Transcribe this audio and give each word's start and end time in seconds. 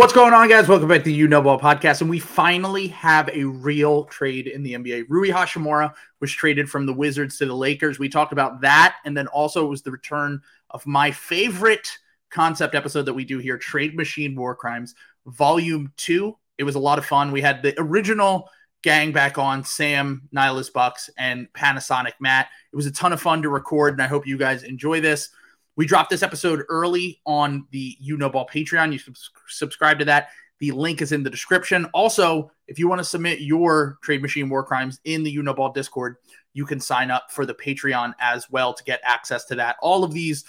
What's 0.00 0.14
going 0.14 0.32
on, 0.32 0.48
guys? 0.48 0.66
Welcome 0.66 0.88
back 0.88 1.00
to 1.00 1.04
the 1.04 1.12
You 1.12 1.28
Know 1.28 1.42
Ball 1.42 1.60
podcast. 1.60 2.00
And 2.00 2.08
we 2.08 2.18
finally 2.18 2.86
have 2.88 3.28
a 3.34 3.44
real 3.44 4.04
trade 4.04 4.46
in 4.46 4.62
the 4.62 4.72
NBA. 4.72 5.04
Rui 5.10 5.28
Hachimura 5.28 5.92
was 6.20 6.32
traded 6.32 6.70
from 6.70 6.86
the 6.86 6.92
Wizards 6.94 7.36
to 7.36 7.44
the 7.44 7.54
Lakers. 7.54 7.98
We 7.98 8.08
talked 8.08 8.32
about 8.32 8.62
that. 8.62 8.96
And 9.04 9.14
then 9.14 9.26
also 9.26 9.66
it 9.66 9.68
was 9.68 9.82
the 9.82 9.90
return 9.90 10.40
of 10.70 10.86
my 10.86 11.10
favorite 11.10 11.86
concept 12.30 12.74
episode 12.74 13.02
that 13.02 13.12
we 13.12 13.26
do 13.26 13.36
here 13.40 13.58
Trade 13.58 13.94
Machine 13.94 14.34
War 14.34 14.54
Crimes, 14.54 14.94
Volume 15.26 15.92
2. 15.98 16.34
It 16.56 16.64
was 16.64 16.76
a 16.76 16.80
lot 16.80 16.98
of 16.98 17.04
fun. 17.04 17.30
We 17.30 17.42
had 17.42 17.62
the 17.62 17.74
original 17.76 18.48
gang 18.80 19.12
back 19.12 19.36
on 19.36 19.64
Sam, 19.64 20.22
Nihilus 20.34 20.72
Bucks, 20.72 21.10
and 21.18 21.46
Panasonic 21.52 22.14
Matt. 22.20 22.48
It 22.72 22.76
was 22.76 22.86
a 22.86 22.90
ton 22.90 23.12
of 23.12 23.20
fun 23.20 23.42
to 23.42 23.50
record, 23.50 23.92
and 23.92 24.02
I 24.02 24.06
hope 24.06 24.26
you 24.26 24.38
guys 24.38 24.62
enjoy 24.62 25.02
this. 25.02 25.28
We 25.76 25.86
dropped 25.86 26.10
this 26.10 26.22
episode 26.22 26.62
early 26.68 27.20
on 27.26 27.66
the 27.70 27.96
You 27.98 28.16
Know 28.16 28.28
Ball 28.28 28.46
Patreon. 28.46 28.92
You 28.92 28.98
subs- 28.98 29.30
subscribe 29.48 29.98
to 30.00 30.04
that. 30.06 30.28
The 30.58 30.72
link 30.72 31.00
is 31.00 31.12
in 31.12 31.22
the 31.22 31.30
description. 31.30 31.86
Also, 31.94 32.50
if 32.68 32.78
you 32.78 32.86
want 32.86 32.98
to 32.98 33.04
submit 33.04 33.40
your 33.40 33.98
Trade 34.02 34.20
Machine 34.20 34.50
War 34.50 34.62
Crimes 34.62 35.00
in 35.04 35.22
the 35.22 35.30
You 35.30 35.42
Know 35.42 35.54
Ball 35.54 35.72
Discord, 35.72 36.16
you 36.52 36.66
can 36.66 36.80
sign 36.80 37.10
up 37.10 37.30
for 37.30 37.46
the 37.46 37.54
Patreon 37.54 38.12
as 38.20 38.50
well 38.50 38.74
to 38.74 38.84
get 38.84 39.00
access 39.02 39.46
to 39.46 39.54
that. 39.54 39.76
All 39.80 40.04
of 40.04 40.12
these, 40.12 40.44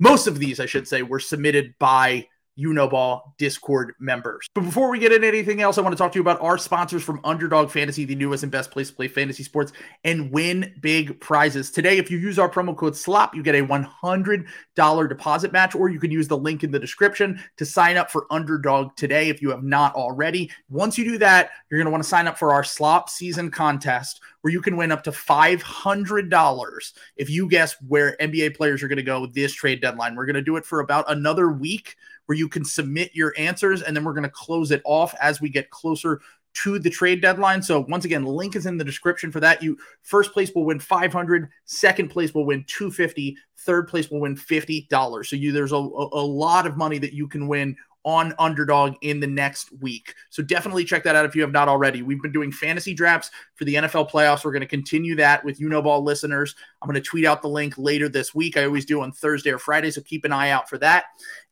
most 0.00 0.26
of 0.26 0.38
these, 0.38 0.58
I 0.58 0.66
should 0.66 0.88
say, 0.88 1.02
were 1.02 1.20
submitted 1.20 1.74
by 1.78 2.26
you 2.54 2.72
know 2.72 2.88
ball 2.88 3.34
discord 3.38 3.94
members. 3.98 4.48
But 4.54 4.62
before 4.62 4.90
we 4.90 4.98
get 4.98 5.12
into 5.12 5.26
anything 5.26 5.62
else 5.62 5.78
i 5.78 5.80
want 5.80 5.92
to 5.92 5.96
talk 5.96 6.12
to 6.12 6.18
you 6.18 6.22
about 6.22 6.40
our 6.42 6.58
sponsors 6.58 7.02
from 7.02 7.20
underdog 7.24 7.70
fantasy 7.70 8.04
the 8.04 8.14
newest 8.14 8.42
and 8.42 8.52
best 8.52 8.70
place 8.70 8.90
to 8.90 8.94
play 8.94 9.08
fantasy 9.08 9.42
sports 9.42 9.72
and 10.04 10.30
win 10.30 10.74
big 10.80 11.18
prizes. 11.20 11.70
Today 11.70 11.98
if 11.98 12.10
you 12.10 12.18
use 12.18 12.38
our 12.38 12.48
promo 12.48 12.76
code 12.76 12.96
slop 12.96 13.34
you 13.34 13.42
get 13.42 13.54
a 13.54 13.64
$100 13.64 15.08
deposit 15.08 15.52
match 15.52 15.74
or 15.74 15.88
you 15.88 15.98
can 15.98 16.10
use 16.10 16.28
the 16.28 16.36
link 16.36 16.62
in 16.62 16.70
the 16.70 16.78
description 16.78 17.40
to 17.56 17.64
sign 17.64 17.96
up 17.96 18.10
for 18.10 18.26
underdog 18.30 18.94
today 18.96 19.28
if 19.28 19.40
you 19.40 19.50
have 19.50 19.62
not 19.62 19.94
already. 19.94 20.50
Once 20.68 20.98
you 20.98 21.04
do 21.04 21.18
that 21.18 21.50
you're 21.70 21.78
going 21.78 21.86
to 21.86 21.90
want 21.90 22.02
to 22.02 22.08
sign 22.08 22.26
up 22.26 22.38
for 22.38 22.52
our 22.52 22.64
slop 22.64 23.08
season 23.08 23.50
contest 23.50 24.20
where 24.42 24.52
you 24.52 24.60
can 24.60 24.76
win 24.76 24.92
up 24.92 25.02
to 25.04 25.10
$500 25.10 26.92
if 27.16 27.30
you 27.30 27.48
guess 27.48 27.76
where 27.86 28.16
nba 28.20 28.54
players 28.56 28.82
are 28.82 28.88
going 28.88 28.96
to 28.96 29.02
go 29.02 29.26
this 29.26 29.54
trade 29.54 29.80
deadline. 29.80 30.14
We're 30.14 30.26
going 30.26 30.34
to 30.34 30.42
do 30.42 30.56
it 30.56 30.66
for 30.66 30.80
about 30.80 31.10
another 31.10 31.50
week 31.50 31.96
where 32.32 32.38
you 32.38 32.48
can 32.48 32.64
submit 32.64 33.14
your 33.14 33.34
answers 33.36 33.82
and 33.82 33.94
then 33.94 34.04
we're 34.04 34.14
going 34.14 34.22
to 34.22 34.30
close 34.30 34.70
it 34.70 34.80
off 34.86 35.14
as 35.20 35.42
we 35.42 35.50
get 35.50 35.68
closer 35.68 36.18
to 36.54 36.78
the 36.78 36.88
trade 36.88 37.20
deadline. 37.20 37.62
So 37.62 37.84
once 37.90 38.06
again, 38.06 38.24
link 38.24 38.56
is 38.56 38.64
in 38.64 38.78
the 38.78 38.84
description 38.84 39.30
for 39.30 39.38
that. 39.40 39.62
You 39.62 39.76
first 40.00 40.32
place 40.32 40.50
will 40.54 40.64
win 40.64 40.80
500, 40.80 41.50
second 41.66 42.08
place 42.08 42.32
will 42.32 42.46
win 42.46 42.64
250, 42.68 43.36
third 43.58 43.86
place 43.86 44.10
will 44.10 44.20
win 44.20 44.34
$50. 44.34 45.26
So 45.26 45.36
you 45.36 45.52
there's 45.52 45.72
a, 45.72 45.76
a 45.76 46.24
lot 46.24 46.66
of 46.66 46.78
money 46.78 46.96
that 46.96 47.12
you 47.12 47.28
can 47.28 47.48
win 47.48 47.76
on 48.04 48.34
underdog 48.38 48.94
in 49.00 49.20
the 49.20 49.26
next 49.26 49.70
week. 49.80 50.14
So 50.30 50.42
definitely 50.42 50.84
check 50.84 51.04
that 51.04 51.14
out 51.14 51.24
if 51.24 51.36
you 51.36 51.42
have 51.42 51.52
not 51.52 51.68
already. 51.68 52.02
We've 52.02 52.20
been 52.20 52.32
doing 52.32 52.50
fantasy 52.50 52.94
drafts 52.94 53.30
for 53.54 53.64
the 53.64 53.74
NFL 53.74 54.10
playoffs. 54.10 54.44
We're 54.44 54.52
going 54.52 54.60
to 54.60 54.66
continue 54.66 55.14
that 55.16 55.44
with 55.44 55.60
you 55.60 55.68
know 55.68 55.82
ball 55.82 56.02
listeners. 56.02 56.54
I'm 56.80 56.88
going 56.88 57.00
to 57.00 57.08
tweet 57.08 57.24
out 57.24 57.42
the 57.42 57.48
link 57.48 57.74
later 57.78 58.08
this 58.08 58.34
week. 58.34 58.56
I 58.56 58.64
always 58.64 58.84
do 58.84 59.02
on 59.02 59.12
Thursday 59.12 59.50
or 59.50 59.58
Friday, 59.58 59.90
so 59.90 60.00
keep 60.00 60.24
an 60.24 60.32
eye 60.32 60.50
out 60.50 60.68
for 60.68 60.78
that. 60.78 61.04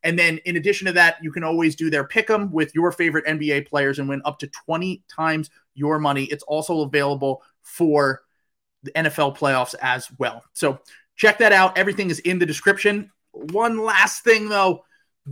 And 0.03 0.17
then 0.19 0.39
in 0.45 0.57
addition 0.57 0.87
to 0.87 0.93
that, 0.93 1.17
you 1.21 1.31
can 1.31 1.43
always 1.43 1.75
do 1.75 1.89
their 1.89 2.03
pick 2.03 2.29
'em 2.29 2.51
with 2.51 2.75
your 2.75 2.91
favorite 2.91 3.25
NBA 3.27 3.61
players 3.61 3.99
and 3.99 4.09
win 4.09 4.21
up 4.25 4.39
to 4.39 4.47
20 4.47 5.03
times 5.07 5.49
your 5.73 5.99
money. 5.99 6.25
It's 6.25 6.43
also 6.43 6.81
available 6.81 7.43
for 7.61 8.23
the 8.83 8.91
NFL 8.91 9.37
playoffs 9.37 9.75
as 9.81 10.07
well. 10.17 10.43
So 10.53 10.79
check 11.15 11.37
that 11.37 11.51
out. 11.51 11.77
Everything 11.77 12.09
is 12.09 12.19
in 12.19 12.39
the 12.39 12.45
description. 12.45 13.11
One 13.31 13.77
last 13.77 14.23
thing 14.23 14.49
though, 14.49 14.83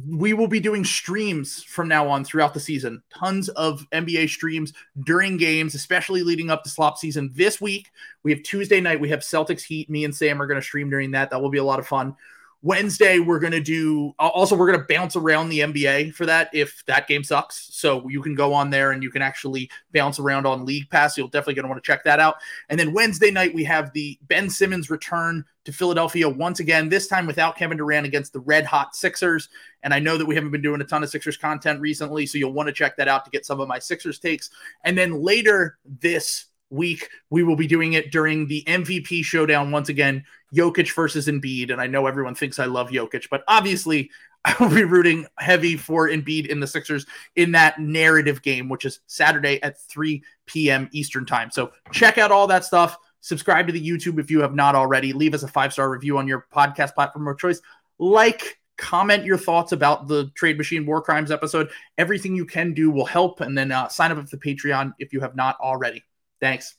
we 0.08 0.34
will 0.34 0.48
be 0.48 0.60
doing 0.60 0.86
streams 0.86 1.64
from 1.64 1.88
now 1.88 2.08
on 2.08 2.24
throughout 2.24 2.54
the 2.54 2.60
season. 2.60 3.02
Tons 3.14 3.50
of 3.50 3.88
NBA 3.92 4.30
streams 4.30 4.72
during 5.04 5.38
games, 5.38 5.74
especially 5.74 6.22
leading 6.22 6.52
up 6.52 6.64
to 6.64 6.70
slop 6.70 6.98
season. 6.98 7.32
This 7.34 7.60
week, 7.60 7.90
we 8.24 8.32
have 8.32 8.44
Tuesday 8.44 8.82
night, 8.82 9.00
we 9.00 9.10
have 9.10 9.22
Celtics 9.22 9.64
Heat. 9.64 9.90
Me 9.90 10.06
and 10.06 10.16
Sam 10.16 10.42
are 10.42 10.48
going 10.48 10.60
to 10.60 10.66
stream 10.66 10.90
during 10.90 11.12
that. 11.12 11.32
That 11.32 11.42
will 11.42 11.50
be 11.50 11.58
a 11.58 11.64
lot 11.64 11.80
of 11.80 11.88
fun. 11.88 12.16
Wednesday, 12.62 13.20
we're 13.20 13.40
going 13.40 13.54
to 13.54 13.62
do 13.62 14.14
uh, 14.20 14.28
also, 14.28 14.56
we're 14.56 14.68
going 14.68 14.80
to 14.80 14.94
bounce 14.94 15.16
around 15.16 15.50
the 15.50 15.60
NBA 15.60 16.14
for 16.14 16.26
that 16.26 16.50
if 16.54 16.84
that 16.88 17.08
game 17.08 17.24
sucks. 17.24 17.70
So 17.72 18.08
you 18.10 18.22
can 18.22 18.36
go 18.36 18.54
on 18.54 18.70
there 18.70 18.92
and 18.92 19.02
you 19.02 19.10
can 19.10 19.22
actually 19.22 19.70
bounce 19.94 20.20
around 20.20 20.46
on 20.46 20.66
League 20.66 20.90
Pass. 20.90 21.18
You'll 21.18 21.30
definitely 21.30 21.54
going 21.56 21.64
to 21.64 21.70
want 21.70 21.82
to 21.82 21.88
check 21.88 22.04
that 22.04 22.20
out. 22.20 22.36
And 22.68 22.78
then 22.78 22.94
Wednesday 22.94 23.32
night, 23.32 23.54
we 23.54 23.64
have 23.64 23.94
the 23.94 24.20
Ben 24.24 24.50
Simmons 24.50 24.90
return 24.90 25.46
to 25.64 25.72
Philadelphia 25.72 26.28
once 26.28 26.60
again, 26.60 26.90
this 26.90 27.08
time 27.08 27.26
without 27.26 27.56
Kevin 27.56 27.78
Durant 27.78 28.06
against 28.06 28.34
the 28.34 28.40
red 28.42 28.66
hot 28.66 28.94
Sixers. 28.94 29.48
And 29.84 29.94
I 29.94 30.00
know 30.00 30.18
that 30.18 30.26
we 30.26 30.36
haven't 30.36 30.52
been 30.52 30.62
doing 30.62 30.82
a 30.82 30.86
ton 30.86 31.04
of 31.04 31.10
Sixers 31.10 31.38
content 31.38 31.80
recently, 31.80 32.26
so 32.26 32.38
you'll 32.38 32.54
want 32.54 32.68
to 32.68 32.74
check 32.74 32.98
that 32.98 33.08
out 33.08 33.24
to 33.24 33.32
get 33.32 33.46
some 33.46 33.62
of 33.62 33.70
my 33.70 33.80
Sixers 33.80 34.20
takes. 34.20 34.50
And 34.84 34.98
then 34.98 35.22
later 35.22 35.78
this 35.86 36.49
week, 36.70 37.10
we 37.30 37.44
will 37.44 37.56
be 37.56 37.68
doing 37.68 37.94
it 37.94 38.12
during 38.12 38.48
the 38.48 38.64
MVP 38.68 39.24
showdown 39.24 39.72
once 39.72 39.90
again, 39.90 40.24
Jokic 40.54 40.94
versus 40.94 41.28
Embiid. 41.28 41.72
And 41.72 41.82
I 41.82 41.88
know 41.88 42.08
everyone 42.08 42.36
thinks 42.36 42.60
I 42.60 42.66
love 42.66 42.90
Jokic, 42.90 43.28
but 43.30 43.44
obviously 43.48 44.12
I 44.46 44.56
will 44.60 44.74
be 44.74 44.84
rooting 44.84 45.28
heavy 45.38 45.76
for 45.76 46.08
Embiid 46.08 46.48
in 46.48 46.60
the 46.60 46.68
Sixers 46.68 47.06
in 47.36 47.52
that 47.52 47.80
narrative 47.80 48.42
game, 48.42 48.70
which 48.70 48.86
is 48.86 49.02
Saturday 49.08 49.62
at 49.62 49.82
3 49.82 50.24
p.m. 50.46 50.90
Eastern 50.92 51.26
time. 51.26 51.52
So 51.52 51.72
check 51.92 52.18
out 52.18 52.32
all 52.32 52.48
that 52.48 52.64
stuff. 52.64 52.98
Subscribe 53.22 53.68
to 53.68 53.74
the 53.74 53.86
YouTube 53.86 54.18
if 54.20 54.32
you 54.32 54.40
have 54.42 54.56
not 54.56 54.76
already. 54.76 55.12
Leave 55.12 55.34
us 55.34 55.44
a 55.44 55.48
five 55.48 55.74
star 55.74 55.90
review 55.90 56.18
on 56.18 56.28
your 56.28 56.48
podcast 56.54 56.94
platform 56.96 57.28
of 57.28 57.38
choice. 57.38 57.62
Like, 57.98 58.60
comment 58.78 59.26
your 59.26 59.38
thoughts 59.38 59.74
about 59.74 60.08
the 60.08 60.32
Trade 60.36 60.58
Machine 60.58 60.86
War 60.86 61.02
Crimes 61.02 61.32
episode. 61.32 61.70
Everything 61.98 62.34
you 62.34 62.46
can 62.46 62.74
do 62.74 62.90
will 62.90 63.06
help. 63.06 63.42
And 63.42 63.58
then 63.58 63.74
uh, 63.74 63.90
sign 63.90 64.12
up 64.12 64.18
for 64.18 64.36
the 64.36 64.38
Patreon 64.38 64.94
if 65.00 65.12
you 65.12 65.20
have 65.20 65.36
not 65.36 65.58
already. 65.60 66.06
Thanks. 66.42 66.76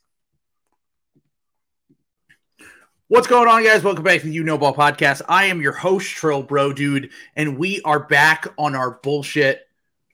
What's 3.09 3.27
going 3.27 3.49
on, 3.49 3.65
guys? 3.65 3.83
Welcome 3.83 4.05
back 4.05 4.21
to 4.21 4.27
the 4.27 4.33
You 4.33 4.45
Know 4.45 4.57
Ball 4.57 4.75
podcast. 4.75 5.23
I 5.29 5.47
am 5.47 5.61
your 5.61 5.73
host, 5.73 6.11
Trill 6.11 6.43
Bro 6.45 6.75
Dude, 6.75 7.11
and 7.35 7.59
we 7.59 7.83
are 7.83 7.99
back 8.01 8.47
on 8.57 8.75
our 8.77 8.93
bullshit 9.03 9.67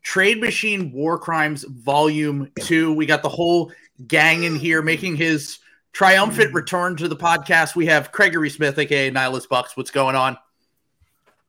Trade 0.03 0.41
Machine 0.41 0.93
War 0.93 1.19
Crimes 1.19 1.65
Volume 1.65 2.51
2. 2.61 2.95
We 2.95 3.05
got 3.05 3.23
the 3.23 3.29
whole 3.29 3.71
gang 4.07 4.45
in 4.45 4.57
here 4.57 4.81
making 4.81 5.17
his 5.17 5.59
triumphant 5.93 6.55
return 6.55 6.97
to 6.97 7.09
the 7.09 7.17
podcast. 7.17 7.77
We 7.77 7.87
have 7.87 8.11
Gregory 8.13 8.49
Smith, 8.51 8.79
aka 8.79 9.11
Nihilus 9.11 9.49
Bucks. 9.49 9.77
What's 9.77 9.91
going 9.91 10.17
on? 10.17 10.39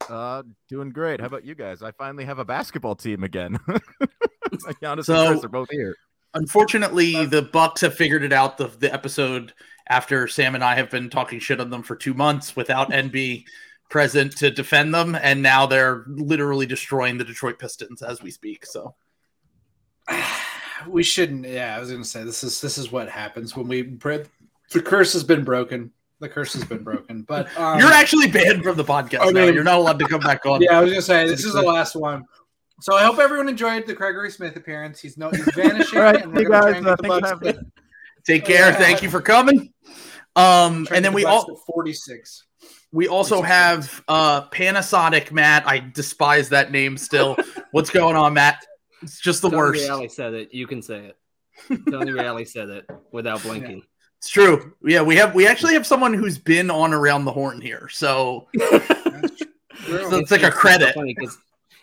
Uh, 0.10 0.44
doing 0.70 0.90
great. 0.90 1.22
How 1.22 1.28
about 1.28 1.46
you 1.46 1.56
guys? 1.56 1.82
I 1.82 1.92
finally 1.92 2.26
have 2.26 2.40
a 2.40 2.46
basketball 2.46 2.96
team 2.96 3.24
again. 3.24 3.58
Giannis 4.82 5.06
So- 5.06 5.16
and 5.32 5.36
Khris 5.40 5.46
are 5.46 5.50
both 5.50 5.70
here. 5.72 5.96
Unfortunately, 6.38 7.26
the 7.26 7.42
Bucks 7.42 7.82
have 7.82 7.96
figured 7.96 8.24
it 8.24 8.32
out. 8.32 8.58
The, 8.58 8.68
the 8.68 8.94
episode 8.94 9.54
after 9.90 10.28
Sam 10.28 10.56
and 10.56 10.64
I 10.64 10.76
have 10.76 10.90
been 10.90 11.10
talking 11.10 11.40
shit 11.40 11.60
on 11.60 11.70
them 11.70 11.84
for 11.84 11.96
two 11.96 12.14
months 12.14 12.56
without 12.56 12.92
NB 12.92 13.46
present 13.90 14.36
to 14.38 14.52
defend 14.52 14.94
them, 14.94 15.16
and 15.16 15.42
now 15.42 15.66
they're 15.66 16.04
literally 16.08 16.66
destroying 16.66 17.18
the 17.18 17.24
Detroit 17.24 17.58
Pistons 17.58 18.02
as 18.02 18.22
we 18.22 18.32
speak. 18.32 18.66
So 18.66 18.96
we 20.88 21.04
shouldn't. 21.04 21.46
Yeah, 21.46 21.76
I 21.76 21.80
was 21.80 21.92
gonna 21.92 22.04
say 22.04 22.24
this 22.24 22.44
is 22.44 22.62
this 22.62 22.78
is 22.78 22.92
what 22.92 23.10
happens 23.10 23.56
when 23.56 23.68
we 23.68 23.82
the 23.82 24.82
curse 24.82 25.14
has 25.14 25.24
been 25.24 25.44
broken. 25.44 25.92
The 26.20 26.30
curse 26.30 26.54
has 26.54 26.66
been 26.66 26.84
broken. 26.84 27.22
But 27.22 27.56
um, 27.58 27.80
you're 27.80 27.92
actually 27.92 28.28
banned 28.28 28.64
from 28.64 28.78
the 28.78 28.84
podcast 28.84 29.22
I 29.22 29.32
now. 29.32 29.46
You're 29.46 29.64
not 29.64 29.78
allowed 29.80 30.00
to 30.00 30.08
come 30.08 30.22
back 30.22 30.46
on. 30.46 30.62
yeah, 30.62 30.78
I 30.78 30.82
was 30.82 30.92
gonna 30.92 31.02
say 31.02 31.28
this 31.28 31.46
is 31.46 31.54
the 31.54 31.62
last 31.62 31.96
one. 31.96 32.26
So 32.80 32.96
I 32.96 33.04
hope 33.04 33.18
everyone 33.20 33.50
enjoyed 33.50 33.88
the 33.88 33.94
Gregory 33.94 34.30
Smith 34.32 34.56
appearance. 34.56 35.00
He's 35.00 35.18
no 35.18 35.30
he's 35.32 35.44
vanishing. 35.56 35.98
All 36.00 36.04
right, 36.06 36.22
and 36.22 36.34
we're 36.34 36.42
you 36.44 36.50
gonna 36.50 36.62
try 36.62 36.74
guys, 36.74 36.86
uh, 36.86 36.96
the 36.96 37.04
thanks 37.04 37.16
for 37.16 37.22
Bucks 37.22 37.30
having 37.30 37.54
to- 37.54 37.60
me. 37.62 37.68
Take 38.26 38.46
care. 38.46 38.70
Yeah. 38.72 38.76
Thank 38.76 39.02
you 39.02 39.10
for 39.10 39.22
coming. 39.22 39.74
Um, 40.36 40.86
and 40.92 41.04
then 41.04 41.12
get 41.12 41.14
we 41.14 41.22
the 41.24 41.28
Bucks 41.30 41.46
all 41.50 41.56
46. 41.74 42.46
we 42.92 43.08
also 43.08 43.42
have 43.42 44.04
uh 44.08 44.48
Panasonic 44.50 45.32
Matt. 45.32 45.68
I 45.68 45.80
despise 45.80 46.50
that 46.50 46.72
name 46.72 46.98
still. 46.98 47.38
What's 47.72 47.90
going 47.90 48.16
on, 48.16 48.34
Matt? 48.34 48.64
It's 49.02 49.20
just 49.20 49.42
the 49.42 49.50
Tony 49.50 49.58
worst. 49.58 49.82
Reale 49.90 50.10
said 50.10 50.34
it. 50.34 50.54
You 50.54 50.68
can 50.68 50.82
say 50.82 51.06
it. 51.70 51.80
Tony 51.90 52.12
Reale 52.12 52.46
said 52.46 52.70
it 52.70 52.86
without 53.12 53.42
blinking. 53.44 53.82
It's 54.20 54.30
true. 54.30 54.74
Yeah, 54.84 55.02
we 55.04 55.16
have 55.16 55.34
we 55.34 55.48
actually 55.48 55.74
have 55.74 55.88
someone 55.88 56.14
who's 56.14 56.38
been 56.38 56.70
on 56.70 56.94
around 56.94 57.26
the 57.26 57.32
horn 57.32 57.62
here. 57.62 57.88
So 57.90 58.48
That's. 58.54 59.42
So 59.88 60.18
it's 60.18 60.32
like 60.32 60.44
a 60.44 60.52
credit. 60.52 60.94
funny 60.94 61.16
'cause- 61.16 61.38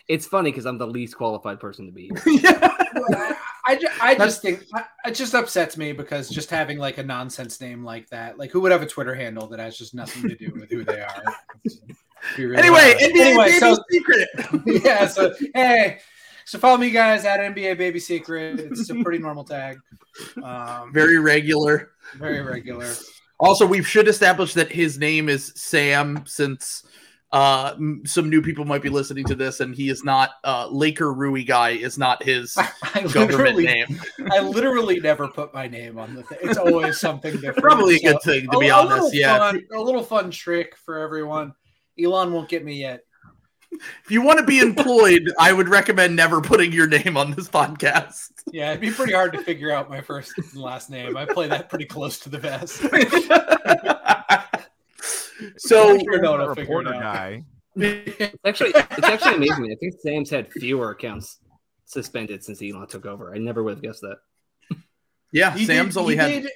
it's 0.07 0.25
funny 0.27 0.51
because 0.51 0.65
I'm 0.65 0.77
the 0.77 0.87
least 0.87 1.15
qualified 1.17 1.59
person 1.59 1.85
to 1.87 1.91
be 1.91 2.11
here. 2.25 2.39
yeah. 2.43 3.33
I, 3.67 3.75
ju- 3.75 3.87
I 3.99 4.15
just 4.15 4.41
think 4.41 4.63
it 5.05 5.11
just 5.15 5.33
upsets 5.33 5.75
me 5.77 5.91
because 5.91 6.29
just 6.29 6.49
having 6.51 6.77
like 6.77 6.97
a 6.99 7.03
nonsense 7.03 7.59
name 7.59 7.83
like 7.83 8.07
that, 8.09 8.37
like 8.37 8.51
who 8.51 8.59
would 8.61 8.71
have 8.71 8.83
a 8.83 8.85
Twitter 8.87 9.15
handle 9.15 9.47
that 9.47 9.59
has 9.59 9.77
just 9.77 9.95
nothing 9.95 10.29
to 10.29 10.35
do 10.35 10.51
with 10.53 10.69
who 10.69 10.83
they 10.83 11.01
are? 11.01 11.23
Really 12.37 12.57
Anyway. 12.57 12.93
NBA 12.99 13.19
anyway, 13.19 13.45
baby 13.47 13.59
so 13.59 13.77
secret. 13.89 14.29
yeah, 14.83 15.07
so 15.07 15.33
hey, 15.53 15.99
so 16.45 16.59
follow 16.59 16.77
me 16.77 16.91
guys 16.91 17.25
at 17.25 17.39
NBA 17.39 17.77
Baby 17.77 17.99
Secret. 17.99 18.59
It's 18.59 18.89
a 18.89 18.95
pretty 18.95 19.19
normal 19.19 19.43
tag, 19.43 19.77
um, 20.43 20.91
very 20.93 21.13
Very 21.13 21.19
regular. 21.19 21.91
very 22.17 22.41
regular. 22.41 22.91
Also, 23.39 23.65
we 23.65 23.83
should 23.83 24.07
establish 24.07 24.53
that 24.53 24.71
his 24.71 24.97
name 24.97 25.27
is 25.27 25.51
Sam 25.55 26.23
since 26.25 26.83
uh, 27.35 27.75
some 28.05 28.29
new 28.29 28.41
people 28.41 28.63
might 28.63 28.81
be 28.81 28.87
listening 28.89 29.25
to 29.25 29.35
this, 29.35 29.59
and 29.59 29.75
he 29.75 29.89
is 29.89 30.03
not 30.05 30.29
uh, 30.45 30.67
Laker 30.71 31.13
Rui 31.13 31.43
guy 31.43 31.71
is 31.71 31.97
not 31.97 32.23
his 32.23 32.55
I 32.93 33.01
government 33.01 33.57
literally, 33.57 33.65
name. 33.65 34.01
I 34.31 34.39
literally 34.39 34.99
never 35.01 35.27
put 35.27 35.53
my 35.53 35.67
name 35.67 35.97
on 35.99 36.15
the 36.15 36.23
thing. 36.23 36.37
It's 36.43 36.57
always 36.57 36.97
something 36.99 37.33
different. 37.33 37.57
Probably 37.57 37.95
a 37.95 37.99
So, 37.99 38.11
good 38.13 38.21
thing 38.21 38.49
to 38.51 38.57
a- 38.57 38.59
be 38.61 38.67
a 38.69 38.75
honest. 38.75 38.91
little 38.93 39.13
Yeah, 39.13 39.37
fun, 39.37 39.61
a 39.73 39.81
little 39.81 40.03
fun 40.03 40.31
trick 40.31 40.77
for 40.77 40.99
everyone. 40.99 41.53
Elon 42.01 42.31
won't 42.31 42.47
get 42.47 42.63
me 42.63 42.75
yet. 42.79 43.01
if 43.71 44.09
you 44.09 44.21
want 44.21 44.39
to 44.39 44.45
be 44.45 44.59
employed, 44.59 45.29
I 45.37 45.51
would 45.51 45.67
recommend 45.67 46.15
never 46.15 46.39
putting 46.39 46.71
your 46.71 46.87
name 46.87 47.17
on 47.17 47.31
this 47.31 47.49
podcast. 47.49 48.31
Yeah, 48.53 48.69
it'd 48.69 48.79
be 48.81 48.91
pretty 48.91 49.11
hard 49.13 49.33
to 49.33 49.41
figure 49.41 49.71
out 49.71 49.89
my 49.89 49.99
first 49.99 50.37
and 50.37 50.55
last 50.55 50.89
name. 50.89 51.17
I 51.17 51.25
play 51.25 51.49
that 51.49 51.67
pretty 51.69 51.85
close 51.85 52.17
to 52.19 52.29
the 52.29 52.37
vest. 52.37 52.81
so 55.57 55.91
I'm 55.91 55.99
sure 56.03 56.21
no 56.21 56.31
one 56.31 56.39
will 56.41 56.55
figure 56.55 56.73
it 56.73 56.77
reporter 56.85 56.91
guy. 56.99 57.43
It's 57.77 58.35
actually 58.45 58.69
it's 58.73 59.03
actually 59.07 59.35
amazing. 59.35 59.69
I 59.71 59.75
think 59.75 59.95
Sam's 60.01 60.29
had 60.29 60.49
fewer 60.51 60.91
accounts 60.91 61.39
suspended 61.83 62.41
since 62.43 62.61
Elon 62.61 62.87
took 62.87 63.05
over. 63.05 63.35
I 63.35 63.37
never 63.37 63.63
would 63.63 63.71
have 63.75 63.81
guessed 63.83 64.01
that. 64.01 64.17
yeah, 65.33 65.51
He 65.55 65.65
Sam's 65.65 65.95
did- 65.95 65.99
only 65.99 66.13
he 66.15 66.19
had 66.19 66.43
did- 66.43 66.51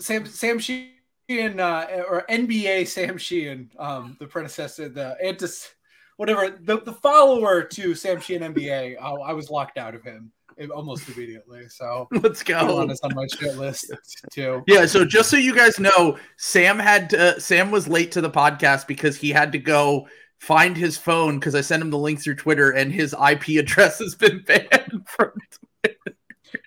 Sam 0.00 0.26
Sam 0.26 0.58
Sheehan 0.58 1.60
uh, 1.60 1.86
or 2.08 2.24
NBA 2.28 2.86
Sam 2.88 3.16
Sheehan, 3.16 3.70
um, 3.78 4.16
the 4.18 4.26
predecessor, 4.26 4.88
the 4.88 5.16
antis, 5.22 5.68
whatever, 6.16 6.50
the, 6.50 6.80
the 6.80 6.92
follower 6.92 7.62
to 7.62 7.94
Sam 7.94 8.20
Sheehan 8.20 8.54
NBA. 8.54 8.96
I, 9.00 9.10
I 9.10 9.32
was 9.34 9.50
locked 9.50 9.78
out 9.78 9.94
of 9.94 10.02
him 10.02 10.32
almost 10.74 11.08
immediately. 11.08 11.68
So 11.68 12.08
let's 12.22 12.42
go. 12.42 12.88
Is 12.90 13.00
on 13.00 13.14
my 13.14 13.26
shit 13.26 13.56
list 13.56 13.92
too. 14.32 14.62
Yeah, 14.66 14.86
so 14.86 15.04
just 15.04 15.30
so 15.30 15.36
you 15.36 15.54
guys 15.54 15.78
know, 15.78 16.18
Sam 16.36 16.78
had 16.78 17.10
to, 17.10 17.40
Sam 17.40 17.70
was 17.70 17.88
late 17.88 18.12
to 18.12 18.20
the 18.20 18.30
podcast 18.30 18.86
because 18.86 19.16
he 19.16 19.30
had 19.30 19.52
to 19.52 19.58
go 19.58 20.08
find 20.38 20.76
his 20.76 20.96
phone 20.96 21.38
because 21.38 21.54
I 21.54 21.60
sent 21.62 21.82
him 21.82 21.90
the 21.90 21.98
link 21.98 22.22
through 22.22 22.36
Twitter 22.36 22.70
and 22.70 22.92
his 22.92 23.14
IP 23.14 23.58
address 23.58 23.98
has 23.98 24.14
been 24.14 24.42
banned 24.46 25.06
from 25.06 25.32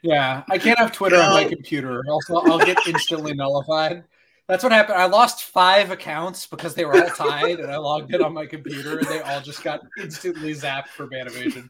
Yeah, 0.02 0.44
I 0.50 0.58
can't 0.58 0.78
have 0.80 0.92
Twitter 0.92 1.16
on 1.18 1.34
my 1.34 1.44
No. 1.44 1.50
computer. 1.50 2.04
Also, 2.10 2.36
I'll 2.36 2.60
get 2.60 2.78
instantly 2.88 3.34
nullified. 3.34 4.04
That's 4.51 4.63
what 4.65 4.74
happened. 4.74 4.98
I 4.98 5.06
lost 5.06 5.45
five 5.45 5.92
accounts 5.92 6.45
because 6.45 6.75
they 6.75 6.83
were 6.83 7.01
all 7.01 7.09
tied, 7.09 7.62
and 7.62 7.71
I 7.71 7.77
logged 7.77 8.13
in 8.13 8.21
on 8.21 8.33
my 8.33 8.45
computer, 8.45 9.00
and 9.00 9.07
they 9.07 9.21
all 9.21 9.39
just 9.39 9.63
got 9.63 9.80
instantly 9.98 10.53
zapped 10.53 10.88
for 10.88 11.07
ban 11.07 11.27
evasion. 11.27 11.69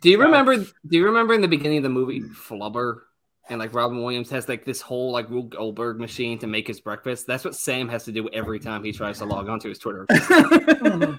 Do 0.00 0.10
you 0.10 0.16
Yeah. 0.18 0.24
remember? 0.24 0.58
Do 0.58 0.66
you 0.90 1.04
remember 1.04 1.34
in 1.34 1.40
the 1.40 1.48
beginning 1.48 1.78
of 1.78 1.82
the 1.82 1.88
movie 1.88 2.20
Flubber, 2.20 3.00
and 3.48 3.58
like 3.58 3.74
Robin 3.74 4.00
Williams 4.00 4.30
has 4.30 4.48
like 4.48 4.64
this 4.64 4.80
whole 4.80 5.10
like 5.10 5.28
Rube 5.28 5.50
Goldberg 5.50 5.98
machine 5.98 6.38
to 6.38 6.46
make 6.46 6.68
his 6.68 6.80
breakfast? 6.80 7.26
That's 7.26 7.44
what 7.44 7.56
Sam 7.56 7.88
has 7.88 8.04
to 8.04 8.12
do 8.12 8.28
every 8.28 8.60
time 8.60 8.84
he 8.84 8.92
tries 8.92 9.18
to 9.18 9.24
log 9.24 9.48
onto 9.48 9.68
his 9.68 9.80
Twitter. 9.80 10.06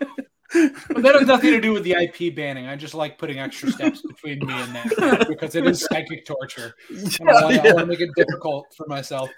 But 0.53 1.03
that 1.03 1.15
has 1.15 1.27
nothing 1.27 1.51
to 1.51 1.59
do 1.59 1.73
with 1.73 1.83
the 1.83 1.91
IP 1.91 2.33
banning. 2.33 2.67
I 2.67 2.77
just 2.77 2.93
like 2.93 3.17
putting 3.17 3.39
extra 3.39 3.69
steps 3.69 4.01
between 4.01 4.39
me 4.39 4.53
and 4.53 4.75
that 4.75 5.25
because 5.27 5.55
it 5.55 5.67
is 5.67 5.81
psychic 5.83 6.25
torture. 6.25 6.75
And 6.89 7.29
I 7.29 7.43
want 7.43 7.55
yeah. 7.55 7.73
to 7.73 7.85
make 7.85 7.99
it 7.99 8.11
difficult 8.15 8.73
for 8.77 8.85
myself. 8.87 9.29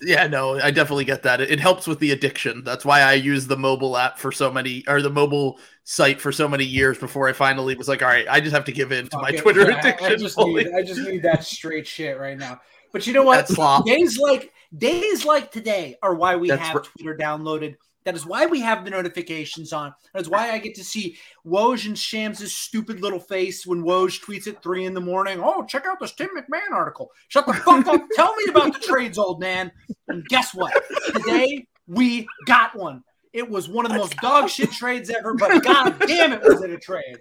Yeah, 0.00 0.26
no, 0.26 0.58
I 0.58 0.70
definitely 0.70 1.04
get 1.04 1.22
that. 1.22 1.40
It, 1.40 1.50
it 1.50 1.60
helps 1.60 1.86
with 1.86 1.98
the 1.98 2.10
addiction. 2.10 2.64
That's 2.64 2.84
why 2.84 3.00
I 3.00 3.14
use 3.14 3.46
the 3.46 3.56
mobile 3.56 3.96
app 3.96 4.18
for 4.18 4.32
so 4.32 4.50
many, 4.50 4.84
or 4.88 5.00
the 5.00 5.10
mobile 5.10 5.58
site 5.84 6.20
for 6.20 6.32
so 6.32 6.48
many 6.48 6.64
years 6.64 6.98
before 6.98 7.28
I 7.28 7.32
finally 7.32 7.74
was 7.76 7.88
like, 7.88 8.02
all 8.02 8.08
right, 8.08 8.26
I 8.28 8.40
just 8.40 8.54
have 8.54 8.64
to 8.66 8.72
give 8.72 8.92
in 8.92 9.08
to 9.08 9.18
my 9.18 9.30
it. 9.30 9.38
Twitter 9.38 9.70
Yeah, 9.70 9.78
addiction. 9.78 10.06
I, 10.06 10.16
just 10.16 10.38
need, 10.38 10.68
I 10.72 10.82
just 10.82 11.00
need 11.00 11.22
that 11.22 11.44
straight 11.44 11.86
shit 11.86 12.18
right 12.18 12.36
now. 12.36 12.60
But 12.92 13.06
you 13.06 13.12
know 13.12 13.22
what? 13.22 13.48
Days 13.84 14.18
like 14.18 14.52
days 14.76 15.24
like 15.24 15.50
today 15.50 15.96
are 16.02 16.14
why 16.14 16.36
we 16.36 16.48
That's 16.48 16.62
have 16.62 16.82
Twitter 16.82 17.16
downloaded. 17.16 17.76
That 18.04 18.14
is 18.14 18.26
why 18.26 18.44
we 18.44 18.60
have 18.60 18.84
the 18.84 18.90
notifications 18.90 19.72
on. 19.72 19.94
That's 20.12 20.28
why 20.28 20.50
I 20.50 20.58
get 20.58 20.74
to 20.74 20.84
see 20.84 21.16
Woj 21.46 21.86
and 21.86 21.98
Shams' 21.98 22.52
stupid 22.52 23.00
little 23.00 23.18
face 23.18 23.66
when 23.66 23.82
Woj 23.82 24.22
tweets 24.22 24.46
at 24.46 24.62
three 24.62 24.84
in 24.84 24.92
the 24.92 25.00
morning. 25.00 25.40
Oh, 25.42 25.64
check 25.64 25.86
out 25.86 25.98
this 26.00 26.12
Tim 26.12 26.28
MacMahon 26.36 26.72
article. 26.72 27.10
Shut 27.28 27.46
the 27.46 27.54
fuck 27.54 27.86
up. 27.86 28.02
Tell 28.14 28.34
me 28.36 28.44
about 28.50 28.74
the 28.74 28.80
trades, 28.80 29.16
old 29.16 29.40
man. 29.40 29.72
And 30.08 30.24
guess 30.26 30.54
what? 30.54 30.72
Today 31.14 31.66
we 31.86 32.26
got 32.46 32.76
one. 32.76 33.02
It 33.32 33.48
was 33.48 33.68
one 33.68 33.84
of 33.84 33.90
the 33.90 33.98
most 33.98 34.16
dog 34.18 34.48
shit 34.48 34.70
trades 34.70 35.10
ever, 35.10 35.34
but 35.34 35.64
god 35.64 35.98
damn 36.06 36.32
it, 36.32 36.42
was 36.42 36.62
it 36.62 36.70
a 36.70 36.78
trade. 36.78 37.18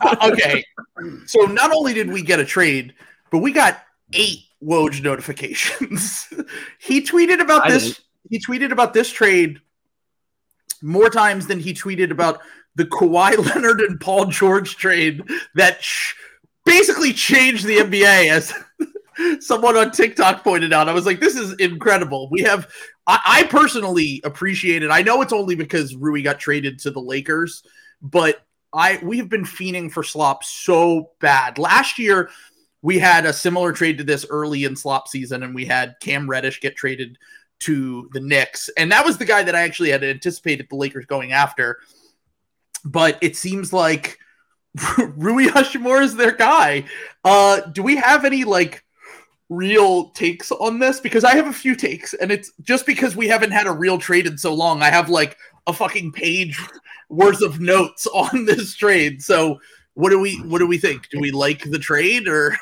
Uh, 0.00 0.30
okay. 0.32 0.64
So 1.26 1.40
not 1.46 1.72
only 1.72 1.92
did 1.92 2.12
we 2.12 2.22
get 2.22 2.38
a 2.38 2.44
trade, 2.44 2.94
but 3.30 3.38
we 3.38 3.52
got 3.52 3.82
eight 4.12 4.44
Woj 4.62 5.02
notifications. 5.02 6.32
he 6.78 7.02
tweeted 7.02 7.40
about 7.40 7.64
I 7.64 7.72
this. 7.72 7.84
didn't. 7.84 8.00
He 8.30 8.38
tweeted 8.38 8.70
about 8.70 8.92
this 8.92 9.10
trade 9.10 9.60
more 10.82 11.10
times 11.10 11.46
than 11.46 11.60
he 11.60 11.72
tweeted 11.74 12.10
about 12.10 12.40
the 12.74 12.84
Kawhi 12.84 13.36
Leonard 13.54 13.80
and 13.80 14.00
Paul 14.00 14.26
George 14.26 14.76
trade 14.76 15.22
that 15.54 15.82
sh- 15.82 16.14
basically 16.64 17.12
changed 17.12 17.64
the 17.64 17.78
NBA. 17.78 18.30
As 18.30 18.54
someone 19.44 19.76
on 19.76 19.90
TikTok 19.90 20.44
pointed 20.44 20.72
out, 20.72 20.88
I 20.88 20.92
was 20.92 21.06
like, 21.06 21.20
"This 21.20 21.36
is 21.36 21.52
incredible." 21.54 22.28
We 22.30 22.42
have. 22.42 22.70
I, 23.06 23.20
I 23.26 23.42
personally 23.44 24.20
appreciate 24.24 24.82
it. 24.82 24.90
I 24.90 25.02
know 25.02 25.22
it's 25.22 25.32
only 25.32 25.54
because 25.54 25.94
Rui 25.94 26.22
got 26.22 26.38
traded 26.38 26.78
to 26.80 26.90
the 26.90 27.00
Lakers, 27.00 27.62
but 28.00 28.42
I 28.72 29.00
we 29.02 29.18
have 29.18 29.28
been 29.28 29.44
fiending 29.44 29.90
for 29.90 30.02
slop 30.02 30.44
so 30.44 31.10
bad. 31.20 31.58
Last 31.58 31.98
year, 31.98 32.30
we 32.82 32.98
had 32.98 33.26
a 33.26 33.32
similar 33.32 33.72
trade 33.72 33.98
to 33.98 34.04
this 34.04 34.26
early 34.28 34.64
in 34.64 34.76
slop 34.76 35.08
season, 35.08 35.42
and 35.42 35.54
we 35.54 35.64
had 35.64 35.96
Cam 36.00 36.28
Reddish 36.28 36.60
get 36.60 36.76
traded 36.76 37.18
to 37.60 38.08
the 38.12 38.20
Knicks, 38.20 38.68
and 38.76 38.92
that 38.92 39.04
was 39.04 39.18
the 39.18 39.24
guy 39.24 39.42
that 39.42 39.54
I 39.54 39.62
actually 39.62 39.90
had 39.90 40.04
anticipated 40.04 40.66
the 40.68 40.76
Lakers 40.76 41.06
going 41.06 41.32
after. 41.32 41.78
But 42.84 43.18
it 43.20 43.36
seems 43.36 43.72
like 43.72 44.18
Rui 44.98 45.46
Hachimura 45.48 46.02
is 46.02 46.16
their 46.16 46.32
guy. 46.32 46.84
Uh, 47.24 47.60
do 47.60 47.82
we 47.82 47.96
have 47.96 48.24
any 48.24 48.44
like 48.44 48.84
real 49.48 50.10
takes 50.10 50.52
on 50.52 50.78
this? 50.78 51.00
Because 51.00 51.24
I 51.24 51.34
have 51.34 51.46
a 51.48 51.52
few 51.52 51.74
takes, 51.74 52.14
and 52.14 52.30
it's 52.30 52.52
just 52.62 52.86
because 52.86 53.16
we 53.16 53.28
haven't 53.28 53.50
had 53.50 53.66
a 53.66 53.72
real 53.72 53.98
trade 53.98 54.26
in 54.26 54.38
so 54.38 54.54
long. 54.54 54.82
I 54.82 54.90
have 54.90 55.08
like 55.08 55.36
a 55.66 55.72
fucking 55.72 56.12
page 56.12 56.58
worth 57.08 57.42
of 57.42 57.60
notes 57.60 58.06
on 58.14 58.44
this 58.44 58.74
trade. 58.74 59.22
So 59.22 59.60
what 59.94 60.10
do 60.10 60.20
we 60.20 60.36
what 60.42 60.60
do 60.60 60.66
we 60.66 60.78
think? 60.78 61.08
Do 61.08 61.18
we 61.20 61.32
like 61.32 61.64
the 61.64 61.78
trade 61.78 62.28
or 62.28 62.56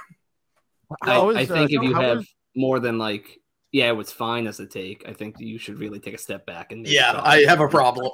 I, 1.02 1.12
How 1.14 1.30
is, 1.30 1.36
I 1.36 1.42
uh, 1.42 1.58
think 1.58 1.72
if 1.72 1.82
you 1.82 1.94
have 1.94 2.18
is- 2.20 2.34
more 2.54 2.80
than 2.80 2.96
like, 2.96 3.38
yeah, 3.76 3.88
it 3.88 3.96
was 3.96 4.10
fine 4.10 4.46
as 4.46 4.58
a 4.58 4.66
take. 4.66 5.06
I 5.06 5.12
think 5.12 5.38
you 5.38 5.58
should 5.58 5.78
really 5.78 6.00
take 6.00 6.14
a 6.14 6.18
step 6.18 6.46
back 6.46 6.72
and 6.72 6.86
yeah, 6.86 7.20
I 7.22 7.42
have 7.42 7.60
a 7.60 7.68
problem. 7.68 8.10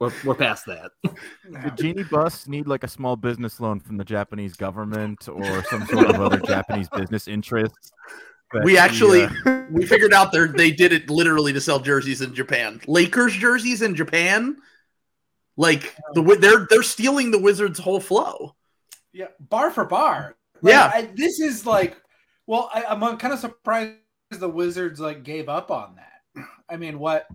We're, 0.00 0.10
we're 0.24 0.34
past 0.34 0.64
that. 0.66 0.90
The 1.44 1.70
Jeanie 1.76 2.02
Buss 2.04 2.48
need 2.48 2.66
like 2.66 2.82
a 2.82 2.88
small 2.88 3.14
business 3.14 3.60
loan 3.60 3.78
from 3.78 3.98
the 3.98 4.04
Japanese 4.06 4.56
government 4.56 5.28
or 5.28 5.62
some 5.64 5.84
sort 5.84 6.06
of 6.06 6.20
other 6.20 6.38
Japanese 6.38 6.88
business 6.88 7.28
interests? 7.28 7.92
that 8.54 8.64
We 8.64 8.72
he, 8.72 8.78
actually 8.78 9.24
uh, 9.24 9.64
we 9.70 9.84
figured 9.84 10.14
out 10.14 10.32
they 10.32 10.46
they 10.46 10.70
did 10.70 10.94
it 10.94 11.10
literally 11.10 11.52
to 11.52 11.60
sell 11.60 11.78
jerseys 11.78 12.22
in 12.22 12.34
Japan. 12.34 12.80
Lakers 12.86 13.34
jerseys 13.34 13.82
in 13.82 13.94
Japan. 13.94 14.56
Like 15.58 15.94
the 16.14 16.22
they're 16.40 16.66
they're 16.70 16.82
stealing 16.82 17.30
the 17.32 17.38
Wizards' 17.38 17.78
whole 17.78 18.00
flow. 18.00 18.56
Yeah, 19.12 19.28
bar 19.40 19.70
for 19.70 19.84
bar. 19.84 20.36
Like, 20.62 20.72
Yeah. 20.72 20.90
I, 20.92 21.10
this 21.14 21.38
is 21.38 21.66
like, 21.66 21.98
well, 22.46 22.70
I, 22.72 22.84
I'm 22.84 23.18
kind 23.18 23.34
of 23.34 23.40
surprised 23.40 23.96
the 24.30 24.48
Wizards 24.48 25.00
like 25.00 25.22
gave 25.22 25.48
up 25.48 25.70
on 25.70 25.96
that. 25.96 26.44
I 26.68 26.76
mean, 26.76 26.98
what 26.98 27.26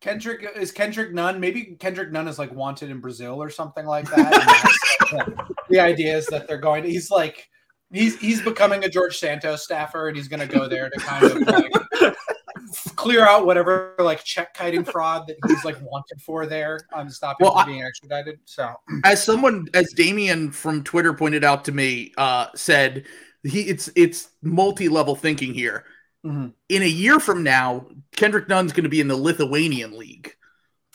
Kendrick 0.00 0.46
is 0.56 0.72
Kendrick 0.72 1.12
Nunn? 1.12 1.40
Maybe 1.40 1.76
Kendrick 1.78 2.10
Nunn 2.12 2.28
is 2.28 2.38
like 2.38 2.52
wanted 2.52 2.90
in 2.90 3.00
Brazil 3.00 3.42
or 3.42 3.50
something 3.50 3.86
like 3.86 4.08
that. 4.10 4.78
The 5.68 5.78
idea 5.78 6.16
is 6.16 6.26
that 6.26 6.48
they're 6.48 6.58
going 6.58 6.82
to. 6.84 6.90
He's 6.90 7.10
like, 7.10 7.48
he's 7.90 8.18
he's 8.18 8.42
becoming 8.42 8.84
a 8.84 8.88
George 8.88 9.18
Santos 9.18 9.62
staffer, 9.62 10.08
and 10.08 10.16
he's 10.16 10.28
going 10.28 10.40
to 10.40 10.46
go 10.46 10.68
there 10.68 10.88
to 10.88 10.98
kind 10.98 11.24
of 11.24 11.40
like 11.42 12.14
clear 12.96 13.26
out 13.26 13.46
whatever 13.46 13.94
like 13.98 14.24
check 14.24 14.54
kiting 14.54 14.84
fraud 14.84 15.26
that 15.26 15.36
he's 15.46 15.64
like 15.64 15.76
wanted 15.82 16.20
for 16.20 16.46
there 16.46 16.80
um, 16.94 17.08
to 17.08 17.12
stop 17.12 17.40
him 17.40 17.48
Well, 17.54 17.66
being 17.66 17.82
extradited. 17.82 18.40
So 18.44 18.74
as 19.04 19.22
someone 19.22 19.66
as 19.74 19.92
Damien 19.92 20.50
from 20.50 20.82
Twitter 20.82 21.12
pointed 21.12 21.44
out 21.44 21.64
to 21.66 21.72
me, 21.72 22.12
uh, 22.18 22.46
said 22.54 23.04
he 23.42 23.62
it's 23.62 23.90
it's 23.96 24.30
multi-level 24.42 25.16
thinking 25.16 25.54
here. 25.54 25.84
Mhm. 26.24 26.52
In 26.68 26.82
a 26.82 26.86
year 26.86 27.18
from 27.18 27.42
now, 27.42 27.86
Kendrick 28.16 28.48
Nunn's 28.48 28.72
going 28.72 28.84
to 28.84 28.90
be 28.90 29.00
in 29.00 29.08
the 29.08 29.16
Lithuanian 29.16 29.98
league. 29.98 30.34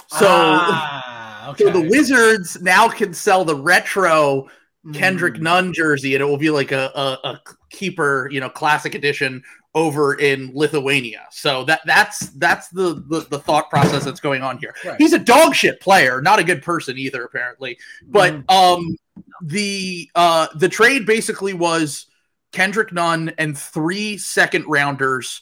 So, 0.08 0.26
Ah, 0.30 1.54
so 1.58 1.70
the. 1.70 1.82
Wizards 1.82 2.62
now 2.62 2.88
can 2.88 3.14
sell 3.14 3.44
the 3.44 3.56
retro 3.56 4.48
Kendrick 4.94 5.34
Mm. 5.36 5.42
Nunn 5.42 5.74
jersey, 5.74 6.16
and 6.16 6.22
it 6.22 6.26
will 6.26 6.38
be 6.38 6.50
like 6.50 6.72
a, 6.72 6.90
a, 6.96 7.28
a 7.28 7.42
keeper, 7.72 8.30
you 8.32 8.40
know, 8.40 8.50
classic 8.50 8.96
edition 8.96 9.44
over 9.76 10.14
in 10.16 10.50
Lithuania. 10.54 11.26
So 11.30 11.66
that 11.66 11.82
that's 11.86 12.30
that's 12.38 12.70
the, 12.70 13.04
the 13.10 13.28
the 13.30 13.40
thought 13.40 13.70
process 13.70 14.06
that's 14.06 14.22
going 14.22 14.44
on 14.44 14.60
here. 14.60 14.74
Right. 14.86 14.96
He's 14.98 15.12
a 15.12 15.20
dog 15.20 15.56
shit 15.56 15.82
player, 15.82 16.22
not 16.22 16.40
a 16.40 16.44
good 16.44 16.64
person 16.64 16.98
either, 16.98 17.26
apparently. 17.26 17.78
But 18.08 18.34
Mhm. 18.34 18.50
um, 18.52 18.96
the 19.42 20.10
uh 20.16 20.48
the 20.56 20.70
trade 20.70 21.06
basically 21.06 21.54
was 21.54 22.06
Kendrick 22.52 22.92
Nunn 22.94 23.34
and 23.38 23.58
three 23.58 24.18
second 24.18 24.66
rounders 24.68 25.42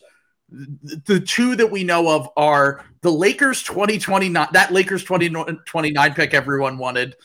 the 0.49 1.19
two 1.19 1.55
that 1.55 1.71
we 1.71 1.83
know 1.83 2.07
of 2.09 2.29
are 2.37 2.85
the 3.01 3.11
Lakers 3.11 3.63
2029 3.63 4.47
that 4.53 4.71
Lakers 4.71 5.03
2029 5.03 6.13
pick 6.13 6.33
everyone 6.35 6.77
wanted. 6.77 7.15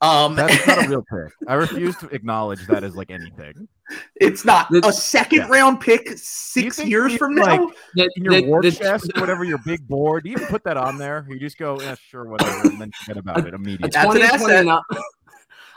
Um 0.00 0.36
That's 0.36 0.64
not 0.64 0.84
a 0.84 0.88
real 0.88 1.02
pick. 1.10 1.32
I 1.48 1.54
refuse 1.54 1.96
to 1.96 2.06
acknowledge 2.10 2.64
that 2.68 2.84
as 2.84 2.94
like 2.94 3.10
anything. 3.10 3.66
it's 4.14 4.44
not 4.44 4.70
The- 4.70 4.86
a 4.86 4.92
second 4.92 5.38
yeah. 5.38 5.48
round 5.48 5.80
pick 5.80 6.08
6 6.16 6.78
years 6.84 7.12
we, 7.12 7.18
from 7.18 7.34
like, 7.34 7.60
now. 7.60 7.70
The- 7.96 8.10
In 8.14 8.24
your 8.24 8.34
the- 8.34 8.46
war 8.46 8.62
the- 8.62 8.70
chest, 8.70 9.10
or 9.16 9.20
whatever 9.20 9.42
your 9.42 9.58
big 9.58 9.86
board, 9.88 10.22
do 10.22 10.30
you 10.30 10.36
even 10.36 10.46
put 10.46 10.62
that 10.62 10.76
on 10.76 10.98
there? 10.98 11.26
You 11.28 11.40
just 11.40 11.58
go, 11.58 11.80
yeah, 11.80 11.96
sure, 11.96 12.26
whatever, 12.28 12.68
and 12.68 12.80
then 12.80 12.92
forget 12.92 13.16
about 13.16 13.44
it 13.44 13.54
immediately. 13.54 13.90
That's 13.92 14.14
an 14.14 14.22
asset. 14.22 14.66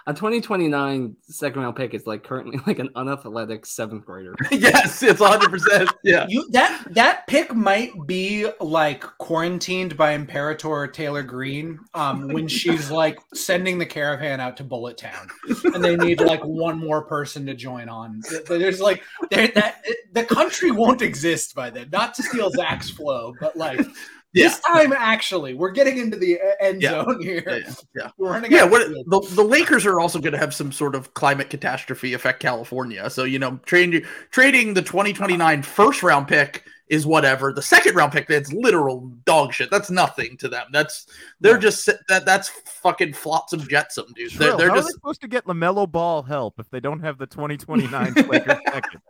2029 0.08 0.12
a 0.12 0.14
2029 0.14 1.16
second 1.24 1.62
round 1.62 1.76
pick 1.76 1.94
is 1.94 2.08
like 2.08 2.24
currently 2.24 2.60
like 2.68 2.80
an 2.80 2.90
unathletic 2.96 3.66
seventh 3.66 4.06
grader. 4.06 4.36
yes, 4.52 5.04
it's 5.04 5.22
100%. 5.22 5.90
Yeah. 6.04 6.26
You 6.28 6.50
that 6.52 6.86
that 6.92 7.28
pick 7.28 7.54
might 7.54 7.92
be 8.06 8.48
like 8.60 9.02
quarantined 9.18 9.98
by 9.98 10.12
Imperator 10.12 10.88
Taylor 10.88 11.24
Greene 11.24 11.80
um, 11.94 12.28
when 12.28 12.48
she's 12.48 12.90
like 12.90 13.20
sending 13.34 13.78
the 13.78 13.86
caravan 13.86 14.40
out 14.40 14.58
to 14.58 14.64
Bullet 14.64 14.98
Town, 14.98 15.28
and 15.74 15.84
they 15.84 15.96
need 15.96 16.20
like 16.20 16.44
one 16.44 16.78
more 16.78 17.04
person 17.04 17.46
to 17.46 17.54
join 17.54 17.90
on. 17.90 18.22
There's 18.48 18.82
like 18.82 19.04
there 19.30 19.48
that 19.50 19.84
the 20.14 20.24
country 20.24 20.72
won't 20.72 21.02
exist 21.02 21.56
by 21.56 21.70
then. 21.70 21.90
Not 21.92 22.14
to 22.16 22.24
steal 22.24 22.50
Zach's 22.50 22.90
flow, 22.90 23.34
but 23.40 23.56
like 23.56 23.86
Yeah. 24.34 24.48
this 24.48 24.60
time 24.62 24.94
actually, 24.94 25.54
we're 25.54 25.72
getting 25.72 25.98
into 25.98 26.18
the 26.18 26.40
uh, 26.40 26.44
end 26.62 26.82
Yeah. 26.82 27.04
zone 27.04 27.22
here. 27.22 27.44
Yeah, 27.46 27.74
yeah. 27.96 28.10
We're 28.18 28.32
running 28.32 28.52
Yeah, 28.52 28.64
what 28.64 28.88
the, 28.88 29.28
the 29.36 29.44
Lakers 29.44 29.86
are 29.86 30.00
also 30.00 30.20
going 30.20 30.32
to 30.34 30.38
have 30.40 30.54
some 30.54 30.72
sort 30.72 30.96
of 30.96 31.14
climate 31.14 31.50
catastrophe 31.50 32.14
affect 32.14 32.40
California. 32.40 33.10
So, 33.10 33.26
you 33.26 33.40
know, 33.40 33.60
trading 33.66 34.04
trading 34.32 34.74
the 34.74 34.82
2029 34.82 35.64
first 35.64 36.02
round 36.02 36.28
pick 36.30 36.64
is 36.88 37.06
whatever. 37.06 37.54
The 37.54 37.62
second 37.62 37.96
round 37.96 38.12
pick 38.12 38.28
that's 38.28 38.52
literal 38.54 39.12
dog 39.26 39.54
shit. 39.54 39.70
That's 39.72 39.90
nothing 39.90 40.38
to 40.38 40.48
them. 40.50 40.68
That's 40.72 41.08
they're 41.40 41.54
Yeah. 41.56 41.60
just 41.60 41.90
that 42.08 42.26
that's 42.26 42.50
fucking 42.50 43.14
flotsam 43.14 43.62
jetsam, 43.68 44.06
dude. 44.16 44.32
They're, 44.34 44.56
they're 44.58 44.70
how 44.70 44.76
are 44.78 44.82
they 44.82 44.88
supposed 44.90 45.22
to 45.22 45.28
get 45.28 45.46
Lamelo 45.46 45.90
Ball 45.92 46.22
help 46.22 46.60
if 46.60 46.70
they 46.70 46.80
don't 46.80 47.00
have 47.02 47.18
the 47.18 47.28
2029 47.28 48.14
Lakers 48.14 48.58
second? 48.74 49.02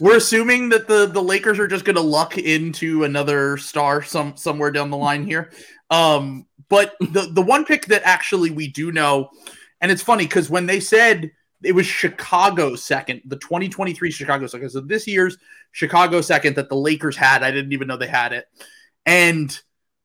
We're 0.00 0.16
assuming 0.16 0.68
that 0.70 0.88
the 0.88 1.06
the 1.06 1.22
Lakers 1.22 1.58
are 1.58 1.66
just 1.66 1.84
going 1.84 1.96
to 1.96 2.02
luck 2.02 2.38
into 2.38 3.04
another 3.04 3.56
star 3.56 4.02
some 4.02 4.36
somewhere 4.36 4.70
down 4.70 4.90
the 4.90 4.96
line 4.96 5.24
here. 5.24 5.50
Um, 5.90 6.46
but 6.68 6.94
the 7.00 7.28
the 7.32 7.42
one 7.42 7.64
pick 7.64 7.86
that 7.86 8.02
actually 8.04 8.50
we 8.50 8.68
do 8.68 8.92
know, 8.92 9.30
and 9.80 9.90
it's 9.90 10.02
funny 10.02 10.24
because 10.24 10.50
when 10.50 10.66
they 10.66 10.80
said 10.80 11.30
it 11.62 11.72
was 11.72 11.86
Chicago 11.86 12.76
second, 12.76 13.22
the 13.24 13.36
2023 13.36 14.10
Chicago 14.10 14.46
second, 14.46 14.70
so 14.70 14.80
this 14.80 15.06
year's 15.06 15.38
Chicago 15.72 16.20
second 16.20 16.56
that 16.56 16.68
the 16.68 16.76
Lakers 16.76 17.16
had, 17.16 17.42
I 17.42 17.50
didn't 17.50 17.72
even 17.72 17.88
know 17.88 17.96
they 17.96 18.06
had 18.06 18.32
it, 18.32 18.46
and 19.04 19.58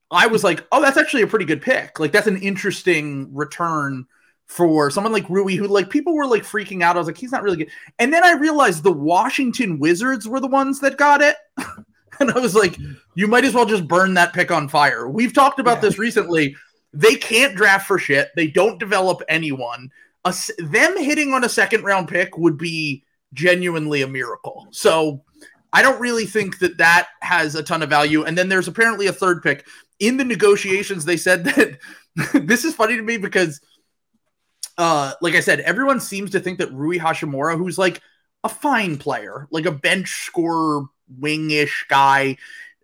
I 0.09 0.27
was 0.27 0.43
like, 0.43 0.65
oh, 0.71 0.81
that's 0.81 0.97
actually 0.97 1.23
a 1.23 1.27
pretty 1.27 1.45
good 1.45 1.61
pick. 1.61 1.99
Like 1.99 2.11
that's 2.11 2.27
an 2.27 2.41
interesting 2.41 3.33
return 3.33 4.05
for 4.51 4.91
someone 4.91 5.13
like 5.13 5.29
Rui, 5.29 5.55
who 5.55 5.65
like 5.65 5.89
people 5.89 6.13
were 6.13 6.25
like 6.27 6.43
freaking 6.43 6.84
out. 6.84 6.98
I 6.98 7.00
was 7.00 7.08
like, 7.08 7.17
he's 7.17 7.31
not 7.31 7.41
really 7.41 7.55
good. 7.55 7.70
And 8.00 8.12
then 8.13 8.22
I 8.22 8.34
realized 8.34 8.84
the 8.84 8.91
Washington 8.91 9.79
Wizards 9.79 10.27
were 10.27 10.41
the 10.41 10.48
ones 10.48 10.81
that 10.81 10.98
got 10.98 11.22
it. 11.22 11.38
and 12.20 12.29
I 12.31 12.38
was 12.38 12.53
like, 12.53 12.77
you 13.15 13.27
might 13.27 13.46
as 13.46 13.53
well 13.53 13.65
just 13.65 13.88
burn 13.88 14.13
that 14.15 14.34
pick 14.34 14.51
on 14.51 14.67
fire. 14.67 15.08
We've 15.08 15.34
talked 15.34 15.62
about 15.62 15.77
Yeah. 15.77 15.81
this 15.84 15.98
recently. 15.98 16.58
They 16.91 17.15
can't 17.15 17.55
draft 17.55 17.88
for 17.88 17.98
shit. 17.98 18.27
They 18.36 18.48
don't 18.48 18.77
develop 18.77 19.22
anyone. 19.29 19.89
A 20.25 20.36
them 20.58 20.98
hitting 20.98 21.34
on 21.34 21.46
a 21.46 21.50
second 21.50 21.86
round 21.86 22.10
pick 22.10 22.38
would 22.38 22.58
be 22.58 23.05
genuinely 23.34 24.01
a 24.01 24.08
miracle. 24.08 24.67
So 24.72 25.24
I 25.72 25.81
don't 25.81 26.01
really 26.01 26.25
think 26.25 26.60
that 26.60 26.77
that 26.77 27.08
has 27.22 27.55
a 27.55 27.63
ton 27.63 27.84
of 27.84 27.89
value. 27.89 28.25
And 28.25 28.38
then 28.38 28.50
there's 28.50 28.67
apparently 28.67 29.08
a 29.08 29.13
third 29.13 29.41
pick 29.41 29.65
in 30.00 30.17
the 30.17 30.25
negotiations. 30.25 31.05
They 31.05 31.15
said 31.15 31.46
that 31.46 31.77
this 32.34 32.65
is 32.65 32.75
funny 32.75 32.98
to 32.98 33.01
me 33.01 33.15
because 33.15 33.62
uh, 34.77 35.13
like 35.21 35.35
I 35.35 35.39
said, 35.39 35.59
everyone 35.61 35.99
seems 35.99 36.31
to 36.31 36.39
think 36.39 36.59
that 36.59 36.71
Rui 36.73 36.97
Hachimura, 36.97 37.57
who's 37.57 37.77
like 37.77 38.01
a 38.43 38.49
fine 38.49 38.97
player, 38.97 39.47
like 39.51 39.65
a 39.65 39.71
bench 39.71 40.25
scorer, 40.25 40.85
wingish 41.19 41.87
guy, 41.87 42.37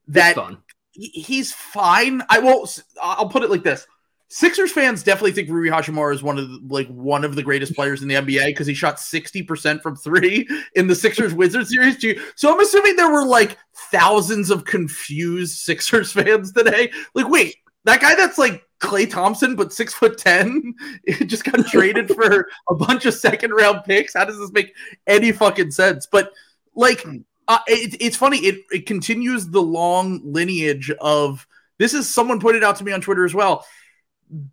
that 0.08 0.36
fun. 0.36 0.58
he's 0.92 1.52
fine. 1.52 2.22
I 2.30 2.40
will. 2.40 2.70
I'll 3.02 3.30
put 3.30 3.44
it 3.44 3.50
like 3.50 3.64
this: 3.64 3.88
Sixers 4.30 4.74
fans 4.74 5.04
definitely 5.04 5.32
think 5.32 5.50
Rui 5.50 5.70
Hachimura 5.70 6.14
is 6.14 6.22
one 6.22 6.38
of 6.38 6.50
the, 6.50 6.60
like 6.68 6.88
one 6.90 7.24
of 7.24 7.36
the 7.36 7.44
greatest 7.44 7.74
players 7.76 8.02
in 8.02 8.10
the 8.10 8.16
NBA 8.16 8.48
because 8.48 8.68
he 8.68 8.74
shot 8.74 9.00
sixty 9.00 9.42
percent 9.42 9.82
from 9.82 9.96
three 9.96 10.48
in 10.76 10.88
the 10.88 10.96
Sixers 10.96 11.34
Wizards 11.34 11.70
series. 11.70 12.22
So 12.36 12.54
I'm 12.54 12.60
assuming 12.60 12.98
there 12.98 13.12
were 13.12 13.26
like 13.26 13.58
thousands 13.90 14.50
of 14.50 14.66
confused 14.66 15.60
Sixers 15.60 16.12
fans 16.14 16.52
today. 16.52 16.92
Like, 17.14 17.30
wait, 17.30 17.56
that 17.86 18.02
guy 18.02 18.16
that's 18.16 18.38
like 18.38 18.67
Klay 18.80 19.10
Thompson 19.10 19.56
but 19.56 19.74
six 19.74 19.94
foot 19.94 20.18
ten 20.18 20.76
it 21.04 21.26
just 21.26 21.44
got 21.44 21.66
traded 21.68 22.10
for 22.10 22.48
a 22.70 22.76
bunch 22.76 23.06
of 23.06 23.14
second 23.14 23.52
round 23.52 23.84
picks. 23.86 24.14
How 24.14 24.26
does 24.26 24.38
this 24.38 24.52
make 24.52 24.74
any 25.08 25.32
fucking 25.32 25.72
sense? 25.72 26.06
But 26.06 26.32
like, 26.76 27.06
uh, 27.48 27.60
it, 27.68 27.98
it's 28.00 28.18
funny. 28.18 28.38
It 28.40 28.64
it 28.72 28.86
continues 28.86 29.48
the 29.48 29.62
long 29.62 30.22
lineage 30.24 30.92
of 31.02 31.48
this. 31.80 31.94
Is 31.94 32.08
someone 32.08 32.40
put 32.40 32.56
it 32.56 32.64
out 32.64 32.76
to 32.78 32.84
me 32.84 32.92
on 32.92 33.02
Twitter 33.02 33.26
as 33.26 33.34
well? 33.34 33.66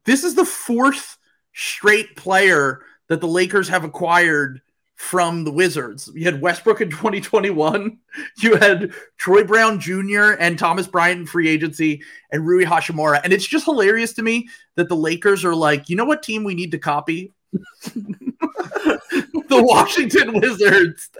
This 0.04 0.24
is 0.24 0.34
the 0.34 0.44
fourth 0.44 1.18
straight 1.52 2.16
player 2.16 2.80
that 3.08 3.20
the 3.20 3.28
Lakers 3.28 3.68
have 3.68 3.84
acquired 3.84 4.60
from 4.96 5.44
the 5.44 5.50
Wizards. 5.50 6.08
You 6.14 6.24
had 6.24 6.40
Westbrook 6.40 6.80
in 6.80 6.90
2021. 6.90 7.98
You 8.38 8.56
had 8.56 8.92
Troy 9.18 9.42
Brown 9.44 9.80
Jr. 9.80 10.32
and 10.38 10.58
Thomas 10.58 10.86
Bryant 10.86 11.20
in 11.20 11.26
free 11.26 11.48
agency 11.48 12.02
and 12.30 12.46
Rui 12.46 12.64
Hachimura. 12.64 13.20
And 13.24 13.32
it's 13.32 13.46
just 13.46 13.64
hilarious 13.64 14.12
to 14.14 14.22
me 14.22 14.48
that 14.76 14.88
the 14.88 14.96
Lakers 14.96 15.44
are 15.44 15.54
like, 15.54 15.88
you 15.88 15.96
know 15.96 16.04
what 16.04 16.22
team 16.22 16.44
we 16.44 16.54
need 16.54 16.70
to 16.72 16.78
copy? 16.78 17.32
the 17.94 19.62
Washington 19.62 20.32
Wizards. 20.40 21.10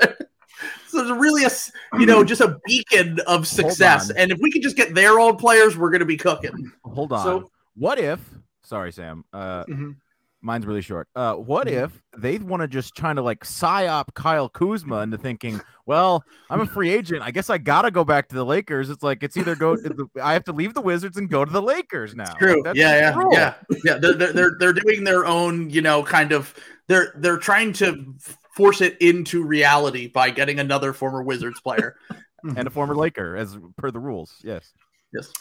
so 0.89 1.01
it's 1.01 1.11
really 1.21 1.45
a, 1.45 1.51
you 1.99 2.07
know, 2.07 2.25
just 2.25 2.41
a 2.41 2.59
beacon 2.67 3.21
of 3.27 3.47
success. 3.47 4.11
And 4.11 4.31
if 4.31 4.39
we 4.41 4.51
could 4.51 4.63
just 4.63 4.77
get 4.77 4.95
their 4.95 5.19
old 5.19 5.39
players, 5.39 5.77
we're 5.77 5.91
going 5.91 6.01
to 6.01 6.07
be 6.07 6.17
cooking. 6.17 6.71
Hold 6.85 7.13
on. 7.13 7.25
So- 7.25 7.51
what 7.77 7.99
if? 7.99 8.21
Sorry, 8.63 8.93
Sam. 8.93 9.25
Uh, 9.33 9.65
Mhm. 9.65 9.97
Mine's 10.45 10.67
really 10.67 10.83
short. 10.83 11.09
Uh, 11.17 11.35
what 11.35 11.67
Mm-hmm. 11.67 11.85
if 11.85 12.03
they 12.17 12.39
want 12.39 12.61
to 12.61 12.69
just 12.69 12.95
trying 12.95 13.17
to 13.17 13.23
like 13.23 13.41
psyop 13.45 14.15
Kyle 14.15 14.49
Kuzma 14.49 15.01
into 15.01 15.17
thinking, 15.19 15.61
well, 15.87 16.23
I'm 16.51 16.61
a 16.61 16.67
free 16.67 16.91
agent. 16.91 17.23
I 17.23 17.31
guess 17.31 17.51
I 17.51 17.59
gotta 17.59 17.91
go 17.91 18.05
back 18.05 18.29
to 18.29 18.35
the 18.35 18.45
Lakers. 18.45 18.91
It's 18.91 19.03
like 19.03 19.23
it's 19.23 19.37
either 19.37 19.57
go. 19.57 19.77
I 20.23 20.35
have 20.35 20.45
to 20.45 20.53
leave 20.53 20.75
the 20.75 20.81
Wizards 20.81 21.17
and 21.17 21.29
go 21.29 21.45
to 21.45 21.51
the 21.51 21.63
Lakers 21.63 22.15
now. 22.15 22.25
It's 22.25 22.35
True. 22.35 22.57
Like, 22.57 22.65
that's 22.65 22.79
yeah, 22.79 23.15
yeah, 23.17 23.25
yeah, 23.33 23.55
yeah. 23.85 23.99
They're, 23.99 24.13
they're 24.15 24.33
they're 24.33 24.57
they're 24.59 24.73
doing 24.73 25.05
their 25.05 25.25
own, 25.27 25.71
you 25.71 25.81
know, 25.83 26.03
kind 26.03 26.33
of. 26.33 26.55
They're 26.87 27.15
they're 27.17 27.39
trying 27.39 27.73
to 27.75 28.15
force 28.55 28.83
it 28.83 28.99
into 29.01 29.43
reality 29.43 30.07
by 30.09 30.29
getting 30.31 30.61
another 30.61 30.93
former 30.93 31.23
Wizards 31.23 31.61
player. 31.61 31.97
And 32.45 32.67
a 32.67 32.71
former 32.71 32.95
Laker, 32.95 33.37
as 33.37 33.57
per 33.79 33.91
the 33.91 33.99
rules. 33.99 34.35
Yes. 34.45 34.71
yes. 35.15 35.33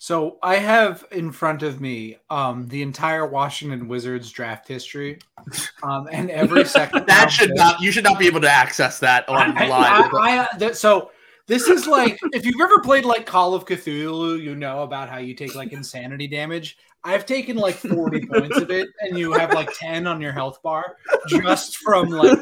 So 0.00 0.38
I 0.44 0.56
have 0.56 1.04
in 1.10 1.32
front 1.32 1.64
of 1.64 1.80
me 1.80 2.18
um, 2.30 2.68
the 2.68 2.82
entire 2.82 3.26
Washington 3.26 3.88
Wizards 3.88 4.30
draft 4.30 4.68
history, 4.68 5.18
um, 5.82 6.08
and 6.12 6.30
every 6.30 6.64
second 6.66 7.06
That 7.06 7.30
should 7.32 7.48
pick- 7.48 7.56
not. 7.56 7.80
You 7.80 7.90
should 7.90 8.04
not 8.04 8.18
be 8.18 8.28
able 8.28 8.40
to 8.42 8.50
access 8.50 9.00
that 9.00 9.28
online. 9.28 9.56
I. 9.56 10.08
I, 10.12 10.42
I, 10.42 10.48
that, 10.58 10.76
so 10.76 11.10
this 11.48 11.66
is 11.66 11.88
like 11.88 12.18
if 12.32 12.46
you've 12.46 12.60
ever 12.60 12.80
played 12.80 13.04
like 13.04 13.26
Call 13.26 13.54
of 13.54 13.64
Cthulhu, 13.64 14.40
you 14.40 14.54
know 14.54 14.82
about 14.82 15.08
how 15.08 15.18
you 15.18 15.34
take 15.34 15.56
like 15.56 15.72
insanity 15.72 16.28
damage. 16.28 16.78
I've 17.04 17.26
taken 17.26 17.56
like 17.56 17.74
40 17.74 18.26
points 18.26 18.56
of 18.58 18.70
it, 18.70 18.88
and 19.00 19.18
you 19.18 19.32
have 19.32 19.52
like 19.52 19.70
10 19.78 20.06
on 20.06 20.20
your 20.20 20.32
health 20.32 20.62
bar 20.62 20.96
just 21.28 21.78
from 21.78 22.08
like 22.08 22.38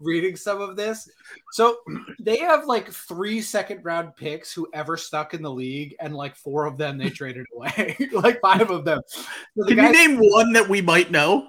reading 0.00 0.36
some 0.36 0.60
of 0.60 0.76
this. 0.76 1.08
So 1.52 1.78
they 2.20 2.38
have 2.38 2.66
like 2.66 2.90
three 2.90 3.40
second 3.40 3.84
round 3.84 4.16
picks 4.16 4.52
who 4.52 4.68
ever 4.74 4.96
stuck 4.96 5.34
in 5.34 5.42
the 5.42 5.50
league, 5.50 5.94
and 6.00 6.14
like 6.16 6.36
four 6.36 6.66
of 6.66 6.76
them 6.78 6.98
they 6.98 7.10
traded 7.10 7.46
away, 7.54 7.96
like 8.12 8.40
five 8.40 8.70
of 8.70 8.84
them. 8.84 9.00
So 9.08 9.22
the 9.56 9.74
Can 9.74 9.84
you 9.86 9.92
name 9.92 10.18
one 10.18 10.52
that 10.54 10.68
we 10.68 10.80
might 10.80 11.10
know? 11.10 11.48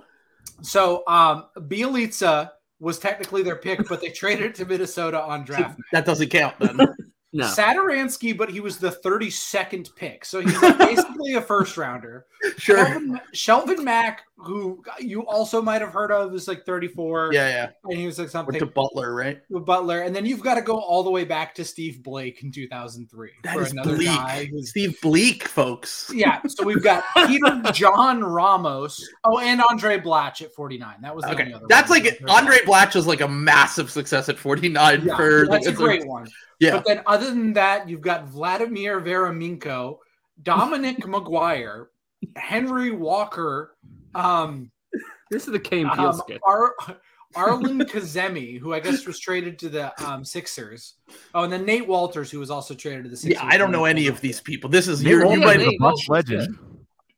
so 0.63 1.03
um 1.07 1.45
Bjelica 1.57 2.51
was 2.79 2.99
technically 2.99 3.43
their 3.43 3.55
pick, 3.55 3.87
but 3.87 4.01
they 4.01 4.09
traded 4.11 4.47
it 4.47 4.55
to 4.55 4.65
Minnesota 4.65 5.21
on 5.21 5.45
draft. 5.45 5.79
That 5.91 6.05
doesn't 6.05 6.29
count 6.29 6.55
then. 6.59 6.77
No. 7.33 7.45
Satoransky, 7.45 8.37
but 8.37 8.49
he 8.49 8.59
was 8.59 8.77
the 8.77 8.89
32nd 8.89 9.95
pick. 9.95 10.25
So 10.25 10.41
he's 10.41 10.61
like 10.61 10.77
basically 10.77 11.35
a 11.35 11.41
first 11.41 11.77
rounder. 11.77 12.25
sure. 12.57 12.77
Shelvin, 12.85 13.21
Shelvin 13.33 13.83
Mack, 13.83 14.23
who 14.43 14.83
you 14.99 15.25
also 15.25 15.61
might 15.61 15.79
have 15.81 15.93
heard 15.93 16.11
of, 16.11 16.33
is 16.35 16.47
like 16.47 16.65
34. 16.65 17.31
Yeah, 17.33 17.47
yeah. 17.47 17.69
And 17.85 17.97
he 17.97 18.05
was 18.05 18.17
like 18.19 18.25
Went 18.25 18.31
something 18.31 18.59
to 18.59 18.65
Butler, 18.65 19.15
right? 19.15 19.39
Butler. 19.49 20.01
And 20.01 20.13
then 20.15 20.25
you've 20.25 20.41
got 20.43 20.55
to 20.55 20.61
go 20.61 20.77
all 20.79 21.03
the 21.03 21.09
way 21.09 21.23
back 21.23 21.55
to 21.55 21.63
Steve 21.63 22.03
Blake 22.03 22.43
in 22.43 22.51
2003 22.51 23.31
That 23.43 23.53
for 23.55 23.63
another 23.63 23.95
bleak. 23.95 24.07
guy 24.07 24.45
who's 24.51 24.69
Steve 24.71 24.99
Bleak, 25.01 25.47
folks. 25.47 26.11
yeah, 26.13 26.41
so 26.47 26.65
we've 26.65 26.83
got 26.83 27.03
Peter 27.27 27.61
John 27.71 28.21
Ramos. 28.21 29.07
Oh, 29.23 29.39
and 29.39 29.61
Andray 29.61 30.01
Blatche 30.03 30.41
at 30.41 30.53
49. 30.53 30.95
That 31.01 31.15
was 31.15 31.23
the 31.23 31.31
Okay, 31.31 31.53
that's 31.69 31.89
one. 31.89 32.03
like 32.03 32.19
Andray 32.19 32.59
Blatche 32.65 32.97
is 32.97 33.07
like 33.07 33.21
a 33.21 33.27
massive 33.27 33.89
success 33.89 34.27
at 34.27 34.37
49 34.37 35.05
Yeah, 35.05 35.15
for 35.15 35.47
that's 35.47 35.65
the 35.65 35.71
a 35.71 35.73
great 35.73 36.05
one. 36.05 36.27
Yeah. 36.59 36.71
But 36.73 36.85
then 36.85 37.01
other 37.05 37.21
other 37.21 37.29
than 37.29 37.53
that, 37.53 37.87
you've 37.87 38.01
got 38.01 38.25
Vladimir 38.25 38.99
Veremeenko, 38.99 39.97
Dominic 40.41 40.97
McGuire, 41.05 41.85
Henry 42.35 42.89
Walker, 42.91 43.75
um, 44.15 44.71
This 45.29 45.45
is 45.47 45.51
the 45.53 45.59
Key 45.59 45.83
& 45.89 45.95
Peele 45.95 46.07
um, 46.07 46.13
skit. 46.13 46.41
Ar- 46.45 46.75
Arsalan 47.35 47.81
Kazemi, 47.89 48.59
who 48.59 48.73
I 48.73 48.79
guess 48.81 49.05
was 49.05 49.17
traded 49.19 49.57
to 49.59 49.69
the 49.69 50.05
um, 50.05 50.25
Sixers. 50.25 50.95
Oh, 51.33 51.43
and 51.43 51.53
then 51.53 51.65
Nate 51.65 51.87
Wolters, 51.87 52.29
who 52.29 52.39
was 52.39 52.51
also 52.51 52.73
traded 52.73 53.05
to 53.05 53.09
the 53.09 53.15
Sixers. 53.15 53.41
Yeah, 53.41 53.47
I 53.49 53.57
don't 53.57 53.71
know 53.71 53.85
any 53.85 54.07
of 54.07 54.19
these 54.19 54.41
people. 54.41 54.69
This 54.69 54.87
is 54.89 55.01
Nate 55.01 55.11
your 55.11 55.25
you 55.33 55.39
might 55.39 55.61
is 55.61 55.67
Nate 55.67 55.79
a 55.81 56.11
legend. 56.11 56.57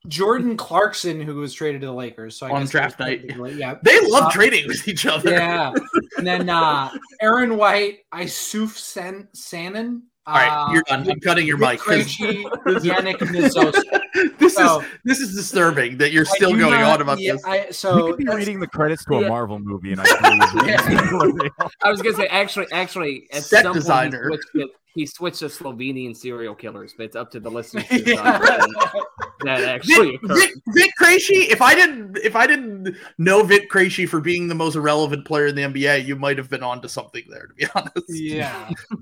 Jordan 0.07 0.57
Clarkson, 0.57 1.21
who 1.21 1.35
was 1.35 1.53
traded 1.53 1.81
to 1.81 1.87
the 1.87 1.93
Lakers. 1.93 2.35
So 2.35 2.45
I 2.45 2.51
On 2.51 2.65
draft 2.65 2.97
that 2.99 3.05
night. 3.05 3.21
technically- 3.21 3.53
Yeah. 3.53 3.75
they 3.83 4.05
love 4.07 4.25
Uh, 4.25 4.31
trading 4.31 4.67
with 4.67 4.85
each 4.87 5.05
other. 5.05 5.31
Yeah. 5.31 5.71
and 6.17 6.27
then 6.27 6.49
uh, 6.49 6.91
Aaron 7.21 7.57
White, 7.57 7.99
Issuf 8.13 8.77
San- 8.77 9.29
Sanon. 9.33 10.03
All 10.25 10.35
right, 10.35 10.47
uh, 10.49 10.71
you're 10.71 10.83
done. 10.83 11.09
I'm 11.09 11.19
cutting 11.19 11.45
your 11.45 11.57
mic. 11.57 11.79
Krejci, 11.81 12.43
Yannick 12.65 13.17
Nzosa. 13.17 13.81
this 14.39 14.55
So- 14.55 14.79
is 14.79 14.87
this 15.03 15.19
is 15.19 15.35
disturbing 15.35 15.97
that 15.97 16.11
you're 16.13 16.23
still 16.25 16.51
going 16.51 16.71
not- 16.79 16.93
on 16.95 17.01
about 17.01 17.19
yeah, 17.19 17.33
this. 17.33 17.43
I, 17.45 17.65
We 17.67 17.73
so 17.73 18.07
could 18.07 18.17
be 18.17 18.25
reading 18.27 18.59
the 18.61 18.67
credits 18.67 19.03
to 19.05 19.15
a 19.15 19.21
Yeah. 19.21 19.27
Marvel 19.27 19.59
movie, 19.59 19.91
and 19.91 19.99
I. 20.01 20.05
I 21.83 21.89
was 21.91 22.01
gonna 22.01 22.15
say 22.15 22.27
actually, 22.27 22.67
actually, 22.71 23.27
at 23.33 23.43
Set 23.43 23.63
some 23.63 23.73
designer. 23.73 24.29
point 24.29 24.41
he 24.53 24.59
switched, 24.59 24.69
it, 24.71 24.75
he 24.95 25.05
switched 25.05 25.39
to 25.39 25.45
Slovenian 25.45 26.15
serial 26.15 26.55
killers, 26.55 26.93
but 26.95 27.05
it's 27.07 27.15
up 27.15 27.31
to 27.31 27.39
the 27.39 27.49
listeners 27.51 27.85
to 27.87 27.99
Yeah. 28.05 28.37
decide 28.39 28.61
that 29.45 29.63
actually 29.65 30.11
Vic, 30.11 30.23
occurred. 30.23 30.37
Vic, 30.37 30.51
Vic 30.69 30.91
Krejci, 31.01 31.49
if 31.51 31.61
I 31.61 31.75
didn't 31.75 32.17
if 32.19 32.35
I 32.37 32.47
didn't 32.47 32.95
know 33.17 33.43
Vic 33.43 33.69
Krejci 33.69 34.07
for 34.07 34.21
being 34.21 34.47
the 34.47 34.55
most 34.55 34.75
irrelevant 34.75 35.25
player 35.25 35.47
in 35.47 35.55
the 35.55 35.63
NBA, 35.63 36.05
you 36.05 36.15
might 36.15 36.37
have 36.37 36.49
been 36.49 36.63
onto 36.63 36.87
something 36.87 37.23
there. 37.29 37.47
To 37.47 37.53
be 37.55 37.65
honest, 37.75 38.05
yeah 38.07 38.69
I- 38.69 38.95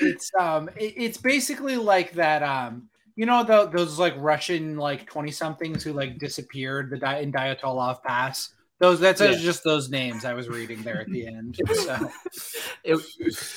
it's 0.00 0.30
um 0.38 0.68
it- 0.76 0.94
it's 0.96 1.18
basically 1.18 1.76
like 1.76 2.12
that 2.12 2.42
um 2.42 2.88
you 3.16 3.26
know 3.26 3.42
the, 3.44 3.66
those 3.66 3.98
like 3.98 4.14
russian 4.18 4.76
like 4.76 5.06
20 5.10 5.30
somethings 5.30 5.82
who 5.82 5.92
like 5.92 6.18
disappeared 6.18 6.90
the 6.90 6.96
Di- 6.98 7.18
in 7.20 7.32
Dyatlov 7.32 8.02
Pass 8.02 8.54
those 8.78 8.98
that's 9.00 9.20
Yeah. 9.20 9.34
just 9.34 9.62
those 9.64 9.90
names 9.90 10.24
i 10.24 10.32
was 10.32 10.48
reading 10.48 10.82
there 10.82 11.00
at 11.00 11.06
the 11.08 11.26
end 11.26 11.58
so 11.74 11.96
It, 12.84 12.94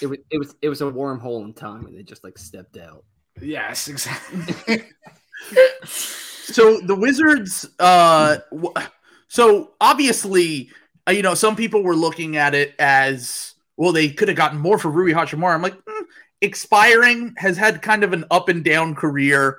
it, 0.02 0.08
was, 0.08 0.20
it 0.32 0.38
was 0.38 0.56
it 0.62 0.70
was 0.70 0.82
a 0.82 0.86
wormhole 0.86 1.44
in 1.46 1.54
time, 1.54 1.86
and 1.86 1.96
they 1.98 2.04
just 2.04 2.24
like 2.26 2.38
stepped 2.38 2.78
out. 2.78 3.04
yes 3.42 3.88
exactly 3.88 4.84
so 5.86 6.80
the 6.82 6.96
Wizards, 6.96 7.66
uh, 7.80 8.38
w- 8.52 8.74
so 9.28 9.72
obviously, 9.82 10.70
uh, 11.08 11.12
you 11.12 11.22
know, 11.22 11.34
some 11.34 11.56
people 11.56 11.84
were 11.84 11.96
looking 11.96 12.38
at 12.38 12.54
it 12.56 12.76
as 12.80 13.56
well. 13.78 13.92
They 13.92 14.10
could 14.10 14.28
have 14.28 14.38
gotten 14.38 14.60
more 14.60 14.78
for 14.78 14.90
Rui 14.90 15.14
Hachimura. 15.14 15.54
I'm 15.54 15.62
like, 15.62 15.74
mm, 15.76 15.93
expiring 16.44 17.34
has 17.38 17.58
had 17.58 17.82
kind 17.82 18.04
of 18.04 18.14
an 18.14 18.26
up 18.30 18.50
and 18.50 18.64
down 18.64 18.94
career. 18.96 19.58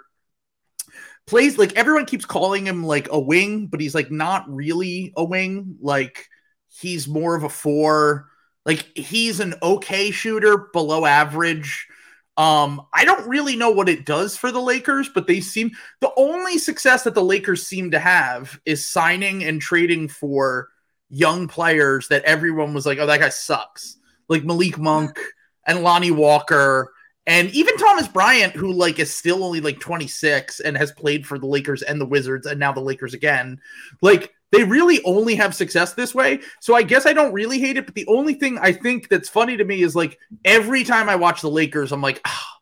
Plays 1.26 1.56
like 1.56 1.72
everyone 1.72 2.04
keeps 2.04 2.26
calling 2.26 2.66
him 2.66 2.84
like 2.84 3.08
a 3.10 3.18
wing, 3.18 3.66
but 3.66 3.80
he's 3.80 3.94
like 3.94 4.10
not 4.10 4.44
really 4.48 5.12
a 5.16 5.24
wing. 5.24 5.78
Like 5.80 6.28
he's 6.68 7.08
more 7.08 7.34
of 7.34 7.42
a 7.42 7.48
four. 7.48 8.28
Like 8.66 8.86
he's 8.96 9.40
an 9.40 9.54
okay 9.62 10.10
shooter, 10.10 10.68
below 10.72 11.06
average. 11.06 11.88
Um, 12.36 12.82
I 12.92 13.04
don't 13.04 13.28
really 13.28 13.56
know 13.56 13.70
what 13.70 13.88
it 13.88 14.04
does 14.04 14.36
for 14.36 14.52
the 14.52 14.60
Lakers, 14.60 15.08
but 15.08 15.26
they 15.26 15.40
seem 15.40 15.70
the 16.00 16.12
only 16.16 16.58
success 16.58 17.04
that 17.04 17.14
the 17.14 17.24
Lakers 17.24 17.66
seem 17.66 17.92
to 17.92 17.98
have 17.98 18.60
is 18.66 18.90
signing 18.90 19.44
and 19.44 19.62
trading 19.62 20.08
for 20.08 20.68
young 21.08 21.48
players 21.48 22.08
that 22.08 22.24
everyone 22.24 22.74
was 22.74 22.84
like, 22.84 22.98
oh, 22.98 23.06
that 23.06 23.20
guy 23.20 23.28
sucks. 23.30 23.96
Like 24.28 24.44
Malik 24.44 24.78
Monk 24.78 25.18
and 25.66 25.82
Lonnie 25.82 26.10
Walker 26.10 26.92
and 27.26 27.50
even 27.50 27.76
Thomas 27.78 28.06
Bryant, 28.06 28.54
who 28.54 28.72
like 28.72 28.98
is 28.98 29.14
still 29.14 29.44
only 29.44 29.60
like 29.60 29.80
26 29.80 30.60
and 30.60 30.76
has 30.76 30.92
played 30.92 31.26
for 31.26 31.38
the 31.38 31.46
Lakers 31.46 31.82
and 31.82 32.00
the 32.00 32.06
Wizards 32.06 32.46
and 32.46 32.60
now 32.60 32.72
the 32.72 32.80
Lakers 32.80 33.14
again. 33.14 33.60
Like 34.02 34.34
they 34.52 34.62
really 34.64 35.02
only 35.04 35.34
have 35.36 35.54
success 35.54 35.94
this 35.94 36.14
way. 36.14 36.40
So 36.60 36.76
I 36.76 36.82
guess 36.82 37.06
I 37.06 37.14
don't 37.14 37.32
really 37.32 37.58
hate 37.58 37.78
it. 37.78 37.86
But 37.86 37.94
the 37.94 38.06
only 38.08 38.34
thing 38.34 38.58
I 38.58 38.72
think 38.72 39.08
that's 39.08 39.28
funny 39.28 39.56
to 39.56 39.64
me 39.64 39.82
is 39.82 39.96
like 39.96 40.18
every 40.44 40.84
time 40.84 41.08
I 41.08 41.16
watch 41.16 41.40
the 41.40 41.50
Lakers, 41.50 41.92
I'm 41.92 42.02
like, 42.02 42.20
ah, 42.26 42.58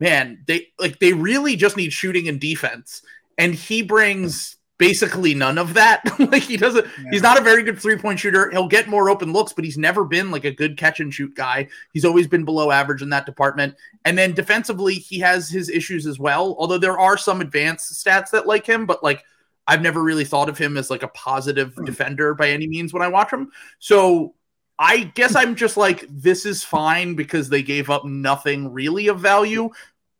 man, 0.00 0.42
they 0.46 0.68
like 0.78 0.98
they 0.98 1.12
really 1.12 1.54
just 1.54 1.76
need 1.76 1.92
shooting 1.92 2.28
and 2.28 2.40
defense. 2.40 3.02
And 3.38 3.54
he 3.54 3.82
brings 3.82 4.56
basically 4.80 5.34
none 5.34 5.58
of 5.58 5.74
that. 5.74 6.02
like 6.18 6.42
he 6.42 6.56
doesn't 6.56 6.86
he's 7.12 7.22
not 7.22 7.38
a 7.38 7.44
very 7.44 7.62
good 7.62 7.78
three-point 7.78 8.18
shooter. 8.18 8.50
He'll 8.50 8.66
get 8.66 8.88
more 8.88 9.10
open 9.10 9.32
looks, 9.32 9.52
but 9.52 9.64
he's 9.64 9.78
never 9.78 10.04
been 10.04 10.32
like 10.32 10.44
a 10.44 10.50
good 10.50 10.76
catch 10.76 10.98
and 10.98 11.14
shoot 11.14 11.36
guy. 11.36 11.68
He's 11.92 12.06
always 12.06 12.26
been 12.26 12.44
below 12.44 12.72
average 12.72 13.02
in 13.02 13.10
that 13.10 13.26
department. 13.26 13.76
And 14.04 14.18
then 14.18 14.32
defensively, 14.32 14.94
he 14.94 15.20
has 15.20 15.48
his 15.48 15.68
issues 15.68 16.06
as 16.06 16.18
well. 16.18 16.56
Although 16.58 16.78
there 16.78 16.98
are 16.98 17.18
some 17.18 17.42
advanced 17.42 17.92
stats 18.04 18.30
that 18.30 18.48
like 18.48 18.66
him, 18.66 18.86
but 18.86 19.04
like 19.04 19.22
I've 19.66 19.82
never 19.82 20.02
really 20.02 20.24
thought 20.24 20.48
of 20.48 20.58
him 20.58 20.76
as 20.76 20.90
like 20.90 21.02
a 21.02 21.08
positive 21.08 21.74
hmm. 21.74 21.84
defender 21.84 22.34
by 22.34 22.48
any 22.48 22.66
means 22.66 22.92
when 22.92 23.02
I 23.02 23.08
watch 23.08 23.30
him. 23.30 23.52
So 23.78 24.34
I 24.78 25.12
guess 25.14 25.36
I'm 25.36 25.56
just 25.56 25.76
like, 25.76 26.06
this 26.08 26.46
is 26.46 26.64
fine 26.64 27.14
because 27.14 27.50
they 27.50 27.62
gave 27.62 27.90
up 27.90 28.06
nothing 28.06 28.72
really 28.72 29.08
of 29.08 29.20
value. 29.20 29.68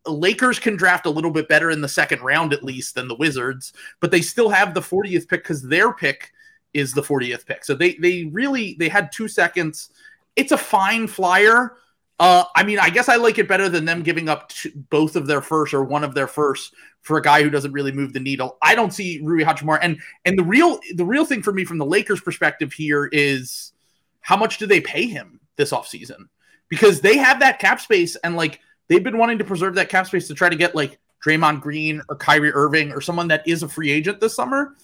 Lakers 0.07 0.59
can 0.59 0.77
draft 0.77 1.07
a 1.07 1.11
little 1.11 1.31
bit 1.31 1.49
better 1.49 1.71
in 1.71 1.81
the 1.81 1.89
second 1.89 2.23
round, 2.23 2.53
at 2.53 2.65
least, 2.65 2.95
than 2.95 3.09
the 3.09 3.15
Wizards, 3.15 3.73
but 4.01 4.11
they 4.11 4.23
still 4.23 4.49
have 4.49 4.73
the 4.73 4.81
40th 4.81 5.29
pick 5.29 5.43
because 5.43 5.63
their 5.63 5.93
pick 5.93 6.33
is 6.73 6.93
the 6.93 7.03
40th 7.03 7.47
pick. 7.47 7.65
So 7.65 7.75
they 7.75 7.95
they 7.95 8.25
really 8.33 8.77
they 8.79 8.89
had 8.89 9.13
two 9.13 9.29
seconds. 9.29 9.91
It's 10.37 10.53
a 10.53 10.59
fine 10.59 11.07
flyer. 11.07 11.77
Uh, 12.19 12.45
I 12.55 12.65
mean, 12.65 12.79
I 12.79 12.91
guess 12.91 13.09
I 13.09 13.17
like 13.17 13.39
it 13.39 13.49
better 13.49 13.69
than 13.69 13.87
them 13.87 14.03
giving 14.03 14.29
up 14.29 14.51
two, 14.51 14.71
both 14.91 15.17
of 15.17 15.27
their 15.27 15.41
first 15.41 15.73
or 15.73 15.83
one 15.83 16.05
of 16.05 16.15
their 16.15 16.27
first 16.27 16.75
for 17.01 17.17
a 17.17 17.23
guy 17.23 17.43
who 17.43 17.49
doesn't 17.49 17.73
really 17.73 17.93
move 17.93 18.13
the 18.13 18.21
needle. 18.21 18.59
I 18.61 18.75
don't 18.75 18.93
see 18.93 19.21
Rui 19.23 19.43
Hachimura, 19.43 19.79
and 19.83 19.99
and 20.25 20.39
the 20.39 20.45
real 20.45 20.81
the 20.95 21.05
real 21.05 21.25
thing 21.25 21.43
for 21.43 21.53
me 21.53 21.65
from 21.65 21.79
the 21.79 21.87
Lakers' 21.87 22.21
perspective 22.21 22.73
here 22.73 23.07
is 23.07 23.73
how 24.21 24.37
much 24.37 24.59
do 24.59 24.67
they 24.67 24.81
pay 24.81 25.07
him 25.07 25.41
this 25.57 25.73
offseason? 25.73 26.29
Because 26.69 27.01
they 27.01 27.17
have 27.17 27.41
that 27.41 27.59
cap 27.59 27.81
space, 27.81 28.17
and 28.17 28.37
like 28.37 28.61
they've 28.91 29.05
been 29.05 29.17
wanting 29.17 29.39
to 29.39 29.45
preserve 29.45 29.77
that 29.77 29.89
cap 29.89 30.07
space 30.07 30.27
to 30.29 30.35
try 30.35 30.51
to 30.51 30.57
get 30.57 30.75
like 30.75 30.99
Draymond 31.25 31.61
Green 31.63 32.03
or 32.09 32.17
Kyrie 32.17 32.53
Irving 32.53 32.93
or 32.93 33.01
someone 33.01 33.29
that 33.29 33.47
is 33.47 33.63
a 33.63 33.69
free 33.69 33.91
agent 33.91 34.21
this 34.21 34.35
summer. 34.35 34.75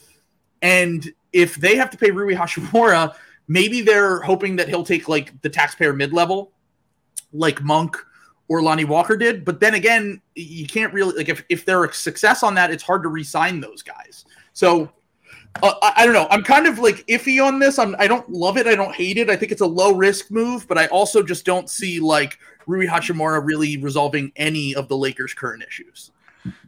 And 0.63 1.13
if 1.33 1.57
they 1.57 1.77
have 1.77 1.91
to 1.91 1.99
pay 1.99 2.13
Rui 2.13 2.35
Hachimura, 2.35 3.15
maybe 3.49 3.83
they're 3.83 4.21
hoping 4.21 4.57
that 4.57 4.69
he'll 4.69 4.85
take 4.85 5.09
like 5.09 5.43
the 5.43 5.51
taxpayer 5.51 5.93
mid 5.93 6.13
level, 6.13 6.53
like 7.33 7.61
Monk 7.63 7.97
or 8.49 8.63
Lonnie 8.63 8.85
Walker 8.85 9.17
did. 9.17 9.45
But 9.45 9.59
then 9.59 9.75
again, 9.75 10.23
you 10.37 10.67
can't 10.67 10.95
really 10.95 11.17
like 11.17 11.29
if, 11.29 11.45
if 11.49 11.65
they're 11.65 11.85
a 11.85 11.93
success 11.93 12.45
on 12.45 12.55
that, 12.55 12.71
it's 12.71 12.85
hard 12.85 13.03
to 13.03 13.09
re-sign 13.09 13.61
those 13.61 13.83
guys. 13.83 14.25
So 14.53 14.93
uh, 15.63 15.75
I, 15.83 15.93
I 15.99 16.05
don't 16.05 16.15
know. 16.15 16.27
I'm 16.31 16.43
kind 16.43 16.67
of 16.67 16.79
like 16.79 17.07
iffy 17.07 17.45
on 17.45 17.59
this. 17.59 17.79
I'm 17.79 17.95
I 17.99 18.07
don't 18.07 18.29
love 18.31 18.57
it. 18.57 18.67
I 18.67 18.75
don't 18.75 18.95
hate 18.95 19.19
it. 19.19 19.31
I 19.31 19.37
think 19.37 19.53
it's 19.53 19.61
a 19.61 19.67
low 19.67 19.93
risk 19.95 20.31
move, 20.31 20.67
but 20.69 20.79
I 20.79 20.87
also 20.87 21.23
just 21.23 21.45
don't 21.45 21.69
see 21.71 22.01
like 22.01 22.39
Rui 22.67 22.87
Hachimura 22.87 23.45
really 23.45 23.77
resolving 23.77 24.33
any 24.37 24.75
of 24.75 24.89
the 24.89 24.97
Lakers' 24.97 25.35
current 25.35 25.63
issues. 25.67 26.11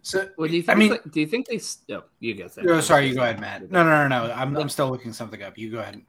so 0.03 0.29
Well, 0.37 0.49
do 0.49 0.57
you 0.57 0.63
think? 0.63 0.77
I 0.77 0.79
think? 0.81 0.91
mean- 1.05 1.13
do 1.13 1.21
you 1.21 1.27
think 1.27 1.47
they? 1.47 1.57
s- 1.57 1.79
No, 1.89 2.05
you 2.21 2.35
guys. 2.35 2.59
oh, 2.67 2.81
sorry 2.81 3.09
you 3.09 3.15
go 3.15 3.23
ahead 3.23 3.41
matt 3.41 3.71
no 3.71 3.85
no 3.85 4.09
no 4.09 4.27
no 4.27 4.33
i'm, 4.33 4.57
I'm 4.57 4.69
still 4.69 4.89
looking 4.91 5.13
something 5.13 5.43
up 5.43 5.57
you 5.59 5.71
go 5.71 5.79
ahead 5.79 6.03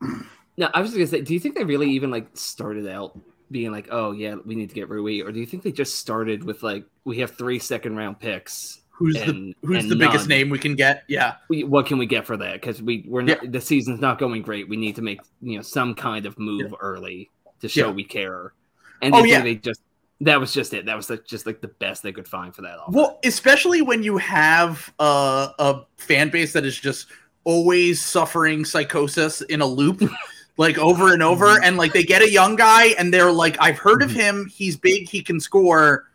No, 0.58 0.70
I 0.74 0.82
was 0.82 0.90
just 0.90 0.98
gonna 0.98 1.08
say. 1.08 1.22
Do 1.22 1.34
you 1.34 1.40
think 1.40 1.56
they 1.56 1.64
really 1.64 1.90
even 1.92 2.12
like 2.12 2.28
started 2.34 2.86
out 2.88 3.18
being 3.50 3.72
like, 3.72 3.88
oh 3.92 4.12
yeah, 4.12 4.36
we 4.46 4.54
need 4.56 4.68
to 4.70 4.76
get 4.76 4.90
Rui, 4.90 5.22
or 5.22 5.32
do 5.32 5.40
you 5.40 5.46
think 5.46 5.64
they 5.64 5.72
just 5.72 5.96
started 5.96 6.44
with 6.44 6.62
like, 6.64 6.84
we 7.06 7.20
have 7.20 7.32
three 7.38 7.60
second 7.60 7.96
round 7.96 8.20
picks. 8.20 8.82
Who's 9.00 9.16
And- 9.16 9.56
the 9.62 9.68
who's 9.68 9.88
the 9.88 9.96
biggest 9.96 10.28
name 10.28 10.50
we 10.50 10.60
can 10.60 10.76
get? 10.76 11.06
Yeah. 11.08 11.36
We, 11.48 11.64
what 11.64 11.86
can 11.86 11.98
we 11.98 12.06
get 12.06 12.26
for 12.26 12.36
that? 12.36 12.54
Because 12.54 12.82
we 12.82 13.06
we're 13.08 13.22
not 13.22 13.50
the 13.50 13.62
season's 13.62 14.02
not 14.02 14.20
going 14.20 14.42
great. 14.42 14.68
We 14.68 14.76
need 14.76 14.98
to 14.98 15.02
make 15.02 15.22
you 15.42 15.56
know 15.56 15.62
some 15.62 15.96
kind 15.96 16.26
of 16.26 16.38
move 16.38 16.76
early 16.82 17.30
to 17.62 17.70
show 17.70 17.88
Yeah. 17.88 17.94
we 17.94 18.04
care. 18.04 18.54
And 19.02 19.16
Oh, 19.16 19.22
they, 19.22 19.30
yeah. 19.30 19.42
they 19.42 19.56
just 19.56 19.80
that 20.20 20.38
was 20.38 20.54
just 20.54 20.74
it. 20.74 20.86
That 20.86 20.98
was 20.98 21.10
like, 21.10 21.26
just 21.26 21.46
like 21.46 21.62
the 21.62 21.70
best 21.70 22.04
they 22.04 22.12
could 22.12 22.28
find 22.28 22.54
for 22.54 22.62
that. 22.64 22.78
Offer. 22.78 22.92
Well, 22.92 23.20
especially 23.24 23.82
when 23.82 24.04
you 24.04 24.18
have 24.18 24.94
a, 25.00 25.52
a 25.58 25.82
fan 25.96 26.30
base 26.30 26.52
that 26.52 26.66
is 26.66 26.78
just 26.78 27.08
always 27.46 28.02
suffering 28.02 28.66
psychosis 28.66 29.40
in 29.44 29.62
a 29.62 29.66
loop, 29.66 30.02
like 30.58 30.78
over 30.78 31.14
and 31.14 31.24
over, 31.24 31.46
mm-hmm. 31.46 31.64
and 31.64 31.78
like 31.78 31.94
they 31.94 32.04
get 32.04 32.22
a 32.22 32.30
young 32.30 32.58
guy 32.58 32.88
and 33.00 33.14
they're 33.14 33.32
like, 33.32 33.56
"I've 33.62 33.78
heard 33.78 34.04
of 34.04 34.10
mm-hmm. 34.10 34.20
him. 34.20 34.52
He's 34.54 34.76
big. 34.76 35.08
He 35.08 35.24
can 35.24 35.40
score. 35.40 36.10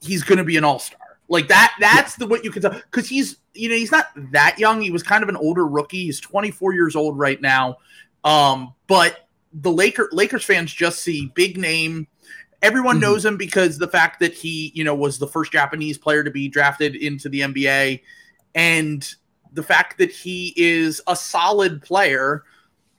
He's 0.00 0.22
going 0.22 0.38
to 0.38 0.44
be 0.44 0.56
an 0.56 0.64
all 0.64 0.78
star." 0.78 0.98
Like 1.28 1.48
that. 1.48 1.74
That's 1.80 2.16
the 2.16 2.26
what 2.26 2.44
you 2.44 2.50
can 2.50 2.62
tell 2.62 2.70
because 2.72 3.08
he's 3.08 3.36
you 3.54 3.68
know 3.68 3.74
he's 3.74 3.90
not 3.90 4.06
that 4.32 4.58
young. 4.58 4.80
He 4.80 4.90
was 4.90 5.02
kind 5.02 5.22
of 5.22 5.28
an 5.28 5.36
older 5.36 5.66
rookie. 5.66 6.04
He's 6.04 6.20
24 6.20 6.72
years 6.74 6.94
old 6.94 7.18
right 7.18 7.40
now. 7.40 7.78
Um, 8.24 8.74
but 8.86 9.28
the 9.52 9.72
Laker 9.72 10.08
Lakers 10.12 10.44
fans 10.44 10.72
just 10.72 11.02
see 11.02 11.32
big 11.34 11.56
name. 11.56 12.06
Everyone 12.62 12.98
Mhm. 12.98 13.02
knows 13.02 13.24
him 13.24 13.36
because 13.36 13.78
the 13.78 13.88
fact 13.88 14.20
that 14.20 14.34
he, 14.34 14.72
you 14.74 14.84
know, 14.84 14.94
was 14.94 15.18
the 15.18 15.26
first 15.26 15.52
Japanese 15.52 15.98
player 15.98 16.22
to 16.24 16.30
be 16.30 16.48
drafted 16.48 16.94
into 16.94 17.28
the 17.28 17.42
NBA, 17.42 18.02
and 18.54 19.14
the 19.52 19.62
fact 19.62 19.98
that 19.98 20.10
he 20.10 20.52
is 20.56 21.00
a 21.06 21.16
solid 21.16 21.82
player 21.82 22.44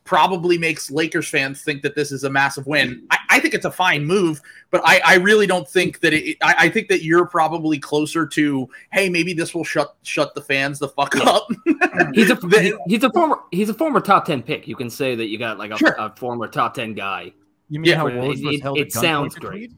probably 0.08 0.58
makes 0.58 0.90
Lakers 0.90 1.30
fans 1.30 1.62
think 1.62 1.84
that 1.84 1.94
this 1.94 2.12
is 2.12 2.24
a 2.24 2.30
massive 2.30 2.66
win. 2.66 3.06
I, 3.12 3.18
I 3.30 3.38
I 3.38 3.40
think 3.40 3.54
it's 3.54 3.66
a 3.66 3.72
fine 3.72 4.04
move, 4.04 4.42
but 4.72 4.82
I, 4.84 5.00
I 5.06 5.16
really 5.18 5.46
don't 5.46 5.70
think 5.70 6.00
that 6.00 6.12
it. 6.12 6.38
I, 6.42 6.56
I 6.66 6.70
think 6.70 6.88
that 6.88 7.04
you're 7.04 7.28
probably 7.28 7.78
closer 7.78 8.26
to, 8.26 8.68
hey, 8.92 9.10
maybe 9.10 9.32
this 9.34 9.54
will 9.54 9.64
shut 9.64 9.96
shut 10.02 10.34
the 10.34 10.42
fans 10.42 10.80
the 10.80 10.88
fuck 10.90 11.16
up. 11.18 11.48
He's 12.16 12.32
a 12.32 12.36
he- 12.60 12.74
he's 12.88 13.04
a 13.04 13.12
former 13.12 13.38
he's 13.52 13.70
a 13.70 13.76
former 13.76 14.00
top 14.02 14.26
ten 14.26 14.42
pick. 14.42 14.68
You 14.68 14.76
can 14.76 14.90
say 14.90 15.14
that 15.14 15.28
you 15.28 15.38
got 15.38 15.60
like 15.60 15.70
a, 15.70 15.78
Sure. 15.78 15.96
a 16.00 16.16
former 16.16 16.48
top 16.48 16.74
ten 16.74 16.96
guy. 16.96 17.32
You 17.70 17.80
mean 17.80 17.92
Yeah, 17.92 17.98
how 17.98 18.08
it- 18.08 18.14
Woj 18.16 18.44
was 18.44 18.56
it- 18.56 18.62
held 18.64 18.80
it 18.80 18.82
at 18.82 18.88
gunpoint 18.88 19.02
sounds 19.02 19.36
great. 19.36 19.72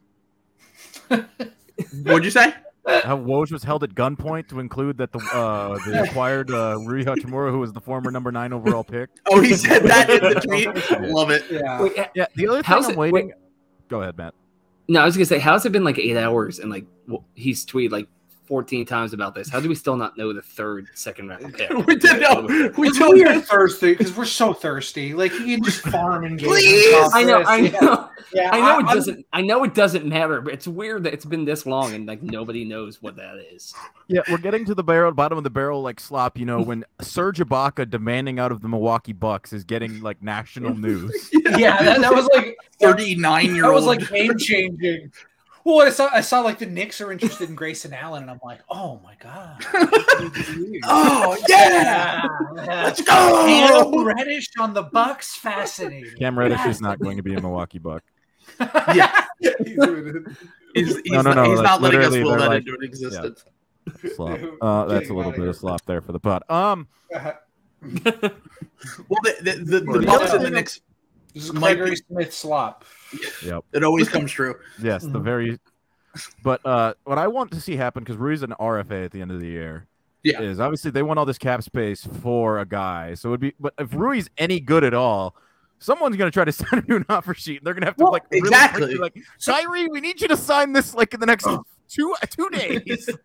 What'd 2.03 2.23
you 2.23 2.31
say? 2.31 2.53
How 3.03 3.17
Woj 3.17 3.51
was 3.51 3.63
held 3.63 3.83
at 3.83 3.91
gunpoint 3.95 4.47
to 4.49 4.59
include 4.59 4.97
that 4.97 5.11
the 5.11 5.19
uh, 5.33 5.77
the 5.85 6.03
acquired 6.03 6.51
uh, 6.51 6.77
Rui 6.85 7.03
Hachimura, 7.05 7.51
who 7.51 7.59
was 7.59 7.71
the 7.73 7.81
former 7.81 8.11
number 8.11 8.31
nine 8.31 8.53
overall 8.53 8.83
pick. 8.83 9.09
Oh, 9.27 9.39
he 9.41 9.53
said 9.53 9.83
that 9.83 10.09
in 10.09 10.21
the 10.21 10.39
tweet. 10.99 11.09
Love 11.11 11.29
it. 11.31 11.43
Yeah. 11.49 11.81
Wait, 11.81 11.97
uh, 11.99 12.05
Yeah, 12.15 12.25
the 12.35 12.47
other 12.47 12.63
thing 12.63 12.75
I'm 12.83 12.89
it- 12.91 12.97
waiting. 12.97 13.13
wait. 13.27 13.33
Go 13.89 14.01
ahead, 14.01 14.17
Matt. 14.17 14.33
no, 14.87 15.01
I 15.01 15.05
was 15.05 15.15
gonna 15.15 15.25
say, 15.25 15.39
how's 15.39 15.65
it 15.65 15.71
been 15.71 15.83
like 15.83 15.97
eight 15.97 16.17
hours 16.17 16.59
and 16.59 16.69
like 16.69 16.85
w- 17.07 17.23
he's 17.35 17.65
tweeted 17.65 17.91
like 17.91 18.07
fourteen 18.49 18.85
times 18.85 19.13
about 19.13 19.33
this? 19.33 19.47
How 19.47 19.61
do 19.61 19.69
we 19.69 19.75
still 19.75 19.95
not 19.95 20.17
know 20.17 20.33
the 20.33 20.41
third 20.41 20.89
second 20.93 21.29
round 21.29 21.53
pick? 21.57 21.69
We 21.87 21.95
did 21.95 22.19
know. 22.19 22.41
We 22.77 22.87
Because 22.89 22.97
told 22.97 23.13
we 23.13 23.23
are 23.23 23.35
you. 23.35 23.41
thirsty. 23.41 23.93
Because 23.93 24.13
we're 24.17 24.25
so 24.25 24.53
thirsty. 24.53 25.13
Like 25.13 25.31
you 25.39 25.55
can 25.55 25.63
just 25.63 25.81
farm 25.81 26.25
and 26.25 26.37
get. 26.37 26.49
Please! 26.49 27.09
I 27.13 27.23
know, 27.23 27.43
I 27.45 27.61
know, 27.61 28.09
Yeah, 28.33 28.49
I 28.51 28.59
know 28.59 28.79
it 28.79 28.85
I'm- 28.85 28.95
doesn't. 28.97 29.25
I 29.31 29.41
know 29.41 29.63
it 29.63 29.73
doesn't 29.73 30.05
matter, 30.05 30.41
but 30.41 30.53
it's 30.53 30.67
weird 30.67 31.03
that 31.03 31.13
it's 31.13 31.23
been 31.25 31.45
this 31.45 31.65
long 31.65 31.93
and 31.93 32.05
like 32.07 32.21
nobody 32.21 32.65
knows 32.65 33.01
what 33.01 33.15
that 33.15 33.35
is. 33.53 33.73
Yeah, 34.07 34.21
we're 34.29 34.37
getting 34.39 34.65
to 34.65 34.73
the 34.75 34.83
barrel, 34.83 35.11
bottom 35.13 35.37
of 35.37 35.43
the 35.43 35.49
barrel, 35.51 35.81
like 35.83 35.99
slop. 35.99 36.37
You 36.37 36.45
know, 36.45 36.59
when 36.61 36.83
Serge 36.99 37.37
Ibaka 37.37 37.89
demanding 37.89 38.39
out 38.39 38.51
of 38.51 38.61
the 38.61 38.67
Milwaukee 38.67 39.13
Bucks 39.13 39.53
is 39.53 39.63
getting 39.63 40.01
like 40.01 40.21
national 40.23 40.75
news. 40.87 41.29
Yeah, 41.31 41.81
that, 41.83 42.01
that 42.01 42.11
was 42.13 42.27
like 42.35 42.57
39 42.81 43.53
year 43.55 43.65
old. 43.65 43.71
that 43.71 43.75
was 43.75 43.85
like 43.85 44.09
game 44.09 44.35
changing. 44.37 45.11
Well, 45.65 45.85
I 45.85 45.89
saw 45.89 46.09
I 46.11 46.21
saw 46.21 46.39
like 46.41 46.59
the 46.59 46.65
Knicks 46.65 47.01
are 47.01 47.11
interested 47.11 47.49
in 47.49 47.55
Grayson 47.55 47.93
Allen, 47.93 48.23
and 48.23 48.31
I'm 48.31 48.39
like, 48.43 48.59
oh 48.69 48.99
my 49.03 49.15
god. 49.19 49.63
oh, 50.85 51.37
yeah. 51.47 52.25
Let's 52.53 53.01
go. 53.01 53.45
Cam. 53.45 54.05
Reddish 54.05 54.49
on 54.59 54.73
the 54.73 54.83
Bucks, 54.83 55.35
fascinating. 55.35 56.15
Cam 56.17 56.37
Reddish 56.39 56.65
is 56.65 56.81
not 56.81 56.99
going 56.99 57.17
to 57.17 57.23
be 57.23 57.33
a 57.35 57.41
Milwaukee 57.41 57.79
Buck. 57.79 58.03
Yeah. 58.95 59.25
He's 59.39 59.75
doing 59.77 60.25
He's, 60.73 60.97
he's, 60.97 61.11
No, 61.11 61.21
no, 61.21 61.33
no, 61.33 61.43
he's 61.45 61.57
like, 61.57 61.63
not 61.65 61.81
letting 61.81 62.01
us 62.01 62.11
literally, 62.11 62.37
that 62.39 62.47
like- 62.49 62.57
into 62.59 62.73
an 62.75 62.83
existence. 62.83 63.43
Slop. 64.15 64.39
Uh, 64.61 64.85
that's 64.85 65.09
a 65.09 65.13
little 65.13 65.31
bit 65.31 65.47
of 65.47 65.55
slop 65.55 65.83
there 65.85 66.01
for 66.01 66.11
the 66.11 66.19
pod. 66.19 66.43
Um, 66.49 66.87
Well, 67.81 69.19
the, 69.23 69.35
the, 69.41 69.51
the, 69.51 69.79
the 69.79 69.99
The 69.99 70.05
Bucks 70.05 70.23
other 70.25 70.35
and 70.35 70.41
the 70.41 70.45
thing- 70.45 70.53
Knicks, 70.53 70.81
This 71.33 71.45
is 71.45 71.53
Might 71.53 71.75
Gregory 71.77 71.91
be- 71.91 71.95
Smith 71.97 72.33
slop. 72.33 72.85
yep. 73.43 73.63
it 73.73 73.83
always 73.83 74.09
comes 74.09 74.31
true. 74.31 74.55
Yes, 74.81 75.03
the 75.03 75.09
Mhm. 75.19 75.23
very. 75.23 75.59
But 76.43 76.65
uh, 76.65 76.95
what 77.03 77.17
I 77.17 77.27
want 77.27 77.51
to 77.51 77.61
see 77.61 77.75
happen 77.75 78.03
because 78.03 78.17
Rui's 78.17 78.41
an 78.41 78.53
RFA 78.59 79.05
at 79.05 79.11
the 79.11 79.21
end 79.21 79.31
of 79.31 79.39
the 79.39 79.47
year. 79.47 79.85
Yeah. 80.23 80.41
Is 80.41 80.59
obviously 80.59 80.91
they 80.91 81.03
want 81.03 81.17
all 81.19 81.25
this 81.25 81.37
cap 81.37 81.63
space 81.63 82.03
for 82.21 82.59
a 82.59 82.65
guy, 82.65 83.13
so 83.13 83.29
it'd 83.29 83.39
be. 83.39 83.53
But 83.59 83.73
if 83.79 83.93
Rui's 83.93 84.29
any 84.37 84.59
good 84.59 84.83
at 84.83 84.93
all, 84.93 85.35
someone's 85.77 86.17
gonna 86.17 86.31
try 86.31 86.43
to 86.45 86.51
sign 86.51 86.79
him 86.79 86.85
to 86.87 86.95
an 86.97 87.05
offer 87.09 87.33
sheet. 87.33 87.59
And 87.59 87.65
they're 87.67 87.73
gonna 87.73 87.85
have 87.85 87.95
to 87.97 88.03
Well, 88.03 88.11
like 88.11 88.23
really 88.31 88.39
exactly. 88.39 88.81
quickly, 88.81 88.97
like 88.97 89.15
Kyrie, 89.45 89.87
we 89.87 90.01
need 90.01 90.19
you 90.19 90.27
to 90.27 90.35
sign 90.37 90.73
this 90.73 90.93
like 90.93 91.13
in 91.13 91.19
the 91.21 91.25
next 91.25 91.47
two 91.87 92.15
two 92.29 92.49
days. 92.49 93.09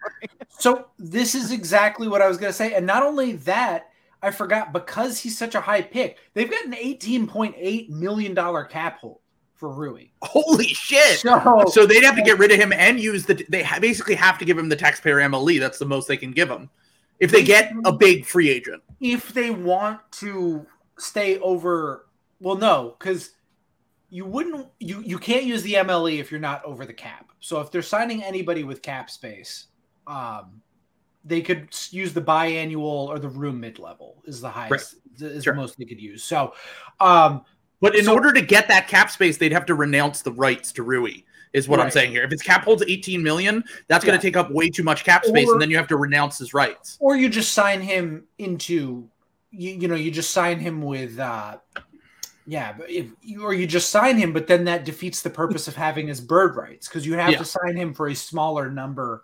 So 0.61 0.87
this 1.01 1.35
is 1.35 1.51
exactly 1.51 2.07
what 2.07 2.23
I 2.23 2.29
was 2.29 2.37
going 2.39 2.49
to 2.51 2.57
say, 2.57 2.75
and 2.75 2.87
not 2.87 3.03
only 3.03 3.33
that, 3.33 3.89
I 4.25 4.31
forgot 4.31 4.73
because 4.73 5.19
he's 5.19 5.37
such 5.37 5.55
a 5.55 5.61
high 5.61 5.83
pick. 5.83 6.19
They've 6.33 6.51
got 6.51 6.65
an 6.65 6.75
eighteen 6.75 7.27
point 7.27 7.55
eight 7.59 7.91
million 7.91 8.35
dollar 8.35 8.65
cap 8.65 8.99
hold 8.99 9.21
for 9.55 9.71
Rui. 9.73 10.07
Holy 10.23 10.67
shit. 10.67 11.21
So, 11.21 11.65
So 11.69 11.87
they'd 11.87 12.03
have 12.03 12.17
to 12.17 12.23
get 12.23 12.39
rid 12.39 12.51
of 12.51 12.59
him 12.59 12.73
and 12.73 12.99
use 12.99 13.25
the. 13.25 13.45
They 13.49 13.67
basically 13.81 14.15
have 14.15 14.39
to 14.39 14.45
give 14.45 14.59
him 14.59 14.69
the 14.69 14.77
taxpayer 14.77 15.17
MLE. 15.19 15.61
That's 15.61 15.79
the 15.79 15.87
most 15.87 16.09
they 16.09 16.17
can 16.17 16.33
give 16.33 16.51
him. 16.51 16.69
If 17.21 17.31
they 17.31 17.45
get 17.45 17.73
a 17.85 17.93
big 17.93 18.27
free 18.27 18.51
agent. 18.51 18.83
if 19.01 19.33
they 19.33 19.51
want 19.51 20.01
to 20.13 20.67
stay 20.99 21.39
over, 21.39 22.07
well, 22.41 22.57
no, 22.57 22.97
because 22.99 23.31
you 24.11 24.25
wouldn't. 24.25 24.67
You 24.81 25.01
you 25.01 25.19
can't 25.19 25.45
use 25.45 25.63
the 25.63 25.75
MLE 25.75 26.19
if 26.19 26.31
you're 26.31 26.41
not 26.41 26.65
over 26.65 26.85
the 26.85 26.93
cap. 26.93 27.31
So 27.41 27.61
if 27.61 27.71
they're 27.71 27.83
signing 27.83 28.25
anybody 28.25 28.65
with 28.65 28.83
cap 28.83 29.11
space, 29.11 29.67
um, 30.07 30.61
they 31.25 31.41
could 31.41 31.69
use 31.91 32.13
the 32.13 32.21
biannual 32.21 33.09
or 33.09 33.19
the 33.19 33.29
room 33.29 33.61
mid 33.61 33.79
level 33.79 34.23
is 34.27 34.41
the 34.41 34.51
highest 34.51 34.97
is 35.19 35.45
Sure. 35.45 35.55
the 35.55 35.61
most 35.61 35.79
they 35.79 35.85
could 35.85 36.01
use. 36.01 36.23
So, 36.25 36.55
um, 37.01 37.43
But 37.81 37.97
in 37.97 38.05
So- 38.07 38.15
order 38.15 38.33
to 38.33 38.41
get 38.41 38.67
that 38.69 38.89
cap 38.89 39.11
space, 39.11 39.37
they'd 39.37 39.53
have 39.53 39.67
to 39.67 39.75
renounce 39.75 40.23
the 40.23 40.33
rights 40.33 40.73
to 40.73 40.83
Rui. 40.83 41.23
Is 41.53 41.69
what 41.69 41.81
I'm 41.81 41.91
saying 41.91 42.11
here. 42.13 42.23
If 42.25 42.31
his 42.31 42.41
cap 42.43 42.65
holds 42.65 42.83
18 42.87 43.23
million, 43.23 43.63
that's 43.89 44.05
going 44.05 44.19
to 44.19 44.23
take 44.23 44.37
up 44.37 44.51
way 44.51 44.71
too 44.71 44.83
much 44.83 45.05
cap 45.05 45.25
space, 45.25 45.49
Or- 45.49 45.53
and 45.53 45.61
then 45.63 45.71
you 45.71 45.77
have 45.77 45.87
to 45.89 45.97
renounce 45.97 46.39
his 46.39 46.53
rights. 46.55 46.97
or 47.01 47.15
you 47.17 47.29
just 47.29 47.53
sign 47.53 47.81
him 47.83 48.25
into 48.39 49.09
you, 49.51 49.71
you 49.73 49.87
know 49.89 49.95
you 49.95 50.11
just 50.11 50.31
sign 50.33 50.59
him 50.59 50.83
with 50.83 51.17
uh 51.21 51.59
yeah 52.47 52.73
but 52.73 52.91
if 52.91 53.07
or 53.41 53.55
you 53.55 53.67
just 53.69 53.91
sign 53.91 54.17
him 54.17 54.33
but 54.33 54.47
then 54.49 54.65
that 54.65 54.85
defeats 54.85 55.23
the 55.23 55.31
purpose 55.31 55.69
of 55.69 55.77
having 55.77 56.09
his 56.09 56.21
bird 56.21 56.57
rights 56.57 56.89
because 56.89 57.07
you 57.07 57.15
have 57.15 57.31
Yeah. 57.31 57.39
to 57.39 57.45
sign 57.45 57.77
him 57.77 57.95
for 57.95 58.09
a 58.09 58.15
smaller 58.17 58.69
number 58.71 59.23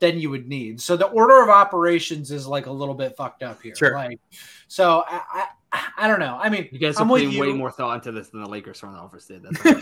than 0.00 0.18
you 0.18 0.30
would 0.30 0.48
need 0.48 0.80
so 0.80 0.96
the 0.96 1.06
order 1.06 1.42
of 1.42 1.48
operations 1.48 2.30
is 2.30 2.46
like 2.46 2.66
a 2.66 2.70
little 2.70 2.94
bit 2.94 3.16
fucked 3.16 3.42
up 3.42 3.60
here 3.62 3.74
Sure. 3.74 3.94
like 3.94 4.20
so 4.68 5.02
i 5.08 5.46
i, 5.72 5.82
I 5.98 6.08
don't 6.08 6.20
know 6.20 6.38
i 6.40 6.48
mean 6.48 6.68
You 6.72 6.78
guys 6.78 6.96
I'm 6.98 7.06
have 7.08 7.12
with 7.12 7.24
putting 7.24 7.38
way 7.40 7.52
more 7.52 7.70
thought 7.70 7.96
into 7.96 8.12
this 8.12 8.28
than 8.30 8.42
the 8.42 8.48
Lakers 8.48 8.80
front 8.80 8.96
office 8.96 9.26
did. 9.26 9.42
That's 9.42 9.66
all. 9.66 9.74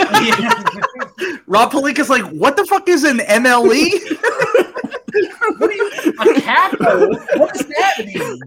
yeah. 1.29 1.37
Rob 1.47 1.71
Pelinka's 1.71 2.09
like, 2.09 2.25
what 2.33 2.57
the 2.57 2.65
fuck 2.67 2.89
is 2.89 3.05
an 3.05 3.21
E?" 3.21 3.25
MLE? 3.25 3.93
what 5.59 5.71
do 5.71 5.77
you 5.77 5.91
a 6.21 6.41
cap 6.41 6.75
hold? 6.81 7.17
what 7.37 7.53
does 7.55 7.67
that 7.69 7.95
mean 8.05 8.41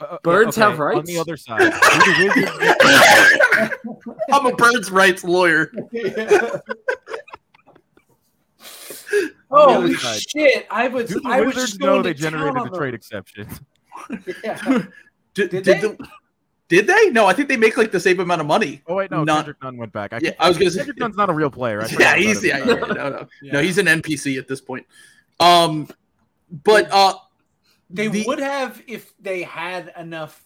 Uh, 0.00 0.16
Birds 0.22 0.56
have 0.56 0.78
rights. 0.78 0.96
On 0.96 0.98
rights? 0.98 1.10
the 1.10 1.18
other 1.18 1.36
side, 1.36 1.58
do 1.60 1.70
the 1.70 1.76
Wizards- 3.96 4.20
I'm 4.32 4.46
a 4.46 4.54
birds' 4.54 4.90
rights 4.90 5.24
lawyer. 5.24 5.70
Oh 9.50 9.84
other 9.84 9.94
side. 9.94 10.20
shit 10.30 10.66
i 10.70 10.88
was 10.88 11.08
do 11.10 11.20
the 11.20 11.28
i 11.28 11.40
was 11.40 11.54
Wizards 11.54 11.70
just 11.72 11.80
know 11.80 11.86
going 11.86 12.02
they 12.04 12.14
to 12.14 12.22
town 12.22 12.32
generated 12.32 12.72
the 12.72 12.76
trade 12.76 12.94
exception? 12.94 13.48
Yeah. 14.44 14.56
Did, 15.34 15.50
Did 15.50 15.50
did, 15.50 15.64
they? 15.64 15.80
the- 15.80 16.08
did 16.68 16.86
they? 16.86 17.10
No, 17.10 17.26
I 17.26 17.32
think 17.34 17.48
they 17.48 17.56
make 17.56 17.76
like 17.76 17.92
the 17.92 18.00
same 18.00 18.18
amount 18.20 18.40
of 18.40 18.46
money. 18.46 18.82
Oh 18.86 18.94
wait, 18.96 19.10
no, 19.10 19.22
Not- 19.24 19.38
Kendrick 19.44 19.62
Nunn 19.62 19.76
went 19.76 19.92
back. 19.92 20.12
I, 20.12 20.18
Yeah, 20.22 20.30
I 20.38 20.48
was 20.48 20.56
gonna 20.58 20.70
say- 20.70 20.78
Kendrick 20.78 20.98
Nunn's 20.98 21.16
not 21.16 21.28
a 21.28 21.32
real 21.32 21.50
player. 21.50 21.82
I 21.82 21.86
Yeah, 21.98 22.16
he's 22.16 22.42
yeah, 22.44 22.58
yeah, 22.58 22.64
no, 22.64 22.86
no, 22.86 23.26
no. 23.42 23.62
He's 23.62 23.78
an 23.78 23.86
NPC 23.86 24.38
at 24.38 24.48
this 24.48 24.60
point. 24.60 24.86
Um, 25.40 25.88
but 26.64 26.90
uh, 26.92 27.14
They 27.90 28.08
The- 28.08 28.24
would 28.26 28.38
have 28.40 28.82
if 28.86 29.12
they 29.20 29.42
had 29.42 29.92
enough. 29.98 30.40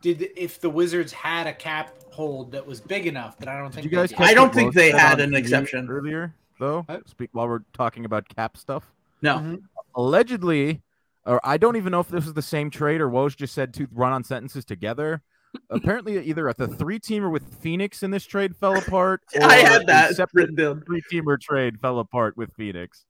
Did 0.00 0.30
if 0.36 0.60
the 0.60 0.70
Wizards 0.70 1.12
had 1.12 1.46
a 1.46 1.52
cap 1.52 1.94
hold 2.10 2.50
that 2.52 2.66
was 2.66 2.80
big 2.80 3.06
enough, 3.06 3.36
but 3.38 3.46
I 3.48 3.56
don't 3.58 3.72
think 3.72 3.84
you 3.84 3.90
guys? 3.90 4.12
I 4.18 4.34
don't 4.34 4.52
think 4.52 4.74
they 4.74 4.90
had 4.90 5.20
an 5.20 5.34
exception. 5.34 5.88
earlier, 5.88 6.34
though. 6.58 6.82
What? 6.82 7.08
Speak 7.08 7.30
while 7.32 7.48
we're 7.48 7.60
talking 7.72 8.04
about 8.04 8.28
cap 8.28 8.56
stuff. 8.56 8.90
no, 9.22 9.36
Mhm. 9.38 9.62
Allegedly, 9.94 10.82
or 11.24 11.40
I 11.44 11.56
don't 11.58 11.76
even 11.76 11.90
know 11.92 12.00
if 12.00 12.08
this 12.08 12.26
is 12.26 12.34
the 12.34 12.42
same 12.42 12.70
trade 12.70 13.00
or 13.00 13.08
Woj 13.08 13.36
just 13.36 13.54
said 13.54 13.72
two 13.74 13.86
run-on 13.92 14.24
sentences 14.24 14.64
together. 14.64 15.22
Apparently, 15.70 16.18
either 16.24 16.48
at 16.48 16.56
the 16.56 16.66
three-teamer 16.66 17.30
with 17.30 17.42
Phoenix 17.60 18.02
in 18.02 18.10
this 18.10 18.24
trade 18.24 18.56
fell 18.56 18.76
apart. 18.76 19.20
Or 19.36 19.42
I 19.44 19.56
had 19.56 19.82
a 19.82 19.84
that 19.86 20.14
separate 20.16 20.50
written 20.50 20.56
down. 20.56 20.82
three-teamer 20.86 21.38
trade 21.40 21.78
fell 21.80 21.98
apart 21.98 22.36
with 22.36 22.52
Phoenix. 22.56 23.04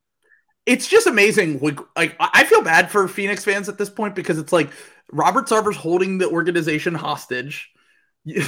it's 0.67 0.87
just 0.87 1.07
amazing. 1.07 1.59
Like, 1.61 1.81
like 1.97 2.15
I 2.21 2.31
I 2.35 2.45
feel 2.45 2.63
bad 2.63 2.91
for 2.91 3.09
Phoenix 3.09 3.45
fans 3.45 3.69
at 3.69 3.79
this 3.79 3.91
point 3.91 4.15
because 4.15 4.39
it's 4.39 4.53
like 4.53 4.71
Robert 5.11 5.47
Sarver's 5.49 5.77
holding 5.77 6.19
the 6.19 6.29
organization 6.29 6.95
hostage. 6.95 7.72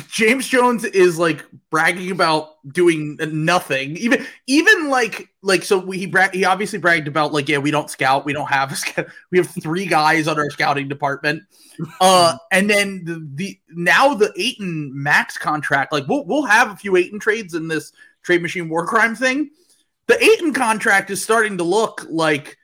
James 0.09 0.47
Jones 0.47 0.85
is 0.85 1.19
like 1.19 1.45
bragging 1.69 2.13
about 2.13 2.51
doing 2.73 3.19
nothing. 3.21 3.97
Even 3.97 4.25
even 4.47 4.89
like 4.89 5.29
like 5.43 5.65
so 5.65 5.79
we, 5.79 5.99
he 5.99 6.07
bra- 6.07 6.31
he 6.33 6.45
obviously 6.45 6.79
bragged 6.79 7.09
about 7.09 7.33
like 7.33 7.49
yeah 7.49 7.59
we 7.59 7.73
don't 7.73 7.91
scout 7.91 8.25
we 8.25 8.33
don't 8.33 8.49
have 8.49 8.71
a 8.71 8.77
scout 8.77 9.07
we 9.33 9.39
have 9.39 9.49
three 9.49 9.87
guys 9.87 10.29
on 10.29 10.39
our 10.39 10.49
scouting 10.51 10.89
department. 10.89 11.43
Uh 12.01 12.37
and 12.53 12.71
then 12.71 13.05
the, 13.05 13.29
the 13.35 13.61
now 13.71 14.15
the 14.15 14.33
Ayton 14.37 14.93
max 14.95 15.37
contract 15.37 15.93
like 15.93 16.07
we'll 16.07 16.25
we'll 16.25 16.45
have 16.45 16.71
a 16.71 16.77
few 16.77 16.95
Ayton 16.97 17.19
trades 17.19 17.55
in 17.55 17.67
this 17.67 17.93
trade 18.23 18.43
machine 18.43 18.69
war 18.69 18.87
crime 18.87 19.17
thing. 19.17 19.51
The 20.07 20.23
Ayton 20.23 20.53
contract 20.53 21.11
is 21.11 21.23
starting 21.23 21.59
to 21.59 21.65
look 21.65 22.07
like 22.09 22.59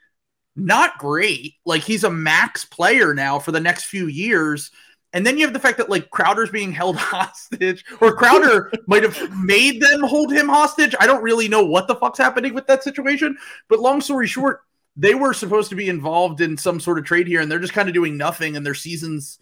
not 0.54 0.98
great. 0.98 1.54
Like 1.64 1.82
he's 1.82 2.04
a 2.04 2.10
max 2.10 2.64
player 2.64 3.14
now 3.14 3.40
for 3.40 3.50
the 3.50 3.60
next 3.60 3.86
few 3.86 4.06
years. 4.06 4.70
And 5.12 5.26
then 5.26 5.36
you 5.36 5.44
have 5.44 5.52
the 5.52 5.58
fact 5.58 5.78
that 5.78 5.90
like 5.90 6.10
Crowder's 6.10 6.50
being 6.50 6.72
held 6.72 6.96
hostage, 6.98 7.84
or 8.00 8.14
Crowder 8.14 8.72
might 8.86 9.02
have 9.02 9.44
made 9.44 9.80
them 9.80 10.02
hold 10.02 10.32
him 10.32 10.48
hostage. 10.48 10.94
I 11.00 11.06
don't 11.06 11.22
really 11.22 11.48
know 11.48 11.64
what 11.64 11.88
the 11.88 11.96
fuck's 11.96 12.18
happening 12.18 12.54
with 12.54 12.66
that 12.66 12.84
situation. 12.84 13.36
But 13.68 13.80
long 13.80 14.00
story 14.00 14.26
short, 14.26 14.62
they 14.96 15.14
were 15.14 15.34
supposed 15.34 15.70
to 15.70 15.76
be 15.76 15.88
involved 15.88 16.40
in 16.40 16.56
some 16.56 16.80
sort 16.80 16.98
of 16.98 17.04
trade 17.04 17.26
here, 17.26 17.40
and 17.40 17.50
they're 17.50 17.58
just 17.58 17.72
kind 17.72 17.88
of 17.88 17.94
doing 17.94 18.16
nothing, 18.16 18.56
and 18.56 18.64
their 18.64 18.74
season's 18.74 19.38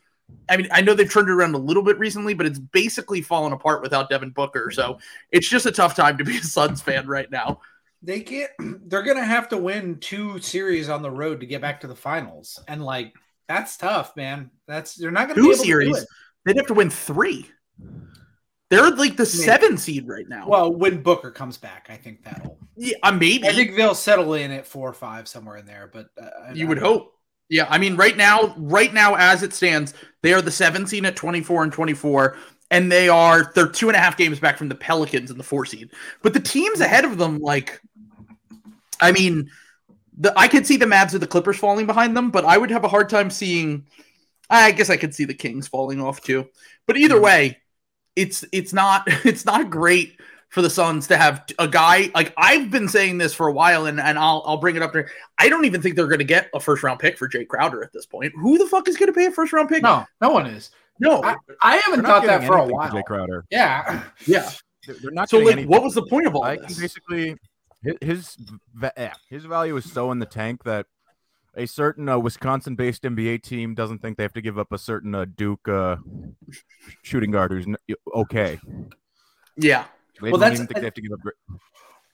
I 0.48 0.56
mean, 0.56 0.68
I 0.70 0.80
know 0.80 0.94
they've 0.94 1.10
turned 1.10 1.28
it 1.28 1.32
around 1.32 1.54
a 1.54 1.58
little 1.58 1.82
bit 1.82 1.98
recently, 1.98 2.34
but 2.34 2.46
it's 2.46 2.58
basically 2.58 3.20
fallen 3.20 3.52
apart 3.52 3.82
without 3.82 4.10
Devin 4.10 4.30
Booker. 4.30 4.70
So 4.70 4.98
it's 5.30 5.48
just 5.48 5.66
a 5.66 5.72
tough 5.72 5.94
time 5.94 6.18
to 6.18 6.24
be 6.24 6.38
a 6.38 6.42
Suns 6.42 6.80
fan 6.80 7.06
right 7.06 7.30
now. 7.30 7.60
They 8.02 8.20
can't. 8.20 8.50
They're 8.88 9.02
gonna 9.02 9.24
have 9.24 9.48
to 9.50 9.58
win 9.58 9.98
two 10.00 10.38
series 10.40 10.88
on 10.88 11.02
the 11.02 11.10
road 11.10 11.40
to 11.40 11.46
get 11.46 11.60
back 11.60 11.80
to 11.80 11.86
the 11.86 11.96
finals, 11.96 12.58
and 12.68 12.84
like 12.84 13.14
that's 13.48 13.76
tough, 13.76 14.14
man. 14.16 14.50
That's 14.66 14.94
they're 14.94 15.10
not 15.10 15.28
gonna 15.28 15.40
Two 15.40 15.48
be 15.48 15.54
able 15.54 15.64
series. 15.64 15.88
To 15.88 15.94
do 15.94 16.00
it. 16.00 16.08
They'd 16.44 16.56
have 16.56 16.66
to 16.66 16.74
win 16.74 16.90
three. 16.90 17.50
They're 18.70 18.90
like 18.90 19.16
the 19.16 19.24
seven 19.24 19.78
seed 19.78 20.06
right 20.06 20.28
now. 20.28 20.46
Well, 20.46 20.72
when 20.72 21.02
Booker 21.02 21.30
comes 21.30 21.56
back, 21.56 21.86
I 21.88 21.96
think 21.96 22.22
that'll. 22.22 22.58
yeah, 22.76 22.96
uh, 23.02 23.12
maybe 23.12 23.48
I 23.48 23.52
think 23.52 23.76
they'll 23.76 23.94
settle 23.94 24.34
in 24.34 24.50
at 24.50 24.66
four 24.66 24.88
or 24.88 24.92
five 24.92 25.26
somewhere 25.26 25.56
in 25.56 25.64
there, 25.64 25.90
but 25.90 26.08
uh, 26.20 26.52
you 26.52 26.66
I 26.66 26.68
would 26.68 26.78
hope. 26.78 27.14
Yeah, 27.48 27.66
I 27.70 27.78
mean, 27.78 27.96
right 27.96 28.14
now, 28.14 28.54
right 28.58 28.92
now, 28.92 29.14
as 29.14 29.42
it 29.42 29.54
stands, 29.54 29.94
they 30.22 30.34
are 30.34 30.42
the 30.42 30.50
seven 30.50 30.86
seed 30.86 31.06
at 31.06 31.16
twenty 31.16 31.40
four 31.40 31.62
and 31.62 31.72
twenty 31.72 31.94
four, 31.94 32.36
and 32.70 32.92
they 32.92 33.08
are 33.08 33.50
they're 33.54 33.68
two 33.68 33.88
and 33.88 33.96
a 33.96 34.00
half 34.00 34.18
games 34.18 34.38
back 34.38 34.58
from 34.58 34.68
the 34.68 34.74
Pelicans 34.74 35.30
in 35.30 35.38
the 35.38 35.44
four 35.44 35.64
seed. 35.64 35.90
But 36.22 36.34
the 36.34 36.40
teams 36.40 36.80
ahead 36.80 37.06
of 37.06 37.16
them, 37.16 37.38
like, 37.38 37.80
I 39.00 39.12
mean, 39.12 39.50
the 40.18 40.36
I 40.38 40.48
could 40.48 40.66
see 40.66 40.76
the 40.76 40.86
Mavs 40.86 41.14
or 41.14 41.18
the 41.18 41.26
Clippers 41.26 41.56
falling 41.56 41.86
behind 41.86 42.16
them, 42.16 42.30
but 42.30 42.44
I 42.44 42.58
would 42.58 42.70
have 42.70 42.84
a 42.84 42.88
hard 42.88 43.08
time 43.08 43.30
seeing. 43.30 43.86
I 44.50 44.72
guess 44.72 44.90
I 44.90 44.96
could 44.96 45.14
see 45.14 45.24
the 45.24 45.34
Kings 45.34 45.68
falling 45.68 46.00
off 46.00 46.22
too. 46.22 46.48
But 46.86 46.96
either 46.96 47.16
hmm. 47.16 47.24
way, 47.24 47.58
it's 48.16 48.44
it's 48.52 48.72
not 48.72 49.04
it's 49.24 49.44
not 49.44 49.70
great 49.70 50.18
for 50.50 50.62
the 50.62 50.70
Suns 50.70 51.06
to 51.08 51.16
have 51.16 51.44
a 51.58 51.68
guy 51.68 52.10
like 52.14 52.32
I've 52.36 52.70
been 52.70 52.88
saying 52.88 53.18
this 53.18 53.34
for 53.34 53.46
a 53.46 53.52
while, 53.52 53.86
and, 53.86 54.00
and 54.00 54.18
I'll 54.18 54.42
I'll 54.44 54.56
bring 54.56 54.76
it 54.76 54.82
up 54.82 54.92
there. 54.92 55.10
I 55.38 55.48
don't 55.48 55.64
even 55.64 55.80
think 55.80 55.94
they're 55.94 56.06
going 56.06 56.18
to 56.18 56.24
get 56.24 56.48
a 56.54 56.60
first 56.60 56.82
round 56.82 56.98
pick 56.98 57.16
for 57.16 57.28
Jay 57.28 57.44
Crowder 57.44 57.82
at 57.82 57.92
this 57.92 58.06
point. 58.06 58.32
Who 58.36 58.58
the 58.58 58.66
fuck 58.66 58.88
is 58.88 58.96
going 58.96 59.12
to 59.12 59.12
pay 59.12 59.26
a 59.26 59.30
first 59.30 59.52
round 59.52 59.68
pick? 59.68 59.82
No, 59.82 60.04
no 60.20 60.30
one 60.30 60.46
is. 60.46 60.70
no, 60.98 61.22
I, 61.22 61.36
I 61.62 61.76
haven't 61.76 62.04
thought 62.04 62.24
that 62.24 62.44
for 62.44 62.54
a 62.54 62.62
anything 62.62 62.76
while. 62.76 62.92
Jay 62.92 63.02
Crowder. 63.06 63.44
Yeah, 63.50 64.04
yeah. 64.26 64.50
They're, 64.86 64.96
they're 65.02 65.10
not. 65.10 65.28
So 65.28 65.38
like, 65.38 65.66
what 65.66 65.82
was 65.82 65.94
the 65.94 66.06
point 66.06 66.26
of 66.26 66.34
all 66.34 66.44
I 66.44 66.56
this? 66.56 66.78
basically 66.78 67.36
his 67.82 67.96
his, 68.00 68.36
yeah, 68.96 69.14
his 69.28 69.44
value 69.44 69.76
is 69.76 69.90
so 69.90 70.10
in 70.10 70.18
the 70.18 70.26
tank 70.26 70.64
that 70.64 70.86
a 71.56 71.66
certain 71.66 72.08
uh, 72.08 72.18
Wisconsin-based 72.18 73.02
NBA 73.02 73.42
team 73.42 73.74
doesn't 73.74 74.00
think 74.00 74.16
they 74.16 74.22
have 74.22 74.32
to 74.34 74.40
give 74.42 74.58
up 74.58 74.70
a 74.72 74.78
certain 74.78 75.14
uh, 75.14 75.24
Duke 75.36 75.66
uh, 75.68 75.96
shooting 77.02 77.30
guard 77.30 77.50
who's 77.50 77.66
n- 77.66 77.76
okay. 78.14 78.58
yeah, 79.56 79.84
They 80.22 80.30
Well, 80.30 80.38
that's- 80.38 80.58
even 80.58 80.66
think 80.68 80.78
they 80.80 80.86
have 80.86 80.94
to 80.94 81.00
give 81.02 81.12
up. 81.12 81.20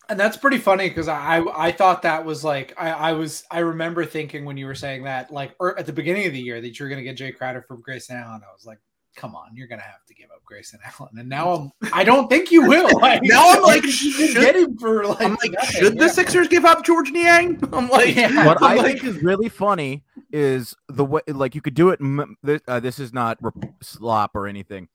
and 0.08 0.18
that's 0.20 0.36
pretty 0.36 0.58
funny 0.58 0.88
because 0.88 1.08
I 1.08 1.40
I 1.54 1.72
thought 1.72 2.02
that 2.02 2.24
was 2.24 2.44
like 2.44 2.74
I 2.78 2.90
I 2.90 3.12
was 3.12 3.44
I 3.50 3.60
remember 3.60 4.04
thinking 4.04 4.44
when 4.44 4.56
you 4.56 4.66
were 4.66 4.74
saying 4.74 5.04
that 5.04 5.30
like 5.30 5.54
or 5.58 5.78
at 5.78 5.86
the 5.86 5.92
beginning 5.92 6.26
of 6.26 6.32
the 6.32 6.40
year 6.40 6.60
that 6.60 6.78
you're 6.78 6.88
gonna 6.88 7.02
get 7.02 7.16
Jay 7.16 7.32
Crowder 7.32 7.62
from 7.62 7.80
Grayson 7.82 8.16
Allen. 8.16 8.40
I 8.48 8.52
was 8.52 8.64
like, 8.66 8.78
come 9.14 9.34
on, 9.34 9.54
you're 9.54 9.66
gonna 9.68 9.82
have 9.82 10.04
to 10.06 10.14
give 10.14 10.30
up 10.30 10.42
Grayson 10.44 10.80
Allen, 10.84 11.12
and 11.18 11.28
now 11.28 11.72
I'm 11.82 11.90
I 11.92 12.04
don't 12.04 12.28
think 12.28 12.50
you 12.50 12.66
will. 12.68 12.88
Like, 13.00 13.20
Now 13.24 13.50
I'm 13.52 13.62
like, 13.62 13.84
should 13.84 14.12
should- 14.12 14.34
get 14.34 14.56
him 14.56 14.76
for 14.78 15.04
like. 15.06 15.20
I'm 15.22 15.32
like, 15.36 15.52
nothing. 15.52 15.80
should 15.82 15.98
the 15.98 16.06
Yeah. 16.06 16.10
Sixers 16.12 16.48
give 16.48 16.64
up 16.64 16.84
George 16.84 17.10
Niang? 17.10 17.58
I'm 17.72 17.88
like, 17.88 18.14
Yeah. 18.14 18.46
What 18.46 18.58
I'm 18.62 18.64
I 18.72 18.74
like- 18.76 19.00
think 19.00 19.04
is 19.04 19.22
really 19.22 19.48
funny 19.48 20.04
is 20.32 20.74
the 20.88 21.04
way, 21.04 21.20
like, 21.28 21.54
you 21.54 21.60
could 21.60 21.74
do 21.74 21.90
it. 21.90 22.00
This, 22.42 22.60
uh, 22.68 22.80
this 22.80 22.98
is 22.98 23.12
not 23.12 23.38
rep- 23.40 23.54
slop 23.82 24.32
or 24.34 24.46
anything. 24.46 24.88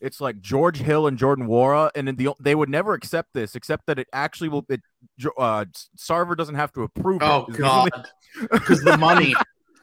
It's 0.00 0.20
like 0.20 0.40
George 0.40 0.78
Hill 0.78 1.06
and 1.06 1.16
Jordan 1.16 1.46
Nwora, 1.48 1.90
and 1.94 2.06
then 2.06 2.16
the 2.16 2.28
they 2.38 2.54
would 2.54 2.68
never 2.68 2.92
accept 2.92 3.32
this, 3.32 3.54
except 3.56 3.86
that 3.86 3.98
it 3.98 4.06
actually 4.12 4.50
will. 4.50 4.64
It, 4.68 4.82
uh, 5.38 5.64
Sarver 5.98 6.36
doesn't 6.36 6.54
have 6.54 6.70
to 6.74 6.82
approve. 6.82 7.22
Oh 7.22 7.46
is 7.48 7.56
the 7.56 7.62
god, 7.62 7.90
because 8.50 8.82
the 8.82 8.98
money. 8.98 9.34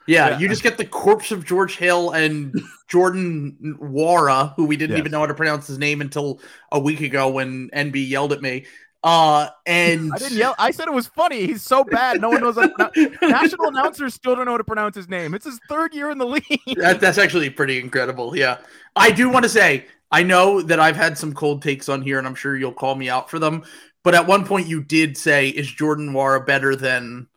Yeah, 0.08 0.30
Yeah. 0.32 0.40
you 0.40 0.48
just 0.48 0.64
get 0.64 0.78
the 0.78 0.86
corpse 0.86 1.32
of 1.32 1.46
George 1.46 1.78
Hill 1.78 2.12
and 2.12 2.54
Jordan 2.90 3.78
Nwora, 3.82 4.54
who 4.56 4.66
we 4.66 4.78
didn't 4.78 4.92
Yes. 4.98 5.00
even 5.00 5.12
know 5.12 5.20
how 5.20 5.26
to 5.28 5.34
pronounce 5.34 5.68
his 5.68 5.78
name 5.78 6.02
until 6.02 6.40
a 6.72 6.80
week 6.80 7.02
ago 7.02 7.30
when 7.30 7.70
NB 7.74 8.08
yelled 8.10 8.34
at 8.34 8.42
me. 8.42 8.66
Uh, 9.04 9.50
and 9.66 10.12
I 10.14 10.18
didn't 10.18 10.38
yell. 10.38 10.56
I 10.58 10.72
said 10.72 10.88
it 10.88 10.94
was 10.94 11.08
funny. 11.08 11.46
He's 11.46 11.62
so 11.62 11.84
bad. 11.84 12.22
No 12.22 12.30
one 12.30 12.40
knows. 12.42 12.56
National 13.22 13.68
announcers 13.68 14.14
still 14.14 14.34
don't 14.36 14.46
know 14.46 14.52
how 14.52 14.58
to 14.58 14.64
pronounce 14.64 14.96
his 14.96 15.10
name. 15.10 15.34
It's 15.34 15.44
his 15.46 15.60
third 15.68 15.94
year 15.94 16.10
in 16.10 16.18
the 16.20 16.26
league. 16.26 16.62
That, 16.78 17.02
that's 17.02 17.18
actually 17.18 17.50
pretty 17.50 17.80
incredible. 17.80 18.34
Yeah. 18.38 18.60
I 18.96 19.12
do 19.12 19.30
want 19.30 19.44
to 19.44 19.50
say, 19.50 19.88
I 20.10 20.24
know 20.24 20.62
that 20.62 20.80
I've 20.80 20.96
had 20.96 21.18
some 21.18 21.34
cold 21.34 21.62
takes 21.62 21.90
on 21.90 22.02
here, 22.02 22.18
and 22.18 22.26
I'm 22.26 22.36
sure 22.36 22.56
you'll 22.56 22.72
call 22.72 22.96
me 22.96 23.10
out 23.10 23.30
for 23.30 23.40
them. 23.40 23.64
But 24.04 24.16
at 24.16 24.26
one 24.26 24.46
point, 24.46 24.68
you 24.68 24.82
did 24.82 25.18
say, 25.18 25.50
"Is 25.50 25.70
Jordan 25.70 26.14
Nwora 26.14 26.46
better 26.46 26.74
than 26.76 27.28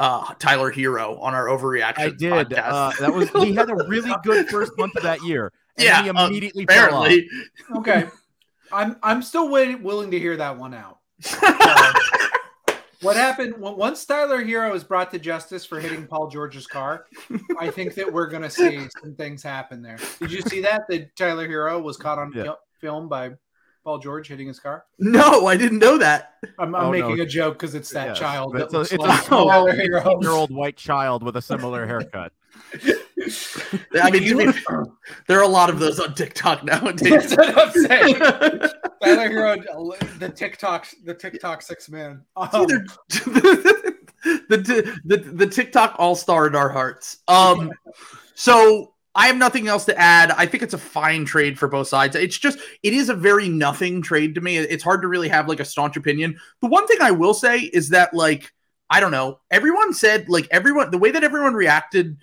uh, 0.00 0.34
Tyler 0.38 0.72
Herro 0.72 1.20
on 1.20 1.34
our 1.34 1.46
overreaction?" 1.46 1.98
I 1.98 2.08
did. 2.10 2.32
podcast? 2.32 2.72
Uh, 2.72 2.92
that 3.00 3.12
was 3.12 3.28
he 3.30 3.54
had 3.54 3.70
a 3.70 3.74
really 3.88 4.12
good 4.24 4.48
first 4.48 4.72
month 4.78 4.96
of 4.96 5.02
that 5.04 5.22
year. 5.22 5.52
And 5.76 5.84
yeah, 5.84 6.02
he 6.02 6.10
uh, 6.10 6.26
immediately 6.26 6.66
fell 6.66 6.94
off. 6.94 7.06
apparently. 7.06 7.28
Okay, 7.76 8.08
I'm 8.72 8.96
I'm 9.02 9.22
still 9.22 9.48
waiting, 9.48 9.82
willing 9.82 10.10
to 10.10 10.18
hear 10.18 10.36
that 10.36 10.56
one 10.58 10.74
out. 10.74 10.98
Uh, 11.42 11.92
what 13.02 13.16
happened 13.16 13.54
when, 13.58 13.76
once 13.76 14.04
Tyler 14.04 14.42
Herro 14.44 14.74
is 14.74 14.84
brought 14.84 15.10
to 15.12 15.18
justice 15.18 15.64
for 15.64 15.80
hitting 15.80 16.06
Paul 16.06 16.28
George's 16.28 16.66
car? 16.66 17.06
I 17.58 17.70
think 17.70 17.94
that 17.94 18.12
we're 18.12 18.26
going 18.28 18.42
to 18.42 18.50
see 18.50 18.86
some 19.02 19.14
things 19.14 19.42
happen 19.42 19.82
there. 19.82 19.98
Did 20.18 20.32
you 20.32 20.42
see 20.42 20.60
that? 20.62 20.82
That 20.88 21.14
Tyler 21.16 21.48
Herro 21.48 21.82
was 21.82 21.96
caught 21.96 22.18
on 22.18 22.32
Yeah. 22.34 22.42
fil- 22.44 22.58
film 22.80 23.08
by 23.08 23.30
Paul 23.82 23.98
George 23.98 24.28
hitting 24.28 24.46
his 24.46 24.60
car. 24.60 24.84
no, 24.98 25.46
I 25.46 25.56
didn't 25.56 25.78
know 25.78 25.96
that. 25.98 26.34
I'm, 26.58 26.74
I'm 26.74 26.86
Oh, 26.86 26.90
no. 26.92 27.08
making 27.08 27.20
a 27.20 27.26
joke 27.26 27.54
because 27.54 27.74
it's 27.74 27.90
that 27.90 28.08
Yes, 28.08 28.18
child. 28.18 28.52
but 28.52 28.58
That 28.58 28.64
it's 28.66 28.74
a- 28.74 28.78
looks 28.78 28.92
it's 28.92 29.04
a 29.04 29.06
like 29.06 29.24
Tyler 29.24 29.70
18 29.70 29.80
Hero. 29.80 30.20
year 30.20 30.30
old 30.32 30.50
white 30.54 30.76
child 30.76 31.22
with 31.22 31.36
a 31.36 31.42
similar 31.42 31.86
haircut. 31.86 32.32
I 32.74 34.10
mean, 34.10 34.22
to 34.28 34.36
be 34.36 34.52
fair, 34.52 34.84
there 35.28 35.38
are 35.38 35.42
a 35.44 35.48
lot 35.48 35.70
of 35.70 35.78
those 35.78 35.98
on 36.00 36.14
TikTok 36.14 36.64
nowadays. 36.64 37.30
That's 37.36 37.36
what 37.36 37.58
I'm 37.58 37.70
saying. 37.72 38.14
Tyler 39.02 39.28
Herro, 39.30 40.18
the 40.18 40.28
TikTok, 40.28 40.86
the 41.04 41.14
TikTok 41.14 41.62
six 41.62 41.88
man. 41.88 42.22
Um, 42.36 42.48
Either- 42.54 42.84
the, 44.48 45.00
the 45.06 45.16
the 45.16 45.46
TikTok 45.46 45.96
all 45.98 46.14
star 46.14 46.46
in 46.46 46.54
our 46.54 46.68
hearts. 46.68 47.18
Um, 47.28 47.70
so 48.34 48.92
I 49.14 49.26
have 49.26 49.36
nothing 49.36 49.66
else 49.66 49.84
to 49.86 49.98
add. 49.98 50.30
I 50.30 50.46
think 50.46 50.62
it's 50.62 50.74
a 50.74 50.78
fine 50.78 51.24
trade 51.24 51.58
for 51.58 51.68
both 51.68 51.88
sides. 51.88 52.14
It's 52.14 52.38
just 52.38 52.58
it 52.82 52.92
is 52.92 53.08
a 53.08 53.14
very 53.14 53.48
nothing 53.48 54.02
trade 54.02 54.36
to 54.36 54.40
me. 54.40 54.56
It's 54.56 54.84
hard 54.84 55.02
to 55.02 55.08
really 55.08 55.28
have 55.28 55.48
like 55.48 55.60
a 55.60 55.64
staunch 55.64 55.96
opinion. 55.96 56.38
The 56.60 56.68
one 56.68 56.86
thing 56.86 56.98
I 57.00 57.10
will 57.10 57.34
say 57.34 57.58
is 57.58 57.88
that 57.88 58.14
like 58.14 58.52
I 58.88 59.00
don't 59.00 59.10
know. 59.10 59.40
Everyone 59.50 59.94
said 59.94 60.28
like 60.28 60.46
everyone 60.50 60.90
the 60.90 60.98
way 60.98 61.10
that 61.10 61.24
everyone 61.24 61.54
reacted 61.54 62.18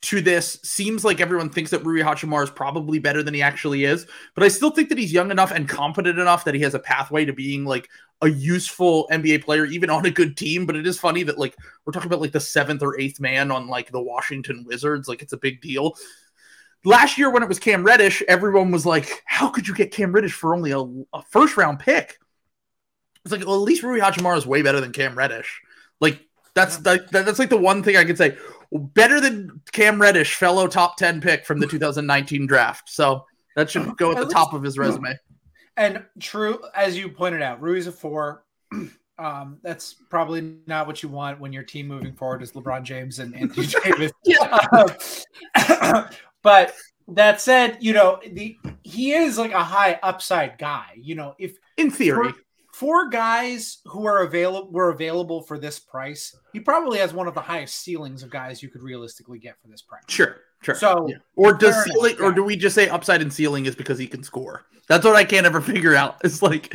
to 0.00 0.20
this 0.20 0.60
seems 0.62 1.04
like 1.04 1.20
everyone 1.20 1.50
thinks 1.50 1.70
that 1.72 1.84
Rui 1.84 2.02
Hachimura 2.02 2.44
is 2.44 2.50
probably 2.50 2.98
better 2.98 3.22
than 3.22 3.34
he 3.34 3.42
actually 3.42 3.84
is. 3.84 4.06
But 4.34 4.44
I 4.44 4.48
still 4.48 4.70
think 4.70 4.88
that 4.90 4.98
he's 4.98 5.12
young 5.12 5.30
enough 5.30 5.50
and 5.50 5.68
competent 5.68 6.18
enough 6.18 6.44
that 6.44 6.54
he 6.54 6.60
has 6.60 6.74
a 6.74 6.78
pathway 6.78 7.24
to 7.24 7.32
being 7.32 7.64
like 7.64 7.88
a 8.22 8.28
useful 8.28 9.08
NBA 9.10 9.44
player, 9.44 9.64
even 9.64 9.90
on 9.90 10.06
a 10.06 10.10
good 10.10 10.36
team. 10.36 10.66
But 10.66 10.76
it 10.76 10.86
is 10.86 11.00
funny 11.00 11.24
that 11.24 11.38
like 11.38 11.56
we're 11.84 11.92
talking 11.92 12.08
about 12.08 12.20
like 12.20 12.32
the 12.32 12.40
seventh 12.40 12.82
or 12.82 12.98
eighth 12.98 13.18
man 13.18 13.50
on 13.50 13.66
like 13.66 13.90
the 13.90 14.00
Washington 14.00 14.64
Wizards. 14.66 15.08
Like 15.08 15.20
it's 15.20 15.32
a 15.32 15.38
big 15.38 15.60
deal. 15.60 15.96
Last 16.84 17.18
year 17.18 17.30
when 17.30 17.42
it 17.42 17.48
was 17.48 17.58
Cam 17.58 17.82
Reddish, 17.82 18.22
everyone 18.28 18.70
was 18.70 18.86
like, 18.86 19.22
"How 19.26 19.48
could 19.48 19.66
you 19.66 19.74
get 19.74 19.90
Cam 19.90 20.12
Reddish 20.12 20.32
for 20.32 20.54
only 20.54 20.70
a, 20.70 20.78
a 20.78 21.22
first 21.30 21.56
round 21.56 21.80
pick?" 21.80 22.18
It's 23.24 23.32
like, 23.32 23.44
well, 23.44 23.56
at 23.56 23.62
least 23.62 23.82
Rui 23.82 24.00
Hachimura 24.00 24.38
is 24.38 24.46
way 24.46 24.62
better 24.62 24.80
than 24.80 24.92
Cam 24.92 25.18
Reddish. 25.18 25.60
Like 26.00 26.24
that's 26.54 26.84
like 26.84 27.08
that, 27.10 27.26
that's 27.26 27.38
like 27.38 27.50
the 27.50 27.56
one 27.56 27.82
thing 27.82 27.96
I 27.96 28.04
could 28.04 28.16
say. 28.16 28.36
Better 28.72 29.20
than 29.20 29.60
Cam 29.72 30.00
Reddish, 30.00 30.34
fellow 30.34 30.66
top 30.66 30.96
ten 30.96 31.20
pick 31.20 31.46
from 31.46 31.58
the 31.58 31.66
2019 31.68 32.46
draft. 32.46 32.90
So 32.90 33.24
that 33.56 33.70
should 33.70 33.96
go 33.96 34.12
at 34.12 34.18
the 34.18 34.32
top 34.32 34.52
of 34.52 34.62
his 34.62 34.78
resume. 34.78 35.16
And 35.76 36.04
true, 36.20 36.60
as 36.74 36.96
you 36.98 37.08
pointed 37.08 37.40
out, 37.40 37.60
Rui's 37.62 37.86
a 37.86 37.92
four. 37.92 38.44
Um, 39.20 39.58
that's 39.64 39.94
probably 40.10 40.58
not 40.68 40.86
what 40.86 41.02
you 41.02 41.08
want 41.08 41.40
when 41.40 41.52
your 41.52 41.64
team 41.64 41.88
moving 41.88 42.14
forward 42.14 42.40
is 42.40 42.52
LeBron 42.52 42.84
James 42.84 43.18
and 43.18 43.34
Anthony 43.34 43.66
Davis. 43.84 44.12
Um, 44.70 46.04
but 46.42 46.72
that 47.08 47.40
said, 47.40 47.78
you 47.80 47.92
know, 47.94 48.20
the 48.30 48.56
he 48.84 49.12
is 49.12 49.36
like 49.36 49.52
a 49.52 49.64
high 49.64 49.98
upside 50.04 50.56
guy. 50.56 50.90
You 50.96 51.16
know, 51.16 51.34
if 51.38 51.58
In 51.76 51.90
theory, 51.90 52.32
four 52.78 53.08
guys 53.08 53.78
who 53.86 54.06
are 54.06 54.22
available 54.22 54.70
were 54.70 54.90
available 54.90 55.42
for 55.42 55.58
this 55.58 55.80
price, 55.80 56.36
he 56.52 56.60
probably 56.60 57.00
has 57.00 57.12
one 57.12 57.26
of 57.26 57.34
the 57.34 57.40
highest 57.40 57.74
ceilings 57.80 58.22
of 58.22 58.30
guys 58.30 58.62
you 58.62 58.68
could 58.68 58.82
realistically 58.82 59.40
get 59.40 59.60
for 59.60 59.66
this 59.66 59.82
price. 59.82 60.04
sure, 60.06 60.36
sure. 60.62 60.76
So 60.76 61.08
Yeah. 61.08 61.16
Or 61.34 61.54
does 61.54 61.74
ceiling, 61.84 62.16
enough, 62.16 62.22
or 62.22 62.32
do 62.32 62.44
we 62.44 62.56
just 62.56 62.76
say 62.76 62.88
upside 62.88 63.20
and 63.20 63.32
ceiling 63.32 63.66
is 63.66 63.74
because 63.74 63.98
he 63.98 64.06
can 64.06 64.22
score? 64.22 64.64
That's 64.86 65.04
what 65.04 65.16
I 65.16 65.24
can't 65.24 65.44
ever 65.44 65.60
figure 65.60 65.96
out. 65.96 66.20
It's 66.24 66.40
like 66.40 66.72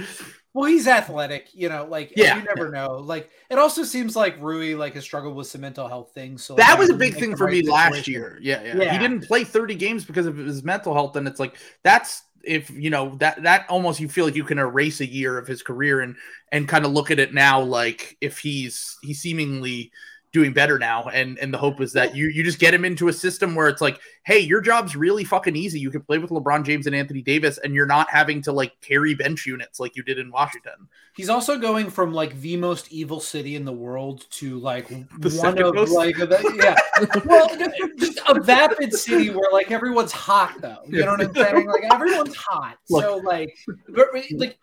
Well, 0.54 0.66
he's 0.66 0.88
athletic, 0.88 1.48
you 1.54 1.70
know, 1.70 1.86
like 1.90 2.12
Yeah, 2.18 2.36
you 2.38 2.44
never 2.44 2.70
know. 2.70 2.98
Like 2.98 3.30
it 3.50 3.58
also 3.58 3.86
seems 3.86 4.14
like 4.14 4.36
Rui 4.42 4.76
like 4.76 4.96
has 4.96 5.06
struggled 5.06 5.38
with 5.38 5.48
some 5.48 5.62
mental 5.62 5.88
health 5.88 6.12
things. 6.14 6.44
So 6.44 6.56
like, 6.56 6.68
that 6.68 6.78
was 6.78 6.90
a 6.90 6.96
big 6.96 7.14
thing 7.16 7.38
for 7.38 7.46
right 7.46 7.64
me 7.64 7.70
last 7.70 8.10
year. 8.10 8.38
Yeah, 8.42 8.62
yeah, 8.62 8.76
Yeah. 8.76 8.92
He 8.92 9.00
didn't 9.00 9.26
play 9.26 9.46
30 9.46 9.76
games 9.76 10.04
because 10.04 10.26
of 10.26 10.36
his 10.36 10.64
mental 10.64 10.94
health, 10.94 11.16
and 11.16 11.30
it's 11.30 11.40
like 11.40 11.56
that's 11.82 12.24
if 12.44 12.70
you 12.70 12.90
know 12.90 13.16
that 13.16 13.42
that 13.44 13.66
almost 13.70 14.00
you 14.00 14.10
feel 14.10 14.26
like 14.26 14.36
you 14.36 14.44
can 14.44 14.60
erase 14.60 15.00
a 15.00 15.06
year 15.06 15.38
of 15.38 15.48
his 15.48 15.64
career 15.64 16.02
and 16.02 16.16
and 16.52 16.68
kind 16.68 16.86
of 16.86 16.92
look 16.92 17.10
at 17.10 17.20
it 17.20 17.34
now 17.34 17.62
like 17.62 18.18
if 18.22 18.38
he's 18.40 18.98
he's 19.02 19.22
seemingly 19.22 19.92
doing 20.34 20.52
better 20.52 20.78
now. 20.78 21.06
And 21.06 21.38
and 21.40 21.54
the 21.54 21.58
hope 21.58 21.80
is 21.80 21.94
that 21.94 22.16
you 22.16 22.28
you 22.28 22.44
just 22.44 22.60
get 22.60 22.74
him 22.74 22.84
into 22.84 23.08
a 23.08 23.14
system 23.14 23.56
where 23.56 23.70
it's 23.70 23.82
like, 23.82 24.00
hey, 24.26 24.40
your 24.40 24.62
job's 24.62 24.96
really 24.96 25.24
fucking 25.24 25.56
easy. 25.56 25.80
You 25.80 25.92
can 25.92 26.02
play 26.02 26.18
with 26.18 26.30
LeBron 26.30 26.66
James 26.66 26.88
and 26.88 26.96
Anthony 26.96 27.22
Davis, 27.22 27.58
and 27.58 27.74
you're 27.74 27.86
not 27.86 28.10
having 28.10 28.42
to 28.44 28.52
like 28.52 28.80
carry 28.82 29.14
bench 29.14 29.46
units 29.46 29.80
like 29.80 29.96
you 29.96 30.04
did 30.04 30.18
in 30.18 30.32
Washington. 30.32 30.88
He's 31.16 31.30
also 31.30 31.58
going 31.58 31.90
from 31.90 32.14
like 32.14 32.40
the 32.40 32.58
most 32.58 32.92
evil 32.92 33.20
city 33.20 33.56
in 33.56 33.66
the 33.66 33.74
world 33.74 34.26
to 34.32 34.60
like 34.60 34.88
The 35.20 35.30
one 35.42 35.58
of 35.62 35.76
most? 35.76 35.92
like 35.92 36.18
the, 36.18 36.54
yeah, 36.58 36.76
well, 37.26 37.50
just 37.98 38.20
a 38.28 38.42
vapid 38.42 38.94
city 38.94 39.30
where 39.30 39.52
like 39.52 39.72
everyone's 39.72 40.12
hot 40.12 40.56
though. 40.62 40.80
You 40.88 41.06
know 41.06 41.12
what 41.12 41.22
I'm 41.22 41.36
saying? 41.36 41.68
Like 41.68 41.94
everyone's 41.94 42.36
hot. 42.36 42.78
so 42.86 43.18
like, 43.18 43.56
but, 43.90 44.08
like 44.36 44.58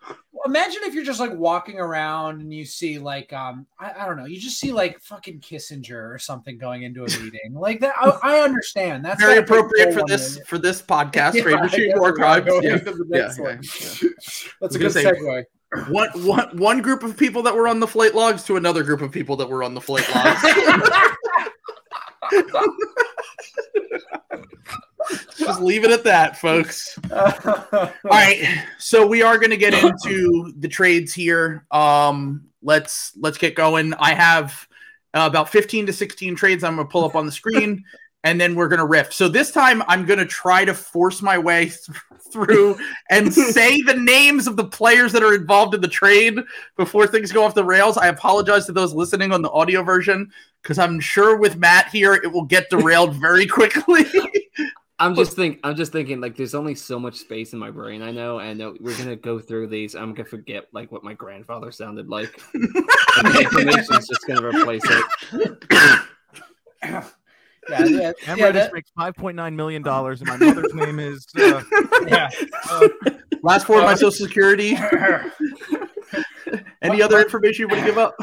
imagine 0.45 0.81
if 0.83 0.93
you're 0.93 1.03
just 1.03 1.19
like 1.19 1.33
walking 1.33 1.79
around 1.79 2.41
and 2.41 2.53
you 2.53 2.65
see 2.65 2.97
like 2.97 3.31
um 3.33 3.65
I, 3.79 3.93
I 3.99 4.05
don't 4.05 4.17
know, 4.17 4.25
you 4.25 4.39
just 4.39 4.59
see 4.59 4.71
like 4.71 4.99
fucking 4.99 5.39
Kissinger 5.39 6.13
or 6.13 6.17
something 6.19 6.57
going 6.57 6.83
into 6.83 7.03
a 7.03 7.07
meeting 7.21 7.53
like 7.53 7.79
that. 7.81 7.93
I, 7.99 8.19
I 8.23 8.39
understand. 8.39 9.05
That's 9.05 9.21
Very 9.21 9.43
appropriate 9.59 9.93
for 9.93 10.03
this 10.07 10.39
for 10.45 10.57
this 10.57 10.81
podcast. 10.81 11.33
Yeah, 11.35 11.67
Trade 11.67 11.93
I 11.93 11.99
war 11.99 12.13
crimes. 12.13 12.47
Yeah. 12.61 12.61
Yeah, 12.61 12.79
yeah, 13.09 13.31
yeah. 13.37 13.55
That's 14.59 14.75
a 14.75 14.79
good 14.79 14.91
say- 14.91 15.05
segue. 15.05 15.43
One, 15.87 16.09
one, 16.25 16.57
one 16.57 16.81
group 16.81 17.01
of 17.01 17.15
people 17.15 17.43
that 17.43 17.55
were 17.55 17.65
on 17.65 17.79
the 17.79 17.87
flight 17.87 18.13
logs 18.13 18.43
to 18.43 18.57
another 18.57 18.83
group 18.83 19.01
of 19.01 19.09
people 19.09 19.37
that 19.37 19.49
were 19.49 19.63
on 19.63 19.73
the 19.73 19.79
flight 19.79 20.05
logs. 20.13 20.41
Just 25.37 25.61
leave 25.61 25.83
it 25.83 25.91
at 25.91 26.03
that, 26.03 26.37
folks. 26.37 26.97
All 27.11 27.91
right, 28.03 28.65
so 28.77 29.07
we 29.07 29.21
are 29.21 29.37
going 29.37 29.49
to 29.49 29.57
get 29.57 29.73
into 29.73 30.53
the 30.57 30.67
trades 30.67 31.13
here. 31.13 31.65
Um, 31.71 32.45
let's 32.61 33.13
let's 33.17 33.37
get 33.37 33.55
going. 33.55 33.93
I 33.95 34.13
have 34.13 34.67
uh, 35.13 35.27
about 35.29 35.49
fifteen 35.49 35.85
to 35.87 35.93
sixteen 35.93 36.35
trades. 36.35 36.63
I'm 36.63 36.75
going 36.75 36.87
to 36.87 36.91
pull 36.91 37.05
up 37.05 37.15
on 37.15 37.25
the 37.25 37.31
screen, 37.31 37.83
and 38.23 38.39
then 38.39 38.55
we're 38.55 38.67
going 38.67 38.79
to 38.79 38.85
riff. 38.85 39.13
So 39.13 39.27
this 39.27 39.51
time, 39.51 39.81
I'm 39.87 40.05
going 40.05 40.19
to 40.19 40.25
try 40.25 40.63
to 40.65 40.73
force 40.73 41.21
my 41.21 41.37
way 41.37 41.65
th- 41.65 41.97
through 42.31 42.77
and 43.09 43.33
say 43.53 43.81
the 43.81 43.95
names 43.95 44.47
of 44.47 44.55
the 44.55 44.65
players 44.65 45.11
that 45.13 45.23
are 45.23 45.33
involved 45.33 45.73
in 45.73 45.81
the 45.81 45.87
trade 45.87 46.37
before 46.77 47.07
things 47.07 47.31
go 47.31 47.43
off 47.43 47.55
the 47.55 47.63
rails. 47.63 47.97
I 47.97 48.07
apologize 48.07 48.65
to 48.67 48.71
those 48.71 48.93
listening 48.93 49.31
on 49.31 49.41
the 49.41 49.51
audio 49.51 49.83
version 49.83 50.31
because 50.61 50.77
I'm 50.77 50.99
sure 50.99 51.37
with 51.37 51.57
Matt 51.57 51.89
here, 51.89 52.13
it 52.13 52.31
will 52.31 52.45
get 52.45 52.69
derailed 52.69 53.15
very 53.15 53.45
quickly. 53.47 54.05
I'm 54.99 55.15
just 55.15 55.35
think 55.35 55.59
I'm 55.63 55.75
just 55.75 55.91
thinking 55.91 56.21
like 56.21 56.35
there's 56.35 56.53
only 56.53 56.75
so 56.75 56.99
much 56.99 57.15
space 57.15 57.53
in 57.53 57.59
my 57.59 57.71
brain 57.71 58.03
I 58.03 58.11
know 58.11 58.39
and 58.39 58.59
we're 58.79 58.95
gonna 58.95 59.15
go 59.15 59.39
through 59.39 59.65
these 59.65 59.95
I'm 59.95 60.13
gonna 60.13 60.29
forget 60.29 60.67
like 60.73 60.91
what 60.91 61.03
my 61.03 61.15
grandfather 61.15 61.71
sounded 61.71 62.07
like 62.07 62.39
and 62.53 62.63
the 63.25 63.39
information's 63.39 64.07
just 64.07 64.27
gonna 64.27 64.47
replace 64.47 64.83
it 66.83 67.11
yeah, 67.71 67.85
yeah, 67.85 68.11
Cam 68.21 68.37
yeah, 68.37 68.51
that- 68.51 68.73
makes 68.73 68.91
five 68.97 69.15
point 69.15 69.35
nine 69.35 69.55
million 69.55 69.81
dollars, 69.91 70.21
and 70.21 70.29
my 70.29 70.37
mother's 70.37 70.73
name 70.73 70.99
is. 70.99 71.25
Uh, 71.37 71.61
yeah. 72.07 72.29
Uh, 72.69 72.87
Last 73.43 73.65
four 73.65 73.77
of 73.79 73.85
my 73.85 73.93
Uh, 73.93 73.95
social 73.95 74.11
security. 74.11 74.77
Any 76.83 77.01
other 77.01 77.19
information 77.21 77.63
you 77.63 77.67
want 77.69 77.79
to 77.79 77.85
give 77.87 77.97
up? 77.97 78.13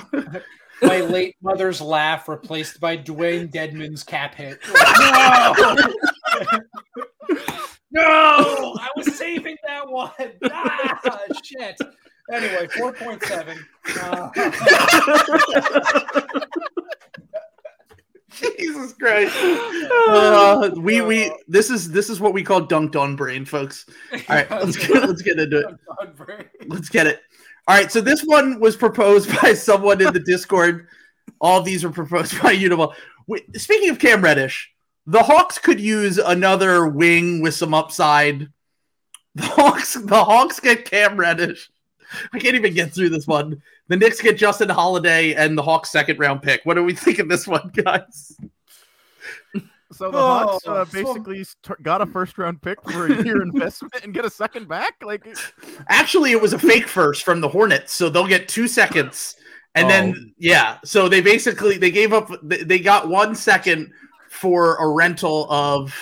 my 0.82 1.00
late 1.00 1.34
mother's 1.42 1.80
laugh 1.80 2.28
replaced 2.28 2.78
by 2.78 2.96
Dewayne 2.96 3.50
Dedmon's 3.50 4.04
cap 4.04 4.36
hit. 4.36 4.60
No! 4.68 5.54
no! 7.90 8.76
I 8.80 8.88
was 8.94 9.16
saving 9.16 9.56
that 9.66 9.88
one. 9.88 10.12
Ah, 10.52 11.00
shit. 11.42 11.76
Anyway, 12.30 12.68
4.7. 12.76 13.58
Uh, 14.02 14.30
Jesus 18.58 18.92
Christ. 18.94 19.34
Uh, 20.08 20.70
we 20.76 21.00
we 21.00 21.32
this 21.46 21.70
is 21.70 21.90
this 21.90 22.10
is 22.10 22.20
what 22.20 22.34
we 22.34 22.42
call 22.42 22.66
dunked 22.66 22.96
on 22.96 23.16
brain, 23.16 23.44
folks. 23.44 23.86
All 24.12 24.18
right, 24.28 24.50
let's 24.50 24.76
get, 24.76 25.08
let's 25.08 25.22
get 25.22 25.38
into 25.38 25.60
it. 25.60 26.46
Let's 26.66 26.88
get 26.88 27.06
it. 27.06 27.22
All 27.66 27.76
right, 27.76 27.90
so 27.90 28.00
this 28.00 28.22
one 28.22 28.60
was 28.60 28.76
proposed 28.76 29.30
by 29.42 29.54
someone 29.54 30.00
in 30.00 30.12
the 30.12 30.20
Discord. 30.20 30.88
All 31.40 31.62
these 31.62 31.84
were 31.84 31.90
proposed 31.90 32.40
by 32.42 32.54
Uniball. 32.54 32.94
Speaking 33.56 33.90
of 33.90 33.98
Cam 33.98 34.22
Reddish, 34.22 34.72
the 35.06 35.22
Hawks 35.22 35.58
could 35.58 35.80
use 35.80 36.18
another 36.18 36.86
wing 36.86 37.40
with 37.40 37.54
some 37.54 37.74
upside. 37.74 38.48
The 39.34 39.42
Hawks, 39.44 39.94
the 39.94 40.24
Hawks 40.24 40.60
get 40.60 40.84
Cam 40.84 41.16
Reddish. 41.16 41.70
I 42.32 42.38
can't 42.38 42.54
even 42.54 42.74
get 42.74 42.92
through 42.94 43.10
this 43.10 43.26
one. 43.26 43.60
The 43.88 43.96
Knicks 43.96 44.20
get 44.20 44.36
Justin 44.38 44.68
Holiday 44.68 45.34
and 45.34 45.56
the 45.56 45.62
Hawks' 45.62 45.90
second 45.90 46.18
round 46.18 46.42
pick. 46.42 46.60
What 46.64 46.74
do 46.74 46.84
we 46.84 46.94
think 46.94 47.18
of 47.18 47.28
this 47.28 47.46
one, 47.46 47.70
guys? 47.74 48.36
so 49.92 50.10
the 50.10 50.18
Oh, 50.18 50.20
Hawks 50.20 50.66
uh, 50.66 50.84
so- 50.84 50.92
basically 51.04 51.44
st- 51.44 51.82
got 51.82 52.00
a 52.02 52.06
first 52.06 52.36
round 52.38 52.60
pick 52.62 52.78
for 52.90 53.06
a 53.06 53.24
year 53.24 53.42
investment 53.42 53.94
and 54.04 54.12
get 54.12 54.24
a 54.24 54.30
second 54.30 54.68
back. 54.68 54.94
Like, 55.02 55.26
Actually, 55.88 56.32
it 56.32 56.40
was 56.40 56.52
a 56.52 56.58
fake 56.58 56.86
first 56.86 57.24
from 57.24 57.40
the 57.40 57.48
Hornets, 57.48 57.92
so 57.94 58.08
they'll 58.08 58.26
get 58.26 58.48
two 58.48 58.68
seconds, 58.68 59.34
and 59.74 59.86
Oh. 59.86 59.88
then 59.88 60.34
yeah, 60.38 60.78
so 60.84 61.08
they 61.08 61.20
basically 61.20 61.78
they 61.78 61.90
gave 61.90 62.12
up. 62.12 62.30
They 62.42 62.62
they 62.62 62.78
got 62.78 63.08
one 63.08 63.34
second 63.34 63.92
for 64.30 64.76
a 64.76 64.88
rental 64.88 65.46
of 65.50 65.94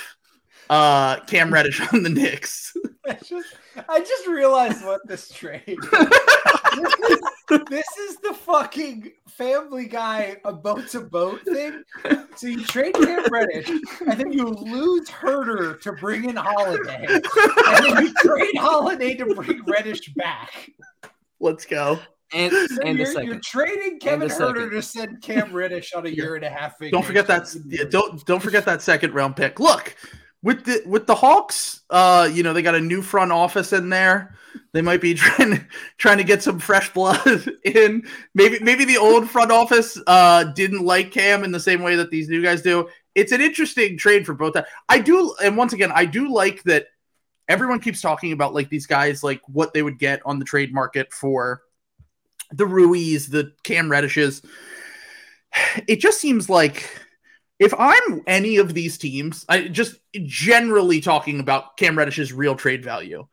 uh 0.69 1.21
Cam 1.27 1.53
Reddish 1.53 1.81
on 1.92 2.03
the 2.03 2.09
Knicks. 2.11 2.77
I 3.09 3.14
just, 3.14 3.55
I 3.89 4.01
just 4.01 4.27
realized 4.27 4.85
what 4.85 5.07
this 5.07 5.31
trade. 5.31 5.65
this, 5.67 6.95
is, 7.11 7.21
this 7.69 7.87
is 8.09 8.17
the 8.19 8.35
fucking 8.35 9.12
Family 9.29 9.87
Guy 9.87 10.37
a 10.45 10.53
boat 10.53 10.89
to 10.89 11.01
boat 11.01 11.41
thing. 11.45 11.83
So 12.37 12.47
you 12.49 12.65
trade 12.65 12.95
Cam 12.95 13.25
Reddish, 13.31 13.69
and 13.69 14.12
then 14.12 14.33
you 14.33 14.45
lose 14.47 15.09
Huerter 15.09 15.81
to 15.83 15.93
bring 15.93 16.29
in 16.29 16.37
Holiday, 16.37 17.07
and 17.09 17.85
then 17.85 18.05
you 18.05 18.15
trade 18.15 18.57
Holiday 18.57 19.15
to 19.15 19.35
bring 19.35 19.62
Reddish 19.65 20.12
back. 20.15 20.71
Let's 21.41 21.65
go. 21.65 21.99
and 22.33 22.53
So 22.53 22.83
and 22.83 22.99
you're, 22.99 23.23
you're 23.23 23.41
trading 23.41 23.99
Kevin 24.01 24.29
the 24.29 24.35
Huerter 24.35 24.55
second. 24.55 24.71
to 24.71 24.83
send 24.83 25.23
Cam 25.23 25.53
Reddish 25.53 25.93
on 25.95 26.07
a 26.07 26.11
year 26.11 26.37
and 26.37 26.45
a 26.45 26.51
half. 26.51 26.75
Don't 26.91 27.05
forget 27.05 27.27
that. 27.27 27.55
yeah, 27.67 27.85
don't 27.89 28.25
don't 28.27 28.43
forget 28.43 28.65
that 28.65 28.83
second 28.83 29.15
round 29.15 29.37
pick. 29.37 29.61
Look 29.61 29.95
with 30.47 30.65
the 30.65 30.81
with 30.87 31.09
the 31.09 31.15
Hawks. 31.17 31.81
Uh, 31.91 32.31
you 32.33 32.45
know 32.45 32.53
they 32.53 32.63
got 32.63 32.77
a 32.77 32.81
new 32.81 33.03
front 33.03 33.33
office 33.33 33.73
in 33.73 33.89
there. 33.91 34.37
They 34.73 34.81
might 34.81 35.01
be 35.01 35.13
trying 35.15 35.67
trying 35.99 36.19
to 36.19 36.25
get 36.25 36.43
some 36.43 36.61
fresh 36.61 36.93
blood 36.95 37.53
in. 37.65 38.07
Maybe 38.33 38.61
maybe 38.61 38.85
the 38.85 38.97
old 38.97 39.29
front 39.29 39.51
office 39.51 40.01
uh 40.07 40.45
didn't 40.45 40.85
like 40.85 41.11
Cam 41.11 41.43
in 41.43 41.51
the 41.51 41.59
same 41.59 41.83
way 41.83 41.97
that 41.97 42.11
these 42.11 42.29
new 42.29 42.43
guys 42.43 42.63
do. 42.63 42.89
It's 43.17 43.33
an 43.33 43.41
interesting 43.41 43.99
trade 43.99 44.25
for 44.25 44.35
both. 44.35 44.55
I 44.89 45.01
do, 45.01 45.35
and 45.43 45.57
once 45.57 45.73
again, 45.73 45.91
I 45.93 46.05
do 46.05 46.33
like 46.33 46.63
that. 46.63 46.87
Everyone 47.49 47.81
keeps 47.81 48.01
talking 48.01 48.33
about 48.33 48.55
like 48.55 48.71
these 48.71 48.87
guys, 48.87 49.25
like 49.25 49.41
what 49.49 49.75
they 49.75 49.83
would 49.83 49.99
get 49.99 50.21
on 50.25 50.39
the 50.39 50.45
trade 50.45 50.73
market 50.73 51.13
for 51.13 51.63
the 52.53 52.67
Ruis, 52.67 53.27
the 53.27 53.53
Cam 53.65 53.89
Reddishes. 53.89 54.45
It 55.89 56.01
just 56.01 56.21
seems 56.21 56.51
like 56.51 56.87
if 57.59 57.73
I'm 57.79 58.23
any 58.27 58.59
of 58.59 58.75
these 58.75 58.99
teams, 58.99 59.45
I 59.49 59.69
just 59.69 59.97
generally 60.25 61.01
talking 61.01 61.40
about 61.40 61.77
Cam 61.77 61.97
Reddish's 61.97 62.33
real 62.33 62.55
trade 62.55 62.85
value. 62.85 63.27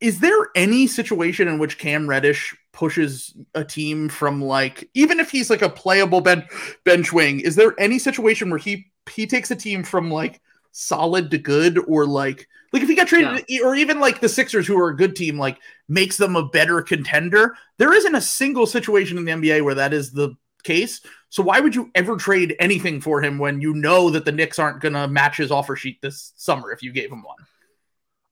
Is 0.00 0.18
there 0.18 0.48
any 0.56 0.86
situation 0.86 1.46
in 1.46 1.58
which 1.58 1.78
Cam 1.78 2.08
Reddish 2.08 2.56
pushes 2.72 3.34
a 3.54 3.64
team 3.64 4.08
from 4.08 4.42
like 4.42 4.88
even 4.94 5.20
if 5.20 5.30
he's 5.30 5.50
like 5.50 5.62
a 5.62 5.68
playable 5.68 6.20
ben- 6.20 6.46
bench 6.84 7.12
wing, 7.12 7.40
is 7.40 7.54
there 7.54 7.74
any 7.78 7.98
situation 7.98 8.50
where 8.50 8.58
he 8.58 8.90
he 9.10 9.26
takes 9.26 9.50
a 9.50 9.56
team 9.56 9.84
from 9.84 10.10
like 10.10 10.40
solid 10.72 11.30
to 11.30 11.38
good 11.38 11.78
or 11.86 12.06
like 12.06 12.48
like 12.72 12.82
if 12.82 12.88
he 12.88 12.94
got 12.94 13.06
traded 13.06 13.44
or 13.62 13.74
even 13.74 14.00
like 14.00 14.20
the 14.20 14.28
Sixers 14.28 14.66
who 14.66 14.78
are 14.78 14.88
a 14.88 14.96
good 14.96 15.14
team 15.14 15.38
like 15.38 15.58
makes 15.88 16.16
them 16.16 16.34
a 16.34 16.48
better 16.48 16.80
contender? 16.80 17.54
There 17.76 17.92
isn't 17.92 18.14
a 18.14 18.20
single 18.20 18.66
situation 18.66 19.18
in 19.18 19.24
the 19.26 19.32
NBA 19.32 19.62
where 19.62 19.74
that 19.74 19.92
is 19.92 20.10
the 20.10 20.34
case. 20.62 21.00
So 21.28 21.42
why 21.42 21.60
would 21.60 21.74
you 21.74 21.90
ever 21.94 22.16
trade 22.16 22.54
anything 22.60 23.00
for 23.00 23.22
him 23.22 23.38
when 23.38 23.60
you 23.60 23.74
know 23.74 24.10
that 24.10 24.24
the 24.24 24.32
Knicks 24.32 24.58
aren't 24.58 24.80
going 24.80 24.94
to 24.94 25.08
match 25.08 25.36
his 25.38 25.50
offer 25.50 25.76
sheet 25.76 26.00
this 26.02 26.32
summer 26.36 26.70
if 26.72 26.82
you 26.82 26.92
gave 26.92 27.10
him 27.10 27.22
one? 27.22 27.36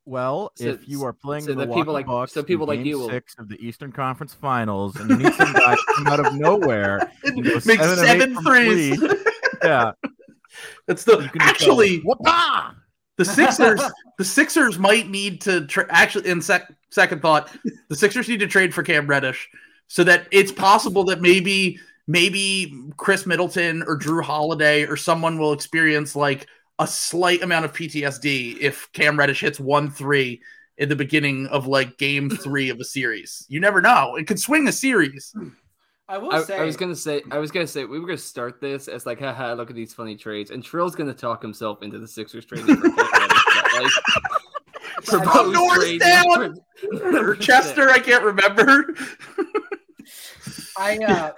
well, 0.06 0.50
So- 0.56 0.64
if 0.70 0.88
you 0.88 1.04
are 1.04 1.12
playing 1.12 1.44
so 1.44 1.54
the 1.54 1.66
the 1.66 1.72
people 1.74 1.92
like- 1.92 2.06
Bucks 2.06 2.32
so 2.32 2.42
people 2.42 2.64
in 2.64 2.68
like 2.68 2.78
game 2.78 2.86
you 2.86 2.98
will- 2.98 3.08
six 3.10 3.34
of 3.38 3.48
the 3.48 3.56
Eastern 3.64 3.92
Conference 3.92 4.34
Finals, 4.34 4.96
and 4.96 5.08
you 5.10 5.16
need 5.16 5.32
some 5.34 5.52
guy 5.52 5.74
to 5.74 5.82
come 5.96 6.06
out 6.08 6.20
of 6.26 6.34
nowhere 6.34 7.10
and 7.24 7.44
go 7.44 7.50
Make 7.66 7.80
seven, 7.80 7.92
of 7.92 7.98
eight 7.98 8.06
seven 8.20 8.34
from 8.34 8.44
threes. 8.44 8.98
three, 8.98 9.08
yeah, 9.62 9.92
That's 10.86 11.04
the 11.04 11.18
you 11.20 11.28
can 11.28 11.40
just 11.40 11.42
go, 11.42 11.48
actually 11.72 11.98
"Whoop-ah!" 12.00 12.74
the 13.18 13.24
Sixers. 13.24 13.80
the 14.18 14.24
Sixers 14.24 14.78
might 14.78 15.08
need 15.08 15.42
to 15.42 15.66
tra- 15.66 15.86
actually. 15.90 16.28
In 16.28 16.40
sec- 16.42 16.72
second 16.90 17.22
thought, 17.22 17.54
the 17.88 17.94
Sixers 17.96 18.28
need 18.28 18.40
to 18.40 18.46
trade 18.48 18.74
for 18.74 18.82
Cam 18.82 19.06
Reddish 19.06 19.48
so 19.86 20.02
that 20.04 20.26
it's 20.32 20.50
possible 20.50 21.04
that 21.04 21.20
maybe 21.20 21.78
maybe 22.10 22.90
Khris 22.96 23.24
Middleton 23.24 23.84
or 23.86 23.96
Jrue 23.96 24.22
Holiday 24.22 24.84
or 24.84 24.96
someone 24.96 25.38
will 25.38 25.52
experience 25.52 26.16
like 26.16 26.48
a 26.80 26.86
slight 26.86 27.42
amount 27.42 27.64
of 27.64 27.72
PTSD 27.72 28.58
if 28.60 28.90
Cam 28.92 29.16
Reddish 29.16 29.40
hits 29.40 29.60
one 29.60 29.90
three 29.90 30.42
in 30.76 30.88
the 30.88 30.96
beginning 30.96 31.46
of 31.46 31.68
like 31.68 31.98
game 31.98 32.28
three 32.44 32.68
of 32.70 32.80
a 32.80 32.84
series. 32.84 33.46
You 33.48 33.60
never 33.60 33.80
know. 33.80 34.16
It 34.16 34.26
could 34.26 34.40
swing 34.40 34.66
a 34.66 34.72
series. 34.72 35.32
I 36.08 36.18
will 36.18 36.32
I, 36.32 36.42
say 36.42 36.58
I 36.58 36.64
was 36.64 36.76
gonna 36.76 36.96
say 36.96 37.22
I 37.30 37.38
was 37.38 37.52
gonna 37.52 37.66
say 37.68 37.84
we 37.84 38.00
were 38.00 38.06
gonna 38.06 38.18
start 38.18 38.60
this 38.60 38.88
as 38.88 39.06
like 39.06 39.20
haha 39.20 39.52
look 39.52 39.70
at 39.70 39.76
these 39.76 39.94
funny 39.94 40.16
trades 40.16 40.50
and 40.50 40.64
Trill's 40.64 40.96
gonna 40.96 41.14
talk 41.14 41.40
himself 41.40 41.82
into 41.82 42.00
the 42.00 42.08
Sixers 42.08 42.44
trading 42.44 42.74
for 42.74 42.90
Kent 42.90 43.08
Reddish, 43.72 44.00
but, 45.06 45.12
like, 45.12 45.22
proposed 45.22 45.52
Norris 45.54 45.84
trade- 45.84 46.00
down! 46.00 46.56
or 47.14 47.36
Chester, 47.36 47.88
I 47.88 48.00
can't 48.00 48.24
remember. 48.24 48.96
I 50.76 50.98
uh 50.98 51.32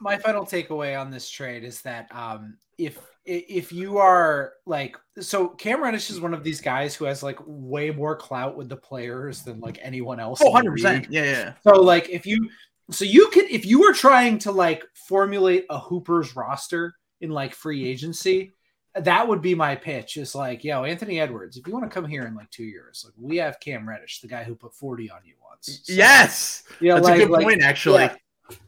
my 0.00 0.16
final 0.18 0.44
takeaway 0.44 0.98
on 0.98 1.10
this 1.10 1.28
trade 1.28 1.64
is 1.64 1.82
that 1.82 2.08
um 2.14 2.56
if 2.78 2.98
if 3.24 3.72
you 3.72 3.98
are 3.98 4.52
like 4.66 4.96
so 5.18 5.48
Cam 5.48 5.82
Reddish 5.82 6.10
is 6.10 6.20
one 6.20 6.32
of 6.34 6.44
these 6.44 6.60
guys 6.60 6.94
who 6.94 7.06
has 7.06 7.22
like 7.22 7.38
way 7.44 7.90
more 7.90 8.14
clout 8.14 8.56
with 8.56 8.68
the 8.68 8.76
players 8.76 9.42
than 9.42 9.58
like 9.60 9.78
anyone 9.82 10.20
else. 10.20 10.40
Oh, 10.42 10.52
100%. 10.52 11.06
Yeah, 11.10 11.24
yeah. 11.24 11.52
So 11.64 11.80
like 11.80 12.08
if 12.08 12.24
you 12.26 12.48
so 12.90 13.04
you 13.04 13.28
could 13.30 13.46
if 13.50 13.66
you 13.66 13.80
were 13.80 13.92
trying 13.92 14.38
to 14.40 14.52
like 14.52 14.84
formulate 15.08 15.66
a 15.70 15.78
Hoopers 15.78 16.36
roster 16.36 16.94
in 17.20 17.30
like 17.30 17.52
free 17.52 17.88
agency, 17.88 18.52
that 18.94 19.26
would 19.26 19.42
be 19.42 19.56
my 19.56 19.74
pitch. 19.74 20.18
Is 20.18 20.36
like, 20.36 20.62
yo, 20.62 20.84
Anthony 20.84 21.18
Edwards, 21.18 21.56
if 21.56 21.66
you 21.66 21.72
want 21.72 21.84
to 21.84 21.92
come 21.92 22.04
here 22.08 22.26
in 22.26 22.34
like 22.36 22.50
two 22.52 22.64
years, 22.64 23.02
like 23.04 23.14
we 23.18 23.38
have 23.38 23.58
Cam 23.58 23.88
Reddish, 23.88 24.20
the 24.20 24.28
guy 24.28 24.44
who 24.44 24.54
put 24.54 24.72
40 24.74 25.10
on 25.10 25.18
you 25.24 25.34
once. 25.42 25.80
So, 25.82 25.92
Yes. 25.92 26.62
you 26.78 26.90
know, 26.90 26.96
That's 26.96 27.08
like- 27.08 27.16
a 27.16 27.22
good 27.24 27.30
like, 27.30 27.42
point, 27.44 27.62
actually. 27.62 28.02
yeah. 28.04 28.14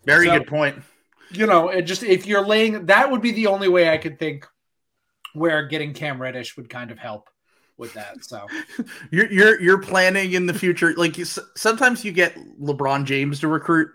Very 0.04 0.26
So- 0.26 0.38
good 0.38 0.46
point. 0.48 0.82
you 1.30 1.46
know, 1.46 1.68
it 1.68 1.82
just 1.82 2.02
if 2.02 2.26
you're 2.26 2.44
laying 2.44 2.86
that 2.86 3.10
would 3.10 3.20
be 3.22 3.32
the 3.32 3.46
only 3.48 3.68
way 3.68 3.90
I 3.90 3.98
could 3.98 4.18
think 4.18 4.46
where 5.34 5.66
getting 5.66 5.92
Cam 5.92 6.20
Reddish 6.20 6.56
would 6.56 6.70
kind 6.70 6.90
of 6.90 6.98
help 6.98 7.28
with 7.76 7.92
that. 7.94 8.24
So 8.24 8.46
You're 9.10 9.30
you're 9.30 9.60
you're 9.60 9.82
planning 9.82 10.32
in 10.32 10.46
the 10.46 10.54
future. 10.54 10.94
Like 10.96 11.18
you, 11.18 11.24
sometimes 11.24 12.04
you 12.04 12.12
get 12.12 12.34
LeBron 12.60 13.04
James 13.04 13.40
to 13.40 13.48
recruit. 13.48 13.90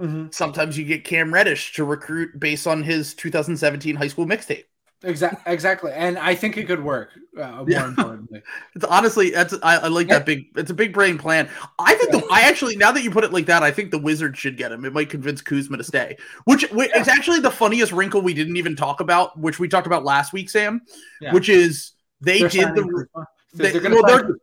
Mm-hmm. 0.00 0.28
Sometimes 0.30 0.76
you 0.78 0.84
get 0.84 1.04
Cam 1.04 1.32
Reddish 1.32 1.72
to 1.74 1.84
recruit 1.84 2.38
based 2.38 2.66
on 2.66 2.82
his 2.82 3.14
2017 3.14 3.96
high 3.96 4.06
school 4.08 4.26
mixtape. 4.26 4.64
Exactly, 5.02 5.52
exactly, 5.52 5.92
and 5.92 6.18
I 6.18 6.34
think 6.34 6.56
it 6.56 6.66
could 6.66 6.82
work. 6.82 7.10
Uh, 7.38 7.48
more 7.52 7.64
Yeah. 7.68 7.86
importantly, 7.88 8.42
It's 8.74 8.84
honestly 8.84 9.30
that's 9.30 9.54
I, 9.62 9.76
I 9.76 9.88
like 9.88 10.08
that 10.08 10.26
big. 10.26 10.46
It's 10.56 10.70
a 10.70 10.74
big 10.74 10.92
brain 10.92 11.18
plan. 11.18 11.48
I 11.78 11.94
think 11.94 12.10
the, 12.12 12.26
I 12.30 12.42
actually 12.42 12.76
now 12.76 12.90
that 12.92 13.02
you 13.02 13.10
put 13.10 13.24
it 13.24 13.32
like 13.32 13.46
that, 13.46 13.62
I 13.62 13.70
think 13.70 13.90
the 13.90 13.98
Wizards 13.98 14.38
should 14.38 14.56
get 14.56 14.72
him. 14.72 14.84
It 14.84 14.92
might 14.92 15.10
convince 15.10 15.40
Kuzma 15.40 15.76
to 15.76 15.84
stay. 15.84 16.16
Which, 16.44 16.68
which 16.70 16.90
it's 16.94 17.08
actually 17.08 17.40
the 17.40 17.50
funniest 17.50 17.92
wrinkle 17.92 18.22
we 18.22 18.34
didn't 18.34 18.56
even 18.56 18.74
talk 18.76 19.00
about, 19.00 19.38
which 19.38 19.58
we 19.58 19.68
talked 19.68 19.86
about 19.86 20.04
last 20.04 20.32
week, 20.32 20.50
Sam. 20.50 20.82
Yeah. 21.20 21.32
Which 21.32 21.48
is 21.48 21.92
they 22.20 22.40
They're 22.40 22.48
did 22.48 22.68
the 22.74 23.06
they- 23.54 23.70
They're 23.72 23.80
gonna 23.80 23.94
well, 23.94 24.04
they're- 24.06 24.36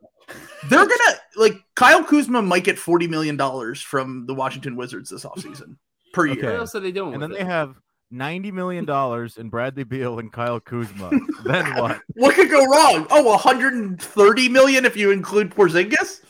they're 0.68 0.86
gonna 0.86 1.18
like 1.36 1.54
Kyle 1.76 2.02
Kuzma 2.02 2.42
might 2.42 2.64
get 2.64 2.78
forty 2.78 3.06
million 3.06 3.36
dollars 3.36 3.80
from 3.80 4.26
the 4.26 4.34
Washington 4.34 4.74
Wizards 4.74 5.10
this 5.10 5.24
offseason 5.24 5.76
per 6.12 6.26
year. 6.26 6.44
What 6.46 6.54
else 6.56 6.74
are 6.74 6.80
they 6.80 6.90
doing? 6.90 7.12
And 7.12 7.20
with 7.22 7.30
then 7.30 7.36
it? 7.40 7.44
they 7.44 7.50
have 7.50 7.76
ninety 8.10 8.50
million 8.50 8.84
dollars 8.96 9.36
in 9.36 9.48
Bradley 9.48 9.84
Beal 9.84 10.18
and 10.18 10.32
Kyle 10.32 10.60
Kuzma. 10.60 11.10
then 11.44 11.74
what? 11.80 12.00
What 12.14 12.34
could 12.34 12.50
go 12.50 12.64
wrong? 12.64 13.06
Oh, 13.10 13.22
130 13.32 14.48
million 14.48 14.84
if 14.84 14.96
you 14.96 15.10
include 15.10 15.50
Porzingis. 15.50 16.22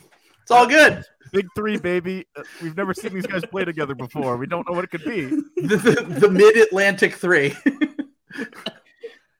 It's 0.43 0.51
all 0.51 0.66
good. 0.66 1.05
Big 1.33 1.47
three, 1.57 1.77
baby. 1.77 2.24
Uh, 2.37 2.45
We've 2.62 2.77
never 2.77 2.95
seen 2.95 3.12
these 3.12 3.27
guys 3.27 3.45
play 3.45 3.64
together 3.64 3.95
before. 3.97 4.37
We 4.37 4.47
don't 4.47 4.66
know 4.68 4.74
what 4.74 4.85
it 4.85 4.91
could 4.91 5.05
be. 5.05 5.27
The, 5.66 5.77
the, 5.77 6.20
the 6.20 6.31
mid 6.31 6.57
Atlantic 6.57 7.14
three. 7.14 7.53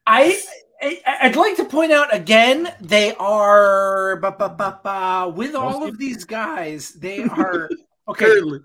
I, 0.05 0.37
I 0.81 0.99
I'd 1.21 1.35
like 1.35 1.55
to 1.57 1.65
point 1.65 1.91
out 1.91 2.13
again 2.13 2.73
they 2.81 3.15
are 3.15 4.17
ba, 4.17 4.31
ba, 4.37 4.49
ba, 4.49 4.79
ba, 4.83 5.29
with 5.33 5.55
all 5.55 5.87
of 5.87 5.97
these 5.97 6.23
guys 6.25 6.91
they 6.93 7.23
are 7.23 7.69
okay 8.09 8.25
Currently. 8.25 8.59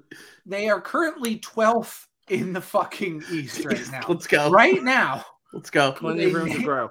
they 0.46 0.68
are 0.68 0.80
currently 0.80 1.38
12th 1.38 2.06
in 2.28 2.52
the 2.52 2.60
fucking 2.60 3.22
East 3.30 3.64
right 3.64 3.90
now. 3.90 4.02
Let's 4.08 4.26
go. 4.26 4.50
Right 4.50 4.82
now. 4.82 5.24
Let's 5.52 5.70
go. 5.70 5.92
plenty 5.92 6.24
of 6.24 6.34
room 6.34 6.50
to 6.50 6.62
grow. 6.62 6.90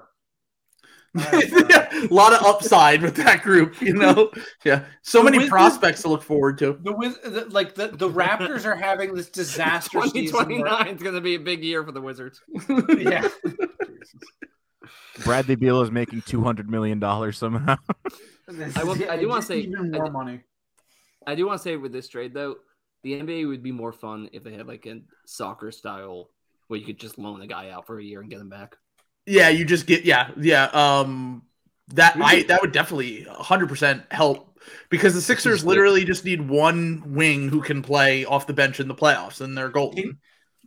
a 1.14 2.08
lot 2.10 2.32
of 2.32 2.42
upside 2.42 3.02
with 3.02 3.16
that 3.16 3.42
group, 3.42 3.80
you 3.82 3.92
know. 3.92 4.30
Yeah, 4.64 4.84
so 5.02 5.18
The 5.18 5.24
many 5.24 5.38
Wizards- 5.38 5.50
prospects 5.50 6.02
to 6.02 6.08
look 6.08 6.22
forward 6.22 6.56
to. 6.58 6.78
The, 6.82 6.92
Wiz- 6.92 7.18
the 7.24 7.46
like 7.50 7.74
the, 7.74 7.88
the 7.88 8.08
Raptors 8.08 8.64
are 8.64 8.76
having 8.76 9.12
this 9.14 9.28
disaster 9.28 10.00
season. 10.02 10.26
2029 10.26 10.88
is 10.88 11.02
going 11.02 11.14
to 11.16 11.20
be 11.20 11.34
a 11.34 11.40
big 11.40 11.62
year 11.64 11.84
for 11.84 11.92
the 11.92 12.00
Wizards. 12.00 12.40
Yeah. 12.96 13.28
Bradley 15.24 15.56
Beal 15.56 15.82
is 15.82 15.90
making 15.90 16.22
two 16.22 16.42
hundred 16.42 16.70
million 16.70 16.98
dollars 16.98 17.36
somehow. 17.38 17.76
I 18.76 18.84
will- 18.84 19.10
I 19.10 19.16
do 19.16 19.28
wanna 19.28 19.42
say- 19.42 19.58
even 19.60 19.94
I 19.94 19.98
more 19.98 20.06
do- 20.06 20.12
money. 20.12 20.40
I 21.26 21.34
do 21.34 21.46
want 21.46 21.58
to 21.58 21.62
say 21.62 21.76
with 21.76 21.92
this 21.92 22.08
trade 22.08 22.34
though, 22.34 22.56
the 23.02 23.20
NBA 23.20 23.48
would 23.48 23.62
be 23.62 23.72
more 23.72 23.92
fun 23.92 24.28
if 24.32 24.44
they 24.44 24.52
had 24.52 24.66
like 24.66 24.86
a 24.86 25.00
soccer 25.26 25.70
style 25.70 26.30
where 26.68 26.78
you 26.78 26.86
could 26.86 26.98
just 26.98 27.18
loan 27.18 27.42
a 27.42 27.46
guy 27.46 27.70
out 27.70 27.86
for 27.86 27.98
a 27.98 28.04
year 28.04 28.20
and 28.20 28.30
get 28.30 28.40
him 28.40 28.48
back. 28.48 28.76
Yeah, 29.26 29.48
you 29.50 29.64
just 29.64 29.86
get 29.86 30.04
yeah, 30.04 30.30
yeah. 30.40 30.64
Um, 30.66 31.42
that 31.88 32.16
I 32.20 32.42
that 32.44 32.60
would 32.60 32.72
definitely 32.72 33.24
100 33.24 33.68
percent 33.68 34.02
help 34.10 34.58
because 34.88 35.14
the 35.14 35.20
Sixers 35.20 35.64
literally 35.64 36.04
just 36.04 36.24
need 36.24 36.48
one 36.48 37.02
wing 37.06 37.48
who 37.48 37.60
can 37.60 37.82
play 37.82 38.24
off 38.24 38.46
the 38.46 38.52
bench 38.52 38.80
in 38.80 38.88
the 38.88 38.94
playoffs, 38.94 39.40
and 39.40 39.56
they're 39.56 39.68
golden. 39.68 40.18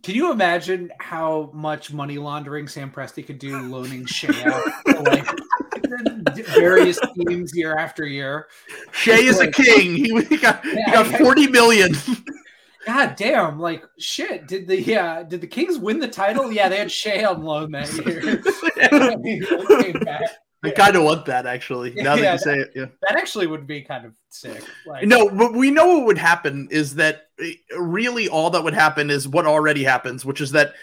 Can 0.03 0.13
you 0.13 0.31
imagine 0.31 0.91
how 0.99 1.49
much 1.53 1.91
money 1.91 2.17
laundering 2.17 2.67
Sam 2.67 2.91
Presti 2.91 3.25
could 3.25 3.39
do 3.39 3.59
loaning 3.61 4.05
Shai 4.05 4.43
out 4.43 4.63
like 5.05 5.27
various 6.53 6.99
teams 7.15 7.55
year 7.55 7.75
after 7.77 8.05
year? 8.05 8.47
Shai 8.91 9.19
is 9.19 9.39
a 9.39 9.49
king. 9.49 9.95
He, 9.95 10.23
he 10.23 10.37
got 10.37 10.65
he 10.65 10.91
got 10.91 11.07
40 11.07 11.47
million. 11.47 11.95
God 12.85 13.15
damn! 13.15 13.59
Like 13.59 13.83
shit. 13.97 14.47
Did 14.47 14.67
the 14.67 14.79
yeah? 14.81 15.23
Did 15.23 15.41
the 15.41 15.47
Kings 15.47 15.79
win 15.79 15.99
the 15.99 16.07
title? 16.07 16.51
Yeah, 16.51 16.69
they 16.69 16.77
had 16.77 16.91
Shai 16.91 17.23
on 17.25 17.43
loan 17.43 17.71
that 17.71 17.91
year. 18.05 18.41
I 19.11 19.15
mean, 19.15 19.41
he 19.41 19.91
came 19.91 19.99
back. 20.03 20.21
I 20.63 20.71
kind 20.71 20.95
of 20.95 21.03
want 21.03 21.25
that 21.25 21.45
actually. 21.45 21.93
Now 21.95 22.15
that 22.15 22.33
you 22.33 22.37
say 22.39 22.57
it, 22.59 22.71
yeah. 22.75 22.85
That 23.07 23.17
actually 23.17 23.47
would 23.47 23.67
be 23.67 23.81
kind 23.81 24.05
of 24.05 24.13
sick. 24.29 24.63
Like, 24.85 25.05
No, 25.05 25.29
but 25.29 25.53
we 25.53 25.71
know 25.71 25.97
what 25.97 26.05
would 26.07 26.17
happen 26.17 26.67
is 26.71 26.95
that 26.95 27.27
eh, 27.39 27.53
really 27.77 28.27
all 28.27 28.49
that 28.51 28.63
would 28.63 28.73
happen 28.73 29.09
is 29.09 29.27
what 29.27 29.45
already 29.45 29.83
happens, 29.83 30.25
which 30.25 30.41
is 30.41 30.51
that 30.51 30.73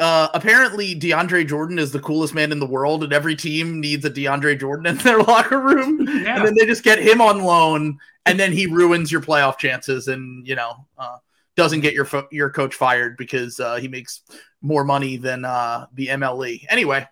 uh, 0.00 0.28
apparently 0.34 0.98
DeAndre 0.98 1.46
Jordan 1.46 1.78
is 1.78 1.92
the 1.92 2.00
coolest 2.00 2.34
man 2.34 2.50
in 2.52 2.58
the 2.58 2.66
world, 2.66 3.04
and 3.04 3.12
every 3.12 3.36
team 3.36 3.80
needs 3.80 4.04
a 4.04 4.10
DeAndre 4.10 4.58
Jordan 4.58 4.86
in 4.86 4.96
their 4.98 5.18
locker 5.22 5.60
room, 5.60 6.00
Yeah. 6.08 6.36
and 6.36 6.46
then 6.46 6.54
they 6.58 6.66
just 6.66 6.82
get 6.82 6.98
him 6.98 7.20
on 7.20 7.42
loan, 7.42 7.98
and 8.26 8.40
then 8.40 8.52
he 8.52 8.66
ruins 8.66 9.12
your 9.12 9.20
playoff 9.20 9.58
chances, 9.58 10.08
and 10.08 10.46
you 10.46 10.56
know 10.56 10.86
uh, 10.98 11.18
doesn't 11.56 11.80
get 11.80 11.94
your 11.94 12.04
fo- 12.06 12.28
your 12.32 12.50
coach 12.50 12.74
fired 12.74 13.16
because 13.16 13.60
uh, 13.60 13.76
he 13.76 13.86
makes 13.88 14.22
more 14.62 14.84
money 14.84 15.16
than 15.16 15.44
uh, 15.44 15.86
the 15.94 16.08
MLE. 16.08 16.64
Anyway, 16.68 17.06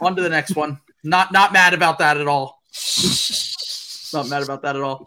on 0.00 0.14
to 0.16 0.22
the 0.22 0.28
next 0.30 0.56
one. 0.56 0.80
Not 1.04 1.32
not 1.32 1.52
mad 1.52 1.74
about 1.74 1.98
that 1.98 2.16
at 2.16 2.26
all. 2.28 2.62
Not 4.12 4.28
mad 4.28 4.42
about 4.44 4.62
that 4.62 4.76
at 4.76 4.82
all. 4.82 5.06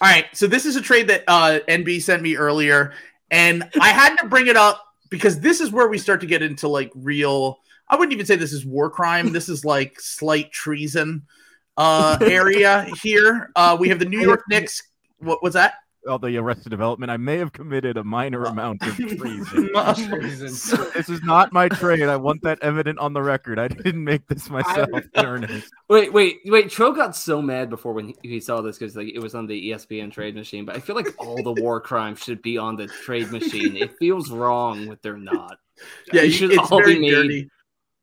All 0.00 0.08
right, 0.10 0.26
so 0.34 0.46
this 0.46 0.66
is 0.66 0.76
a 0.76 0.80
trade 0.82 1.08
that 1.08 1.24
uh, 1.26 1.60
NB 1.66 2.02
sent 2.02 2.22
me 2.22 2.36
earlier, 2.36 2.92
and 3.30 3.68
I 3.80 3.88
had 3.88 4.16
to 4.16 4.26
bring 4.28 4.48
it 4.48 4.56
up 4.56 4.84
because 5.10 5.40
this 5.40 5.60
is 5.60 5.70
where 5.70 5.88
we 5.88 5.98
start 5.98 6.20
to 6.20 6.26
get 6.26 6.42
into 6.42 6.68
like 6.68 6.90
real. 6.94 7.60
I 7.88 7.96
wouldn't 7.96 8.12
even 8.12 8.26
say 8.26 8.36
this 8.36 8.52
is 8.52 8.64
war 8.64 8.90
crime. 8.90 9.32
This 9.32 9.48
is 9.48 9.64
like 9.64 10.00
slight 10.00 10.52
treason 10.52 11.22
uh, 11.76 12.18
area 12.22 12.86
here. 13.02 13.50
Uh, 13.54 13.76
we 13.78 13.88
have 13.88 13.98
the 13.98 14.04
New 14.06 14.20
York 14.20 14.44
Knicks. 14.48 14.82
What 15.18 15.42
was 15.42 15.54
that? 15.54 15.74
All 16.08 16.18
the 16.18 16.36
Arrested 16.36 16.68
Development. 16.70 17.10
I 17.10 17.16
may 17.16 17.38
have 17.38 17.52
committed 17.52 17.96
a 17.96 18.04
minor 18.04 18.44
amount 18.44 18.82
of 18.82 18.94
treason. 18.96 19.70
treason. 19.94 20.86
this 20.94 21.08
is 21.08 21.22
not 21.22 21.52
my 21.52 21.68
trade. 21.68 22.02
I 22.02 22.16
want 22.16 22.42
that 22.42 22.58
evident 22.62 22.98
on 22.98 23.12
the 23.14 23.22
record. 23.22 23.58
I 23.58 23.68
didn't 23.68 24.04
make 24.04 24.26
this 24.26 24.50
myself. 24.50 24.88
Wait, 25.88 26.12
wait, 26.12 26.40
wait! 26.44 26.70
Tro 26.70 26.92
got 26.92 27.16
so 27.16 27.40
mad 27.40 27.70
before 27.70 27.92
when 27.94 28.08
he, 28.08 28.16
he 28.22 28.40
saw 28.40 28.60
this 28.60 28.78
because 28.78 28.96
like 28.96 29.08
it 29.08 29.18
was 29.20 29.34
on 29.34 29.46
the 29.46 29.70
ESPN 29.70 30.12
trade 30.12 30.34
machine. 30.34 30.64
But 30.64 30.76
I 30.76 30.80
feel 30.80 30.96
like 30.96 31.08
all 31.18 31.42
the 31.42 31.52
war 31.62 31.80
crimes 31.80 32.18
should 32.22 32.42
be 32.42 32.58
on 32.58 32.76
the 32.76 32.86
trade 32.86 33.30
machine. 33.30 33.76
It 33.76 33.96
feels 33.98 34.30
wrong 34.30 34.86
when 34.86 34.98
they're 35.02 35.16
not. 35.16 35.58
yeah, 36.12 36.22
you- 36.22 36.30
should 36.30 36.52
it's 36.52 36.70
all 36.70 36.84
be 36.84 36.98
made- 36.98 37.10
dirty. 37.10 37.48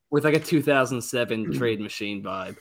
With 0.10 0.26
like 0.26 0.34
a 0.34 0.39
2007 0.41 1.54
trade 1.58 1.80
machine 1.80 2.22
vibe. 2.22 2.58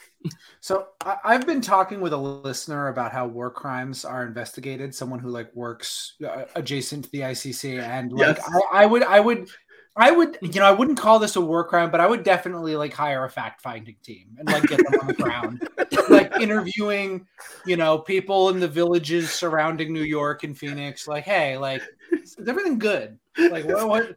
So 0.61 0.89
I, 1.05 1.17
I've 1.25 1.47
been 1.47 1.61
talking 1.61 2.01
with 2.01 2.13
a 2.13 2.17
listener 2.17 2.89
about 2.89 3.13
how 3.13 3.27
war 3.27 3.51
crimes 3.51 4.05
are 4.05 4.27
investigated. 4.27 4.95
Someone 4.95 5.19
who 5.19 5.29
like 5.29 5.55
works 5.55 6.15
uh, 6.27 6.45
adjacent 6.55 7.05
to 7.07 7.11
the 7.11 7.21
ICC, 7.21 7.81
and 7.81 8.13
like 8.13 8.37
Yes. 8.37 8.51
I, 8.73 8.83
I 8.83 8.87
would, 8.87 9.03
I 9.03 9.21
would, 9.21 9.49
I 9.97 10.11
would, 10.11 10.39
you 10.41 10.61
know, 10.61 10.67
I 10.67 10.71
wouldn't 10.71 10.99
call 10.99 11.19
this 11.19 11.37
a 11.37 11.41
war 11.41 11.65
crime, 11.65 11.91
but 11.91 12.01
I 12.01 12.07
would 12.07 12.23
definitely 12.23 12.77
like 12.77 12.93
hire 12.93 13.25
a 13.25 13.31
fact 13.31 13.61
finding 13.61 13.97
team 14.03 14.29
and 14.39 14.49
like 14.49 14.63
get 14.65 14.79
them 14.79 15.01
on 15.01 15.07
the 15.09 15.15
ground, 15.15 15.69
like 16.09 16.37
interviewing, 16.41 17.27
you 17.67 17.77
know, 17.77 17.99
people 17.99 18.51
in 18.51 18.61
the 18.61 18.69
villages 18.69 19.31
surrounding 19.31 19.93
New 19.93 20.03
York 20.03 20.45
and 20.45 20.57
Phoenix. 20.57 21.09
Like, 21.09 21.25
hey, 21.25 21.59
like, 21.59 21.83
is 22.13 22.37
everything 22.47 22.79
good? 22.79 23.19
Like, 23.37 23.65
what, 23.65 23.89
what 23.89 24.17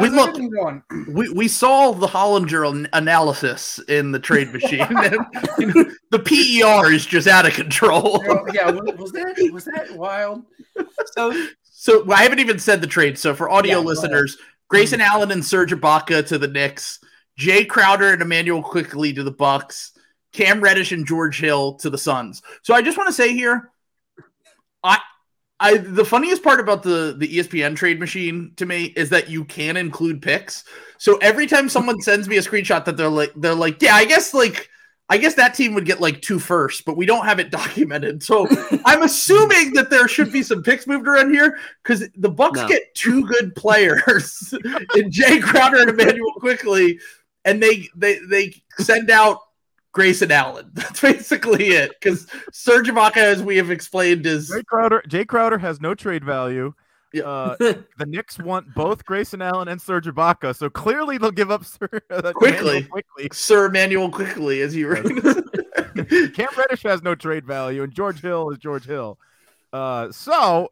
We 0.00 0.08
look-? 0.08 0.36
We, 1.08 1.28
we 1.30 1.48
saw 1.48 1.92
the 1.92 2.06
Hollinger 2.06 2.88
analysis 2.92 3.80
in 3.88 4.12
the 4.12 4.18
trade 4.18 4.52
machine. 4.52 4.78
the 4.88 6.18
PER 6.18 6.92
is 6.92 7.06
just 7.06 7.26
out 7.26 7.46
of 7.46 7.54
control. 7.54 8.22
yeah, 8.52 8.70
was, 8.70 9.12
that 9.12 9.50
was 9.52 9.64
that 9.64 9.90
wild? 9.92 10.44
So 11.12 11.46
So 11.62 12.04
well, 12.04 12.18
I 12.18 12.22
haven't 12.22 12.38
even 12.38 12.58
said 12.58 12.80
the 12.80 12.86
trade. 12.86 13.18
So 13.18 13.34
for 13.34 13.50
audio 13.50 13.78
Yeah, 13.78 13.84
listeners, 13.84 14.36
Grayson 14.68 15.00
mm-hmm. 15.00 15.14
Allen 15.14 15.30
and 15.32 15.44
Serge 15.44 15.72
Ibaka 15.72 16.26
to 16.28 16.38
the 16.38 16.48
Knicks, 16.48 17.00
Jay 17.36 17.64
Crowder 17.64 18.12
and 18.12 18.22
Immanuel 18.22 18.62
Quickley 18.62 19.12
to 19.14 19.22
the 19.22 19.32
Bucks, 19.32 19.92
Cam 20.32 20.60
Reddish 20.60 20.92
and 20.92 21.06
George 21.06 21.40
Hill 21.40 21.74
to 21.76 21.90
the 21.90 21.98
Suns. 21.98 22.42
So 22.62 22.74
I 22.74 22.82
just 22.82 22.98
want 22.98 23.08
to 23.08 23.14
say 23.14 23.32
here, 23.32 23.72
I 25.60 25.76
the 25.76 26.04
funniest 26.04 26.42
part 26.42 26.58
about 26.58 26.82
the 26.82 27.14
the 27.16 27.28
ESPN 27.36 27.76
trade 27.76 28.00
machine 28.00 28.52
to 28.56 28.64
me 28.66 28.86
is 28.96 29.10
that 29.10 29.28
you 29.28 29.44
can 29.44 29.76
include 29.76 30.22
picks. 30.22 30.64
So 30.98 31.16
every 31.18 31.46
time 31.46 31.68
someone 31.68 32.00
sends 32.02 32.28
me 32.28 32.38
a 32.38 32.42
screenshot 32.42 32.84
that 32.86 32.96
they're 32.96 33.08
like 33.08 33.32
they're 33.36 33.54
like, 33.54 33.80
yeah, 33.82 33.94
I 33.94 34.06
guess 34.06 34.32
like 34.32 34.68
I 35.10 35.18
guess 35.18 35.34
that 35.34 35.54
team 35.54 35.74
would 35.74 35.84
get 35.86 36.00
like 36.00 36.22
two 36.22 36.38
first, 36.38 36.84
but 36.84 36.96
we 36.96 37.04
don't 37.04 37.26
have 37.26 37.40
it 37.40 37.50
documented. 37.60 38.22
So 38.22 38.46
I'm 38.86 39.02
assuming 39.02 39.74
that 39.74 39.90
there 39.90 40.08
should 40.08 40.32
be 40.32 40.42
some 40.42 40.62
picks 40.62 40.86
moved 40.86 41.06
around 41.06 41.34
here 41.34 41.58
because 41.82 42.08
the 42.16 42.30
Bucks 42.30 42.60
No. 42.60 42.68
get 42.68 42.94
two 42.94 43.26
good 43.26 43.54
players 43.54 44.54
in 44.96 45.10
Jay 45.10 45.40
Crowder 45.40 45.80
and 45.80 45.90
Immanuel 45.90 46.32
Quickley, 46.38 46.98
and 47.44 47.62
they 47.62 47.88
they 47.94 48.18
they 48.20 48.62
send 48.78 49.10
out 49.10 49.40
Grayson 49.92 50.30
Allen. 50.30 50.70
That's 50.74 51.00
basically 51.00 51.68
it. 51.68 51.92
Because 52.00 52.26
Serge 52.52 52.88
Ibaka, 52.88 53.16
as 53.18 53.42
we 53.42 53.56
have 53.56 53.70
explained, 53.70 54.26
is 54.26 54.48
Jay 54.48 54.62
Crowder. 54.62 55.02
Jay 55.08 55.24
Crowder 55.24 55.58
has 55.58 55.80
no 55.80 55.94
trade 55.94 56.24
value. 56.24 56.72
Yeah. 57.12 57.24
Uh, 57.24 57.56
the 57.58 58.06
Knicks 58.06 58.38
want 58.38 58.72
both 58.74 59.04
Grayson 59.04 59.42
Allen 59.42 59.66
and 59.68 59.80
Serge 59.80 60.06
Ibaka, 60.06 60.54
so 60.54 60.70
clearly 60.70 61.18
they'll 61.18 61.32
give 61.32 61.50
up 61.50 61.64
Sir, 61.64 61.88
uh, 62.10 62.32
Quickley. 62.34 62.84
Quickley. 62.84 63.28
Sir 63.32 63.66
Immanuel 63.66 64.10
Quickley, 64.10 64.62
as 64.62 64.76
you 64.76 64.88
read. 64.88 65.06
Cam 66.34 66.48
Reddish 66.56 66.84
has 66.84 67.02
no 67.02 67.16
trade 67.16 67.44
value, 67.44 67.82
and 67.82 67.92
George 67.92 68.20
Hill 68.20 68.50
is 68.50 68.58
George 68.58 68.84
Hill. 68.84 69.18
Uh, 69.72 70.10
so 70.12 70.68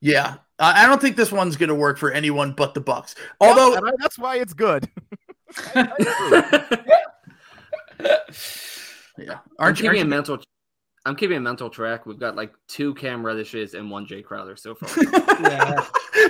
yeah, 0.00 0.36
I 0.60 0.84
I 0.84 0.86
don't 0.86 1.00
think 1.00 1.16
this 1.16 1.32
one's 1.32 1.56
going 1.56 1.68
to 1.70 1.74
work 1.74 1.98
for 1.98 2.12
anyone 2.12 2.52
but 2.52 2.74
the 2.74 2.80
Bucks. 2.80 3.16
Although 3.40 3.76
I- 3.76 3.92
that's 3.98 4.18
why 4.18 4.36
it's 4.36 4.54
good. 4.54 4.88
Yeah. 9.18 9.32
I'm 9.32 9.40
Aren't 9.58 9.80
you? 9.80 9.88
keeping 9.88 10.02
a 10.02 10.04
mental. 10.04 10.38
I'm 11.06 11.14
keeping 11.14 11.36
a 11.36 11.40
mental 11.40 11.70
track. 11.70 12.04
We've 12.04 12.18
got 12.18 12.34
like 12.36 12.52
two 12.68 12.94
Cam 12.96 13.22
Reddishes 13.22 13.74
and 13.74 13.90
one 13.90 14.06
Jay 14.06 14.22
Crowder 14.22 14.56
so 14.56 14.74
far. 14.74 14.90
yeah, 15.40 15.86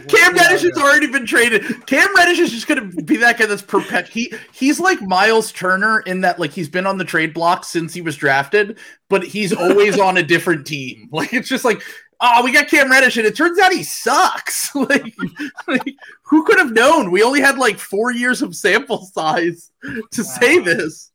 Cam 0.06 0.36
Yeah, 0.36 0.42
Reddish 0.42 0.62
has 0.62 0.76
already 0.76 1.06
been 1.10 1.24
traded. 1.26 1.86
Cam 1.86 2.14
Reddish 2.14 2.38
is 2.38 2.52
just 2.52 2.68
going 2.68 2.90
to 2.90 3.02
be 3.02 3.16
that 3.16 3.38
guy 3.38 3.46
that's 3.46 3.62
perpet. 3.62 4.06
He 4.08 4.32
he's 4.52 4.78
like 4.78 5.00
Miles 5.02 5.50
Turner 5.50 6.00
in 6.00 6.20
that 6.20 6.38
like 6.38 6.52
he's 6.52 6.68
been 6.68 6.86
on 6.86 6.98
the 6.98 7.04
trade 7.04 7.32
block 7.32 7.64
since 7.64 7.94
he 7.94 8.02
was 8.02 8.16
drafted, 8.16 8.78
but 9.08 9.24
he's 9.24 9.52
always 9.52 9.98
on 9.98 10.18
a 10.18 10.22
different 10.22 10.66
team. 10.66 11.08
Like 11.12 11.32
it's 11.32 11.48
just 11.48 11.64
like. 11.64 11.82
Oh, 12.18 12.42
we 12.42 12.50
got 12.50 12.68
Cam 12.68 12.90
Reddish, 12.90 13.18
and 13.18 13.26
it 13.26 13.36
turns 13.36 13.58
out 13.58 13.74
he 13.74 13.82
sucks. 13.82 14.74
like, 14.74 15.14
like, 15.68 15.94
who 16.22 16.44
could 16.44 16.56
have 16.56 16.72
known? 16.72 17.10
We 17.10 17.22
only 17.22 17.42
had 17.42 17.58
like 17.58 17.78
four 17.78 18.10
years 18.10 18.40
of 18.40 18.56
sample 18.56 19.04
size 19.04 19.70
to 20.12 20.24
say 20.24 20.58
this. 20.58 21.12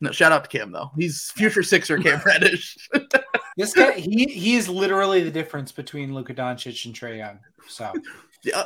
No, 0.00 0.12
shout 0.12 0.30
out 0.32 0.44
to 0.44 0.50
Cam 0.58 0.70
though. 0.72 0.90
He's 0.96 1.30
future 1.32 1.62
Sixer 1.62 1.98
Cam 1.98 2.20
Reddish. 2.26 2.76
this 3.56 3.72
guy 3.74 3.92
he 3.92 4.26
he 4.26 4.54
is 4.54 4.68
literally 4.68 5.22
the 5.24 5.30
difference 5.30 5.72
between 5.72 6.14
Luka 6.14 6.34
Doncic 6.34 6.84
and 6.86 6.94
Trae 6.94 7.18
Young. 7.18 7.40
So 7.68 7.92
yeah, 8.44 8.62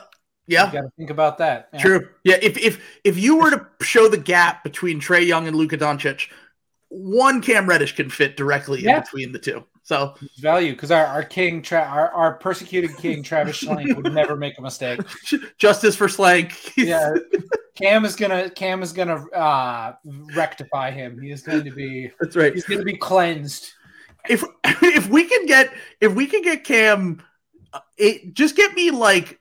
you 0.46 0.56
yeah, 0.56 0.70
got 0.70 0.80
to 0.82 0.92
think 0.98 1.10
about 1.10 1.38
that. 1.38 1.76
True. 1.80 2.08
Yeah, 2.24 2.36
if 2.42 2.58
if 2.58 2.84
if 3.04 3.16
you 3.18 3.36
were 3.38 3.50
to 3.50 3.66
show 3.80 4.08
the 4.08 4.18
gap 4.18 4.62
between 4.62 5.00
Trae 5.00 5.26
Young 5.26 5.46
and 5.48 5.56
Luka 5.56 5.78
Doncic, 5.78 6.28
one 6.88 7.40
Cam 7.40 7.66
Reddish 7.66 7.96
can 7.96 8.10
fit 8.10 8.36
directly 8.36 8.82
Yeah. 8.82 8.96
in 8.96 9.02
between 9.02 9.32
the 9.32 9.38
two. 9.38 9.64
So 9.82 10.14
value 10.38 10.72
because 10.72 10.90
our, 10.90 11.04
our 11.04 11.24
king 11.24 11.60
Tra- 11.60 11.80
our, 11.80 12.10
our 12.12 12.34
persecuted 12.34 12.96
king 12.98 13.22
Travis 13.22 13.62
Schlenk 13.62 13.96
would 13.96 14.12
never 14.12 14.36
make 14.36 14.56
a 14.58 14.62
mistake. 14.62 15.00
justice 15.58 15.96
for 15.96 16.06
Schlenk. 16.06 16.72
Yeah, 16.76 17.14
Cam 17.74 18.04
is 18.04 18.14
gonna 18.14 18.48
Cam 18.50 18.82
is 18.82 18.92
gonna 18.92 19.26
uh, 19.30 19.94
rectify 20.34 20.90
him. 20.90 21.20
He 21.20 21.30
is 21.30 21.42
going 21.42 21.64
to 21.64 21.72
be 21.72 22.10
that's 22.20 22.36
right. 22.36 22.54
he's 22.54 22.64
going 22.64 22.80
to 22.80 22.84
be 22.84 22.96
cleansed. 22.96 23.72
if 24.28 24.44
if 24.64 25.08
we 25.08 25.24
can 25.24 25.46
get 25.46 25.72
if 26.00 26.14
we 26.14 26.26
can 26.26 26.42
get 26.42 26.64
Cam, 26.64 27.22
uh, 27.72 27.80
it 27.96 28.34
just 28.34 28.56
get 28.56 28.74
me 28.74 28.90
like 28.90 29.40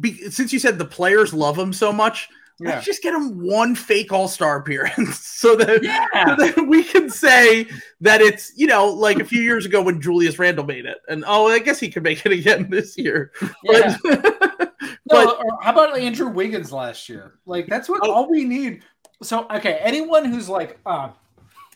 be, 0.00 0.30
since 0.30 0.52
you 0.52 0.58
said 0.58 0.78
the 0.78 0.84
players 0.84 1.34
love 1.34 1.58
him 1.58 1.72
so 1.72 1.92
much. 1.92 2.28
Yeah, 2.60 2.74
Let's 2.74 2.86
just 2.86 3.02
get 3.02 3.12
him 3.14 3.44
one 3.44 3.74
fake 3.74 4.12
All 4.12 4.28
Star 4.28 4.58
appearance 4.58 5.18
so 5.26 5.56
that, 5.56 5.82
yeah. 5.82 6.06
so 6.36 6.46
that 6.46 6.66
we 6.68 6.84
can 6.84 7.10
say 7.10 7.66
that 8.00 8.20
it's 8.20 8.52
you 8.56 8.68
know 8.68 8.86
like 8.86 9.18
a 9.18 9.24
few 9.24 9.42
years 9.42 9.66
ago 9.66 9.82
when 9.82 10.00
Julius 10.00 10.38
Randle 10.38 10.64
made 10.64 10.86
it, 10.86 10.98
and 11.08 11.24
oh, 11.26 11.48
I 11.48 11.58
guess 11.58 11.80
he 11.80 11.90
could 11.90 12.04
make 12.04 12.24
it 12.24 12.30
again 12.32 12.68
this 12.70 12.96
year. 12.96 13.32
yeah. 13.64 13.96
But, 14.04 14.72
No, 15.10 15.36
but 15.36 15.38
how 15.62 15.72
about 15.72 15.98
Andrew 15.98 16.28
Wiggins 16.28 16.72
last 16.72 17.08
year? 17.08 17.34
Like 17.44 17.66
that's 17.66 17.88
what 17.88 18.00
Oh. 18.04 18.12
all 18.12 18.30
we 18.30 18.44
need. 18.44 18.82
So 19.22 19.46
okay, 19.50 19.78
anyone 19.80 20.24
who's 20.24 20.48
like 20.48 20.78
uh 20.86 21.10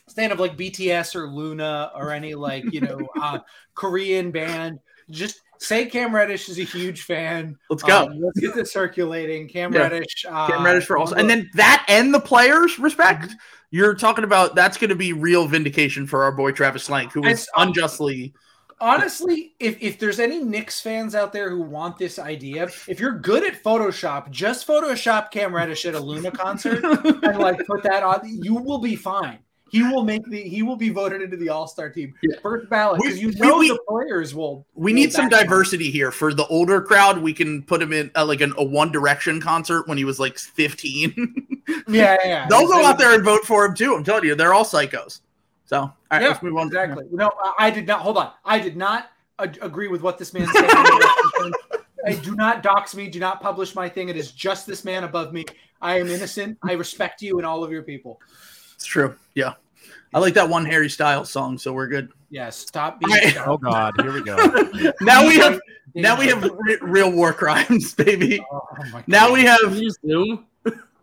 stand 0.07 0.31
up 0.33 0.39
like 0.39 0.57
BTS 0.57 1.13
or 1.15 1.27
LOONA 1.27 1.91
or 1.95 2.11
any 2.11 2.35
like 2.35 2.63
you 2.71 2.81
know 2.81 2.99
uh 3.21 3.39
Korean 3.75 4.31
band, 4.31 4.79
just 5.09 5.41
say 5.59 5.85
Cam 5.85 6.13
Reddish 6.15 6.49
is 6.49 6.57
a 6.59 6.63
huge 6.63 7.03
fan. 7.03 7.57
let's 7.69 7.83
go. 7.83 8.05
Um, 8.05 8.19
let's 8.19 8.39
get 8.39 8.55
this 8.55 8.71
circulating. 8.73 9.47
Cam 9.47 9.73
Yeah. 9.73 9.81
Reddish. 9.81 10.25
Uh, 10.27 10.47
Cam 10.47 10.65
Reddish 10.65 10.85
for 10.85 10.97
also, 10.97 11.15
and 11.15 11.29
then 11.29 11.49
that 11.53 11.85
and 11.87 12.13
the 12.13 12.19
players 12.19 12.79
respect. 12.79 13.33
You're 13.71 13.93
talking 13.93 14.23
about 14.23 14.55
that's 14.55 14.77
going 14.77 14.89
to 14.89 14.95
be 14.95 15.13
real 15.13 15.47
vindication 15.47 16.07
for 16.07 16.23
our 16.23 16.31
boy 16.31 16.51
Travis 16.51 16.87
Schlenk, 16.87 17.11
who 17.11 17.21
was 17.21 17.47
um, 17.55 17.67
unjustly. 17.67 18.33
honestly, 18.81 19.53
if 19.59 19.77
if 19.81 19.99
there's 19.99 20.19
any 20.19 20.39
Knicks 20.43 20.81
fans 20.81 21.13
out 21.13 21.33
there 21.33 21.49
who 21.51 21.61
want 21.61 21.97
this 21.97 22.17
idea, 22.17 22.63
if 22.87 22.99
you're 22.99 23.19
good 23.19 23.43
at 23.43 23.61
Photoshop, 23.61 24.31
just 24.31 24.65
Photoshop 24.65 25.29
Cam 25.29 25.53
Reddish 25.53 25.85
at 25.85 25.93
a 25.93 25.99
LOONA 25.99 26.31
concert 26.31 26.83
and 27.23 27.37
like 27.37 27.63
put 27.67 27.83
that 27.83 28.01
on. 28.01 28.21
You 28.23 28.55
will 28.55 28.79
be 28.79 28.95
fine. 28.95 29.39
He 29.71 29.83
will 29.83 30.03
make 30.03 30.23
the. 30.25 30.41
He 30.41 30.63
will 30.63 30.75
be 30.75 30.89
voted 30.89 31.21
into 31.21 31.37
the 31.37 31.49
All 31.49 31.67
Star 31.67 31.89
team 31.89 32.13
Yeah. 32.21 32.35
first 32.41 32.69
ballot 32.69 33.01
because 33.01 33.19
you 33.19 33.31
know 33.33 33.57
we- 33.59 33.69
the 33.69 33.79
players 33.87 34.33
will. 34.35 34.65
We 34.75 34.93
need 34.93 35.11
some 35.13 35.29
back 35.29 35.41
him. 35.41 35.47
diversity 35.47 35.91
here 35.91 36.11
for 36.11 36.33
the 36.33 36.45
older 36.47 36.81
crowd. 36.81 37.19
We 37.21 37.33
can 37.33 37.63
put 37.63 37.81
him 37.81 37.93
in 37.93 38.11
uh, 38.15 38.25
like 38.25 38.41
an, 38.41 38.53
a 38.57 38.63
One 38.63 38.91
Direction 38.91 39.39
concert 39.41 39.87
when 39.87 39.97
he 39.97 40.05
was 40.05 40.19
like 40.19 40.37
15. 40.37 41.45
Yeah, 41.87 42.17
yeah. 42.23 42.47
They'll 42.49 42.67
go 42.67 42.83
out 42.83 42.97
there 42.97 43.13
and 43.13 43.23
vote 43.23 43.45
for 43.45 43.63
him 43.65 43.75
too. 43.75 43.93
I'm 43.95 44.03
telling 44.03 44.23
you, 44.23 44.33
they're 44.35 44.53
all 44.55 44.65
psychos. 44.65 45.21
So, 45.65 45.81
all 45.81 45.93
right, 46.11 46.21
Yeah, 46.21 46.29
let's 46.29 46.41
move 46.41 46.57
on. 46.57 46.67
Exactly. 46.67 47.05
No, 47.11 47.29
I- 47.59 47.69
did 47.69 47.85
not. 47.87 48.01
Hold 48.01 48.17
on. 48.17 48.31
I 48.43 48.57
did 48.59 48.75
not 48.75 49.11
agree 49.39 49.87
with 49.87 50.01
what 50.01 50.17
this 50.17 50.33
man 50.33 50.47
said. 50.47 50.65
I 52.05 52.13
do 52.23 52.35
not 52.35 52.63
dox 52.63 52.95
me. 52.95 53.07
Do 53.09 53.19
not 53.19 53.39
publish 53.41 53.75
my 53.75 53.87
thing. 53.89 54.09
It 54.09 54.17
is 54.17 54.31
just 54.31 54.65
this 54.65 54.83
man 54.83 55.03
above 55.03 55.31
me. 55.33 55.45
I 55.81 55.99
am 55.99 56.07
innocent. 56.07 56.57
I 56.63 56.73
respect 56.73 57.21
you 57.21 57.37
and 57.37 57.45
all 57.45 57.63
of 57.63 57.71
your 57.71 57.83
people. 57.83 58.19
It's 58.79 58.85
true. 58.85 59.13
Yeah, 59.35 59.55
I 60.13 60.19
like 60.19 60.33
that 60.35 60.47
one 60.47 60.63
Harry 60.63 60.89
Styles 60.89 61.29
song, 61.29 61.57
so 61.57 61.73
we're 61.73 61.87
good. 61.89 62.13
Yeah. 62.29 62.49
Stop 62.49 62.99
I- 63.03 63.19
being. 63.19 63.33
Oh 63.45 63.57
God, 63.57 63.93
here 63.99 64.13
we 64.13 64.23
go. 64.23 64.37
Now 65.01 65.27
we 65.27 65.37
have 65.37 65.59
now 65.95 66.17
we 66.17 66.27
have 66.27 66.41
re- 66.43 66.77
real 66.81 67.11
war 67.11 67.33
crimes, 67.33 67.93
baby. 67.95 68.41
Oh, 68.49 68.61
my 68.93 69.03
Now 69.05 69.33
we 69.33 69.43
have 69.43 69.77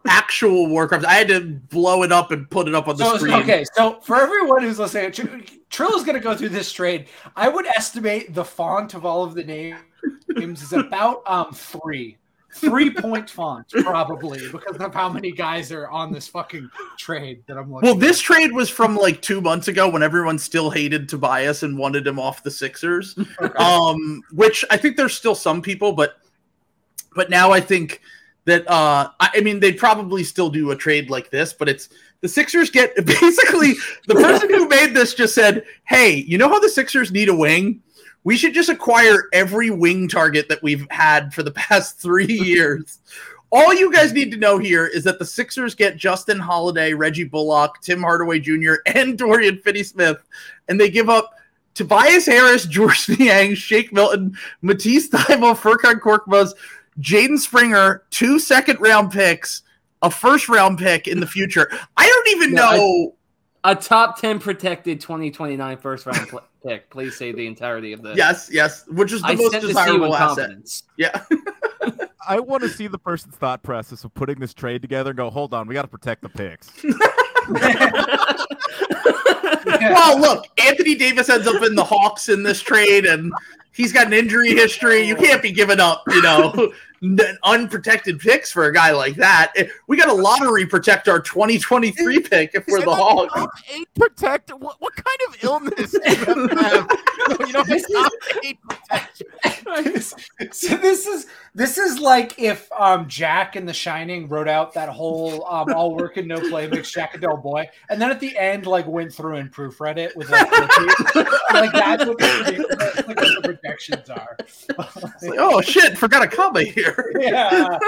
actual 0.07 0.69
war 0.69 0.89
crimes. 0.89 1.05
I 1.05 1.15
had 1.15 1.29
to 1.29 1.41
blow 1.41 2.03
it 2.03 2.13
up 2.13 2.31
and 2.31 2.49
put 2.49 2.67
it 2.69 2.75
up 2.75 2.89
on 2.89 2.97
the 2.97 3.05
So, 3.05 3.17
screen. 3.19 3.35
okay, 3.35 3.65
so 3.75 3.99
for 4.01 4.17
everyone 4.17 4.63
who's 4.63 4.79
listening, 4.79 5.11
Tr- 5.13 5.27
Trill 5.69 5.95
is 5.97 6.05
going 6.05 6.15
to 6.15 6.21
go 6.23 6.35
through 6.37 6.51
this 6.51 6.71
trade. 6.73 7.09
I 7.35 7.49
would 7.49 7.67
estimate 7.67 8.33
the 8.33 8.45
font 8.45 8.95
of 8.95 9.05
all 9.05 9.23
of 9.25 9.35
the 9.35 9.45
names 9.45 9.83
is 10.37 10.73
about 10.73 11.23
um 11.27 11.53
three, 11.53 12.17
three 12.53 12.91
point 12.91 13.29
font 13.29 13.69
probably 13.69 14.41
because 14.51 14.77
of 14.77 14.95
how 14.95 15.09
many 15.09 15.31
guys 15.31 15.71
are 15.73 15.89
on 15.89 16.13
this 16.13 16.27
fucking 16.29 16.69
trade 16.99 17.43
that 17.47 17.57
I'm 17.59 17.73
looking. 17.73 17.87
Well, 17.87 17.97
this 17.97 18.21
trade 18.21 18.53
was 18.53 18.71
from 18.71 18.97
like 18.97 19.21
two 19.23 19.41
months 19.41 19.69
ago 19.69 19.89
when 19.89 20.03
everyone 20.03 20.39
still 20.39 20.71
hated 20.71 21.09
Tobias 21.09 21.63
and 21.63 21.77
wanted 21.79 22.07
him 22.07 22.19
off 22.19 22.43
the 22.43 22.51
Sixers. 22.51 23.19
at. 23.41 23.61
um, 23.61 24.23
which 24.33 24.65
I 24.71 24.77
think 24.77 24.97
there's 24.97 25.17
still 25.17 25.35
some 25.35 25.63
people, 25.63 25.93
but 25.93 26.17
but 27.15 27.31
now 27.31 27.53
I 27.53 27.61
think 27.61 28.01
that 28.45 28.69
uh, 28.69 29.11
I, 29.21 29.31
I 29.35 29.41
mean 29.41 29.61
they'd 29.61 29.79
probably 29.79 30.25
still 30.25 30.51
do 30.51 30.71
a 30.71 30.77
trade 30.77 31.11
like 31.11 31.31
this, 31.31 31.53
but 31.53 31.69
it's 31.69 31.89
the 32.21 32.29
Sixers 32.29 32.71
get 32.71 32.95
basically 33.07 33.75
the 34.07 34.15
person 34.15 34.49
who 34.51 34.69
made 34.69 34.95
this 34.95 35.15
just 35.15 35.35
said, 35.35 35.65
"Hey, 35.85 36.15
you 36.15 36.39
know 36.39 36.49
how 36.49 36.59
the 36.59 36.69
Sixers 36.69 37.13
need 37.13 37.29
a 37.29 37.37
wing? 37.37 37.83
We 38.27 38.37
should 38.37 38.55
just 38.55 38.69
acquire 38.69 39.29
every 39.33 39.71
wing 39.71 40.09
target 40.09 40.49
that 40.49 40.61
we've 40.61 40.85
had 40.91 41.33
for 41.33 41.45
the 41.45 41.51
past 41.53 42.01
three 42.01 42.27
years." 42.43 42.99
All 43.53 43.73
you 43.73 43.93
guys 43.93 44.13
need 44.13 44.33
to 44.33 44.37
know 44.37 44.59
here 44.59 44.89
is 44.89 45.05
that 45.05 45.21
the 45.21 45.25
Sixers 45.25 45.77
get 45.77 45.97
Justin 45.97 46.41
Holiday, 46.41 46.93
Reggie 46.93 47.23
Bullock, 47.23 47.81
Tim 47.81 48.01
Hardaway 48.01 48.41
Jr., 48.41 48.75
and 48.87 49.17
Dorian 49.19 49.59
Finney-Smith, 49.59 50.19
and 50.67 50.81
they 50.81 50.91
give 50.91 51.09
up 51.09 51.35
Tobias 51.75 52.27
Harris, 52.27 52.67
Georges 52.67 53.17
Niang, 53.21 53.55
Shake 53.55 53.93
Milton, 53.93 54.37
Matisse 54.63 55.09
Thybulle, 55.09 55.57
Furkan 55.57 56.01
Korkmaz, 56.01 56.55
Jaden 57.01 57.39
Springer, 57.39 58.03
two 58.11 58.41
second 58.41 58.81
round 58.81 59.13
picks, 59.13 59.63
a 60.03 60.11
first 60.11 60.49
round 60.49 60.79
pick 60.79 61.07
in 61.07 61.21
the 61.21 61.27
future. 61.27 61.71
I 61.97 62.07
don't 62.09 62.29
even 62.37 62.59
I- 62.59 62.77
know. 62.77 63.16
A 63.67 63.75
top 63.75 64.21
10 64.21 64.39
protected 64.39 65.01
2029 65.01 65.77
first 65.79 66.07
round 66.07 66.29
pl- 66.29 66.41
pick. 66.67 66.89
Please 66.89 67.17
say 67.17 67.33
the 67.33 67.45
entirety 67.49 67.93
of 67.93 68.01
the. 68.01 68.15
yes, 68.15 68.49
yes, 68.53 68.85
which 68.87 69.13
is 69.13 69.23
the 69.23 69.27
I 69.29 69.35
most 69.35 69.55
to 69.55 69.61
you 69.61 69.67
desirable 69.67 70.07
in 70.07 70.13
asset. 70.15 70.37
confidence. 70.37 70.85
Yeah. 70.97 71.21
I 72.29 72.39
want 72.39 72.63
to 72.63 72.69
see 72.69 72.87
the 72.87 72.99
person's 72.99 73.35
thought 73.35 73.65
process 73.65 74.05
of 74.05 74.15
putting 74.15 74.39
this 74.39 74.55
trade 74.55 74.83
together 74.83 75.11
and 75.11 75.17
go, 75.17 75.31
hold 75.31 75.53
on, 75.53 75.67
we 75.67 75.75
got 75.75 75.83
to 75.83 75.89
protect 75.89 76.23
the 76.23 76.29
picks. 76.29 76.71
well, 79.67 80.19
look, 80.21 80.47
Anthony 80.65 80.95
Davis 80.95 81.29
ends 81.29 81.47
up 81.47 81.63
in 81.63 81.75
the 81.75 81.85
Hawks 81.85 82.29
in 82.29 82.43
this 82.43 82.61
trade, 82.61 83.07
and 83.07 83.33
he's 83.73 83.93
got 83.93 84.07
an 84.09 84.13
injury 84.13 84.51
history. 84.51 85.03
You 85.03 85.17
can't 85.17 85.43
be 85.43 85.53
giving 85.53 85.81
up, 85.81 86.03
you 86.09 86.23
know, 86.23 86.51
n- 86.57 86.73
unprotected 87.45 88.19
picks 88.19 88.51
for 88.51 88.65
a 88.67 88.73
guy 88.73 88.91
like 88.93 89.17
that. 89.17 89.53
Eh, 89.57 89.67
We 89.87 89.97
got 89.97 90.09
a 90.09 90.13
lottery 90.13 90.67
protect 90.67 91.09
our 91.09 91.21
2023 91.21 92.21
pick 92.21 92.51
if 92.55 92.65
we're 92.67 92.81
the 92.85 92.95
Hawks. 92.95 93.33
Top 93.35 93.51
eight 93.75 93.89
protect. 93.95 94.51
What, 94.53 94.77
what 94.81 94.95
kind 94.97 95.19
of 95.29 95.45
illness 95.45 95.91
do 95.93 96.01
you 96.05 96.15
have 96.17 96.27
to 96.51 96.57
have? 96.57 97.41
You 97.47 97.53
know, 97.53 97.63
This 97.65 97.85
is- 97.85 97.93
top 97.95 98.13
eight 98.45 98.59
protection. 98.69 99.27
so 100.53 100.77
this 100.77 101.07
is 101.07 101.27
this 101.57 101.79
is 101.79 101.99
like 101.99 102.39
if 102.39 102.71
um 102.79 103.09
Jack 103.09 103.57
in 103.57 103.65
The 103.65 103.73
Shining 103.73 104.29
wrote 104.29 104.47
out 104.47 104.75
that 104.75 104.91
whole 104.91 105.47
um, 105.47 105.73
all 105.73 105.97
work 105.97 106.19
and 106.19 106.29
no 106.29 106.39
play 106.39 106.67
makes 106.69 106.93
Jack 106.93 107.15
a 107.15 107.19
dull 107.19 107.39
Boy, 107.39 107.67
and 107.89 108.01
then 108.01 108.11
at 108.11 108.21
the 108.21 108.37
end 108.37 108.67
like 108.67 108.87
went 108.87 109.13
through 109.13 109.37
and 109.37 109.51
proofread 109.51 109.97
it 109.97 110.15
with 110.17 110.29
like, 110.31 110.51
like 111.55 111.73
that's 111.73 112.05
what 112.05 112.19
the, 112.19 113.05
like 113.09 113.17
what 113.17 113.17
the 113.17 113.41
projections 113.43 114.11
are. 114.11 114.37
Like, 115.23 115.39
oh 115.39 115.63
shit, 115.63 115.97
forgot 115.97 116.23
a 116.23 116.29
comma 116.29 116.63
here. 116.63 117.11
yeah. 117.19 117.79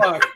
Fuck. 0.00 0.28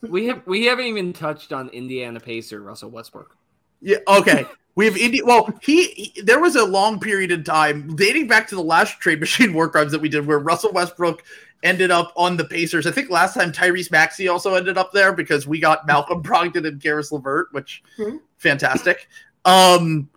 We 0.00 0.26
have 0.26 0.46
we 0.46 0.64
haven't 0.64 0.86
even 0.86 1.12
touched 1.12 1.52
on 1.52 1.68
Indiana 1.68 2.18
Pacer 2.18 2.62
Russell 2.62 2.90
Westbrook. 2.90 3.36
Yeah. 3.82 3.98
Okay. 4.08 4.46
We 4.74 4.84
have 4.86 4.96
Indy. 4.96 5.22
Well, 5.22 5.52
he, 5.60 5.88
he- 5.88 6.22
there 6.22 6.38
was 6.38 6.54
a 6.54 6.64
long 6.64 7.00
period 7.00 7.32
in 7.32 7.42
time 7.42 7.96
dating 7.96 8.28
back 8.28 8.46
to 8.48 8.54
the 8.54 8.62
last 8.62 9.00
trade 9.00 9.18
machine 9.20 9.52
war 9.52 9.68
crimes 9.68 9.90
that 9.90 10.00
we 10.00 10.08
did, 10.08 10.24
where 10.24 10.38
Russell 10.38 10.70
Westbrook 10.72 11.24
ended 11.62 11.90
up 11.90 12.12
on 12.16 12.36
the 12.36 12.44
Pacers. 12.44 12.86
I 12.86 12.90
think 12.90 13.10
last 13.10 13.34
time 13.34 13.50
Tyrese 13.52 13.90
Maxey 13.90 14.28
also 14.28 14.54
ended 14.54 14.78
up 14.78 14.92
there 14.92 15.12
because 15.12 15.46
we 15.46 15.58
got 15.58 15.86
Malcolm 15.86 16.22
Brogdon 16.24 16.66
and 16.66 16.80
Caris 16.82 17.10
LeVert, 17.12 17.48
which 17.52 17.82
Mhm. 17.98 18.20
fantastic. 18.36 19.08
Um, 19.44 20.08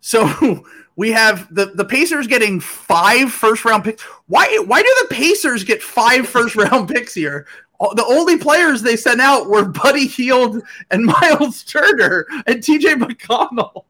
so 0.00 0.64
we 0.96 1.10
have 1.12 1.52
the 1.54 1.66
the 1.74 1.84
Pacers 1.84 2.26
getting 2.26 2.60
five 2.60 3.32
first 3.32 3.64
round 3.64 3.84
picks. 3.84 4.02
Why 4.26 4.46
why 4.66 4.82
do 4.82 4.96
the 5.02 5.14
Pacers 5.14 5.64
get 5.64 5.82
five 5.82 6.26
first 6.28 6.56
round 6.56 6.88
picks 6.88 7.14
here? 7.14 7.46
The 7.80 8.04
only 8.04 8.36
players 8.36 8.82
they 8.82 8.94
sent 8.96 9.22
out 9.22 9.48
were 9.48 9.64
Buddy 9.64 10.06
Hield 10.06 10.62
and 10.90 11.06
Miles 11.20 11.62
Turner 11.62 12.26
and 12.46 12.62
TJ 12.62 13.02
McConnell, 13.02 13.84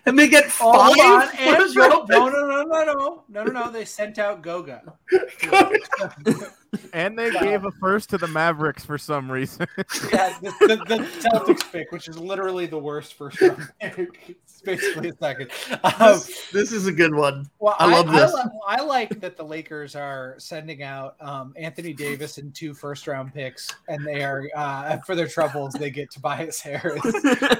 and 0.06 0.18
they 0.18 0.28
get 0.28 0.46
Oh, 0.60 0.94
five 0.94 0.98
on. 0.98 1.36
And 1.36 1.74
no, 1.74 2.04
no, 2.08 2.28
no, 2.28 2.46
no, 2.46 2.62
no, 2.64 2.84
no, 2.84 3.24
no, 3.28 3.44
no. 3.44 3.70
They 3.70 3.84
sent 3.84 4.18
out 4.18 4.40
Goga. 4.40 4.94
picks. 6.72 6.84
And 6.92 7.18
they 7.18 7.30
gave 7.30 7.64
a 7.64 7.70
first 7.72 8.10
to 8.10 8.18
the 8.18 8.26
Mavericks 8.28 8.84
for 8.84 8.98
some 8.98 9.30
reason. 9.30 9.66
Yeah, 10.12 10.36
the, 10.40 10.50
the, 10.60 10.76
the 10.96 11.28
Celtics 11.28 11.70
pick, 11.72 11.92
which 11.92 12.08
is 12.08 12.18
literally 12.18 12.66
the 12.66 12.78
worst 12.78 13.14
first 13.14 13.40
round 13.40 13.68
pick. 13.80 14.36
It's 14.44 14.60
basically 14.62 15.10
a 15.10 15.16
second. 15.16 15.50
Um, 15.84 15.92
this, 15.98 16.50
this 16.52 16.72
is 16.72 16.86
a 16.86 16.92
good 16.92 17.14
one. 17.14 17.48
well, 17.58 17.76
I 17.78 17.90
love 17.90 18.10
this. 18.10 18.32
I, 18.34 18.44
li- 18.44 18.50
I 18.68 18.82
like 18.82 19.20
that 19.20 19.36
the 19.36 19.44
Lakers 19.44 19.94
are 19.96 20.34
sending 20.38 20.82
out 20.82 21.16
um, 21.20 21.52
Anthony 21.56 21.92
Davis 21.92 22.38
and 22.38 22.54
two 22.54 22.74
first 22.74 23.06
round 23.06 23.32
picks, 23.34 23.68
and 23.88 24.04
they 24.06 24.22
are 24.22 24.48
uh, 24.56 24.98
for 24.98 25.14
their 25.14 25.28
troubles 25.28 25.74
they 25.74 25.90
get 25.90 26.10
Tobias 26.10 26.60
Harris. 26.60 27.02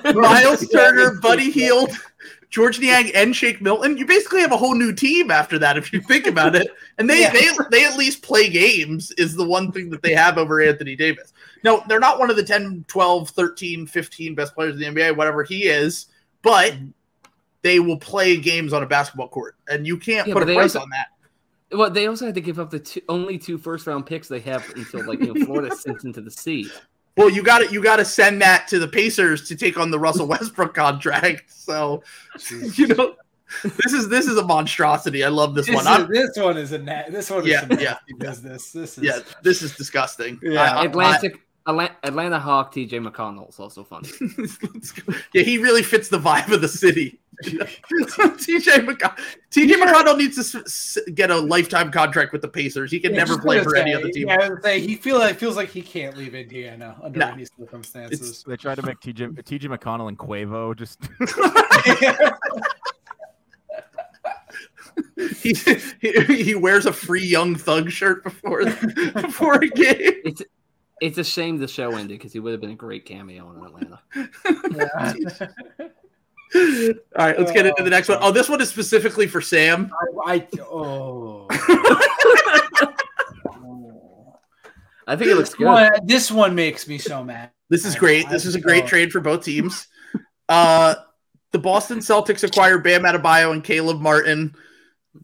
Miles 0.14 0.66
Turner, 0.68 1.18
Buddy 1.20 1.50
Hield, 1.50 1.90
Georges 2.50 2.80
Niang, 2.80 3.10
and 3.14 3.34
Shake 3.34 3.60
Milton. 3.60 3.96
You 3.96 4.06
basically 4.06 4.40
have 4.40 4.52
a 4.52 4.56
whole 4.56 4.74
new 4.74 4.92
team 4.94 5.30
after 5.30 5.58
that, 5.58 5.76
if 5.76 5.92
you 5.92 6.00
think 6.00 6.26
about 6.26 6.54
it. 6.54 6.68
And 6.98 7.08
they, 7.08 7.20
Yeah. 7.22 7.32
they 7.32 7.48
they 7.70 7.84
at 7.84 7.96
least 7.96 8.22
play 8.22 8.48
games 8.48 8.97
is 9.18 9.34
the 9.34 9.46
one 9.46 9.72
thing 9.72 9.90
that 9.90 10.02
they 10.02 10.14
have 10.14 10.38
over 10.38 10.60
Anthony 10.60 10.96
Davis. 10.96 11.32
No, 11.64 11.82
they're 11.88 12.00
not 12.00 12.18
one 12.18 12.30
of 12.30 12.36
the 12.36 12.42
10, 12.42 12.84
12, 12.88 13.30
13, 13.30 13.86
15 13.86 14.34
best 14.34 14.54
players 14.54 14.74
in 14.74 14.94
the 14.94 15.00
NBA, 15.00 15.16
whatever 15.16 15.42
he 15.42 15.64
is, 15.64 16.06
but 16.42 16.74
they 17.62 17.80
will 17.80 17.98
play 17.98 18.36
games 18.36 18.72
on 18.72 18.82
a 18.82 18.86
basketball 18.86 19.28
court. 19.28 19.56
And 19.68 19.86
you 19.86 19.96
can't 19.96 20.26
Yeah, 20.28 20.34
put 20.34 20.42
a 20.44 20.46
price 20.46 20.74
also- 20.76 20.80
on 20.80 20.90
that. 20.90 21.08
Well, 21.70 21.90
they 21.90 22.06
also 22.06 22.24
had 22.24 22.34
to 22.34 22.40
give 22.40 22.58
up 22.58 22.70
the 22.70 22.78
two, 22.78 23.02
only 23.10 23.36
two 23.36 23.58
first 23.58 23.86
round 23.86 24.06
picks 24.06 24.26
they 24.26 24.40
have 24.40 24.64
until 24.74 25.04
like 25.06 25.20
you 25.20 25.34
know 25.34 25.44
Florida 25.44 25.76
sinks 25.76 26.04
into 26.04 26.22
the 26.22 26.30
sea. 26.30 26.70
Well, 27.18 27.28
you 27.28 27.42
got 27.42 27.58
to 27.58 27.70
you 27.70 27.82
got 27.82 27.96
to 27.96 28.06
send 28.06 28.40
that 28.40 28.68
to 28.68 28.78
the 28.78 28.88
Pacers 28.88 29.46
to 29.48 29.54
take 29.56 29.76
on 29.76 29.90
the 29.90 29.98
Russell 29.98 30.26
Westbrook 30.26 30.72
contract. 30.72 31.52
So, 31.52 32.02
you 32.74 32.86
know, 32.86 33.16
this 33.62 33.92
is 33.92 34.08
this 34.08 34.26
is 34.26 34.36
a 34.36 34.44
monstrosity. 34.44 35.24
I 35.24 35.28
love 35.28 35.54
this, 35.54 35.66
This, 35.66 35.74
one. 35.84 36.02
is, 36.02 36.08
this 36.08 36.36
one 36.44 36.56
is 36.56 36.72
a 36.72 36.78
na- 36.78 37.08
this 37.10 37.30
one 37.30 37.40
is 37.42 37.48
Yeah, 37.48 37.60
some 37.68 37.78
yeah. 37.80 37.96
business. 38.18 38.72
This 38.72 38.98
is 38.98 39.04
yeah, 39.04 39.18
this 39.42 39.62
is 39.62 39.74
disgusting. 39.76 40.38
Yeah. 40.42 40.62
I- 40.62 40.82
I- 40.82 40.84
Atlantic 40.84 41.40
Atla- 41.66 41.96
Atlanta 42.02 42.38
Hawk 42.38 42.72
TJ 42.74 42.92
McConnell 43.06 43.48
is 43.50 43.58
also 43.60 43.84
fun. 43.84 44.02
Yeah, 45.34 45.42
he 45.42 45.58
really 45.58 45.82
fits 45.82 46.08
the 46.08 46.18
vibe 46.18 46.50
of 46.52 46.60
the 46.62 46.68
city. 46.68 47.20
TJ 47.44 48.86
McConnell, 48.86 49.16
TJ 49.50 49.72
McConnell 49.74 50.16
needs 50.16 50.34
to 50.36 50.40
s- 50.40 50.96
s- 50.96 50.98
get 51.14 51.30
a 51.30 51.36
lifetime 51.36 51.92
contract 51.92 52.32
with 52.32 52.40
the 52.42 52.48
Pacers. 52.48 52.90
He 52.90 52.98
can 52.98 53.12
Yeah, 53.12 53.18
never 53.18 53.38
play 53.38 53.58
gonna 53.58 53.68
for 53.68 53.76
any 53.76 53.92
other 53.94 54.08
team. 54.08 54.28
Yeah, 54.28 54.34
I 54.34 54.38
was 54.38 54.48
gonna 54.48 54.62
say, 54.62 54.80
he 54.80 54.96
feel 54.96 55.18
like 55.18 55.36
feels 55.38 55.54
like 55.56 55.68
he 55.68 55.82
can't 55.82 56.16
leave 56.16 56.34
Indiana 56.34 56.96
under 57.02 57.18
No. 57.20 57.28
any 57.28 57.44
circumstances. 57.44 58.42
They 58.46 58.56
tried 58.56 58.76
to 58.76 58.82
make 58.82 58.98
TJ 59.00 59.42
TJ 59.44 59.64
McConnell 59.76 60.08
and 60.08 60.18
Quavo 60.18 60.74
just 60.76 60.98
He, 65.40 65.52
he 66.00 66.42
he 66.42 66.54
wears 66.54 66.86
a 66.86 66.92
free 66.92 67.24
Young 67.24 67.56
Thug 67.56 67.90
shirt 67.90 68.22
before 68.22 68.64
before 69.14 69.54
a 69.54 69.68
game. 69.68 70.14
It's 70.24 70.42
it's 71.00 71.18
a 71.18 71.24
shame 71.24 71.58
the 71.58 71.68
show 71.68 71.90
ended 71.92 72.18
because 72.18 72.32
he 72.32 72.40
would 72.40 72.52
have 72.52 72.60
been 72.60 72.70
a 72.70 72.76
great 72.76 73.04
cameo 73.04 73.50
in 73.50 73.64
Atlanta. 73.64 74.00
Yeah. 74.14 75.88
All 77.18 77.26
right, 77.26 77.38
let's 77.38 77.52
get 77.52 77.66
into 77.66 77.82
the 77.82 77.90
next 77.90 78.08
one. 78.08 78.18
Oh, 78.20 78.30
this 78.30 78.48
one 78.48 78.60
is 78.60 78.68
specifically 78.68 79.26
for 79.26 79.40
Sam. 79.40 79.90
I, 80.24 80.34
I 80.34 80.48
oh. 80.62 81.46
I 85.06 85.16
think 85.16 85.30
it 85.30 85.36
looks 85.36 85.54
good. 85.54 85.66
One- 85.66 85.90
this 86.04 86.30
one 86.30 86.54
makes 86.54 86.86
me 86.86 86.98
so 86.98 87.24
mad. 87.24 87.50
This 87.70 87.84
is 87.84 87.94
great. 87.96 88.28
This 88.30 88.46
is 88.46 88.54
a 88.54 88.60
great 88.60 88.86
trade 88.86 89.12
for 89.12 89.20
both 89.20 89.44
teams. 89.44 89.88
Uh, 90.48 90.94
the 91.52 91.58
Boston 91.58 91.98
Celtics 91.98 92.44
acquire 92.44 92.78
Bam 92.78 93.02
Adebayo 93.02 93.52
and 93.52 93.62
Caleb 93.62 94.00
Martin. 94.00 94.54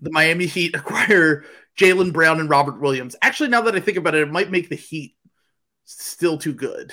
The 0.00 0.10
Miami 0.10 0.46
Heat 0.46 0.74
acquire 0.76 1.44
Jaylen 1.78 2.12
Brown 2.12 2.40
and 2.40 2.48
Robert 2.50 2.80
Williams. 2.80 3.16
Actually, 3.22 3.48
now 3.50 3.62
that 3.62 3.74
I 3.74 3.80
think 3.80 3.96
about 3.98 4.14
it, 4.14 4.22
it 4.22 4.30
might 4.30 4.50
make 4.50 4.68
the 4.68 4.76
Heat 4.76 5.16
still 5.84 6.38
too 6.38 6.52
good. 6.54 6.92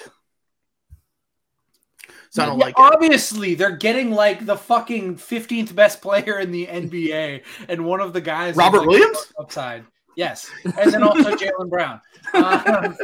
So 2.30 2.44
I 2.44 2.46
don't 2.46 2.60
Yeah, 2.60 2.66
like 2.66 2.76
it. 2.80 2.82
obviously, 2.82 3.56
they're 3.56 3.76
getting 3.76 4.12
like 4.12 4.46
the 4.46 4.56
fucking 4.58 5.18
15th 5.18 5.76
best 5.76 6.02
player 6.02 6.40
in 6.40 6.52
the 6.52 6.66
NBA, 6.66 7.44
and 7.68 7.86
one 7.86 8.00
of 8.00 8.14
the 8.14 8.22
guys, 8.22 8.56
Robert 8.56 8.80
like, 8.80 8.88
Williams? 8.88 9.34
upside. 9.38 9.86
Yes, 10.16 10.50
and 10.78 10.92
then 10.94 11.04
also 11.04 11.32
Jaylen 11.36 11.70
Brown. 11.70 12.02
Um, 12.34 12.98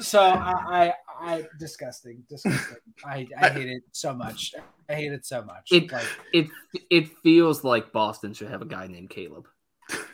so 0.00 0.20
I, 0.20 0.52
I, 0.68 0.94
I, 1.20 1.44
disgusting, 1.58 2.24
disgusting. 2.28 2.76
I, 3.04 3.26
I 3.38 3.48
hate 3.50 3.68
it 3.68 3.82
so 3.92 4.14
much. 4.14 4.54
I 4.88 4.94
hate 4.94 5.12
it 5.12 5.26
so 5.26 5.42
much. 5.42 5.68
It- 5.72 5.90
like, 5.92 6.06
It 6.32 6.46
it 6.90 7.08
feels 7.22 7.64
like 7.64 7.92
Boston 7.92 8.32
should 8.34 8.48
have 8.48 8.62
a 8.62 8.66
guy 8.66 8.86
named 8.86 9.10
Caleb. 9.10 9.46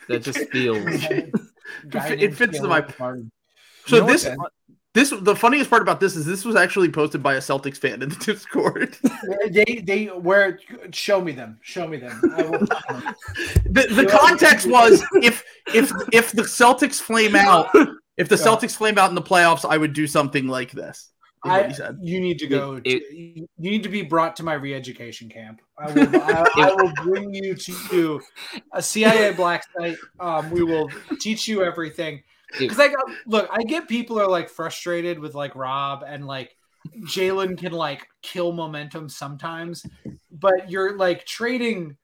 That 0.08 0.22
just 0.22 0.38
feels. 0.50 0.84
guy 1.88 2.08
it 2.08 2.34
fits 2.34 2.58
the 2.60 2.68
Caleb 2.68 2.86
vibe. 2.88 2.98
Martin. 2.98 3.32
So 3.86 3.96
You 3.96 4.02
know 4.02 4.08
this 4.08 4.28
this 4.94 5.12
the 5.22 5.34
funniest 5.34 5.70
part 5.70 5.80
about 5.80 6.00
this 6.00 6.16
is 6.16 6.26
this 6.26 6.44
was 6.44 6.54
actually 6.54 6.90
posted 6.90 7.22
by 7.22 7.34
a 7.34 7.38
Celtics 7.38 7.78
fan 7.78 8.02
in 8.02 8.10
the 8.10 8.16
Discord. 8.24 8.96
They, 9.50 9.82
they, 9.84 10.06
where? 10.06 10.58
Show 10.92 11.20
me 11.20 11.32
them. 11.32 11.58
Show 11.62 11.86
me 11.88 11.96
them. 11.96 12.20
I 12.36 12.42
will. 12.42 12.58
the, 12.58 13.86
the 13.90 14.06
context 14.10 14.66
was 14.68 15.02
if 15.22 15.44
if 15.72 15.90
if 16.12 16.32
the 16.32 16.42
Celtics 16.42 17.00
flame 17.00 17.34
out, 17.36 17.68
if 18.16 18.28
the 18.28 18.36
Yeah. 18.36 18.42
Celtics 18.44 18.76
flame 18.76 18.98
out 18.98 19.08
in 19.10 19.14
the 19.14 19.22
playoffs, 19.22 19.64
I 19.68 19.76
would 19.78 19.92
do 19.94 20.06
something 20.06 20.46
like 20.48 20.72
this. 20.72 21.08
I, 21.44 21.74
you 22.00 22.20
need 22.20 22.38
to 22.38 22.46
go. 22.46 22.80
It- 22.84 23.00
to, 23.00 23.16
you 23.16 23.46
need 23.58 23.82
to 23.82 23.88
be 23.88 24.02
brought 24.02 24.36
to 24.36 24.42
my 24.42 24.54
re-education 24.54 25.28
camp. 25.28 25.60
I 25.78 25.90
will. 25.90 26.16
I, 26.16 26.44
I 26.56 26.74
will 26.78 26.92
bring 27.02 27.34
you 27.34 27.54
to 27.54 28.20
a 28.72 28.82
CIA 28.82 29.32
black 29.32 29.64
site. 29.76 29.96
Um, 30.20 30.50
we 30.50 30.62
will 30.62 30.90
teach 31.20 31.48
you 31.48 31.64
everything. 31.64 32.22
Because 32.58 32.78
I 32.78 32.88
got 32.88 33.04
look, 33.26 33.48
I 33.50 33.62
get 33.62 33.88
people 33.88 34.20
are 34.20 34.28
like 34.28 34.48
frustrated 34.50 35.18
with 35.18 35.34
like 35.34 35.54
Rob 35.56 36.04
and 36.06 36.26
like 36.26 36.54
Jaylen 37.06 37.56
can 37.56 37.72
like 37.72 38.06
kill 38.22 38.52
momentum 38.52 39.08
sometimes, 39.08 39.86
but 40.30 40.70
you're 40.70 40.96
like 40.96 41.24
trading 41.24 41.96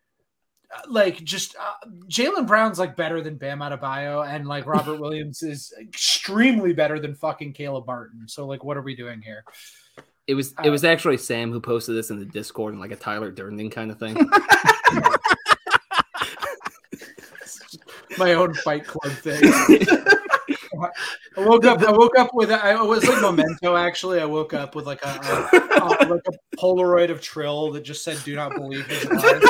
like 0.89 1.23
just 1.25 1.57
uh, 1.57 1.87
Jaylen 2.09 2.47
Brown's 2.47 2.79
like 2.79 2.97
better 2.97 3.21
than 3.21 3.37
Bam 3.37 3.61
Adebayo, 3.61 4.27
and 4.27 4.47
like 4.47 4.66
Robert 4.75 5.01
Williams 5.01 5.43
is 5.43 5.73
extremely 5.81 6.73
better 6.73 6.99
than 7.01 7.14
fucking 7.14 7.53
Caleb 7.53 7.87
Martin. 7.87 8.27
So 8.29 8.47
like, 8.47 8.64
what 8.64 8.77
are 8.77 8.83
we 8.83 8.95
doing 8.95 9.23
here? 9.23 9.45
It 10.27 10.35
was 10.35 10.55
it 10.62 10.71
was 10.71 10.85
actually 10.85 11.16
Sam 11.16 11.51
who 11.53 11.61
posted 11.61 11.97
this 11.97 12.11
in 12.11 12.19
the 12.19 12.27
Discord 12.27 12.75
and 12.75 12.81
like 12.81 12.91
a 12.91 12.97
Tyler 12.97 13.31
Durden 13.31 13.71
kind 13.71 13.91
of 13.91 13.99
thing. 13.99 14.14
My 18.19 18.35
own 18.35 18.53
Fight 18.55 18.85
Club 18.87 19.12
thing. 19.12 20.14
I 21.37 21.47
woke 21.47 21.64
up. 21.64 21.83
I 21.83 21.91
woke 21.93 22.18
up 22.18 22.31
with. 22.35 22.51
I 22.51 22.81
was 22.83 23.07
like 23.07 23.20
memento. 23.20 23.76
Actually, 23.76 24.20
I 24.20 24.24
woke 24.24 24.55
up 24.55 24.74
with 24.74 24.87
like 24.87 25.03
a, 25.05 25.09
a, 25.09 25.79
a 25.83 26.07
like 26.07 26.22
a 26.29 26.57
Polaroid 26.57 27.11
of 27.11 27.20
Trill 27.20 27.72
that 27.72 27.83
just 27.83 28.05
said 28.05 28.18
"Do 28.24 28.35
not 28.37 28.55
believe 28.55 28.87
his 28.87 29.05
lies." 29.05 29.43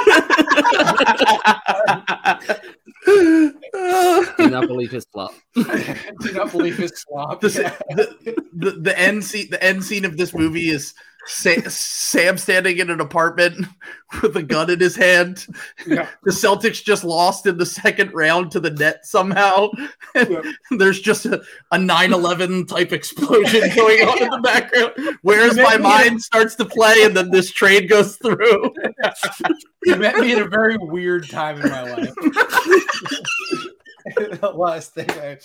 Do 3.05 4.51
not 4.51 4.67
believe 4.67 4.91
his 4.91 5.07
flop. 5.13 5.33
Do 5.55 6.33
not 6.33 6.51
believe 6.53 6.77
his 6.77 6.93
slop. 6.97 7.41
The, 7.41 7.49
Yeah. 7.49 7.97
the, 7.97 8.45
the, 8.53 8.71
the 8.73 8.99
end 8.99 9.25
scene 9.25 9.49
the 9.51 9.63
end 9.63 9.85
scene 9.85 10.05
of 10.05 10.17
this 10.17 10.35
movie 10.35 10.69
is 10.69 10.95
Sa- 11.27 11.69
Sam 11.69 12.39
standing 12.39 12.79
in 12.79 12.91
an 12.91 13.01
apartment 13.01 13.67
with 14.23 14.37
a 14.37 14.43
gun 14.43 14.71
in 14.71 14.81
his 14.81 14.97
hand. 14.97 15.47
Yeah. 15.87 16.09
The 16.25 16.31
Celtics 16.33 16.83
just 16.83 17.05
lost 17.05 17.47
in 17.47 17.57
the 17.59 17.67
second 17.67 18.13
round 18.13 18.51
to 18.53 18.61
the 18.61 18.71
net 18.71 19.07
somehow. 19.07 19.69
Yeah. 20.15 20.41
There's 20.73 21.01
just 21.01 21.27
a, 21.27 21.41
a 21.71 21.77
9-11 21.77 22.67
type 22.67 22.93
explosion 22.93 23.61
going 23.77 24.01
on 24.01 24.23
in 24.23 24.31
the 24.31 24.41
background. 24.43 24.93
Whereas 25.23 25.57
my 25.57 25.77
mind 25.77 26.23
starts 26.23 26.57
to 26.57 26.65
play 26.65 27.05
and 27.05 27.17
then 27.17 27.31
this 27.31 27.53
train 27.53 27.87
goes 27.87 28.17
through. 28.17 28.73
You 29.85 29.97
met 29.97 30.17
me 30.17 30.33
at 30.33 30.43
a 30.43 30.49
very 30.49 30.77
weird 30.77 31.29
time 31.31 31.61
in 31.61 31.71
my 31.71 31.83
life. 31.83 32.15
the 34.41 34.53
last 34.55 34.95
thing 34.95 35.11
I. 35.11 35.39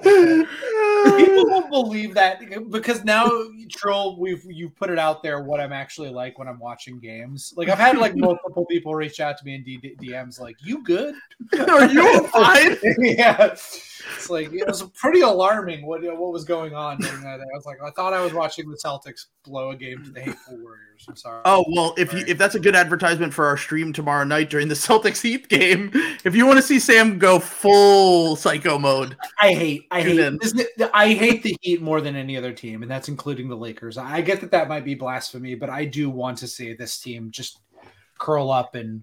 People 0.00 1.46
won't 1.50 1.70
believe 1.70 2.14
that 2.14 2.40
because 2.70 3.04
now 3.04 3.30
troll 3.70 4.18
we've 4.18 4.44
you've 4.48 4.74
put 4.74 4.90
it 4.90 4.98
out 4.98 5.22
there 5.22 5.42
what 5.42 5.60
I'm 5.60 5.72
actually 5.72 6.08
like 6.10 6.38
when 6.38 6.48
I'm 6.48 6.58
watching 6.58 6.98
games. 6.98 7.52
Like 7.56 7.68
I've 7.68 7.78
had 7.78 7.98
like 7.98 8.16
multiple 8.16 8.64
people 8.66 8.94
reach 8.94 9.20
out 9.20 9.36
to 9.38 9.44
me 9.44 9.56
in 9.56 9.64
D- 9.64 9.96
DMs 10.00 10.40
like, 10.40 10.56
"You 10.64 10.82
good?" 10.82 11.14
Are 11.68 11.86
you 11.86 12.26
fine? 12.28 12.76
yeah, 12.98 13.52
it's 13.52 14.30
like 14.30 14.52
it 14.52 14.66
was 14.66 14.82
pretty 14.94 15.20
alarming 15.20 15.84
what 15.84 16.02
what 16.02 16.32
was 16.32 16.44
going 16.44 16.74
on 16.74 16.98
during 16.98 17.22
that 17.22 17.38
day. 17.38 17.44
I 17.52 17.56
was 17.56 17.66
like, 17.66 17.78
I 17.82 17.90
thought 17.90 18.14
I 18.14 18.22
was 18.22 18.32
watching 18.32 18.70
the 18.70 18.76
Celtics 18.76 19.26
blow 19.44 19.70
a 19.70 19.76
game 19.76 20.02
to 20.04 20.10
the 20.10 20.20
Hateful 20.20 20.58
Warriors. 20.58 20.91
I'm 21.08 21.16
sorry. 21.16 21.42
Oh 21.44 21.64
well, 21.68 21.94
if 21.96 22.12
you 22.12 22.24
if 22.26 22.38
that's 22.38 22.54
a 22.54 22.60
good 22.60 22.74
advertisement 22.74 23.34
for 23.34 23.46
our 23.46 23.56
stream 23.56 23.92
tomorrow 23.92 24.24
night 24.24 24.50
during 24.50 24.68
the 24.68 24.74
Celtics 24.86 25.20
Heat 25.20 25.48
game, 25.48 25.90
if 26.24 26.34
you 26.34 26.46
want 26.46 26.58
to 26.58 26.62
see 26.62 26.78
Sam 26.78 27.18
go 27.18 27.38
full 27.38 28.36
psycho 28.36 28.78
mode, 28.78 29.16
I 29.40 29.52
hate, 29.54 29.86
I 29.90 30.02
Tune 30.02 30.16
hate, 30.18 30.26
in. 30.26 30.38
this, 30.40 30.54
I 30.94 31.12
hate 31.12 31.42
the 31.42 31.56
Heat 31.60 31.82
more 31.82 32.00
than 32.00 32.16
any 32.16 32.36
other 32.36 32.52
team, 32.52 32.82
and 32.82 32.90
that's 32.90 33.08
including 33.08 33.48
the 33.48 33.56
Lakers. 33.56 33.98
I 33.98 34.20
get 34.20 34.40
that 34.40 34.50
that 34.50 34.68
might 34.68 34.84
be 34.84 34.94
blasphemy, 34.94 35.54
but 35.54 35.70
I 35.70 35.84
do 35.84 36.10
want 36.10 36.38
to 36.38 36.46
see 36.48 36.74
this 36.74 36.98
team 36.98 37.30
just 37.30 37.58
curl 38.18 38.50
up 38.50 38.74
and 38.74 39.02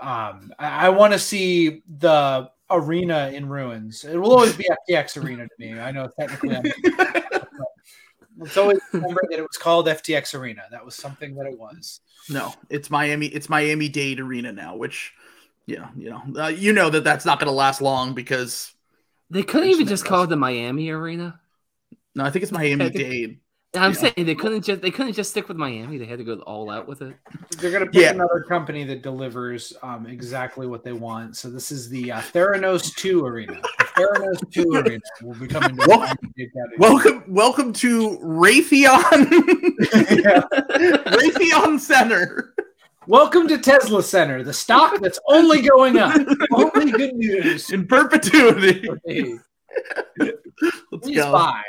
um, 0.00 0.52
I, 0.58 0.86
I 0.86 0.88
want 0.90 1.12
to 1.12 1.18
see 1.18 1.82
the 1.98 2.50
arena 2.70 3.30
in 3.32 3.48
ruins. 3.48 4.04
It 4.04 4.16
will 4.16 4.32
always 4.32 4.56
be 4.56 4.68
FTX 4.88 5.22
Arena 5.22 5.44
to 5.44 5.54
me. 5.58 5.78
I 5.78 5.90
know 5.90 6.08
technically, 6.18 6.72
I'm, 8.38 8.46
it's 8.46 8.56
always 8.56 8.78
remember 8.92 9.20
that 9.30 9.38
it 9.38 9.42
was 9.42 9.56
called 9.58 9.86
FTX 9.86 10.38
Arena. 10.38 10.62
That 10.70 10.84
was 10.84 10.94
something 10.94 11.34
that 11.36 11.46
it 11.46 11.58
was. 11.58 12.00
no, 12.30 12.54
it's 12.70 12.90
Miami. 12.90 13.26
It's 13.26 13.48
Miami 13.48 13.88
Dade 13.88 14.20
Arena 14.20 14.52
now, 14.52 14.76
which, 14.76 15.12
yeah, 15.66 15.88
you 15.96 16.10
know, 16.10 16.22
uh, 16.42 16.48
you 16.48 16.72
know 16.72 16.90
that 16.90 17.04
that's 17.04 17.24
not 17.24 17.38
going 17.40 17.48
to 17.48 17.52
last 17.52 17.80
long 17.80 18.14
because 18.14 18.72
They 19.30 19.42
couldn't 19.42 19.70
even 19.70 19.86
just 19.86 20.04
call 20.04 20.22
it 20.24 20.28
the 20.28 20.36
Miami 20.36 20.90
Arena. 20.90 21.40
no, 22.14 22.24
I 22.24 22.30
think 22.30 22.42
it's 22.42 22.52
Miami 22.52 22.90
Dade. 22.90 23.38
I'm 23.74 23.92
Yeah. 23.92 23.98
saying 23.98 24.14
they 24.26 24.34
couldn't 24.34 24.62
just 24.62 24.80
they 24.80 24.90
couldn't 24.90 25.12
just 25.12 25.30
stick 25.30 25.46
with 25.46 25.58
Miami. 25.58 25.98
They 25.98 26.06
had 26.06 26.18
to 26.18 26.24
go 26.24 26.36
all 26.46 26.70
out 26.70 26.88
with 26.88 27.02
it. 27.02 27.14
They're 27.58 27.70
going 27.70 27.84
to 27.84 27.90
pick 27.90 28.00
Yeah. 28.00 28.10
another 28.12 28.42
company 28.48 28.82
that 28.84 29.02
delivers 29.02 29.74
um, 29.82 30.06
exactly 30.06 30.66
what 30.66 30.84
they 30.84 30.92
want. 30.92 31.36
So 31.36 31.50
this 31.50 31.70
is 31.70 31.90
the 31.90 32.12
uh, 32.12 32.20
Theranos 32.20 32.94
2 32.96 33.26
Arena. 33.26 33.60
The 33.78 33.84
Theranos 33.84 34.52
2 34.52 34.70
Arena 34.74 35.00
will 35.22 35.34
be 35.34 35.46
coming 35.48 35.76
to 35.76 35.86
Wel- 35.86 36.14
Welcome, 36.78 37.24
welcome 37.28 37.72
to 37.74 38.18
Raytheon 38.22 39.02
Raytheon 41.04 41.78
Center. 41.78 42.54
Welcome 43.06 43.48
to 43.48 43.58
Tesla 43.58 44.02
Center, 44.02 44.42
the 44.42 44.52
stock 44.52 44.98
that's 45.00 45.20
only 45.28 45.60
going 45.62 45.98
up. 45.98 46.14
only 46.52 46.90
good 46.92 47.14
news. 47.14 47.70
in 47.70 47.86
perpetuity. 47.86 48.86
Let's 50.18 50.38
please 51.02 51.16
go. 51.16 51.32
buy. 51.32 51.62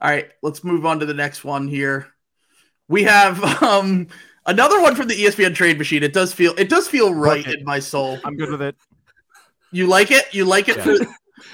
All 0.00 0.10
right, 0.10 0.30
let's 0.42 0.62
move 0.62 0.86
on 0.86 1.00
to 1.00 1.06
the 1.06 1.14
next 1.14 1.44
one 1.44 1.66
here. 1.68 2.06
We 2.88 3.02
have 3.04 3.42
um 3.62 4.06
another 4.46 4.80
one 4.80 4.94
from 4.94 5.08
the 5.08 5.14
ESPN 5.14 5.54
trade 5.54 5.78
machine. 5.78 6.02
It 6.02 6.12
does 6.12 6.32
feel 6.32 6.54
it 6.56 6.68
does 6.68 6.88
feel 6.88 7.12
right 7.14 7.46
Okay. 7.46 7.58
in 7.58 7.64
my 7.64 7.78
soul. 7.80 8.18
I'm 8.24 8.36
good 8.36 8.50
with 8.50 8.62
it. 8.62 8.76
You 9.72 9.86
like 9.86 10.10
it? 10.10 10.32
You 10.32 10.44
like 10.44 10.68
it 10.68 10.76
Yeah. 10.78 10.84
for 10.84 10.96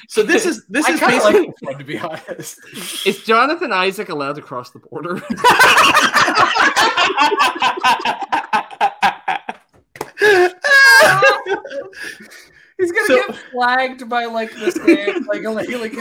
So 0.08 0.22
this 0.22 0.46
is 0.46 0.64
this 0.68 0.86
I 0.86 0.92
is 0.92 1.00
basically 1.00 1.40
like 1.40 1.46
this 1.46 1.54
one, 1.60 1.78
to 1.78 1.84
be 1.84 1.98
honest. 1.98 2.58
Is 3.06 3.22
Jonathan 3.24 3.72
Isaac 3.72 4.08
allowed 4.08 4.36
to 4.36 4.42
cross 4.42 4.70
the 4.70 4.78
border? 4.78 5.16
He's 12.78 12.90
gonna 12.92 13.06
So- 13.06 13.26
get 13.26 13.36
flagged 13.52 14.08
by 14.08 14.24
like 14.26 14.52
this 14.52 14.76
game, 14.78 15.24
like 15.26 15.42
like 15.42 15.68
like. 15.70 15.94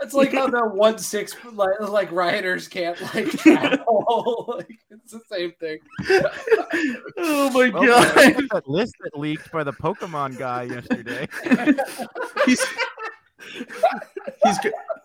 It's 0.00 0.14
like 0.14 0.32
how 0.32 0.46
the 0.48 0.64
one 0.64 0.96
six 0.98 1.34
like, 1.52 1.80
like 1.80 2.12
rioters 2.12 2.68
can't 2.68 3.00
like 3.14 3.30
travel. 3.38 4.44
like 4.58 4.78
it's 4.90 5.12
the 5.12 5.20
same 5.28 5.52
thing. 5.52 5.78
oh 7.18 7.50
my 7.50 7.68
Well, 7.70 7.86
god. 7.86 8.36
look 8.36 8.48
that 8.50 8.68
list 8.68 8.94
that 9.02 9.18
leaked 9.18 9.50
by 9.50 9.64
the 9.64 9.72
Pokemon 9.72 10.38
guy 10.38 10.64
yesterday. 10.64 11.26
he's 12.46 12.64
he's 14.44 14.58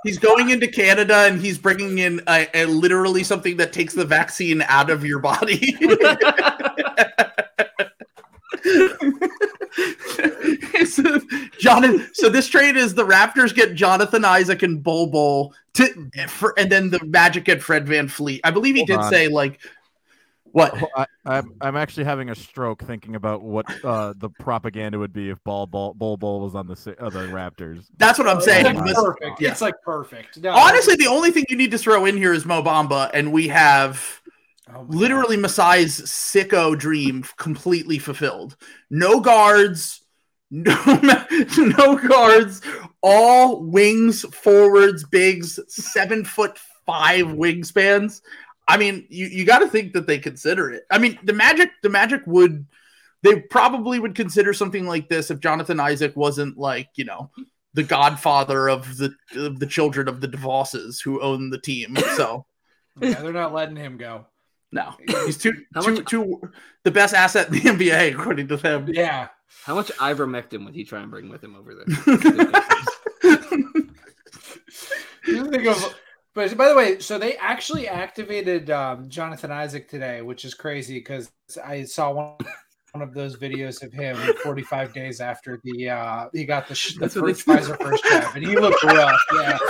he's 0.03 0.19
going 0.19 0.49
into 0.51 0.67
Canada 0.67 1.25
and 1.27 1.41
he's 1.41 1.57
bringing 1.57 1.97
in 1.97 2.21
a, 2.27 2.47
a 2.53 2.65
literally 2.65 3.23
something 3.23 3.57
that 3.57 3.73
takes 3.73 3.93
the 3.93 4.05
vaccine 4.05 4.61
out 4.67 4.89
of 4.91 5.03
your 5.05 5.19
body. 5.19 5.75
So, 10.85 11.19
Jonathan, 11.59 12.09
so 12.13 12.29
this 12.29 12.47
trade 12.47 12.75
is 12.75 12.93
the 12.93 13.05
Raptors 13.05 13.53
get 13.55 13.73
Jonathan 13.75 14.25
Isaac 14.25 14.63
and 14.63 14.83
Bol 14.83 15.07
Bol 15.07 15.53
to 15.75 16.09
for, 16.27 16.53
and 16.57 16.71
then 16.71 16.89
the 16.89 17.03
Magic 17.05 17.45
get 17.45 17.61
Fred 17.63 17.85
VanVleet. 17.85 18.41
I 18.43 18.51
believe 18.51 18.75
he 18.75 18.81
Hold 18.81 18.87
did 18.87 18.97
on. 18.99 19.11
say 19.11 19.27
like 19.27 19.59
what? 20.53 20.73
Well, 20.73 20.89
I, 20.95 21.05
I'm 21.25 21.53
I'm 21.61 21.75
actually 21.75 22.03
having 22.03 22.29
a 22.29 22.35
stroke 22.35 22.83
thinking 22.83 23.15
about 23.15 23.41
what 23.41 23.65
uh, 23.83 24.13
the 24.15 24.29
propaganda 24.29 24.99
would 24.99 25.13
be 25.13 25.29
if 25.31 25.43
Ball 25.43 25.65
Ball 25.65 25.93
Bull 25.95 26.15
Bull 26.17 26.41
was 26.41 26.53
on 26.53 26.67
the 26.67 26.75
Sa- 26.75 26.91
uh, 26.99 27.09
the 27.09 27.21
Raptors. 27.21 27.85
That's 27.97 28.19
what 28.19 28.27
I'm 28.27 28.37
It's 28.37 28.45
saying. 28.45 28.65
like 28.75 28.95
perfect. 28.95 29.41
Yeah. 29.41 29.51
It's 29.51 29.61
like 29.61 29.75
perfect. 29.83 30.37
No, 30.41 30.51
Honestly, 30.51 30.95
the 30.95 31.07
only 31.07 31.31
thing 31.31 31.45
you 31.49 31.57
need 31.57 31.71
to 31.71 31.77
throw 31.79 32.05
in 32.05 32.17
here 32.17 32.33
is 32.33 32.45
Mo 32.45 32.61
Bamba, 32.61 33.09
and 33.15 33.31
we 33.33 33.47
have 33.47 34.21
oh 34.73 34.85
literally 34.89 35.37
Masai's 35.37 36.01
sicko 36.01 36.77
dream 36.77 37.23
completely 37.37 37.99
fulfilled. 37.99 38.55
No 38.89 39.19
guards, 39.19 40.03
no, 40.51 41.25
no 41.57 41.97
guards, 41.97 42.61
all 43.01 43.63
wings, 43.63 44.21
forwards, 44.21 45.03
bigs, 45.03 45.59
seven 45.67 46.23
foot 46.23 46.59
five 46.85 47.27
wingspans. 47.27 48.21
I 48.67 48.77
mean, 48.77 49.05
you, 49.09 49.27
you 49.27 49.45
got 49.45 49.59
to 49.59 49.67
think 49.67 49.93
that 49.93 50.07
they 50.07 50.19
consider 50.19 50.71
it. 50.71 50.83
I 50.89 50.97
mean, 50.97 51.19
the 51.23 51.33
Magic, 51.33 51.71
the 51.81 51.89
Magic 51.89 52.21
would, 52.25 52.65
they 53.21 53.39
probably 53.39 53.99
would 53.99 54.15
consider 54.15 54.53
something 54.53 54.85
like 54.85 55.09
this 55.09 55.31
if 55.31 55.39
Jonathan 55.39 55.79
Isaac 55.79 56.15
wasn't 56.15 56.57
like, 56.57 56.89
you 56.95 57.05
know, 57.05 57.29
the 57.73 57.83
godfather 57.83 58.69
of 58.69 58.97
the 58.97 59.13
of 59.35 59.59
the 59.59 59.65
children 59.65 60.07
of 60.07 60.21
the 60.21 60.27
DeVosses 60.27 61.03
who 61.03 61.21
own 61.21 61.49
the 61.49 61.59
team. 61.59 61.97
So 62.15 62.45
Yeah, 63.01 63.21
they're 63.21 63.33
not 63.33 63.53
letting 63.53 63.75
him 63.75 63.97
go. 63.97 64.27
No, 64.73 64.95
he's 65.25 65.37
too, 65.43 65.53
How 65.73 65.81
too, 65.81 65.93
much- 65.95 66.05
too 66.05 66.41
the 66.83 66.91
best 66.91 67.13
asset 67.13 67.47
in 67.47 67.53
the 67.53 67.59
NBA 67.61 68.13
according 68.13 68.47
to 68.49 68.57
them. 68.57 68.87
Yeah. 68.89 69.27
How 69.65 69.75
much 69.75 69.91
ivermectin 69.93 70.65
would 70.65 70.73
he 70.75 70.83
try 70.83 71.01
and 71.01 71.09
bring 71.11 71.29
with 71.29 71.43
him 71.43 71.55
over 71.55 71.73
there? 71.75 71.85
You 75.25 75.49
think 75.49 75.65
of, 75.67 75.95
but 76.35 76.55
by 76.57 76.67
the 76.67 76.75
way, 76.75 76.99
so 76.99 77.17
they 77.17 77.37
actually 77.37 77.87
activated 77.87 78.69
um, 78.69 79.07
Jonathan 79.07 79.51
Isaac 79.51 79.87
today, 79.87 80.21
which 80.21 80.43
is 80.43 80.53
crazy 80.53 80.95
because 80.99 81.31
I 81.63 81.83
saw 81.83 82.11
one, 82.11 82.35
one 82.91 83.01
of 83.01 83.13
those 83.13 83.37
videos 83.37 83.81
of 83.83 83.93
him 83.93 84.17
45 84.43 84.93
days 84.93 85.21
after 85.21 85.61
the 85.63 85.89
uh, 85.91 86.25
he 86.33 86.43
got 86.45 86.67
the, 86.67 86.75
sh- 86.75 86.95
the 86.95 86.99
That's 87.01 87.13
first 87.13 87.45
Pfizer 87.45 87.81
first 87.81 88.03
jab, 88.03 88.35
and 88.35 88.45
he 88.45 88.55
looked 88.57 88.83
rough. 88.83 89.19
Yeah. 89.33 89.57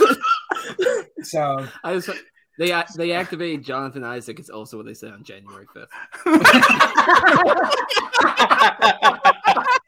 So 1.24 1.66
I 1.86 1.94
just 1.94 2.10
they 2.58 2.84
they 2.96 3.12
activated 3.14 3.64
Jonathan 3.64 4.04
Isaac. 4.04 4.40
It's 4.40 4.50
also 4.50 4.78
what 4.78 4.86
they 4.86 4.94
said 4.94 5.12
on 5.12 5.24
January 5.24 5.66
fifth. 5.74 5.90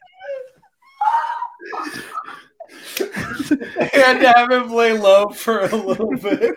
And 3.96 4.20
to 4.22 4.34
have 4.36 4.52
him 4.52 4.70
play 4.70 4.98
low 4.98 5.30
for 5.30 5.62
a 5.62 5.76
little 5.76 6.16
bit. 6.18 6.56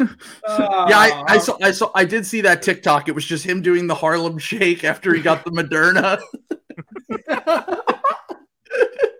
Yeah, 0.00 0.98
I, 0.98 1.24
I, 1.26 1.38
saw, 1.38 1.56
I 1.62 1.70
saw, 1.72 1.90
I 1.94 2.04
did 2.04 2.26
see 2.26 2.40
that 2.42 2.62
TikTok. 2.62 3.08
It 3.08 3.14
was 3.14 3.24
just 3.24 3.44
him 3.44 3.62
doing 3.62 3.86
the 3.86 3.94
Harlem 3.94 4.38
Shake 4.38 4.84
after 4.84 5.14
he 5.14 5.22
got 5.22 5.44
the 5.44 5.50
Moderna. 5.50 6.20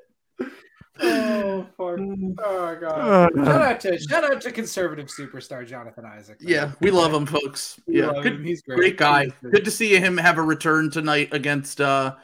oh, 1.01 1.67
fuck. 1.77 1.79
oh 1.79 1.97
my 1.99 2.75
god! 2.81 3.31
shout 3.35 3.63
out 3.63 3.81
to 3.81 3.99
shout 3.99 4.25
out 4.25 4.41
to 4.41 4.53
conservative 4.53 5.07
superstar 5.07 5.67
Jonathan 5.67 6.05
Isaac. 6.05 6.41
man. 6.41 6.53
Yeah, 6.53 6.73
we 6.81 6.91
love 6.91 7.13
him, 7.13 7.27
folks. 7.27 7.79
We 7.87 8.01
Yeah, 8.01 8.13
good, 8.23 8.35
him. 8.35 8.45
He's 8.45 8.63
great. 8.63 8.77
great 8.77 8.97
guy. 8.97 9.25
He's. 9.25 9.51
Good 9.53 9.65
to 9.65 9.71
see 9.71 9.97
him 9.97 10.17
have 10.17 10.39
a 10.39 10.43
return 10.43 10.91
tonight 10.91 11.29
against 11.33 11.81
uh 11.81 12.15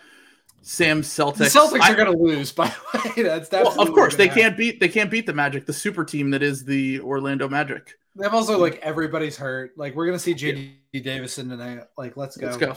Sam 0.63 1.03
Celtics. 1.03 1.37
The 1.37 1.45
Celtics 1.45 1.81
I- 1.83 1.93
are 1.93 1.95
going 1.95 2.11
to 2.11 2.19
lose. 2.19 2.51
By 2.53 2.69
the 2.69 3.13
way, 3.17 3.23
that's 3.29 3.51
well, 3.51 3.81
of 3.81 3.93
course 3.93 4.17
they 4.17 4.29
happen. 4.29 4.43
can't 4.43 4.57
beat 4.57 4.81
they 4.81 4.89
can't 4.89 5.11
beat 5.11 5.27
the 5.27 5.35
Magic, 5.35 5.67
the 5.67 5.73
super 5.73 6.05
team 6.05 6.31
that 6.31 6.43
is 6.43 6.65
the 6.65 7.01
Orlando 7.01 7.49
Magic. 7.49 7.99
They've 8.17 8.33
also 8.33 8.59
like 8.59 8.79
everybody's 8.81 9.37
hurt. 9.37 9.73
Like 9.77 9.95
we're 9.95 10.07
gonna 10.07 10.19
see 10.19 10.35
JD 10.35 11.03
Davison 11.03 11.49
tonight. 11.49 11.81
Like 11.99 12.17
let's 12.17 12.37
go. 12.37 12.47
Let's 12.47 12.57
go. 12.57 12.77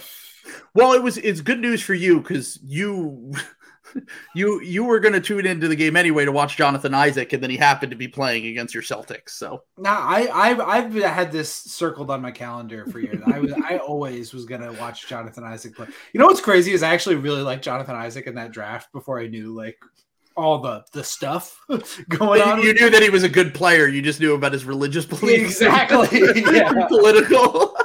Well, 0.73 0.93
it 0.93 1.03
was 1.03 1.17
it's 1.17 1.41
good 1.41 1.59
news 1.59 1.81
for 1.81 1.93
you 1.93 2.19
because 2.19 2.59
you 2.63 3.33
you 4.35 4.61
you 4.61 4.83
were 4.83 4.99
going 4.99 5.13
to 5.13 5.21
tune 5.21 5.45
into 5.45 5.67
the 5.67 5.75
game 5.75 5.95
anyway 5.95 6.25
to 6.25 6.31
watch 6.31 6.57
Jonathan 6.57 6.93
Isaac, 6.93 7.33
and 7.33 7.41
then 7.41 7.49
he 7.49 7.57
happened 7.57 7.91
to 7.91 7.97
be 7.97 8.07
playing 8.07 8.45
against 8.45 8.73
your 8.73 8.83
Celtics. 8.83 9.29
So 9.29 9.63
Nah, 9.77 9.97
I 9.97 10.29
I've, 10.33 10.59
I've 10.59 10.93
had 10.93 11.31
this 11.31 11.51
circled 11.51 12.11
on 12.11 12.21
my 12.21 12.31
calendar 12.31 12.85
for 12.85 12.99
years. 12.99 13.21
I 13.25 13.39
was 13.39 13.53
I 13.53 13.77
always 13.77 14.33
was 14.33 14.45
gonna 14.45 14.73
watch 14.73 15.07
Jonathan 15.07 15.43
Isaac 15.43 15.75
play. 15.75 15.88
You 16.13 16.19
know 16.19 16.25
what's 16.25 16.41
crazy 16.41 16.73
is 16.73 16.83
I 16.83 16.93
actually 16.93 17.15
really 17.15 17.41
liked 17.41 17.63
Jonathan 17.63 17.95
Isaac 17.95 18.27
in 18.27 18.35
that 18.35 18.51
draft 18.51 18.91
before 18.91 19.19
I 19.19 19.27
knew 19.27 19.53
like 19.55 19.77
all 20.38 20.59
the 20.59 20.85
the 20.93 21.03
stuff 21.03 21.59
going 22.09 22.41
on. 22.41 22.59
you, 22.59 22.67
you 22.67 22.73
knew 22.75 22.89
that 22.89 23.01
he 23.01 23.09
was 23.09 23.23
a 23.23 23.29
good 23.29 23.53
player. 23.53 23.88
You 23.88 24.01
just 24.01 24.19
knew 24.19 24.35
about 24.35 24.53
his 24.53 24.63
religious 24.63 25.05
beliefs. 25.05 25.61
Exactly, 25.61 26.21
yeah. 26.53 26.88
Political. 26.88 27.75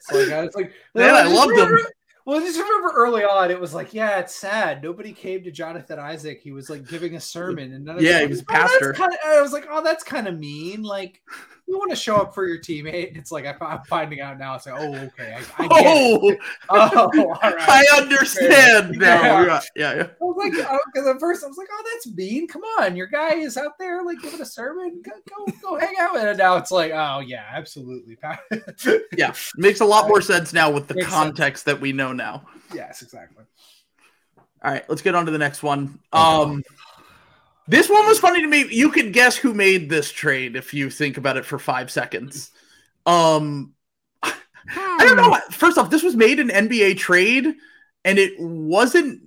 So, 0.00 0.18
like, 0.18 0.32
I 0.32 0.42
was 0.42 0.54
like, 0.54 0.72
Man, 0.94 1.14
I 1.14 1.24
loved 1.24 1.56
him. 1.56 1.78
Well, 2.24 2.40
I 2.40 2.44
just 2.44 2.58
remember 2.58 2.90
early 2.96 3.22
on, 3.22 3.50
it 3.50 3.60
was 3.60 3.74
like, 3.74 3.92
yeah, 3.92 4.18
it's 4.18 4.34
sad. 4.34 4.82
Nobody 4.82 5.12
came 5.12 5.44
to 5.44 5.50
Jonathan 5.50 5.98
Isaac. 5.98 6.40
He 6.42 6.52
was 6.52 6.70
like 6.70 6.88
giving 6.88 7.16
a 7.16 7.20
sermon, 7.20 7.72
and 7.74 7.84
none 7.84 7.96
of 7.96 8.02
Yeah, 8.02 8.20
he 8.20 8.26
was 8.26 8.40
a 8.40 8.44
"Oh, 8.48 8.52
pastor." 8.52 8.92
kinda-" 8.94 9.16
I 9.26 9.42
was 9.42 9.52
like, 9.52 9.66
oh, 9.70 9.82
that's 9.82 10.02
kind 10.02 10.26
of 10.26 10.38
mean. 10.38 10.82
Like, 10.82 11.20
you 11.66 11.78
want 11.78 11.90
to 11.90 11.96
show 11.96 12.16
up 12.16 12.34
for 12.34 12.46
your 12.46 12.58
teammate? 12.58 13.16
It's 13.16 13.32
like 13.32 13.46
I, 13.46 13.54
I'm 13.64 13.82
finding 13.84 14.20
out 14.20 14.38
now. 14.38 14.54
It's 14.54 14.66
like, 14.66 14.74
oh, 14.78 14.94
okay, 14.94 15.36
I, 15.58 15.64
I. 15.64 15.68
Oh, 15.70 16.36
Oh, 16.70 17.10
all 17.16 17.28
right. 17.42 17.54
I 17.68 17.84
understand 17.96 18.96
now. 18.98 19.22
Yeah. 19.22 19.44
Yeah, 19.44 19.60
yeah. 19.76 19.94
yeah. 19.96 20.02
I 20.02 20.24
was 20.24 20.36
like, 20.38 20.52
because 20.92 21.06
at 21.08 21.18
first 21.20 21.42
I 21.44 21.46
was 21.46 21.56
like, 21.56 21.68
oh, 21.72 21.82
that's 21.92 22.14
mean. 22.14 22.46
Come 22.48 22.62
on, 22.78 22.96
your 22.96 23.06
guy 23.06 23.34
is 23.34 23.56
out 23.56 23.78
there 23.78 24.02
like 24.04 24.20
giving 24.22 24.40
a 24.40 24.46
sermon. 24.46 25.02
Go, 25.02 25.12
go, 25.46 25.52
go 25.62 25.78
hang 25.78 25.94
out. 25.98 26.16
And 26.18 26.36
now 26.38 26.56
it's 26.56 26.70
like, 26.70 26.92
oh 26.92 27.20
yeah, 27.20 27.44
absolutely. 27.52 28.18
Yeah, 29.16 29.32
makes 29.56 29.80
a 29.80 29.84
lot 29.84 30.08
more 30.08 30.20
sense 30.20 30.52
now 30.52 30.70
with 30.70 30.88
the 30.88 30.94
Makes 30.94 31.06
sense. 31.06 31.14
context 31.16 31.64
that 31.66 31.80
we 31.80 31.92
know 31.92 32.12
now. 32.12 32.46
yes, 32.74 33.02
exactly. 33.02 33.44
All 34.62 34.70
right, 34.72 34.88
let's 34.88 35.02
get 35.02 35.14
on 35.14 35.26
to 35.26 35.32
the 35.32 35.38
next 35.38 35.62
one. 35.62 35.98
Um, 36.12 36.62
this 37.66 37.88
one 37.88 38.06
was 38.06 38.18
funny 38.18 38.40
to 38.40 38.46
me. 38.46 38.66
You 38.70 38.90
could 38.90 39.12
guess 39.12 39.36
who 39.36 39.54
made 39.54 39.88
this 39.88 40.12
trade 40.12 40.56
if 40.56 40.74
you 40.74 40.90
think 40.90 41.16
about 41.16 41.36
it 41.36 41.44
for 41.44 41.58
five 41.58 41.90
seconds. 41.90 42.50
Um, 43.06 43.74
I 44.22 44.34
don't 44.98 45.16
know. 45.16 45.38
First 45.50 45.78
off, 45.78 45.90
this 45.90 46.02
was 46.02 46.16
made 46.16 46.40
an 46.40 46.48
NBA 46.48 46.98
trade, 46.98 47.54
and 48.04 48.18
it 48.18 48.32
wasn't. 48.38 49.22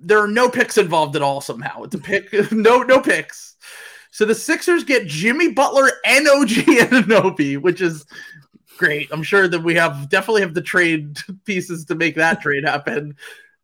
There 0.00 0.22
are 0.22 0.28
no 0.28 0.48
picks 0.48 0.78
involved 0.78 1.16
at 1.16 1.22
all. 1.22 1.40
Somehow, 1.40 1.82
it's 1.82 1.94
a 1.94 1.98
pick. 1.98 2.32
No, 2.52 2.82
no 2.82 3.00
picks. 3.00 3.56
So 4.10 4.24
the 4.24 4.34
Sixers 4.34 4.84
get 4.84 5.06
Jimmy 5.06 5.52
Butler 5.52 5.90
and 6.04 6.26
OG 6.26 6.48
Ananobi, 6.48 7.58
which 7.60 7.80
is 7.80 8.06
great. 8.78 9.08
I'm 9.12 9.22
sure 9.22 9.48
that 9.48 9.62
we 9.62 9.74
have 9.74 10.08
definitely 10.08 10.40
have 10.42 10.54
the 10.54 10.62
trade 10.62 11.18
pieces 11.44 11.84
to 11.86 11.94
make 11.94 12.14
that 12.16 12.40
trade 12.40 12.64
happen. 12.64 13.16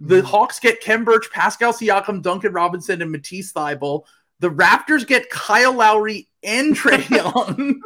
The 0.07 0.23
Hawks 0.23 0.61
get 0.61 0.81
Kem 0.81 1.05
Birch, 1.05 1.31
Pascal 1.31 1.73
Siakam, 1.73 2.21
Duncan 2.23 2.53
Robinson, 2.53 3.01
and 3.03 3.11
Matisse 3.11 3.53
Thybulle. 3.53 4.05
The 4.41 4.51
Raptors 4.51 5.07
get 5.07 5.31
Kyle 5.31 5.73
Lowry 5.73 6.29
and 6.43 6.77
Trae 6.77 7.09
Young. 7.09 7.81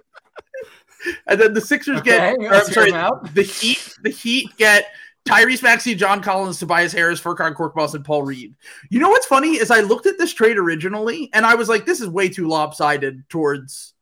and 1.27 1.41
then 1.41 1.55
the 1.55 1.61
Sixers 1.61 2.01
get 2.03 2.35
Okay, 2.35 2.47
or, 2.47 2.51
let's 2.51 2.77
I'm 2.77 2.85
hear 2.85 2.91
sorry, 2.91 3.31
the 3.35 3.43
Heat, 3.43 3.95
the 4.03 4.11
Heat 4.11 4.51
get 4.57 4.87
Tyrese 5.27 5.63
Maxey, 5.63 5.95
John 5.95 6.21
Collins, 6.23 6.59
Tobias 6.59 6.93
Harris, 6.93 7.21
Furkan 7.21 7.55
Korkmaz, 7.55 7.95
and 7.95 8.05
Paul 8.05 8.23
Reed. 8.25 8.57
You 8.91 8.99
know 8.99 9.11
what's 9.11 9.27
funny 9.27 9.57
is 9.57 9.71
I 9.71 9.81
looked 9.81 10.07
at 10.07 10.19
this 10.19 10.33
trade 10.33 10.57
originally 10.57 11.31
and 11.35 11.45
I 11.47 11.55
was 11.55 11.69
like, 11.69 11.85
this 11.87 12.01
is 12.01 12.09
way 12.09 12.29
too 12.29 12.49
lopsided 12.49 13.29
towards 13.29 13.95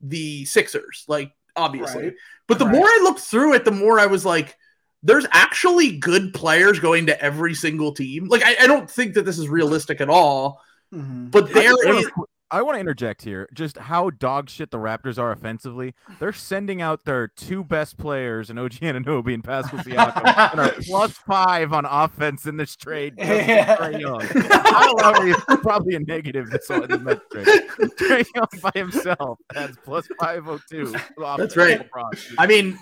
the 0.00 0.44
Sixers, 0.46 1.04
like 1.08 1.32
obviously. 1.56 2.04
Right. 2.04 2.14
But 2.46 2.58
the 2.60 2.64
Right. 2.66 2.74
more 2.76 2.86
I 2.86 3.00
looked 3.02 3.20
through 3.20 3.54
it, 3.54 3.64
the 3.64 3.72
more 3.72 3.98
I 3.98 4.06
was 4.06 4.24
like, 4.24 4.56
there's 5.02 5.26
actually 5.32 5.96
good 5.98 6.34
players 6.34 6.80
going 6.80 7.06
to 7.06 7.22
every 7.22 7.54
single 7.54 7.92
team. 7.92 8.26
Like 8.26 8.42
I, 8.44 8.56
I 8.64 8.66
don't 8.66 8.90
think 8.90 9.14
that 9.14 9.24
this 9.24 9.38
is 9.38 9.48
realistic 9.48 10.00
at 10.00 10.08
all. 10.10 10.60
Mhm. 10.92 11.30
But 11.30 11.52
there 11.52 11.72
I 11.72 11.98
is 11.98 12.10
want 12.62 12.76
to 12.76 12.80
interject 12.80 13.20
here. 13.20 13.46
Just 13.52 13.76
how 13.76 14.08
dog 14.08 14.48
shit 14.48 14.70
the 14.70 14.78
Raptors 14.78 15.18
are 15.18 15.30
offensively. 15.32 15.94
They're 16.18 16.32
sending 16.32 16.80
out 16.80 17.04
their 17.04 17.28
two 17.28 17.62
best 17.62 17.98
players, 17.98 18.48
and 18.48 18.58
OG 18.58 18.72
Anunoby 18.80 19.34
and 19.34 19.44
Pascal 19.44 19.80
Siakam, 19.80 20.52
and 20.52 20.60
are 20.60 20.72
plus 20.86 21.12
five 21.12 21.74
on 21.74 21.84
offense 21.84 22.46
in 22.46 22.56
this 22.56 22.74
trade. 22.74 23.16
just 23.18 23.28
for 23.28 23.34
Yeah. 23.34 23.76
Trae 23.76 24.00
Young. 24.00 24.20
Kyle 24.20 24.96
Lowry 24.96 25.30
is 25.32 25.36
probably 25.62 25.94
a 25.96 26.00
negative 26.00 26.48
this 26.48 26.70
in 26.70 26.80
the 26.88 26.98
Mets 26.98 27.20
trade. 27.30 27.46
Trae 27.46 28.26
Young 28.34 28.60
by 28.62 28.72
himself 28.74 29.38
has 29.54 29.76
plus 29.84 30.08
five 30.18 30.48
oh 30.48 30.58
two. 30.70 30.94
That's 31.36 31.54
right. 31.54 31.86
I 32.38 32.46
mean, 32.46 32.78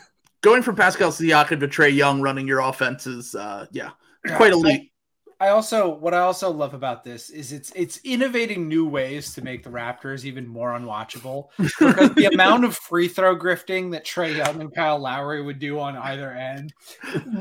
going 0.47 0.63
from 0.63 0.77
Pascal 0.77 1.11
Siakam 1.11 1.59
to 1.59 1.67
Trae 1.67 1.93
Young 1.93 2.21
running 2.21 2.47
your 2.47 2.61
offense 2.61 3.05
is 3.07 3.35
uh 3.35 3.67
yeah, 3.73 3.91
quite 4.37 4.53
elite. 4.53 4.93
I 5.41 5.49
also 5.49 5.93
what 5.93 6.15
I 6.15 6.21
also 6.21 6.51
love 6.51 6.73
about 6.73 7.03
this 7.03 7.31
is 7.31 7.53
it's 7.53 7.73
it's 7.75 7.99
innovating 8.05 8.69
new 8.69 8.89
ways 8.89 9.35
to 9.35 9.43
make 9.43 9.65
the 9.65 9.71
Raptors 9.71 10.25
even 10.25 10.47
more 10.47 10.71
unwatchable 10.71 11.49
because 11.59 12.15
the 12.15 12.27
amount 12.33 12.65
of 12.65 12.77
free 12.77 13.09
throw 13.09 13.37
grifting 13.37 13.91
that 13.91 14.07
Trae 14.07 14.37
Young 14.37 14.61
and 14.61 14.73
Kyle 14.73 15.01
Lowry 15.01 15.43
would 15.43 15.59
do 15.59 15.81
on 15.81 15.97
either 15.97 16.31
end 16.31 16.73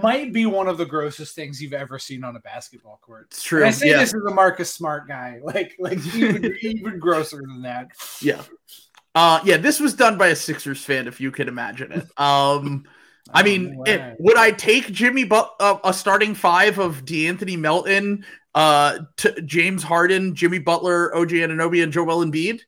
might 0.02 0.34
be 0.34 0.48
one 0.48 0.68
of 0.68 0.80
the 0.80 0.86
grossest 0.86 1.36
things 1.36 1.62
you've 1.62 1.74
ever 1.74 2.00
seen 2.00 2.24
on 2.24 2.36
a 2.36 2.40
basketball 2.40 3.00
court. 3.04 3.28
It's 3.30 3.44
true. 3.44 3.60
And 3.60 3.68
I 3.68 3.72
say 3.72 3.90
Yeah. 3.92 4.00
this 4.00 4.16
as 4.16 4.24
a 4.28 4.34
Marcus 4.34 4.74
Smart 4.74 5.08
guy, 5.08 5.40
like 5.44 5.76
like 5.78 6.04
even, 6.16 6.58
even 6.62 7.00
grosser 7.00 7.38
than 7.38 7.62
that. 7.62 7.90
Yeah. 8.20 8.42
Uh 9.16 9.40
yeah, 9.46 9.58
this 9.58 9.80
was 9.80 9.94
done 9.94 10.18
by 10.18 10.28
a 10.28 10.36
Sixers 10.36 10.84
fan 10.84 11.08
if 11.08 11.20
you 11.20 11.32
can 11.32 11.48
imagine 11.48 11.92
it. 11.92 12.08
Um 12.18 12.86
I 13.34 13.42
mean, 13.42 13.82
it, 13.88 14.18
would 14.20 14.38
I 14.38 14.52
take 14.52 14.92
Jimmy 14.92 15.24
but 15.24 15.52
uh, 15.60 15.80
a 15.84 15.92
starting 15.92 16.36
five 16.36 16.78
of 16.78 17.06
De'Anthony 17.06 17.58
Melton, 17.58 18.24
uh, 18.54 19.00
to 19.18 19.42
James 19.42 19.84
Harden, 19.84 20.36
Jimmy 20.36 20.60
Butler, 20.60 21.16
OG 21.16 21.30
Anunoby, 21.30 21.84
and 21.84 21.92
Joel 21.92 22.26
Embiid? 22.26 22.62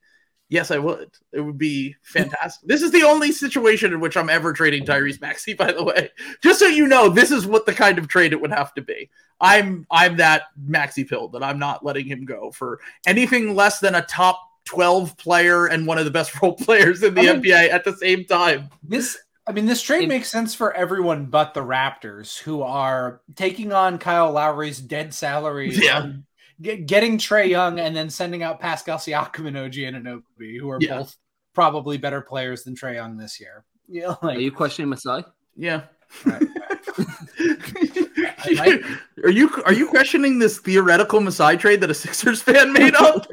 Yes, 0.49 0.71
I 0.71 0.77
would. 0.77 1.09
It 1.33 1.41
would 1.41 1.57
be 1.57 1.95
fantastic. 2.03 2.67
this 2.67 2.81
is 2.81 2.91
the 2.91 3.03
only 3.03 3.33
situation 3.33 3.91
in 3.91 3.99
which 3.99 4.15
I'm 4.15 4.29
ever 4.29 4.53
trading 4.53 4.85
Tyrese 4.85 5.19
Maxey. 5.19 5.53
By 5.53 5.73
the 5.73 5.83
way, 5.83 6.09
just 6.41 6.59
so 6.59 6.67
you 6.67 6.87
know, 6.87 7.09
this 7.09 7.31
is 7.31 7.45
what 7.45 7.65
the 7.65 7.73
kind 7.73 7.97
of 7.97 8.07
trade 8.07 8.31
it 8.31 8.39
would 8.39 8.53
have 8.53 8.73
to 8.75 8.81
be. 8.81 9.09
I'm 9.41 9.85
I'm 9.91 10.17
that 10.17 10.43
Maxi 10.69 11.07
pill 11.07 11.27
that 11.29 11.43
I'm 11.43 11.59
not 11.59 11.83
letting 11.83 12.05
him 12.05 12.23
go 12.23 12.51
for 12.51 12.79
anything 13.05 13.55
less 13.55 13.79
than 13.79 13.95
a 13.95 14.01
top 14.03 14.39
12 14.67 15.17
player 15.17 15.65
and 15.65 15.87
one 15.87 15.97
of 15.97 16.05
the 16.05 16.11
best 16.11 16.31
role 16.41 16.53
players 16.53 17.01
in 17.03 17.13
the 17.15 17.21
I 17.21 17.33
mean- 17.33 17.43
NBA 17.43 17.69
at 17.71 17.83
the 17.83 17.93
same 17.95 18.25
time. 18.25 18.69
This, 18.83 19.17
I 19.47 19.51
mean, 19.53 19.65
this 19.65 19.81
trade 19.81 20.03
It- 20.03 20.09
makes 20.09 20.29
sense 20.29 20.53
for 20.53 20.73
everyone 20.73 21.25
but 21.27 21.53
the 21.53 21.61
Raptors, 21.63 22.37
who 22.37 22.61
are 22.61 23.21
taking 23.35 23.71
on 23.73 23.97
Kyle 23.97 24.31
Lowry's 24.31 24.79
dead 24.79 25.13
salary, 25.13 25.71
Yeah. 25.73 26.01
on 26.01 26.25
get, 26.61 26.85
getting 26.85 27.17
Trae 27.17 27.47
Young, 27.49 27.79
and 27.79 27.95
then 27.95 28.09
sending 28.09 28.43
out 28.43 28.59
Pascal 28.59 28.97
Siakam 28.97 29.47
and 29.47 29.57
OG 29.57 29.73
Anunoby, 29.73 30.59
who 30.59 30.69
are 30.69 30.79
Yeah. 30.81 30.97
both 30.99 31.15
probably 31.53 31.97
better 31.97 32.21
players 32.21 32.63
than 32.63 32.75
Trae 32.75 32.95
Young 32.95 33.17
this 33.17 33.39
year. 33.39 33.63
Yeah, 33.89 34.15
Are 34.21 34.33
you 34.33 34.51
questioning 34.51 34.89
Masai? 34.89 35.23
Yeah. 35.55 35.83
Right. 36.25 36.41
might- 38.55 38.81
are 39.23 39.29
you 39.29 39.49
are 39.65 39.71
you 39.73 39.87
questioning 39.87 40.39
this 40.39 40.59
theoretical 40.59 41.21
Masai 41.21 41.55
trade 41.57 41.79
that 41.81 41.89
a 41.89 41.93
Sixers 41.93 42.41
fan 42.41 42.73
made 42.73 42.95
up? 42.95 43.25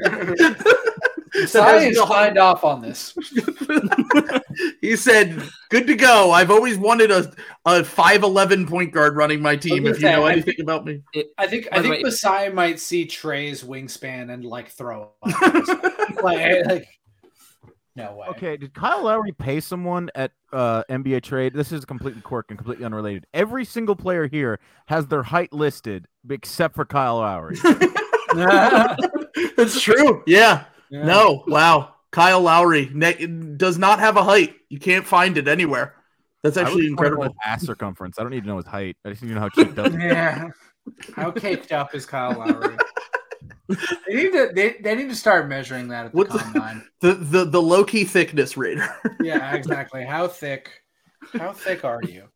Masai 1.34 1.88
is 1.88 1.98
signed 1.98 2.38
off 2.38 2.64
on 2.64 2.80
this. 2.80 3.16
he 4.80 4.96
said, 4.96 5.42
"Good 5.68 5.86
to 5.86 5.96
go. 5.96 6.30
I've 6.30 6.50
always 6.50 6.78
wanted 6.78 7.10
a 7.10 7.32
a 7.64 7.82
five 7.82 8.22
eleven 8.22 8.66
point 8.66 8.92
guard 8.92 9.16
running 9.16 9.42
my 9.42 9.56
team. 9.56 9.86
If 9.86 9.96
you 9.96 10.02
say, 10.02 10.12
know 10.12 10.24
I 10.24 10.32
anything 10.32 10.60
about 10.60 10.84
me." 10.84 11.02
I 11.38 11.46
think 11.46 11.68
By 11.70 11.78
I 11.78 11.82
think 11.82 11.94
way- 11.94 12.02
Masai 12.02 12.50
might 12.50 12.78
see 12.78 13.06
Trae's 13.06 13.64
wingspan 13.64 14.32
and 14.32 14.44
like 14.44 14.70
throw 14.70 15.10
up. 15.22 15.42
like, 16.22 16.66
like, 16.66 16.88
no 17.96 18.14
way. 18.14 18.26
Okay, 18.28 18.56
did 18.56 18.74
Kyle 18.74 19.04
Lowry 19.04 19.32
pay 19.32 19.60
someone 19.60 20.10
at 20.14 20.32
uh, 20.52 20.82
NBA 20.90 21.22
trade? 21.22 21.54
This 21.54 21.72
is 21.72 21.84
completely 21.84 22.22
quirk 22.22 22.46
and 22.48 22.58
completely 22.58 22.84
unrelated. 22.84 23.26
Every 23.34 23.64
single 23.64 23.96
player 23.96 24.26
here 24.26 24.60
has 24.86 25.06
their 25.06 25.22
height 25.22 25.52
listed 25.52 26.06
except 26.28 26.74
for 26.74 26.84
Kyle 26.84 27.18
Lowry. 27.18 27.56
That's 29.56 29.80
true. 29.80 30.22
Yeah. 30.26 30.64
Yeah. 30.94 31.02
No. 31.02 31.42
Wow. 31.48 31.94
Kyle 32.12 32.40
Lowry 32.40 32.88
ne- 32.94 33.26
does 33.56 33.76
not 33.76 33.98
have 33.98 34.16
a 34.16 34.22
height. 34.22 34.54
You 34.68 34.78
can't 34.78 35.04
find 35.04 35.36
it 35.36 35.48
anywhere. 35.48 35.96
That's 36.44 36.56
I 36.56 36.60
would 36.60 36.66
actually 36.68 36.82
just 36.82 36.96
wanna 36.96 37.08
know 37.08 37.14
incredible. 37.14 37.36
ass 37.44 37.66
circumference. 37.66 38.18
I 38.18 38.22
don't 38.22 38.30
need 38.30 38.42
to 38.42 38.46
know 38.46 38.58
his 38.58 38.66
height. 38.66 38.96
I 39.04 39.10
just 39.10 39.22
need 39.22 39.30
to 39.30 39.34
know 39.34 39.40
how 39.40 39.48
cheap 39.48 39.74
does. 39.74 39.92
Yeah. 39.94 40.50
How 41.16 41.32
caked 41.32 41.72
up 41.72 41.94
is 41.94 42.06
Kyle 42.06 42.38
Lowry? 42.38 42.76
they 43.68 44.14
need 44.14 44.32
to 44.32 44.50
they, 44.54 44.76
they 44.80 44.94
need 44.94 45.08
to 45.08 45.16
start 45.16 45.48
measuring 45.48 45.88
that 45.88 46.06
at 46.06 46.12
the 46.12 46.18
What's 46.18 46.36
combine. 46.36 46.84
The 47.00 47.14
the 47.14 47.44
the 47.46 47.62
low 47.62 47.82
key 47.82 48.04
thickness 48.04 48.56
rater. 48.56 48.88
yeah, 49.20 49.54
exactly. 49.54 50.04
How 50.04 50.28
thick? 50.28 50.70
How 51.32 51.52
thick 51.52 51.84
are 51.84 52.00
you? 52.02 52.28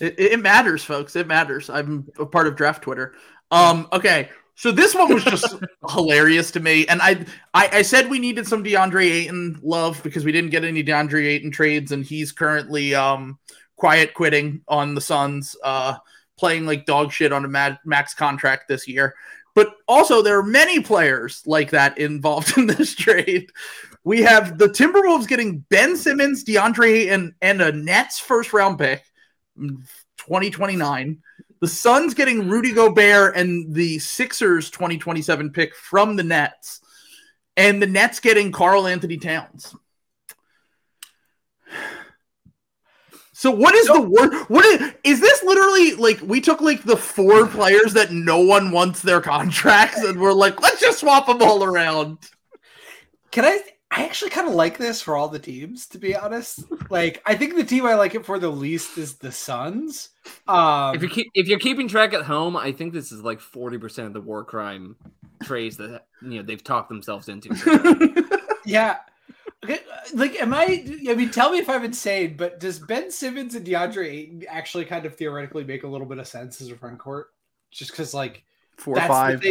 It, 0.00 0.18
it 0.18 0.40
matters, 0.40 0.82
folks. 0.82 1.16
It 1.16 1.26
matters. 1.26 1.68
I'm 1.68 2.08
a 2.18 2.24
part 2.24 2.46
of 2.46 2.56
draft 2.56 2.82
Twitter. 2.82 3.14
Um, 3.50 3.88
okay. 3.92 4.30
So 4.58 4.72
this 4.72 4.92
one 4.92 5.14
was 5.14 5.22
just 5.22 5.54
hilarious 5.88 6.50
to 6.50 6.58
me. 6.58 6.84
And 6.88 7.00
I, 7.00 7.24
I 7.54 7.68
I 7.74 7.82
said 7.82 8.10
we 8.10 8.18
needed 8.18 8.44
some 8.44 8.64
DeAndre 8.64 9.04
Ayton 9.04 9.60
love 9.62 10.02
because 10.02 10.24
we 10.24 10.32
didn't 10.32 10.50
get 10.50 10.64
any 10.64 10.82
DeAndre 10.82 11.26
Ayton 11.26 11.52
trades, 11.52 11.92
and 11.92 12.04
he's 12.04 12.32
currently 12.32 12.92
um 12.92 13.38
quiet 13.76 14.14
quitting 14.14 14.62
on 14.66 14.96
the 14.96 15.00
Suns, 15.00 15.54
uh 15.62 15.94
playing 16.36 16.66
like 16.66 16.86
dog 16.86 17.12
shit 17.12 17.32
on 17.32 17.44
a 17.44 17.48
mad, 17.48 17.78
max 17.84 18.14
contract 18.14 18.66
this 18.66 18.88
year. 18.88 19.14
But 19.54 19.74
also 19.86 20.22
there 20.22 20.38
are 20.38 20.42
many 20.44 20.80
players 20.80 21.40
like 21.46 21.70
that 21.70 21.96
involved 21.96 22.54
in 22.58 22.66
this 22.66 22.96
trade. 22.96 23.52
We 24.02 24.22
have 24.22 24.58
the 24.58 24.68
Timberwolves 24.68 25.28
getting 25.28 25.60
Ben 25.70 25.96
Simmons, 25.96 26.44
DeAndre 26.44 26.88
Ayton, 26.88 27.36
and 27.40 27.62
a 27.62 27.70
Nets 27.70 28.18
first 28.18 28.52
round 28.52 28.80
pick. 28.80 29.04
2029. 29.56 31.22
The 31.60 31.68
Suns 31.68 32.14
getting 32.14 32.48
Rudy 32.48 32.72
Gobert 32.72 33.36
and 33.36 33.74
the 33.74 33.98
Sixers 33.98 34.70
2027 34.70 35.50
pick 35.50 35.74
from 35.74 36.16
the 36.16 36.22
Nets. 36.22 36.80
And 37.56 37.82
the 37.82 37.86
Nets 37.86 38.20
getting 38.20 38.52
Karl-Anthony 38.52 39.18
Towns. 39.18 39.74
So 43.32 43.52
what 43.52 43.72
is 43.76 43.86
the 43.86 44.00
word? 44.00 44.34
What 44.48 44.64
is, 44.64 44.94
is 45.04 45.20
this 45.20 45.44
literally 45.44 45.94
like 45.94 46.20
we 46.22 46.40
took 46.40 46.60
like 46.60 46.82
the 46.82 46.96
four 46.96 47.46
players 47.46 47.92
that 47.92 48.10
no 48.10 48.40
one 48.40 48.72
wants 48.72 49.00
their 49.00 49.20
contracts 49.20 50.02
and 50.02 50.20
we're 50.20 50.32
like, 50.32 50.60
let's 50.60 50.80
just 50.80 50.98
swap 50.98 51.28
them 51.28 51.40
all 51.40 51.62
around. 51.62 52.18
Can 53.30 53.44
I? 53.44 53.60
I 53.90 54.04
actually 54.04 54.30
kind 54.30 54.46
of 54.46 54.54
like 54.54 54.76
this 54.76 55.00
for 55.00 55.16
all 55.16 55.28
the 55.28 55.38
teams, 55.38 55.86
to 55.88 55.98
be 55.98 56.14
honest. 56.14 56.62
Like, 56.90 57.22
I 57.24 57.34
think 57.34 57.56
the 57.56 57.64
team 57.64 57.86
I 57.86 57.94
like 57.94 58.14
it 58.14 58.26
for 58.26 58.38
the 58.38 58.50
least 58.50 58.98
is 58.98 59.14
the 59.14 59.32
Suns. 59.32 60.10
Um, 60.46 60.94
If 60.94 61.02
you 61.02 61.08
keep 61.08 61.30
if 61.34 61.48
you're 61.48 61.58
keeping 61.58 61.88
track 61.88 62.12
at 62.12 62.22
home, 62.22 62.56
I 62.56 62.72
think 62.72 62.92
this 62.92 63.12
is 63.12 63.22
like 63.22 63.40
forty 63.40 63.78
percent 63.78 64.08
of 64.08 64.12
the 64.12 64.20
war 64.20 64.44
crime 64.44 64.96
trades 65.42 65.78
that 65.78 66.06
you 66.20 66.36
know 66.36 66.42
they've 66.42 66.62
talked 66.62 66.90
themselves 66.90 67.28
into. 67.28 67.48
yeah. 68.66 68.98
Okay, 69.64 69.80
like, 70.14 70.40
am 70.40 70.54
I? 70.54 70.84
I 71.08 71.14
mean, 71.14 71.30
tell 71.30 71.50
me 71.50 71.58
if 71.58 71.68
I'm 71.68 71.84
insane, 71.84 72.36
but 72.36 72.60
does 72.60 72.78
Ben 72.78 73.10
Simmons 73.10 73.54
and 73.54 73.66
DeAndre 73.66 74.06
Ayton 74.06 74.44
actually 74.48 74.84
kind 74.84 75.04
of 75.04 75.16
theoretically 75.16 75.64
make 75.64 75.82
a 75.82 75.88
little 75.88 76.06
bit 76.06 76.18
of 76.18 76.28
sense 76.28 76.60
as 76.60 76.70
a 76.70 76.76
front 76.76 76.98
court? 76.98 77.28
Just 77.70 77.90
because, 77.90 78.14
like, 78.14 78.44
Four 78.76 78.94
that's 78.94 79.08
five. 79.08 79.44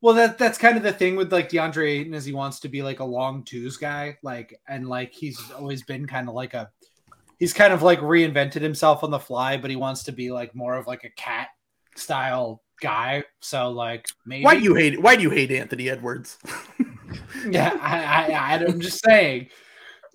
Well, 0.00 0.14
that 0.14 0.38
that's 0.38 0.58
kind 0.58 0.76
of 0.76 0.82
the 0.82 0.92
thing 0.92 1.16
with 1.16 1.32
like 1.32 1.48
DeAndre 1.48 1.88
Ayton 1.88 2.14
is 2.14 2.24
he 2.24 2.32
wants 2.32 2.60
to 2.60 2.68
be 2.68 2.82
like 2.82 3.00
a 3.00 3.04
long 3.04 3.42
twos 3.42 3.76
guy, 3.76 4.18
like, 4.22 4.60
and 4.68 4.88
like 4.88 5.12
he's 5.12 5.40
always 5.50 5.82
been 5.82 6.06
kind 6.06 6.28
of 6.28 6.34
like 6.34 6.54
a, 6.54 6.70
he's 7.38 7.52
kind 7.52 7.72
of 7.72 7.82
like 7.82 8.00
reinvented 8.00 8.60
himself 8.60 9.02
on 9.02 9.10
the 9.10 9.18
fly, 9.18 9.56
but 9.56 9.70
he 9.70 9.76
wants 9.76 10.04
to 10.04 10.12
be 10.12 10.30
like 10.30 10.54
more 10.54 10.76
of 10.76 10.86
like 10.86 11.04
a 11.04 11.10
cat 11.10 11.48
style 11.96 12.62
guy. 12.80 13.24
So 13.40 13.70
like 13.70 14.06
maybe 14.24 14.44
Why 14.44 14.56
do 14.56 14.62
you 14.62 14.74
hate 14.74 15.00
why 15.02 15.16
do 15.16 15.22
you 15.22 15.30
hate 15.30 15.50
Anthony 15.50 15.90
Edwards? 15.90 16.38
yeah, 17.50 17.76
I, 17.80 18.32
I 18.32 18.64
I'm 18.64 18.80
just 18.80 19.02
saying. 19.04 19.48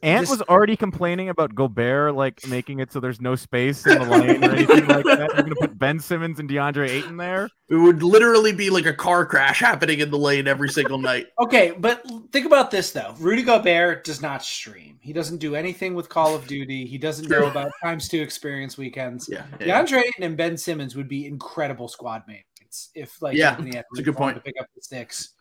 Ant 0.03 0.21
Just- 0.27 0.31
was 0.31 0.41
already 0.49 0.75
complaining 0.75 1.29
about 1.29 1.55
Gobert 1.55 2.13
like 2.13 2.45
making 2.47 2.79
it 2.79 2.91
so 2.91 2.99
there's 2.99 3.21
no 3.21 3.35
space 3.35 3.85
in 3.87 3.97
the 3.99 4.05
lane 4.05 4.43
or 4.43 4.51
anything 4.51 4.85
like 4.87 5.05
that. 5.05 5.31
You're 5.33 5.43
gonna 5.43 5.55
put 5.55 5.79
Ben 5.79 5.99
Simmons 5.99 6.39
and 6.39 6.49
DeAndre 6.49 6.89
Ayton 6.89 7.17
there. 7.17 7.49
It 7.69 7.75
would 7.75 8.03
literally 8.03 8.51
be 8.51 8.69
like 8.69 8.85
a 8.85 8.93
car 8.93 9.25
crash 9.25 9.59
happening 9.61 9.99
in 9.99 10.11
the 10.11 10.17
lane 10.17 10.47
every 10.47 10.69
single 10.69 10.97
night. 10.97 11.27
Okay, 11.39 11.73
but 11.77 12.03
think 12.31 12.45
about 12.45 12.69
this 12.71 12.91
though. 12.91 13.15
Rudy 13.19 13.43
Gobert 13.43 14.03
does 14.03 14.21
not 14.21 14.43
stream. 14.43 14.97
He 15.01 15.13
doesn't 15.13 15.37
do 15.37 15.55
anything 15.55 15.93
with 15.95 16.09
Call 16.09 16.35
of 16.35 16.47
Duty. 16.47 16.85
He 16.85 16.97
doesn't 16.97 17.29
know 17.29 17.47
about 17.47 17.71
times 17.83 18.07
two 18.09 18.21
experience 18.21 18.77
weekends. 18.77 19.27
Yeah. 19.31 19.45
yeah. 19.59 19.81
DeAndre 19.83 19.99
Ayton 19.99 20.23
and 20.23 20.37
Ben 20.37 20.57
Simmons 20.57 20.95
would 20.95 21.07
be 21.07 21.25
incredible 21.25 21.87
squad 21.87 22.23
mates 22.27 22.89
if 22.93 23.21
like 23.21 23.35
Yeah, 23.37 23.51
Anthony 23.51 23.71
Edwards 23.71 23.99
a 23.99 24.03
good 24.03 24.15
point. 24.15 24.35
to 24.35 24.41
pick 24.41 24.55
up 24.59 24.67
the 24.75 24.81
sticks. 24.81 25.33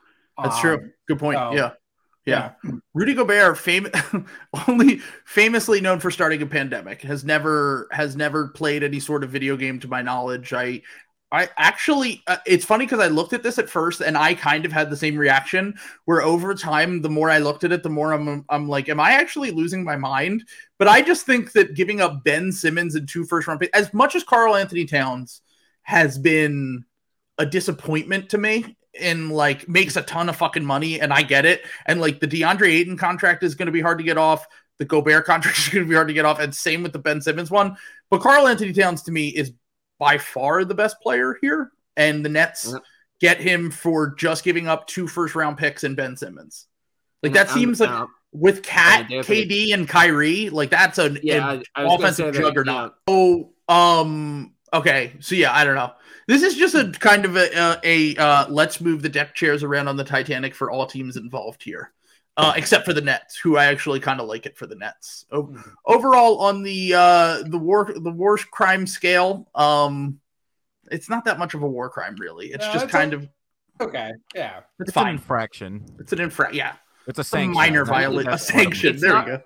That's 0.43 0.55
Um, 0.57 0.61
true. 0.61 0.91
Good 1.09 1.19
point. 1.19 1.39
so- 1.39 1.53
yeah. 1.55 1.71
Yeah. 2.25 2.53
Rudy 2.95 3.15
Gobert, 3.15 3.59
fam- 3.59 3.91
only 4.69 4.99
famously 5.25 5.81
known 5.81 5.99
for 5.99 6.11
starting 6.11 6.41
a 6.43 6.47
pandemic, 6.47 7.03
has 7.03 7.25
never 7.25 7.89
has 7.91 8.15
never 8.15 8.49
played 8.49 8.83
any 8.83 9.01
sort 9.01 9.25
of 9.25 9.31
video 9.31 9.57
game 9.57 9.81
to 9.81 9.89
my 9.89 10.03
knowledge. 10.03 10.53
I 10.53 10.83
I 11.33 11.49
actually 11.57 12.23
uh, 12.29 12.37
it's 12.47 12.65
funny 12.65 12.85
because 12.85 13.01
I 13.01 13.09
looked 13.09 13.33
at 13.33 13.43
this 13.43 13.59
at 13.59 13.69
first 13.69 14.03
and 14.03 14.17
I 14.17 14.35
kind 14.35 14.65
of 14.65 14.71
had 14.71 14.89
the 14.89 14.97
same 14.97 15.17
reaction 15.17 15.75
where 16.05 16.23
over 16.23 16.55
time 16.55 17.03
the 17.03 17.09
more 17.09 17.29
I 17.29 17.39
looked 17.39 17.65
at 17.65 17.73
it 17.73 17.83
the 17.83 17.89
more 17.89 18.13
I'm 18.13 18.45
I'm 18.49 18.69
like 18.69 18.89
am 18.89 19.01
I 19.01 19.13
actually 19.13 19.51
losing 19.51 19.83
my 19.83 19.97
mind? 19.97 20.45
But 20.79 20.89
I 20.89 21.03
just 21.03 21.27
think 21.27 21.53
that 21.53 21.75
giving 21.75 22.01
up 22.01 22.23
Ben 22.23 22.53
Simmons 22.53 22.95
and 22.95 23.09
two 23.09 23.25
first 23.25 23.49
round 23.49 23.59
picks 23.59 23.77
as 23.77 23.93
much 23.93 24.15
as 24.15 24.23
Karl-Anthony 24.23 24.85
Towns 24.85 25.41
has 25.83 26.19
been 26.19 26.85
a 27.39 27.47
disappointment 27.47 28.29
to 28.31 28.39
me 28.39 28.77
and 29.01 29.33
like 29.33 29.69
makes 29.69 29.97
a 29.97 30.03
ton 30.03 30.29
of 30.29 30.37
fucking 30.37 30.65
money 30.65 31.01
and 31.01 31.13
I 31.13 31.23
get 31.23 31.45
it 31.47 31.65
and 31.87 32.01
like 32.01 32.21
the 32.21 32.29
DeAndre 32.29 32.69
Ayton 32.69 32.97
contract 32.99 33.43
is 33.43 33.55
going 33.55 33.67
to 33.67 33.73
be 33.73 33.81
hard 33.81 33.99
to 33.99 34.05
get 34.05 34.19
off 34.19 34.47
the 34.79 34.85
Gobert 34.85 35.25
contract 35.27 35.59
is 35.59 35.69
going 35.69 35.85
to 35.85 35.89
be 35.89 35.95
hard 35.95 36.09
to 36.09 36.15
get 36.15 36.25
off 36.25 36.39
and 36.41 36.55
same 36.55 36.83
with 36.83 36.93
the 36.93 36.99
Ben 36.99 37.21
Simmons 37.23 37.51
one 37.51 37.77
but 38.11 38.21
Karl-Anthony 38.21 38.73
Towns 38.73 39.03
to 39.05 39.13
me 39.13 39.29
is 39.29 39.53
by 39.99 40.19
far 40.19 40.65
the 40.65 40.75
best 40.75 41.01
player 41.01 41.39
here 41.41 41.71
and 41.97 42.25
the 42.25 42.29
Nets 42.29 42.71
Yep. 42.73 42.83
get 43.21 43.41
him 43.41 43.71
for 43.71 44.15
just 44.17 44.45
giving 44.45 44.69
up 44.69 44.87
two 44.87 45.07
first 45.09 45.35
round 45.35 45.57
picks 45.57 45.85
and 45.85 45.97
Ben 45.97 46.17
Simmons 46.17 46.67
like 47.23 47.33
that 47.33 47.49
I'm- 47.49 47.59
seems 47.59 47.81
like 47.81 47.89
uh, 47.91 48.07
with 48.35 48.63
Cat, 48.63 49.03
Yeah, 49.03 49.07
they 49.09 49.17
have 49.17 49.27
to- 49.27 49.55
KD 49.55 49.75
and 49.75 49.89
Kyrie 49.89 50.49
like 50.51 50.71
that's 50.71 50.99
a 50.99 51.17
yeah, 51.23 51.53
an 51.53 51.63
I, 51.77 51.83
I 51.83 51.85
was 51.85 52.01
gonna 52.01 52.13
say 52.13 52.25
offensive 52.25 52.35
that, 52.35 52.41
juggernaut. 52.49 52.95
Oh, 53.07 53.51
um, 53.69 54.55
okay. 54.73 55.13
So 55.21 55.35
yeah, 55.35 55.53
I 55.55 55.65
don't 55.65 55.75
know. 55.75 55.93
This 56.33 56.43
is 56.43 56.57
just 56.57 56.75
a 56.75 56.91
kind 56.99 57.27
of 57.27 57.37
a 57.37 57.51
a, 57.55 57.79
a 57.85 58.17
uh, 58.17 58.47
let's 58.49 58.81
move 58.81 59.03
the 59.03 59.09
deck 59.11 59.35
chairs 59.35 59.63
around 59.63 59.87
on 59.89 59.99
the 59.99 60.05
Titanic 60.05 60.55
for 60.55 60.71
all 60.71 60.87
teams 60.87 61.19
involved 61.19 61.63
here, 61.63 61.93
uh, 62.39 62.55
except 62.57 62.87
for 62.87 62.95
the 62.95 63.03
Nets, 63.03 63.37
who 63.37 63.59
I 63.59 63.67
actually 63.67 64.01
kind 64.01 64.19
of 64.19 64.27
like 64.29 64.47
it 64.47 64.57
for 64.57 64.67
the 64.67 64.75
Nets. 64.77 65.27
O- 65.31 65.49
Mhm. 65.49 65.73
overall, 65.85 66.39
on 66.41 66.63
the 66.63 66.95
uh, 66.95 67.43
the 67.43 67.59
war 67.59 67.93
the 67.95 68.11
war 68.11 68.39
crime 68.51 68.87
scale, 68.87 69.47
um, 69.55 70.21
it's 70.91 71.11
not 71.11 71.27
that 71.27 71.39
much 71.39 71.53
of 71.53 71.63
a 71.65 71.69
war 71.69 71.91
crime, 71.91 72.17
really. 72.19 72.47
It's 72.47 72.65
No, 72.65 72.73
just 72.73 72.85
it's 72.87 72.93
kind 72.93 73.13
a- 73.13 73.17
of 73.17 73.29
Okay, 73.83 74.13
yeah. 74.35 74.61
it's, 74.81 74.89
It's 74.89 74.97
an 74.97 75.03
fine. 75.03 75.15
infraction. 75.17 75.85
It's 75.99 76.15
an 76.15 76.21
infra. 76.21 76.49
Yeah, 76.55 76.77
It's 77.07 77.19
a 77.19 77.21
it's 77.21 77.35
a 77.35 77.47
minor 77.47 77.85
violation. 77.85 78.29
A 78.29 78.31
that's 78.31 78.51
what 78.51 78.59
it 78.59 78.63
sanction. 78.65 78.95
It's 78.95 79.03
There 79.03 79.13
not- 79.13 79.27
we 79.27 79.33
go. 79.33 79.43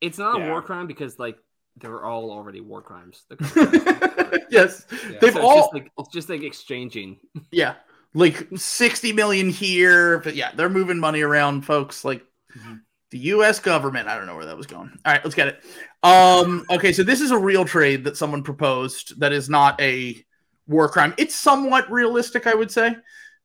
It's 0.00 0.18
not 0.18 0.40
Yeah. 0.40 0.46
a 0.46 0.50
war 0.50 0.60
crime 0.60 0.88
because 0.88 1.20
like 1.20 1.38
they're 1.78 2.04
all 2.04 2.30
already 2.30 2.60
war 2.60 2.82
crimes. 2.82 3.24
Yes, 4.48 4.86
Yeah. 5.10 5.18
they've 5.20 5.32
So 5.32 5.42
all 5.42 5.58
it's 5.58 5.64
just 5.66 5.74
like 5.74 5.92
it's 5.98 6.08
just 6.12 6.28
like 6.28 6.42
exchanging. 6.42 7.18
Yeah. 7.50 7.74
Like 8.14 8.46
60 8.56 9.12
million 9.12 9.50
here. 9.50 10.18
But 10.20 10.36
yeah, 10.36 10.50
they're 10.54 10.70
moving 10.70 10.98
money 10.98 11.20
around, 11.22 11.62
folks. 11.62 12.04
Like 12.04 12.24
Mhm. 12.56 12.80
the 13.10 13.18
US 13.34 13.58
government. 13.60 14.08
I 14.08 14.16
don't 14.16 14.26
know 14.26 14.36
where 14.36 14.46
that 14.46 14.56
was 14.56 14.66
going. 14.66 14.90
All 15.04 15.12
right, 15.12 15.22
let's 15.24 15.34
get 15.34 15.48
it. 15.48 15.60
Um, 16.02 16.64
okay, 16.70 16.92
so 16.92 17.02
this 17.02 17.20
is 17.20 17.30
a 17.32 17.38
real 17.38 17.64
trade 17.64 18.04
that 18.04 18.16
someone 18.16 18.42
proposed 18.42 19.18
that 19.20 19.32
is 19.32 19.48
not 19.50 19.78
a 19.80 20.24
war 20.66 20.88
crime. 20.88 21.12
It's 21.18 21.34
somewhat 21.34 21.90
realistic, 21.90 22.46
I 22.46 22.54
would 22.54 22.70
say. 22.70 22.96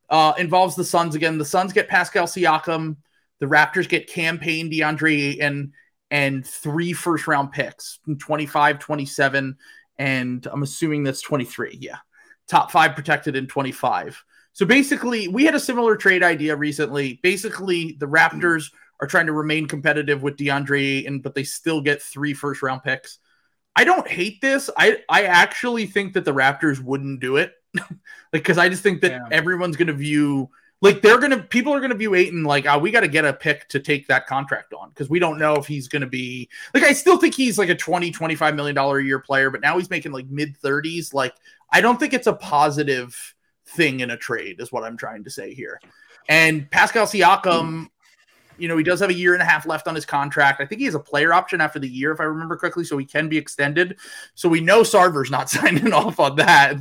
Uh, 0.09 0.33
involves 0.37 0.75
the 0.75 0.83
Suns 0.83 1.15
again. 1.15 1.37
The 1.37 1.45
Suns 1.45 1.73
get 1.73 1.87
Pascal 1.87 2.25
Siakam. 2.27 2.97
The 3.39 3.45
Raptors 3.47 3.89
get 3.89 4.07
Cam 4.07 4.37
Payne 4.37 4.69
DeAndre 4.71 5.41
and 5.41 5.73
and 6.11 6.45
three 6.45 6.93
first 6.93 7.25
round 7.25 7.51
picks 7.51 7.99
25, 8.19 8.77
27, 8.77 9.57
and 9.97 10.47
I'm 10.47 10.63
assuming 10.63 11.03
that's 11.03 11.21
23. 11.21 11.77
Yeah 11.79 11.97
top 12.51 12.69
five 12.69 12.93
protected 12.95 13.35
in 13.37 13.47
25. 13.47 14.23
So 14.51 14.65
basically, 14.65 15.29
we 15.29 15.45
had 15.45 15.55
a 15.55 15.59
similar 15.59 15.95
trade 15.95 16.21
idea 16.21 16.53
recently. 16.55 17.19
Basically, 17.23 17.93
the 17.93 18.05
Raptors 18.05 18.71
are 18.99 19.07
trying 19.07 19.27
to 19.27 19.31
remain 19.31 19.65
competitive 19.65 20.21
with 20.21 20.35
DeAndre 20.35 20.99
Ayton, 20.99 21.21
but 21.21 21.33
they 21.33 21.45
still 21.45 21.79
get 21.79 22.01
three 22.01 22.33
first 22.33 22.61
round 22.61 22.83
picks. 22.83 23.19
I 23.77 23.85
don't 23.85 24.05
hate 24.07 24.41
this. 24.41 24.69
I 24.77 24.97
I 25.07 25.23
actually 25.23 25.85
think 25.85 26.13
that 26.13 26.25
the 26.25 26.33
Raptors 26.33 26.83
wouldn't 26.83 27.21
do 27.21 27.37
it, 27.37 27.53
like 27.79 27.89
because 28.33 28.57
I 28.57 28.67
just 28.67 28.83
think 28.83 28.99
that 29.01 29.11
Yeah. 29.11 29.27
everyone's 29.31 29.77
going 29.77 29.87
to 29.87 29.93
view 29.93 30.49
like 30.81 31.01
they're 31.01 31.19
gonna 31.19 31.39
people 31.39 31.73
are 31.73 31.79
gonna 31.79 31.95
view 31.95 32.15
Ayton 32.15 32.43
like 32.43 32.65
oh, 32.65 32.77
we 32.77 32.91
got 32.91 33.01
to 33.01 33.07
get 33.07 33.25
a 33.25 33.33
pick 33.33 33.67
to 33.69 33.79
take 33.79 34.07
that 34.07 34.27
contract 34.27 34.73
on 34.73 34.89
because 34.89 35.09
we 35.09 35.19
don't 35.19 35.39
know 35.39 35.55
if 35.55 35.67
he's 35.67 35.87
gonna 35.87 36.07
be 36.07 36.49
like 36.73 36.83
I 36.83 36.93
still 36.93 37.17
think 37.17 37.35
he's 37.35 37.57
like 37.57 37.69
a 37.69 37.75
20 37.75 38.11
25 38.11 38.55
million 38.55 38.75
dollar 38.75 38.99
a 38.99 39.03
year 39.03 39.19
player 39.19 39.49
but 39.49 39.61
now 39.61 39.77
he's 39.77 39.89
making 39.89 40.11
like 40.11 40.27
mid 40.27 40.59
30s 40.59 41.13
like 41.13 41.33
I 41.71 41.81
don't 41.81 41.99
think 41.99 42.13
it's 42.13 42.27
a 42.27 42.33
positive 42.33 43.35
thing 43.65 44.01
in 44.01 44.11
a 44.11 44.17
trade, 44.17 44.59
is 44.59 44.71
what 44.71 44.83
I'm 44.83 44.97
trying 44.97 45.23
to 45.23 45.29
say 45.29 45.53
here. 45.53 45.79
And 46.27 46.69
Pascal 46.69 47.05
Siakam, 47.05 47.87
you 48.57 48.67
know, 48.67 48.77
he 48.77 48.83
does 48.83 48.99
have 48.99 49.09
a 49.09 49.13
year 49.13 49.33
and 49.33 49.41
a 49.41 49.45
half 49.45 49.65
left 49.65 49.87
on 49.87 49.95
his 49.95 50.05
contract. 50.05 50.61
I 50.61 50.65
think 50.65 50.79
he 50.79 50.85
has 50.85 50.95
a 50.95 50.99
player 50.99 51.33
option 51.33 51.61
after 51.61 51.79
the 51.79 51.87
year, 51.87 52.11
if 52.11 52.19
I 52.19 52.25
remember 52.25 52.57
correctly, 52.57 52.83
so 52.83 52.97
he 52.97 53.05
can 53.05 53.29
be 53.29 53.37
extended. 53.37 53.97
So 54.35 54.49
we 54.49 54.61
know 54.61 54.81
Sarver's 54.83 55.31
not 55.31 55.49
signing 55.49 55.93
off 55.93 56.19
on 56.19 56.35
that. 56.35 56.75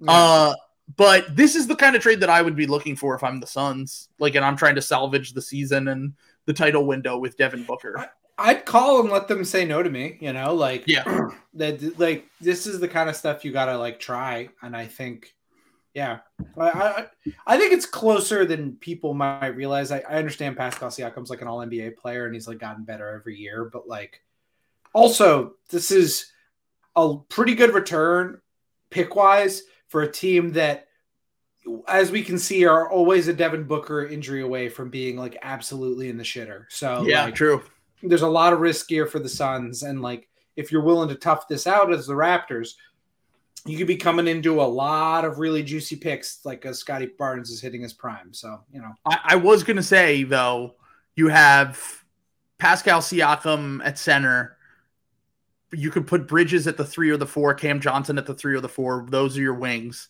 Yeah. 0.00 0.10
Uh, 0.10 0.54
but 0.94 1.34
this 1.34 1.56
is 1.56 1.66
the 1.66 1.74
kind 1.74 1.96
of 1.96 2.02
trade 2.02 2.20
that 2.20 2.30
I 2.30 2.42
would 2.42 2.54
be 2.54 2.66
looking 2.66 2.94
for 2.94 3.14
if 3.14 3.24
I'm 3.24 3.40
the 3.40 3.46
Suns. 3.46 4.08
Like, 4.18 4.36
and 4.36 4.44
I'm 4.44 4.56
trying 4.56 4.76
to 4.76 4.82
salvage 4.82 5.32
the 5.32 5.42
season 5.42 5.88
and 5.88 6.12
the 6.44 6.52
title 6.52 6.86
window 6.86 7.18
with 7.18 7.36
Devin 7.36 7.64
Booker. 7.64 8.08
I'd 8.38 8.66
call 8.66 9.00
and 9.00 9.10
let 9.10 9.28
them 9.28 9.44
say 9.44 9.64
no 9.64 9.82
to 9.82 9.90
me. 9.90 10.18
You 10.20 10.32
know, 10.32 10.54
like 10.54 10.84
Yeah. 10.86 11.30
that. 11.54 11.98
Like 11.98 12.26
this 12.40 12.66
is 12.66 12.80
the 12.80 12.88
kind 12.88 13.08
of 13.08 13.16
stuff 13.16 13.44
you 13.44 13.52
gotta 13.52 13.76
like 13.76 13.98
try. 13.98 14.50
And 14.62 14.76
I 14.76 14.86
think, 14.86 15.34
yeah, 15.94 16.18
I 16.56 16.70
I, 16.70 17.06
I 17.46 17.58
think 17.58 17.72
it's 17.72 17.86
closer 17.86 18.44
than 18.44 18.76
people 18.76 19.14
might 19.14 19.56
realize. 19.56 19.90
I, 19.90 20.00
I 20.00 20.14
understand 20.14 20.56
Pascal 20.56 20.90
Siakam's 20.90 21.30
like 21.30 21.42
an 21.42 21.48
All 21.48 21.66
NBA 21.66 21.96
player 21.96 22.26
and 22.26 22.34
he's 22.34 22.46
like 22.46 22.58
gotten 22.58 22.84
better 22.84 23.08
every 23.08 23.36
year, 23.36 23.70
but 23.72 23.88
like 23.88 24.22
also 24.92 25.54
this 25.70 25.90
is 25.90 26.30
a 26.94 27.16
pretty 27.28 27.54
good 27.54 27.74
return 27.74 28.40
pick 28.90 29.16
wise 29.16 29.62
for 29.88 30.02
a 30.02 30.10
team 30.10 30.52
that. 30.52 30.84
As 31.88 32.12
we 32.12 32.22
can 32.22 32.38
see, 32.38 32.64
are 32.64 32.88
always 32.88 33.26
a 33.26 33.32
Devin 33.32 33.64
Booker 33.64 34.06
injury 34.06 34.42
away 34.42 34.68
from 34.68 34.88
being 34.88 35.16
like 35.16 35.36
absolutely 35.42 36.08
in 36.08 36.16
the 36.16 36.22
shitter. 36.22 36.66
So 36.68 37.02
yeah, 37.04 37.24
like, 37.24 37.34
true. 37.34 37.60
there's 38.04 38.22
a 38.22 38.28
lot 38.28 38.52
of 38.52 38.60
risk 38.60 38.86
here 38.88 39.04
for 39.04 39.18
the 39.18 39.28
Suns, 39.28 39.82
and 39.82 40.00
like 40.00 40.28
if 40.54 40.70
you're 40.70 40.82
willing 40.82 41.08
to 41.08 41.16
tough 41.16 41.48
this 41.48 41.66
out 41.66 41.92
as 41.92 42.06
the 42.06 42.14
Raptors, 42.14 42.74
you 43.64 43.76
could 43.76 43.88
be 43.88 43.96
coming 43.96 44.28
into 44.28 44.60
a 44.60 44.62
lot 44.62 45.24
of 45.24 45.38
really 45.38 45.62
juicy 45.62 45.96
picks, 45.96 46.44
like 46.44 46.64
as 46.64 46.78
Scotty 46.78 47.10
Barnes 47.18 47.50
is 47.50 47.60
hitting 47.60 47.82
his 47.82 47.92
prime. 47.92 48.32
So 48.32 48.60
you 48.72 48.80
know, 48.80 48.92
I, 49.04 49.18
I 49.24 49.36
was 49.36 49.64
going 49.64 49.76
to 49.76 49.82
say, 49.82 50.22
though, 50.22 50.76
you 51.16 51.28
have 51.28 52.04
Pascal 52.58 53.00
Siakam 53.00 53.84
at 53.84 53.98
center. 53.98 54.55
You 55.72 55.90
could 55.90 56.06
put 56.06 56.28
Bridges 56.28 56.66
at 56.66 56.76
the 56.76 56.84
three 56.84 57.10
or 57.10 57.16
the 57.16 57.26
four, 57.26 57.54
Cam 57.54 57.80
Johnson 57.80 58.18
at 58.18 58.26
the 58.26 58.34
three 58.34 58.54
or 58.54 58.60
the 58.60 58.68
four. 58.68 59.06
Those 59.08 59.36
are 59.36 59.42
your 59.42 59.54
wings, 59.54 60.08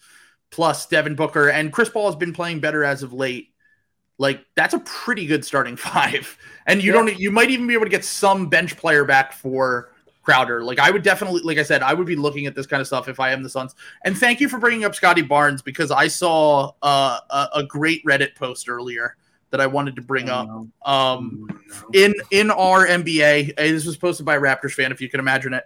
plus 0.50 0.86
Devin 0.86 1.14
Booker. 1.14 1.48
And 1.48 1.72
Chris 1.72 1.88
Paul 1.88 2.06
has 2.06 2.16
been 2.16 2.32
playing 2.32 2.60
better 2.60 2.84
as 2.84 3.02
of 3.02 3.12
late. 3.12 3.48
Like, 4.18 4.44
that's 4.54 4.74
a 4.74 4.78
pretty 4.80 5.26
good 5.26 5.44
starting 5.44 5.76
five. 5.76 6.36
And 6.66 6.82
you 6.82 6.92
Yeah. 6.92 7.04
don't, 7.04 7.18
you 7.18 7.30
might 7.30 7.50
even 7.50 7.66
be 7.66 7.74
able 7.74 7.84
to 7.84 7.90
get 7.90 8.04
some 8.04 8.48
bench 8.48 8.76
player 8.76 9.04
back 9.04 9.32
for 9.32 9.92
Crowder. 10.22 10.62
Like, 10.62 10.78
I 10.78 10.90
would 10.90 11.02
definitely, 11.02 11.40
like 11.42 11.58
I 11.58 11.62
said, 11.62 11.82
I 11.82 11.94
would 11.94 12.06
be 12.06 12.16
looking 12.16 12.46
at 12.46 12.54
this 12.54 12.66
kind 12.66 12.80
of 12.80 12.86
stuff 12.86 13.08
if 13.08 13.20
I 13.20 13.30
am 13.30 13.42
the 13.42 13.48
Suns. 13.48 13.74
And 14.04 14.16
thank 14.16 14.40
you 14.40 14.48
for 14.48 14.58
bringing 14.58 14.84
up 14.84 14.94
Scotty 14.94 15.22
Barnes 15.22 15.62
because 15.62 15.90
I 15.90 16.08
saw 16.08 16.72
uh, 16.82 17.18
a, 17.30 17.48
a 17.56 17.64
great 17.64 18.04
Reddit 18.04 18.34
post 18.34 18.68
earlier 18.68 19.16
that 19.50 19.60
I 19.60 19.66
wanted 19.66 19.96
to 19.96 20.02
bring 20.02 20.28
up. 20.28 20.48
Um, 20.48 20.72
Um, 20.84 21.62
in 21.92 22.14
in 22.30 22.50
our 22.50 22.86
NBA, 22.86 23.52
uh, 23.52 23.62
this 23.62 23.86
was 23.86 23.96
posted 23.96 24.26
by 24.26 24.36
a 24.36 24.40
Raptors 24.40 24.72
fan, 24.72 24.92
if 24.92 25.00
you 25.00 25.08
can 25.08 25.20
imagine 25.20 25.54
it. 25.54 25.64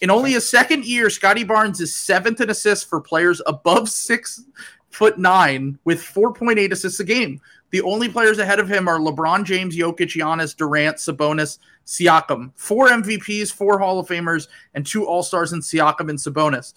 In 0.00 0.10
only 0.10 0.32
his 0.32 0.48
second 0.48 0.84
year, 0.84 1.08
Scotty 1.10 1.44
Barnes 1.44 1.80
is 1.80 1.94
seventh 1.94 2.40
in 2.40 2.50
assists 2.50 2.84
for 2.84 3.00
players 3.00 3.40
above 3.46 3.88
six 3.88 4.44
foot 4.90 5.18
nine 5.18 5.78
with 5.84 6.02
4.8 6.02 6.70
assists 6.72 7.00
a 7.00 7.04
game. 7.04 7.40
The 7.70 7.80
only 7.82 8.08
players 8.08 8.38
ahead 8.38 8.60
of 8.60 8.68
him 8.68 8.86
are 8.86 8.98
LeBron 8.98 9.44
James, 9.44 9.76
Jokic, 9.76 10.08
Giannis, 10.08 10.54
Durant, 10.54 10.98
Sabonis, 10.98 11.58
Siakam. 11.86 12.50
Four 12.54 12.88
MVPs, 12.88 13.50
four 13.52 13.78
Hall 13.78 13.98
of 13.98 14.06
Famers, 14.06 14.48
and 14.74 14.86
two 14.86 15.06
All 15.06 15.22
Stars 15.22 15.54
in 15.54 15.60
Siakam 15.60 16.10
and 16.10 16.18
Sabonis. 16.18 16.74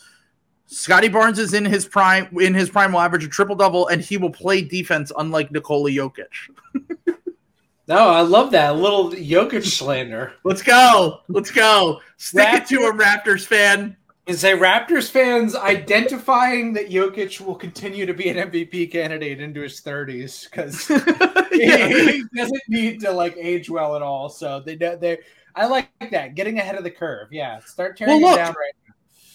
Scotty 0.67 1.07
Barnes 1.09 1.39
is 1.39 1.53
in 1.53 1.63
his 1.65 1.85
prime. 1.87 2.27
In 2.39 2.53
his 2.53 2.69
prime, 2.69 2.91
will 2.91 2.99
average 2.99 3.23
a 3.23 3.27
triple 3.29 3.55
double, 3.55 3.87
and 3.87 4.01
he 4.01 4.17
will 4.17 4.31
play 4.31 4.61
defense, 4.61 5.11
unlike 5.17 5.51
Nikola 5.51 5.91
Jokic. 5.91 6.25
no, 7.87 8.09
I 8.09 8.21
love 8.21 8.51
that 8.51 8.71
a 8.71 8.73
little 8.73 9.11
Jokic 9.11 9.65
slander. 9.65 10.33
Let's 10.43 10.61
go. 10.63 11.21
Let's 11.27 11.51
go. 11.51 12.01
Stick 12.17 12.47
it 12.53 12.67
to 12.67 12.81
a 12.87 12.93
Raptors 12.93 13.45
fan. 13.45 13.95
Is 14.25 14.43
a 14.43 14.53
Raptors 14.53 15.07
fans 15.11 15.55
identifying 15.55 16.73
that 16.73 16.89
Jokic 16.89 17.39
will 17.39 17.53
continue 17.53 18.07
to 18.07 18.13
be 18.15 18.27
an 18.29 18.49
MVP 18.49 18.91
candidate 18.91 19.39
into 19.39 19.61
his 19.61 19.79
30s 19.81 20.49
because 20.49 20.89
Yeah. 21.51 21.87
he 21.89 22.23
doesn't 22.35 22.61
need 22.67 23.01
to 23.01 23.11
like 23.11 23.37
age 23.37 23.69
well 23.69 23.95
at 23.95 24.01
all. 24.01 24.29
So 24.29 24.61
they 24.61 24.75
they 24.77 25.19
I 25.55 25.67
like 25.67 25.91
that 26.09 26.33
getting 26.33 26.57
ahead 26.57 26.75
of 26.75 26.83
the 26.83 26.89
curve. 26.89 27.27
Yeah, 27.31 27.59
start 27.59 27.97
tearing 27.97 28.19
Well, 28.19 28.29
it 28.29 28.31
look, 28.31 28.37
down 28.39 28.55
right. 28.57 28.73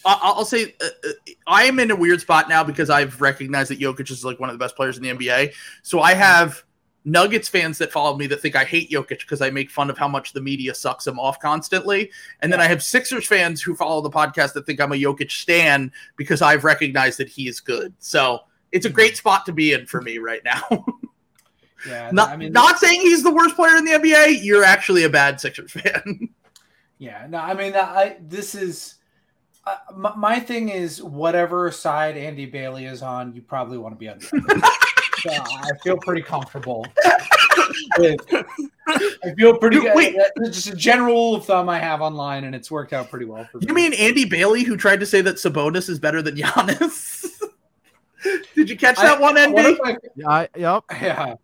I'll 0.04 0.44
say 0.44 0.74
uh, 0.80 0.88
uh, 1.04 1.32
I 1.46 1.64
am 1.64 1.78
in 1.78 1.90
a 1.90 1.96
weird 1.96 2.20
spot 2.20 2.48
now 2.48 2.64
because 2.64 2.90
I've 2.90 3.20
recognized 3.20 3.70
that 3.70 3.80
Jokic 3.80 4.10
is 4.10 4.24
like 4.24 4.40
one 4.40 4.48
of 4.48 4.54
the 4.54 4.58
best 4.58 4.76
players 4.76 4.96
in 4.96 5.02
the 5.02 5.10
NBA. 5.10 5.52
So 5.82 6.00
I 6.00 6.14
have 6.14 6.62
Nuggets 7.04 7.48
fans 7.48 7.78
that 7.78 7.92
follow 7.92 8.16
me 8.16 8.26
that 8.28 8.40
think 8.40 8.56
I 8.56 8.64
hate 8.64 8.90
Jokic 8.90 9.20
because 9.20 9.40
I 9.40 9.50
make 9.50 9.70
fun 9.70 9.90
of 9.90 9.98
how 9.98 10.08
much 10.08 10.32
the 10.32 10.40
media 10.40 10.74
sucks 10.74 11.06
him 11.06 11.18
off 11.18 11.38
constantly. 11.40 12.10
And 12.40 12.52
then 12.52 12.60
I 12.60 12.66
have 12.66 12.82
Sixers 12.82 13.26
fans 13.26 13.62
who 13.62 13.74
follow 13.74 14.00
the 14.00 14.10
podcast 14.10 14.52
that 14.54 14.66
think 14.66 14.80
I'm 14.80 14.92
a 14.92 14.96
Jokic 14.96 15.30
stan 15.30 15.92
because 16.16 16.42
I've 16.42 16.64
recognized 16.64 17.18
that 17.18 17.28
he 17.28 17.48
is 17.48 17.60
good. 17.60 17.94
So 17.98 18.40
it's 18.72 18.86
a 18.86 18.90
great 18.90 19.16
spot 19.16 19.46
to 19.46 19.52
be 19.52 19.72
in 19.72 19.86
for 19.86 20.00
me 20.00 20.18
right 20.18 20.42
now. 20.44 20.84
Yeah, 21.88 22.10
not, 22.12 22.28
I 22.28 22.36
mean, 22.36 22.52
not 22.52 22.78
saying 22.78 23.00
he's 23.00 23.22
the 23.22 23.32
worst 23.32 23.56
player 23.56 23.76
in 23.76 23.86
the 23.86 23.92
NBA. 23.92 24.44
You're 24.44 24.64
actually 24.64 25.04
a 25.04 25.08
bad 25.08 25.40
Sixers 25.40 25.72
fan. 25.72 26.28
yeah, 26.98 27.26
no, 27.28 27.38
I 27.38 27.54
mean, 27.54 27.74
I 27.74 28.18
this 28.20 28.54
is 28.54 28.96
uh, 29.66 29.76
my, 29.94 30.14
my 30.16 30.40
thing 30.40 30.68
is 30.68 31.02
whatever 31.02 31.70
side 31.70 32.16
Andy 32.16 32.46
Bailey 32.46 32.86
is 32.86 33.02
on, 33.02 33.34
you 33.34 33.42
probably 33.42 33.78
want 33.78 33.94
to 33.94 33.98
be 33.98 34.08
on. 34.08 34.18
The 34.18 34.26
other. 34.48 34.60
so 35.20 35.30
I 35.30 35.70
feel 35.82 35.96
pretty 35.98 36.22
comfortable. 36.22 36.86
with, 37.98 38.20
I 38.88 39.34
feel 39.36 39.56
pretty 39.58 39.76
Dude, 39.76 39.84
good. 39.84 39.94
wait. 39.96 40.16
That's 40.36 40.50
just 40.62 40.68
a 40.68 40.76
general 40.76 41.14
rule 41.14 41.34
of 41.36 41.44
thumb 41.44 41.68
I 41.68 41.78
have 41.78 42.00
online, 42.00 42.44
and 42.44 42.54
it's 42.54 42.70
worked 42.70 42.92
out 42.92 43.10
pretty 43.10 43.26
well 43.26 43.44
for 43.50 43.58
me. 43.58 43.66
You 43.68 43.74
mean 43.74 43.92
Andy 43.94 44.24
Bailey, 44.24 44.62
who 44.64 44.76
tried 44.76 45.00
to 45.00 45.06
say 45.06 45.20
that 45.20 45.36
Sabonis 45.36 45.88
is 45.88 45.98
better 45.98 46.22
than 46.22 46.36
Giannis? 46.36 47.26
Did 48.54 48.68
you 48.70 48.76
catch 48.76 48.96
that 48.96 49.18
I- 49.18 49.20
one, 49.20 49.36
Andy? 49.38 49.60
if 49.60 49.78
I- 49.84 49.96
Yeah, 50.16 50.28
I, 50.28 50.48
yep. 50.56 50.84
yeah. 51.02 51.34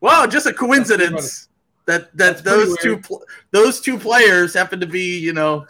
Wow, 0.00 0.26
just 0.26 0.46
a 0.46 0.52
coincidence 0.52 1.48
that 1.86 2.16
that 2.16 2.38
That's 2.38 2.42
those 2.42 2.78
two 2.78 2.98
pl- 2.98 3.22
those 3.50 3.80
two 3.80 3.98
players 3.98 4.54
happen 4.54 4.80
to 4.80 4.86
be, 4.86 5.18
you 5.18 5.32
know, 5.32 5.66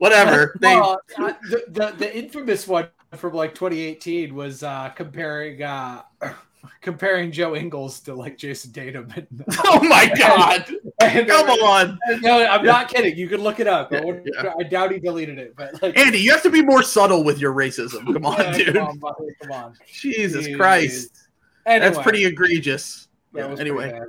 whatever. 0.00 0.56
They 0.60 0.74
Well, 0.74 1.00
uh, 1.16 1.32
the, 1.48 1.64
the 1.68 1.94
the 1.98 2.16
infamous 2.16 2.66
one 2.66 2.88
from 3.16 3.34
like 3.34 3.54
2018 3.54 4.34
was 4.34 4.62
uh, 4.62 4.88
comparing 4.90 5.62
uh, 5.62 6.02
comparing 6.80 7.30
Joe 7.30 7.54
Ingles 7.54 8.00
to 8.00 8.14
like 8.14 8.36
Jayson 8.36 8.72
Tatum. 8.72 9.12
And, 9.14 9.26
oh 9.64 9.82
my 9.82 10.12
god, 10.18 10.66
and- 11.00 11.28
come 11.28 11.48
on, 11.48 11.98
No, 12.22 12.44
I'm 12.44 12.64
not 12.64 12.88
kidding. 12.88 13.16
You 13.16 13.28
can 13.28 13.42
look 13.42 13.60
it 13.60 13.66
up. 13.66 13.92
I, 13.92 14.00
Yeah, 14.00 14.20
yeah. 14.24 14.52
I 14.58 14.62
doubt 14.64 14.92
he 14.92 14.98
deleted 14.98 15.38
it, 15.38 15.54
but 15.56 15.80
like, 15.82 15.96
Andy, 15.96 16.18
you 16.18 16.32
have 16.32 16.42
to 16.42 16.50
be 16.50 16.62
more 16.62 16.82
subtle 16.82 17.22
with 17.22 17.38
your 17.38 17.54
racism. 17.54 18.12
Come 18.12 18.26
on, 18.26 18.38
yeah, 18.38 18.52
dude. 18.52 18.74
Come 18.76 18.88
on, 18.88 18.98
buddy, 18.98 19.34
come 19.42 19.52
on. 19.52 19.74
Jesus. 19.86 20.54
Christ, 20.56 21.28
Anyway, 21.66 21.90
that's 21.90 22.02
pretty 22.02 22.24
egregious. 22.24 23.08
Yeah, 23.34 23.46
was 23.46 23.56
pretty 23.56 23.70
anyway, 23.70 23.92
bad. 23.92 24.08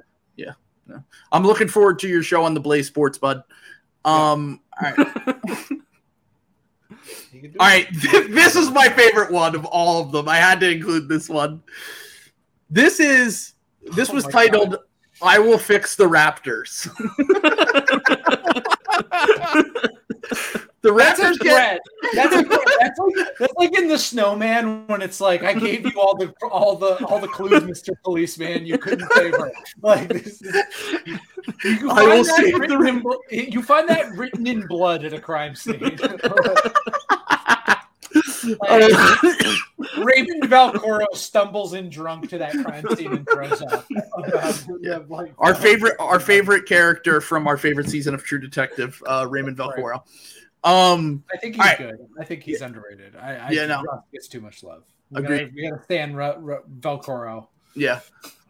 I'm 1.32 1.46
looking 1.46 1.68
forward 1.68 2.00
to 2.00 2.08
your 2.08 2.24
show 2.24 2.44
on 2.44 2.54
the 2.54 2.60
Blaze 2.60 2.88
Sports, 2.88 3.18
bud. 3.18 3.44
Um, 4.04 4.62
all 4.82 4.92
right. 4.92 5.68
You 7.32 7.42
can 7.42 7.52
do 7.52 7.58
All 7.60 7.68
it. 7.68 7.70
right, 7.70 7.88
this 8.30 8.56
is 8.56 8.70
my 8.72 8.90
favorite 8.90 9.32
one 9.32 9.56
of 9.56 9.66
all 9.66 10.02
of 10.02 10.12
them. 10.12 10.28
I 10.28 10.38
had 10.38 10.60
to 10.60 10.70
include 10.70 11.08
this 11.08 11.30
one. 11.30 11.62
This 12.70 13.00
is 13.00 13.54
this 13.96 14.10
Oh 14.10 14.14
was 14.14 14.26
my 14.26 14.32
titled 14.32 14.78
"I 15.22 15.40
Will 15.40 15.58
Fix 15.58 15.96
the 15.96 16.06
Raptors." 16.06 16.84
the 20.82 20.94
That's 20.94 21.20
a 21.20 21.24
Raptors 21.24 21.40
get 21.40 21.52
threat. 21.52 21.80
That's, 22.14 22.36
a 22.36 22.44
threat. 22.44 22.60
that's 22.80 23.00
like 23.00 23.28
that's 23.40 23.54
like 23.56 23.78
in 23.78 23.88
the 23.88 23.98
snowman 23.98 24.86
when 24.88 25.02
it's 25.02 25.22
like 25.22 25.44
I 25.44 25.54
gave 25.54 25.86
you 25.86 26.00
all 26.00 26.16
the 26.18 26.34
all 26.50 26.76
the 26.76 27.04
all 27.06 27.20
the 27.20 27.28
clues, 27.28 27.64
Mister 27.64 27.94
Policeman. 28.04 28.66
You 28.66 28.78
couldn't 28.78 29.08
favor. 29.14 29.52
Like 29.82 30.10
this 30.10 30.42
is, 30.42 30.56
you, 31.06 31.18
you 31.64 31.90
I 31.90 32.04
will 32.04 32.24
that 32.24 32.36
save 32.36 32.60
written 32.60 32.88
in 32.88 33.04
you 33.30 33.62
find 33.62 33.88
that 33.90 34.12
written 34.18 34.48
in 34.48 34.66
blood 34.68 35.06
at 35.06 35.14
a 35.14 35.20
crime 35.20 35.56
scene. 35.56 35.98
Like, 38.44 38.92
Raymond 39.98 40.44
Velcoro 40.44 41.06
stumbles 41.14 41.74
in 41.74 41.90
drunk 41.90 42.30
to 42.30 42.38
that 42.38 42.52
crime 42.54 42.86
scene 42.96 43.12
and 43.14 43.28
throws 43.28 43.62
up. 43.62 43.86
Yeah. 44.82 45.00
Like, 45.08 45.34
our 45.38 45.54
favorite 45.54 45.96
our 46.00 46.20
favorite 46.20 46.66
character 46.66 47.22
from 47.22 47.48
our 47.48 47.58
favorite 47.58 47.90
season 47.90 48.14
of 48.14 48.24
True 48.24 48.40
Detective, 48.40 49.02
uh, 49.08 49.28
Raymond 49.30 49.58
Velcoro. 49.58 50.02
Um, 50.64 51.24
I 51.34 51.38
think 51.38 51.56
he's 51.56 51.62
All 51.64 51.68
right. 51.70 51.78
good. 51.78 52.08
I 52.20 52.24
think 52.26 52.44
he's 52.44 52.62
underrated. 52.62 53.16
I, 53.16 53.36
I 53.36 53.50
Yeah, 53.52 53.66
no. 53.66 53.84
Gets 54.14 54.28
too 54.28 54.42
much 54.42 54.64
love. 54.64 54.84
We 55.10 55.22
Agreed. 55.24 55.40
gotta, 55.40 55.52
we 55.56 55.70
gotta 55.70 55.84
stand 55.84 56.16
Ru- 56.18 56.38
Ru- 56.38 56.64
Velcoro. 56.80 57.48
yeah. 57.76 58.00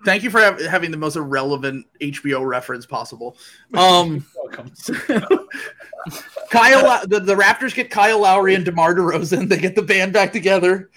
Thank 0.04 0.24
you 0.24 0.30
for 0.30 0.40
hav- 0.40 0.62
having 0.62 0.92
the 0.92 0.98
most 0.98 1.16
irrelevant 1.16 1.86
HBO 2.02 2.46
reference 2.46 2.86
possible. 2.86 3.38
Um, 3.74 4.26
Welcome. 4.36 4.72
Kyle, 6.50 7.06
the, 7.08 7.20
the 7.20 7.36
Raptors 7.36 7.76
get 7.76 7.90
Kyle 7.90 8.22
Lowry 8.22 8.56
and 8.56 8.66
DeMar 8.66 8.96
DeRozan. 8.96 9.48
They 9.48 9.58
get 9.58 9.76
the 9.76 9.82
band 9.82 10.14
back 10.14 10.34
together. 10.34 10.90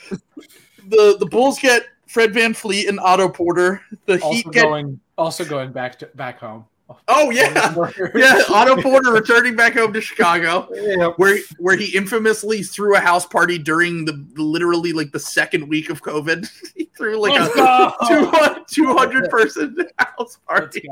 the 0.89 1.17
the 1.19 1.27
Bulls 1.27 1.59
get 1.59 1.87
Fred 2.07 2.33
VanVleet 2.33 2.89
and 2.89 2.99
Otto 3.01 3.29
Porter. 3.29 3.83
The 4.07 4.15
Also 4.15 4.31
Heat 4.31 4.47
get 4.53 4.65
going, 4.65 5.01
also 5.19 5.45
going 5.45 5.73
back 5.73 5.99
to 5.99 6.07
back 6.15 6.39
home. 6.39 6.65
Oh 7.09 7.31
yeah 7.31 7.74
yeah 8.15 8.43
Otto 8.51 8.81
Porter 8.81 9.12
returning 9.12 9.56
back 9.56 9.74
home 9.74 9.93
to 9.93 10.01
Chicago. 10.01 10.69
yeah. 10.73 11.09
where 11.16 11.39
where 11.59 11.77
he 11.77 11.97
infamously 11.97 12.62
threw 12.62 12.97
a 12.97 13.01
house 13.01 13.27
party 13.27 13.59
during 13.59 14.05
the 14.05 14.27
literally 14.36 14.93
like 14.93 15.12
the 15.12 15.19
second 15.19 15.69
week 15.69 15.90
of 15.90 16.02
COVID. 16.02 16.48
he 16.77 16.90
threw 16.97 17.20
like 17.20 17.32
Let's 17.32 17.55
a 17.55 17.56
go. 17.56 17.93
200, 18.09 18.69
200 18.69 19.31
person 19.31 19.77
house 19.98 20.39
party. 20.47 20.89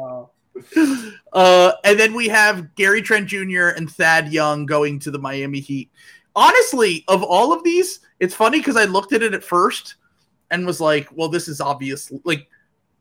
Uh, 1.32 1.72
and 1.84 1.98
then 1.98 2.12
we 2.14 2.28
have 2.28 2.74
Gary 2.74 3.00
Trent 3.00 3.26
Jr. 3.26 3.68
and 3.68 3.90
Thad 3.90 4.32
Young 4.32 4.66
going 4.66 4.98
to 5.00 5.10
the 5.10 5.18
Miami 5.18 5.60
Heat. 5.60 5.90
Honestly, 6.34 7.04
of 7.08 7.22
all 7.22 7.52
of 7.52 7.64
these, 7.64 8.00
it's 8.20 8.34
funny 8.34 8.58
because 8.58 8.76
I 8.76 8.84
looked 8.84 9.12
at 9.12 9.22
it 9.22 9.34
at 9.34 9.44
first 9.44 9.96
and 10.50 10.66
was 10.66 10.80
like, 10.80 11.08
well, 11.12 11.28
this 11.28 11.48
is 11.48 11.60
obvious. 11.60 12.12
Like, 12.24 12.48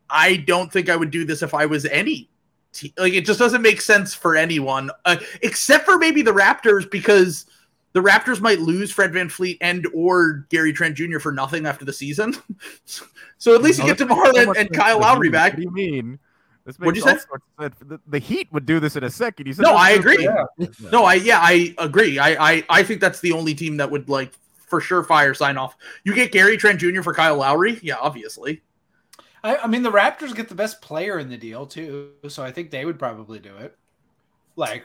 I 0.09 0.38
don't 0.38 0.72
think 0.72 0.89
I 0.89 0.95
would 0.95 1.11
do 1.11 1.26
this 1.26 1.41
if 1.41 1.53
I 1.53 1.65
was 1.65 1.85
any. 1.85 2.31
Te- 2.73 2.93
Like, 2.98 3.14
it 3.14 3.26
just 3.26 3.39
doesn't 3.39 3.61
make 3.61 3.81
sense 3.81 4.14
for 4.14 4.35
anyone, 4.35 4.91
uh, 5.06 5.18
except 5.41 5.85
for 5.85 5.98
maybe 5.98 6.22
the 6.22 6.31
Raptors 6.31 6.89
because 6.89 7.45
the 7.93 7.99
Raptors 7.99 8.39
might 8.39 8.60
lose 8.60 8.91
Fred 8.91 9.11
VanVleet 9.11 9.57
and 9.61 9.85
or 9.93 10.45
Gary 10.49 10.72
Trent 10.73 10.95
Jr. 10.95 11.19
for 11.19 11.31
nothing 11.31 11.65
after 11.65 11.84
the 11.85 11.93
season. 11.93 12.35
so 13.38 13.56
at 13.56 13.61
least 13.61 13.80
you 13.80 13.85
get 13.85 13.98
DeMar 13.98 14.34
so 14.34 14.49
and, 14.49 14.57
and 14.57 14.73
Kyle 14.73 14.99
Lowry 14.99 15.27
Heat. 15.27 15.34
back. 15.34 15.53
What 15.53 15.57
do 15.57 15.64
you 15.64 15.72
mean? 15.72 16.19
This 16.65 16.77
What'd 16.77 16.95
you 16.95 17.02
say? 17.02 17.18
sorts 17.18 17.43
of 17.57 17.64
sense. 17.64 17.76
The, 17.80 17.99
the 18.07 18.19
Heat 18.19 18.48
would 18.52 18.65
do 18.65 18.80
this 18.80 18.95
in 18.95 19.03
a 19.03 19.10
second. 19.10 19.48
You 19.48 19.53
said 19.53 19.64
No, 19.64 19.73
I 19.73 19.91
agree. 19.91 20.23
Yeah. 20.23 20.68
No, 20.91 21.06
I 21.06 21.15
yeah, 21.15 21.39
I 21.41 21.73
agree. 21.80 22.19
I, 22.19 22.52
I 22.52 22.64
I 22.69 22.84
think 22.84 23.02
that's 23.02 23.19
the 23.19 23.31
only 23.31 23.56
team 23.56 23.77
that 23.77 23.89
would 23.89 24.07
like 24.07 24.31
for 24.68 24.80
sure 24.80 25.03
fire 25.03 25.34
sign 25.34 25.57
off. 25.57 25.76
You 26.03 26.14
get 26.14 26.31
Gary 26.31 26.57
Trent 26.57 26.80
Jr. 26.80 27.02
for 27.02 27.14
Kyle 27.14 27.35
Lowry, 27.38 27.80
yeah, 27.81 27.95
obviously. 27.99 28.61
I, 29.43 29.57
I 29.57 29.68
mean, 29.68 29.84
the 29.84 29.91
Raptors 29.91 30.35
get 30.35 30.49
the 30.49 30.55
best 30.55 30.81
player 30.81 31.18
in 31.19 31.30
the 31.30 31.38
deal 31.38 31.65
too, 31.65 32.11
so 32.27 32.43
I 32.43 32.51
think 32.51 32.69
they 32.72 32.85
would 32.85 32.99
probably 32.99 33.39
do 33.39 33.55
it. 33.57 33.76
Like 34.55 34.84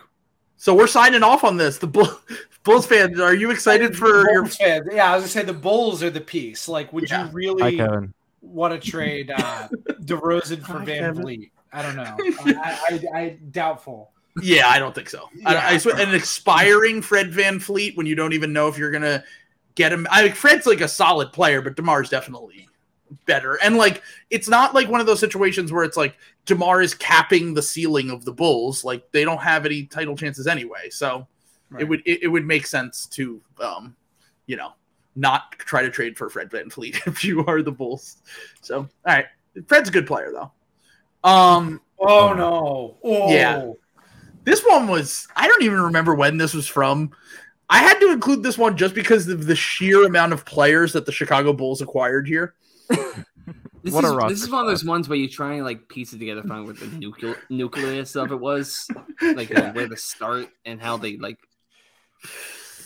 So 0.56 0.74
we're 0.74 0.86
signing 0.86 1.22
off 1.22 1.44
on 1.44 1.56
this. 1.56 1.78
The 1.78 1.86
Bull, 1.86 2.08
Bulls 2.64 2.86
fans, 2.86 3.20
are 3.20 3.34
you 3.34 3.50
excited 3.50 3.96
for 3.96 4.24
Bulls 4.24 4.28
your? 4.32 4.46
fans. 4.46 4.88
Yeah, 4.92 5.10
I 5.12 5.14
was 5.16 5.22
gonna 5.24 5.28
say 5.30 5.42
the 5.42 5.52
Bulls 5.52 6.02
are 6.02 6.10
the 6.10 6.20
piece. 6.20 6.68
Like, 6.68 6.92
would 6.92 7.08
Yeah. 7.10 7.22
you 7.24 7.26
Hi, 7.26 7.32
really 7.32 7.76
Kevin. 7.76 8.14
want 8.40 8.80
to 8.80 8.90
trade 8.90 9.30
uh, 9.30 9.68
DeRozan 10.04 10.60
for 10.64 10.78
Hi, 10.78 10.84
Van 10.84 11.00
Kevin. 11.00 11.22
Vliet? 11.22 11.50
I 11.72 11.82
don't 11.82 11.96
know. 11.96 12.16
I, 12.46 13.00
I, 13.12 13.18
I 13.18 13.28
doubtful. 13.50 14.12
Yeah, 14.42 14.68
I 14.68 14.78
don't 14.78 14.94
think 14.94 15.08
so. 15.10 15.28
I, 15.44 15.52
Yeah. 15.54 15.66
I 15.66 15.76
swear, 15.78 15.96
an 16.00 16.14
expiring 16.14 17.02
Fred 17.02 17.30
VanVleet 17.32 17.96
when 17.96 18.06
you 18.06 18.14
don't 18.14 18.32
even 18.32 18.52
know 18.52 18.68
if 18.68 18.78
you're 18.78 18.90
gonna 18.90 19.22
get 19.74 19.92
him. 19.92 20.06
I 20.10 20.22
mean 20.24 20.32
Fred's 20.32 20.66
like 20.66 20.80
a 20.80 20.88
solid 20.88 21.32
player, 21.32 21.60
but 21.60 21.76
Demar's 21.76 22.08
definitely 22.08 22.68
better. 23.26 23.54
And 23.62 23.76
like, 23.76 24.02
it's 24.30 24.48
not 24.48 24.74
like 24.74 24.88
one 24.88 25.00
of 25.00 25.06
those 25.06 25.20
situations 25.20 25.72
where 25.72 25.84
it's 25.84 25.96
like 25.96 26.16
Demar 26.44 26.82
is 26.82 26.94
capping 26.94 27.54
the 27.54 27.62
ceiling 27.62 28.10
of 28.10 28.24
the 28.24 28.32
Bulls. 28.32 28.84
Like 28.84 29.10
they 29.12 29.24
don't 29.24 29.40
have 29.40 29.66
any 29.66 29.84
title 29.84 30.16
chances 30.16 30.46
anyway, 30.46 30.90
so. 30.90 31.26
it 31.78 31.84
would 31.84 32.00
it, 32.06 32.22
it 32.22 32.28
would 32.28 32.46
make 32.46 32.64
sense 32.64 33.06
to 33.06 33.42
um 33.60 33.96
you 34.46 34.56
know 34.56 34.72
not 35.16 35.50
try 35.58 35.82
to 35.82 35.90
trade 35.90 36.16
for 36.16 36.30
Fred 36.30 36.48
VanVleet 36.48 37.06
if 37.06 37.24
you 37.24 37.44
are 37.46 37.62
the 37.62 37.72
Bulls. 37.72 38.18
So 38.60 38.78
all 38.78 38.88
right, 39.04 39.26
Fred's 39.66 39.88
a 39.88 39.92
good 39.92 40.06
player 40.06 40.32
though. 40.32 40.52
Um, 41.28 41.80
Oh 41.98 42.34
no! 42.34 42.96
Oh 43.02 43.32
Yeah. 43.32 43.72
this 44.44 44.62
one 44.62 44.86
was 44.86 45.26
I 45.34 45.48
don't 45.48 45.62
even 45.62 45.80
remember 45.80 46.14
when 46.14 46.36
this 46.36 46.54
was 46.54 46.66
from. 46.66 47.10
I 47.68 47.78
had 47.78 47.98
to 47.98 48.12
include 48.12 48.42
this 48.42 48.58
one 48.58 48.76
just 48.76 48.94
because 48.94 49.26
of 49.28 49.46
the 49.46 49.56
sheer 49.56 50.06
amount 50.06 50.32
of 50.32 50.44
players 50.44 50.92
that 50.92 51.04
the 51.04 51.12
Chicago 51.12 51.52
Bulls 51.52 51.82
acquired 51.82 52.28
here. 52.28 52.54
This 52.88 53.94
What 53.94 54.04
a 54.04 54.08
is 54.08 54.14
roster 54.14 54.28
this 54.34 54.42
is 54.42 54.50
one 54.50 54.62
of 54.62 54.66
those 54.68 54.84
ones 54.84 55.08
where 55.08 55.16
you 55.18 55.28
try 55.28 55.54
and 55.54 55.64
like 55.64 55.88
piece 55.88 56.12
it 56.12 56.18
together, 56.18 56.42
find 56.42 56.66
what 56.66 56.80
the 56.80 56.86
nucle- 56.86 57.36
nucleus 57.50 58.16
of 58.16 58.32
it 58.32 58.40
was, 58.40 58.88
like 59.22 59.56
uh, 59.56 59.72
where 59.72 59.88
to 59.88 59.96
start 59.96 60.48
and 60.64 60.80
how 60.80 60.96
they 60.96 61.16
like 61.18 61.38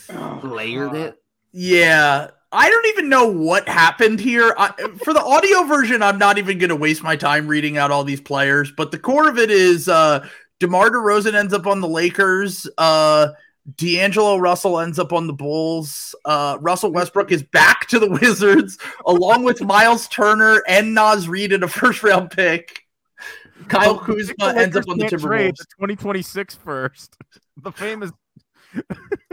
Oh, 0.09 0.41
layered 0.43 0.91
God. 0.91 0.95
it. 0.97 1.17
Yeah, 1.53 2.27
I 2.51 2.69
don't 2.69 2.85
even 2.87 3.09
know 3.09 3.27
what 3.27 3.67
happened 3.67 4.19
here. 4.19 4.53
I, 4.57 4.69
for 5.03 5.13
the 5.13 5.23
audio 5.23 5.63
version, 5.63 6.03
I'm 6.03 6.17
not 6.17 6.37
even 6.37 6.57
going 6.57 6.69
to 6.69 6.75
waste 6.75 7.01
my 7.01 7.15
time 7.15 7.47
reading 7.47 7.77
out 7.77 7.91
all 7.91 8.03
these 8.03 8.21
players. 8.21 8.71
But 8.75 8.91
the 8.91 8.99
core 8.99 9.27
of 9.29 9.37
it 9.37 9.49
is 9.49 9.87
uh, 9.89 10.27
DeMar 10.59 10.89
DeRozan 10.91 11.33
ends 11.33 11.53
up 11.53 11.65
on 11.65 11.79
the 11.81 11.87
Lakers. 11.87 12.67
Uh, 12.77 13.29
D'Angelo 13.77 14.37
Russell 14.37 14.79
ends 14.79 14.97
up 14.99 15.13
on 15.13 15.27
the 15.27 15.33
Bulls. 15.33 16.15
Uh, 16.25 16.57
Russell 16.61 16.91
Westbrook 16.91 17.31
is 17.31 17.43
back 17.43 17.87
to 17.89 17.99
the 17.99 18.09
Wizards, 18.21 18.77
along 19.05 19.43
with 19.43 19.61
Miles 19.61 20.07
Turner 20.07 20.63
and 20.67 20.93
Naz 20.93 21.29
Reid 21.29 21.53
in 21.53 21.63
a 21.63 21.67
first 21.67 22.01
round 22.03 22.31
pick. 22.31 22.81
Kyle 23.67 23.93
The 23.95 23.99
Kuzma 23.99 24.53
ends 24.59 24.75
up 24.75 24.89
on 24.89 24.97
the 24.97 25.03
Lakers 25.03 25.21
trade 25.21 25.53
Timberwolves. 25.53 25.57
the 25.57 25.65
2026 25.77 26.55
first. 26.55 27.17
The 27.61 27.71
famous. 27.71 28.11
Uh, 28.75 28.81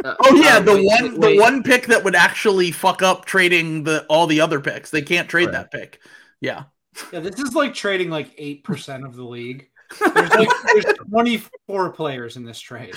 Oh 0.21 0.35
yeah, 0.35 0.57
um, 0.57 0.65
the 0.67 0.75
wait, 0.75 0.85
one 0.85 1.21
wait, 1.21 1.37
the 1.37 1.41
one 1.41 1.63
pick 1.63 1.87
that 1.87 2.05
would 2.05 2.15
actually 2.17 2.71
fuck 2.73 3.01
up 3.01 3.25
trading 3.25 3.85
the 3.85 4.05
all 4.11 4.27
the 4.27 4.41
other 4.41 4.61
picks. 4.61 4.91
They 4.91 5.01
can't 5.03 5.29
trade 5.29 5.47
Right. 5.47 5.53
that 5.53 5.71
pick. 5.73 6.01
Yeah. 6.41 6.65
Yeah, 7.13 7.21
this 7.21 7.39
is 7.39 7.55
like 7.55 7.73
trading 7.75 8.11
like 8.11 8.33
eight 8.37 8.65
percent 8.65 9.05
of 9.07 9.15
the 9.17 9.25
league. 9.25 9.71
There's 10.15 10.31
like 10.31 10.48
there's 10.66 10.85
24 11.10 11.90
players 11.93 12.36
in 12.36 12.44
this 12.44 12.60
trade. 12.60 12.94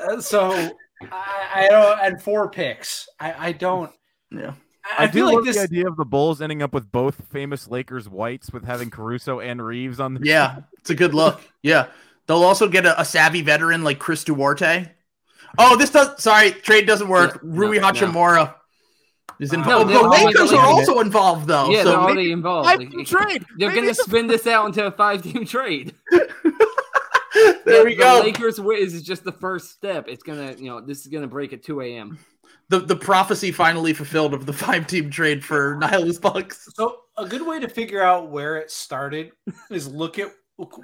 Uh, 0.00 0.20
so 0.20 0.52
I, 1.10 1.48
I 1.54 1.66
don't 1.68 1.98
and 2.00 2.22
four 2.22 2.48
picks. 2.50 3.08
I, 3.18 3.48
I 3.48 3.52
don't. 3.52 3.90
yeah. 4.30 4.52
I, 4.84 5.02
I, 5.02 5.04
I 5.04 5.06
do 5.06 5.12
feel 5.12 5.26
love 5.26 5.34
like 5.36 5.44
this. 5.44 5.56
the 5.56 5.62
idea 5.62 5.88
of 5.88 5.96
the 5.96 6.04
Bulls 6.04 6.40
ending 6.40 6.62
up 6.62 6.72
with 6.72 6.90
both 6.90 7.20
famous 7.30 7.68
Lakers 7.68 8.08
whites 8.08 8.52
with 8.52 8.64
having 8.64 8.90
Caruso 8.90 9.40
and 9.40 9.64
Reeves 9.64 10.00
on 10.00 10.14
the 10.14 10.20
Yeah. 10.22 10.60
It's 10.78 10.90
a 10.90 10.94
good 10.94 11.14
look. 11.14 11.40
Yeah. 11.62 11.88
They'll 12.26 12.44
also 12.44 12.68
get 12.68 12.86
a, 12.86 13.00
a 13.00 13.04
savvy 13.04 13.42
veteran 13.42 13.82
like 13.84 13.98
Chris 13.98 14.22
Duarte. 14.24 14.90
Oh, 15.56 15.76
this 15.76 15.90
does 15.90 16.22
sorry, 16.22 16.52
trade 16.52 16.86
doesn't 16.86 17.08
work. 17.08 17.34
Yeah, 17.34 17.40
Rui 17.42 17.78
no, 17.78 17.90
no. 17.90 18.54
Hachimura 19.28 19.40
is 19.40 19.52
uh, 19.52 19.56
involved. 19.56 19.90
Oh, 19.90 19.92
they're 19.92 20.02
the 20.02 20.08
Lakers 20.26 20.52
are 20.52 20.72
Lakers. 20.74 20.88
also 20.88 21.00
involved 21.00 21.46
though. 21.46 21.70
yeah, 21.70 21.82
so 21.82 21.90
they're 21.90 21.98
maybe- 22.00 22.12
already 22.12 22.32
involved. 22.32 22.68
Five 22.68 22.78
Like, 22.80 22.90
team 22.90 23.04
trade. 23.04 23.44
They're 23.56 23.74
gonna 23.74 23.88
it's 23.88 24.02
spin 24.04 24.26
this 24.26 24.46
out 24.46 24.66
into 24.66 24.84
a 24.86 24.90
five-team 24.90 25.44
trade. 25.46 25.94
there 26.10 26.28
The- 27.64 27.82
we 27.84 27.94
the 27.94 28.02
go. 28.02 28.20
Lakers 28.22 28.60
Wiz 28.60 28.94
is 28.94 29.02
just 29.02 29.24
the 29.24 29.32
first 29.32 29.70
step. 29.70 30.06
It's 30.08 30.22
gonna, 30.22 30.52
you 30.58 30.66
know, 30.66 30.80
this 30.80 31.00
is 31.00 31.06
gonna 31.08 31.26
break 31.28 31.52
at 31.52 31.62
2 31.62 31.80
a.m. 31.82 32.18
The 32.70 32.80
the 32.80 32.96
prophecy 32.96 33.50
finally 33.52 33.92
fulfilled 33.94 34.34
of 34.34 34.44
the 34.46 34.52
five 34.52 34.86
team 34.86 35.10
trade 35.10 35.44
for 35.44 35.76
Nihilus 35.76 36.20
Bucks. 36.20 36.68
So 36.74 36.96
a 37.16 37.26
good 37.26 37.46
way 37.46 37.60
to 37.60 37.68
figure 37.68 38.02
out 38.02 38.30
where 38.30 38.56
it 38.56 38.70
started 38.70 39.32
is 39.70 39.88
look 39.88 40.18
at 40.18 40.28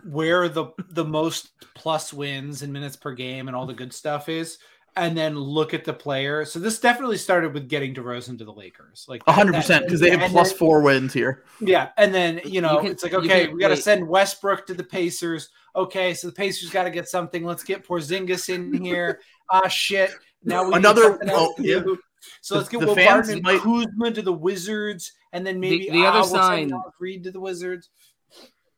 where 0.04 0.48
the 0.48 0.66
the 0.90 1.04
most 1.04 1.50
plus 1.74 2.12
wins 2.12 2.62
and 2.62 2.72
minutes 2.72 2.96
per 2.96 3.12
game 3.12 3.48
and 3.48 3.56
all 3.56 3.66
the 3.66 3.74
good 3.74 3.92
stuff 3.92 4.28
is, 4.28 4.58
and 4.96 5.16
then 5.16 5.36
look 5.36 5.74
at 5.74 5.84
the 5.84 5.92
player. 5.92 6.44
So 6.44 6.58
this 6.58 6.78
definitely 6.78 7.16
started 7.18 7.52
with 7.52 7.68
getting 7.68 7.94
DeRozan 7.94 8.38
to 8.38 8.44
the 8.44 8.52
Lakers, 8.52 9.06
like 9.08 9.22
hundred 9.28 9.54
percent, 9.54 9.84
because 9.84 10.00
they 10.00 10.10
have 10.10 10.30
plus 10.30 10.50
then- 10.50 10.58
four 10.58 10.82
wins 10.82 11.12
here. 11.12 11.44
Yeah, 11.60 11.90
and 11.96 12.14
then 12.14 12.40
you 12.44 12.60
know 12.60 12.78
can- 12.78 12.90
it's 12.90 13.02
like 13.02 13.14
okay, 13.14 13.46
can- 13.46 13.54
we 13.54 13.60
got 13.60 13.68
to 13.68 13.76
send 13.76 14.06
Westbrook 14.06 14.66
to 14.68 14.74
the 14.74 14.84
Pacers. 14.84 15.48
Okay, 15.76 16.14
so 16.14 16.28
the 16.28 16.32
Pacers 16.32 16.70
got 16.70 16.84
to 16.84 16.90
get 16.90 17.08
something. 17.08 17.44
Let's 17.44 17.64
get 17.64 17.86
Porzingis 17.86 18.48
in 18.54 18.72
here. 18.84 19.20
Ah, 19.50 19.66
shit. 19.68 20.12
Now 20.44 20.62
we 20.64 20.70
need 20.70 20.76
Another- 20.76 21.02
something 21.02 21.28
else 21.30 21.54
oh, 21.58 21.62
to 21.62 21.68
yeah. 21.68 21.78
do. 21.80 21.98
So 22.40 22.54
The- 22.54 22.58
let's 22.60 22.68
get 22.70 22.80
the 22.80 22.86
Will 22.86 22.94
fans 22.94 23.08
Barton 23.08 23.32
and 23.34 23.42
might- 23.42 23.60
Kuzma 23.60 24.10
to 24.12 24.22
the 24.22 24.32
Wizards, 24.32 25.12
and 25.32 25.44
then 25.46 25.58
maybe 25.58 25.90
the 25.90 26.04
ah, 26.04 26.10
other 26.10 26.18
we'll 26.20 26.40
sign- 26.40 26.68
Naz 26.68 26.80
Reid 27.00 27.24
to 27.24 27.30
the 27.32 27.40
Wizards. 27.40 27.90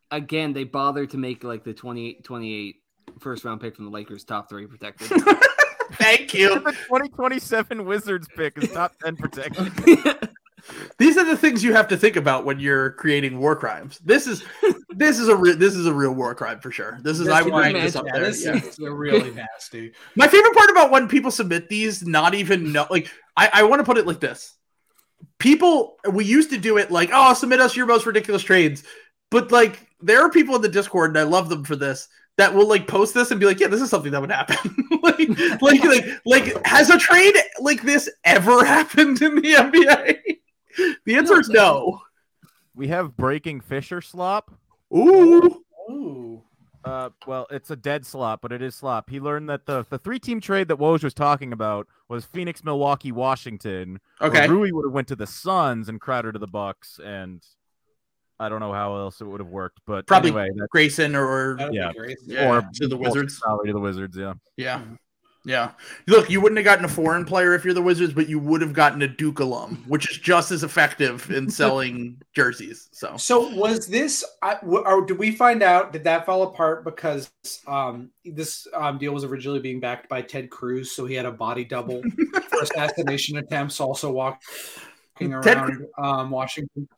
Again, 0.09 0.53
they 0.53 0.63
bothered 0.63 1.09
to 1.11 1.17
make 1.17 1.43
like 1.43 1.63
the 1.63 1.73
28, 1.73 2.23
28 2.23 2.75
first 3.19 3.43
round 3.45 3.59
pick 3.61 3.75
from 3.75 3.85
the 3.85 3.91
Lakers 3.91 4.23
top 4.23 4.49
three 4.49 4.65
protected. 4.65 5.11
Thank 5.93 6.33
you. 6.33 6.49
the 6.55 6.71
2027 6.71 7.85
Wizards 7.85 8.27
pick 8.35 8.57
is 8.57 8.71
top 8.71 8.93
10 9.03 9.15
protected. 9.17 10.29
These 10.97 11.17
are 11.17 11.23
the 11.23 11.37
things 11.37 11.63
you 11.63 11.71
have 11.73 11.87
to 11.89 11.95
think 11.97 12.17
about 12.17 12.43
when 12.43 12.59
you're 12.59 12.91
creating 12.91 13.39
war 13.39 13.55
crimes. 13.55 13.99
This 14.03 14.27
is 14.27 14.43
this 14.89 15.17
is 15.17 15.29
a 15.29 15.35
re- 15.35 15.53
this 15.53 15.75
is 15.75 15.85
a 15.85 15.93
real 15.93 16.11
war 16.13 16.35
crime 16.35 16.59
for 16.59 16.71
sure. 16.71 16.99
This 17.03 17.19
is 17.19 17.27
This 17.27 17.33
I 17.35 17.39
is 17.39 17.45
would 17.45 17.53
my 17.53 17.61
rank 17.61 17.73
man- 17.75 17.85
this 17.85 17.95
up 17.95 18.05
Yeah, 18.05 18.13
there. 18.13 18.25
this 18.25 18.43
yeah. 18.43 18.55
is 18.55 18.77
really 18.79 19.31
nasty. 19.31 19.93
My 20.15 20.27
favorite 20.27 20.53
part 20.55 20.69
about 20.69 20.91
when 20.91 21.07
people 21.07 21.31
submit 21.31 21.69
these, 21.69 22.05
not 22.05 22.33
even 22.33 22.73
know, 22.73 22.85
like 22.89 23.09
I, 23.37 23.49
I 23.53 23.63
want 23.63 23.79
to 23.79 23.85
put 23.85 23.97
it 23.97 24.05
like 24.07 24.19
this: 24.19 24.55
people 25.39 25.95
we 26.11 26.25
used 26.25 26.49
to 26.49 26.57
do 26.57 26.77
it 26.77 26.91
like, 26.91 27.11
oh, 27.13 27.33
submit 27.33 27.61
us 27.61 27.77
your 27.77 27.85
most 27.85 28.05
ridiculous 28.05 28.43
trades, 28.43 28.83
but 29.31 29.51
like 29.53 29.87
there 30.01 30.21
are 30.21 30.29
people 30.29 30.55
in 30.57 30.61
the 30.61 30.67
Discord, 30.69 31.11
and 31.11 31.19
I 31.19 31.23
love 31.23 31.47
them 31.47 31.63
for 31.63 31.77
this. 31.77 32.09
That 32.37 32.53
will 32.53 32.67
like 32.67 32.87
post 32.87 33.13
this 33.13 33.31
and 33.31 33.39
be 33.39 33.45
like, 33.45 33.59
yeah, 33.59 33.67
this 33.67 33.81
is 33.81 33.89
something 33.89 34.11
that 34.11 34.21
would 34.21 34.31
happen. 34.31 34.57
like, 35.03 35.29
like, 35.61 35.83
like, 35.83 36.05
like, 36.25 36.65
has 36.67 36.89
a 36.89 36.99
trade 36.99 37.35
like 37.59 37.81
this 37.81 38.09
ever 38.23 38.63
happened 38.65 39.21
in 39.21 39.35
the 39.35 39.53
NBA? 39.53 40.97
The 41.05 41.15
answer 41.15 41.39
is 41.39 41.49
no. 41.49 42.01
We 42.75 42.89
have 42.89 43.17
breaking 43.17 43.61
Fischer 43.61 44.01
slop. 44.01 44.51
Ooh, 44.95 45.63
Ooh. 45.89 46.43
Uh, 46.87 47.09
well, 47.25 47.47
it's 47.49 47.69
a 47.69 47.75
dead 47.75 48.05
slop, 48.05 48.41
but 48.41 48.53
it 48.53 48.61
is 48.61 48.73
slop. 48.73 49.09
He 49.09 49.19
learned 49.19 49.49
that 49.49 49.65
the 49.65 49.85
the 49.89 49.97
three 49.97 50.19
team 50.19 50.39
trade 50.39 50.69
that 50.69 50.77
Woj 50.77 51.03
was 51.03 51.13
talking 51.13 51.51
about 51.51 51.87
was 52.07 52.23
Phoenix, 52.23 52.63
Milwaukee, 52.63 53.11
Washington. 53.11 53.99
Okay. 54.21 54.47
Rui 54.47 54.71
would 54.71 54.85
have 54.85 54.93
went 54.93 55.09
to 55.09 55.15
the 55.15 55.27
Suns 55.27 55.89
and 55.89 55.99
Crowder 55.99 56.31
to 56.31 56.39
the 56.39 56.47
Bucks, 56.47 56.99
and 57.03 57.43
I 58.39 58.49
don't 58.49 58.59
know 58.59 58.73
how 58.73 58.95
else 58.97 59.19
it 59.21 59.25
would 59.25 59.39
have 59.39 59.49
worked, 59.49 59.79
but 59.87 60.05
Probably 60.05 60.29
anyway, 60.29 60.49
that's 60.55 60.69
Grayson 60.69 61.15
or 61.15 61.57
Yeah. 61.71 61.89
be 61.91 61.97
great. 61.99 62.17
yeah, 62.25 62.49
or 62.49 62.61
to 62.75 62.87
the 62.87 62.97
Wizards. 62.97 63.39
salary 63.39 63.67
to 63.67 63.73
the 63.73 63.79
Wizards. 63.79 64.15
Yeah, 64.17 64.33
Yeah. 64.57 64.81
Yeah. 65.45 65.71
Look, 66.07 66.29
you 66.29 66.41
wouldn't 66.41 66.57
have 66.57 66.65
gotten 66.65 66.83
a 66.83 66.89
foreign 66.89 67.23
player 67.23 67.53
if 67.55 67.63
you're 67.63 67.73
the 67.73 67.81
Wizards, 67.81 68.11
but 68.13 68.27
you 68.27 68.37
would 68.37 68.59
have 68.59 68.73
gotten 68.73 69.01
a 69.01 69.07
Duke 69.07 69.39
alum, 69.39 69.81
which 69.87 70.11
is 70.11 70.17
just 70.17 70.51
as 70.51 70.61
effective 70.61 71.31
in 71.31 71.49
selling 71.49 72.21
jerseys. 72.35 72.89
So 72.91 73.15
So 73.15 73.55
was 73.55 73.87
this? 73.87 74.25
I- 74.41 74.55
w- 74.55 74.83
Or 74.85 75.05
did 75.05 75.17
we 75.17 75.31
find 75.31 75.63
out? 75.63 75.93
Did 75.93 76.03
that 76.03 76.25
fall 76.25 76.43
apart 76.43 76.83
because 76.83 77.31
um, 77.65 78.09
this 78.25 78.67
um, 78.73 78.97
deal 78.97 79.13
was 79.13 79.23
originally 79.23 79.59
being 79.61 79.79
backed 79.79 80.09
by 80.09 80.21
Ted 80.21 80.49
Cruz, 80.49 80.91
so 80.91 81.05
he 81.05 81.15
had 81.15 81.25
a 81.25 81.31
body 81.31 81.63
double 81.63 82.01
for 82.49 82.61
assassination 82.61 83.37
attempts, 83.37 83.79
also 83.79 84.11
walked. 84.11 84.43
walking 85.15 85.31
Ted- 85.41 85.57
around 85.57 85.85
um, 85.97 86.29
Washington. 86.29 86.89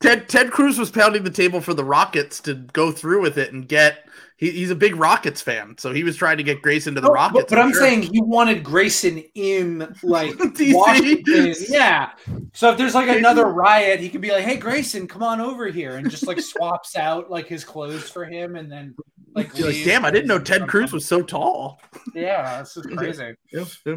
Ted 0.00 0.28
Ted 0.28 0.50
Cruz 0.50 0.78
was 0.78 0.90
pounding 0.90 1.24
the 1.24 1.30
table 1.30 1.60
for 1.60 1.74
the 1.74 1.84
Rockets 1.84 2.40
to 2.42 2.54
go 2.54 2.90
through 2.90 3.20
with 3.22 3.38
it 3.38 3.52
and 3.52 3.68
get. 3.68 4.06
He, 4.36 4.50
he's 4.52 4.70
a 4.70 4.74
big 4.74 4.96
Rockets 4.96 5.42
fan, 5.42 5.76
so 5.76 5.92
he 5.92 6.02
was 6.02 6.16
trying 6.16 6.38
to 6.38 6.42
get 6.42 6.62
Grayson 6.62 6.94
to 6.94 7.02
the 7.02 7.08
No, 7.08 7.12
Rockets. 7.12 7.42
but, 7.42 7.50
but 7.50 7.58
I'm 7.58 7.72
sure. 7.72 7.82
saying 7.82 8.02
he 8.04 8.22
wanted 8.22 8.64
Grayson 8.64 9.18
in 9.34 9.94
like. 10.02 10.32
Washington. 10.58 11.54
Yeah. 11.68 12.12
So 12.54 12.70
if 12.70 12.78
there's 12.78 12.94
like 12.94 13.14
another 13.14 13.44
riot, 13.44 14.00
he 14.00 14.08
could 14.08 14.22
be 14.22 14.30
like, 14.32 14.44
"Hey, 14.44 14.56
Grayson, 14.56 15.06
come 15.06 15.22
on 15.22 15.42
over 15.42 15.66
here," 15.66 15.96
and 15.98 16.10
just 16.10 16.26
like 16.26 16.40
swaps 16.40 16.96
out 16.96 17.30
like 17.30 17.46
his 17.48 17.64
clothes 17.64 18.08
for 18.08 18.24
him, 18.24 18.56
and 18.56 18.72
then 18.72 18.94
like, 19.34 19.56
like, 19.58 19.76
damn, 19.84 20.06
I 20.06 20.10
didn't 20.10 20.26
know 20.28 20.38
Ted 20.38 20.66
Cruz 20.68 20.90
was 20.90 21.04
so 21.04 21.20
tall. 21.22 21.78
Yeah, 22.14 22.60
this 22.60 22.74
is 22.78 22.86
crazy. 22.96 23.34
Yeah, 23.52 23.64
yeah. 23.84 23.96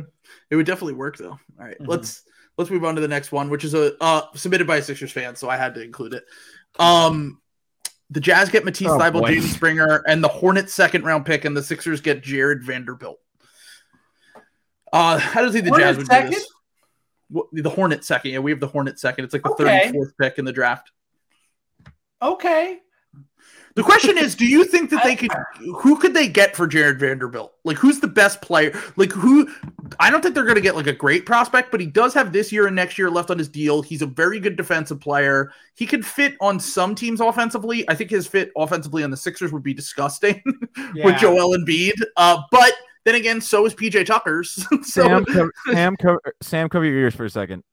It 0.50 0.58
would 0.58 0.66
definitely 0.66 0.96
work 0.96 1.16
though. 1.18 1.40
All 1.58 1.66
right, 1.66 1.80
Mhm. 1.80 1.88
let's 1.88 2.24
let's 2.58 2.70
move 2.72 2.84
on 2.86 2.96
to 2.96 3.02
the 3.02 3.08
next 3.08 3.32
one, 3.32 3.50
which 3.50 3.64
is 3.64 3.74
a 3.74 3.94
uh, 4.02 4.22
submitted 4.36 4.68
by 4.68 4.78
a 4.78 4.82
Sixers 4.82 5.12
fan, 5.12 5.36
so 5.36 5.50
I 5.50 5.58
had 5.58 5.74
to 5.76 5.84
include 5.84 6.14
it. 6.14 6.24
Um, 6.80 7.40
the 8.10 8.20
Jazz 8.20 8.50
get 8.50 8.64
Matisse 8.66 8.88
Oh, 8.90 8.98
Thybulle, 9.00 9.22
boy. 9.22 9.32
Jaden 9.36 9.54
Springer, 9.54 10.04
and 10.08 10.24
the 10.24 10.28
Hornets 10.28 10.74
second 10.74 11.04
round 11.04 11.26
pick, 11.26 11.46
and 11.46 11.56
the 11.58 11.64
Sixers 11.64 12.02
get 12.02 12.22
Jarred 12.24 12.64
Vanderbilt. 12.64 13.20
Uh, 14.92 15.18
how 15.18 15.42
does 15.42 15.54
he 15.54 15.62
the 15.62 15.72
Jazz 15.72 15.98
would 15.98 16.06
second? 16.08 16.32
do 16.32 16.36
this? 16.36 16.48
The 17.64 17.70
Hornet 17.70 18.04
second, 18.04 18.32
yeah, 18.32 18.40
we 18.40 18.52
have 18.52 18.60
the 18.60 18.68
Hornet 18.68 19.00
second. 19.00 19.26
It's 19.26 19.34
like 19.34 19.42
the 19.42 19.50
Okay. 19.52 19.92
34th 19.92 20.12
pick 20.20 20.38
in 20.38 20.46
the 20.46 20.52
draft. 20.52 20.92
Okay. 22.22 22.80
The 23.76 23.82
question 23.82 24.20
is, 24.20 24.36
do 24.36 24.46
you 24.46 24.66
think 24.66 24.92
that 24.92 25.04
they 25.04 25.16
could? 25.16 25.32
Who 25.80 25.98
could 25.98 26.14
they 26.14 26.28
get 26.28 26.56
for 26.56 26.68
Jarred 26.68 27.00
Vanderbilt? 27.00 27.54
Like, 27.64 27.78
who's 27.78 28.00
the 28.00 28.08
best 28.08 28.40
player? 28.40 28.80
Like, 28.98 29.12
who? 29.12 29.50
I 30.00 30.10
don't 30.10 30.22
think 30.22 30.36
they're 30.36 30.44
going 30.44 30.56
to 30.56 30.62
get 30.62 30.76
like 30.76 30.88
a 30.88 30.94
great 30.94 31.26
prospect, 31.26 31.72
but 31.72 31.80
he 31.80 31.88
does 31.88 32.14
have 32.14 32.32
this 32.32 32.52
year 32.52 32.68
and 32.68 32.76
next 32.76 32.98
year 32.98 33.10
left 33.10 33.30
on 33.32 33.38
his 33.38 33.48
deal. 33.50 33.82
He's 33.82 34.02
a 34.02 34.06
very 34.08 34.40
good 34.40 34.56
defensive 34.56 35.00
player. 35.00 35.52
He 35.76 35.86
could 35.86 36.06
fit 36.06 36.36
on 36.42 36.60
some 36.60 36.96
teams 36.96 37.22
offensively. 37.22 37.88
I 37.90 37.96
think 37.96 38.10
his 38.10 38.28
fit 38.28 38.52
offensively 38.58 39.04
on 39.04 39.12
the 39.12 39.18
Sixers 39.18 39.52
would 39.52 39.64
be 39.64 39.74
disgusting 39.74 40.42
with 40.46 40.72
Yeah. 40.96 41.18
Joel 41.18 41.58
Embiid. 41.58 41.94
Uh, 42.18 42.42
but 42.52 42.74
then 43.06 43.16
again, 43.16 43.42
so 43.42 43.66
is 43.66 43.74
PJ 43.74 44.06
Tucker's. 44.06 44.54
so 44.84 45.04
Sam, 45.04 45.26
cover, 45.26 45.52
Sam, 45.72 45.96
cover, 45.98 46.22
Sam, 46.42 46.70
cover 46.70 46.86
your 46.86 46.98
ears 46.98 47.16
for 47.16 47.26
a 47.26 47.30
second. 47.30 47.64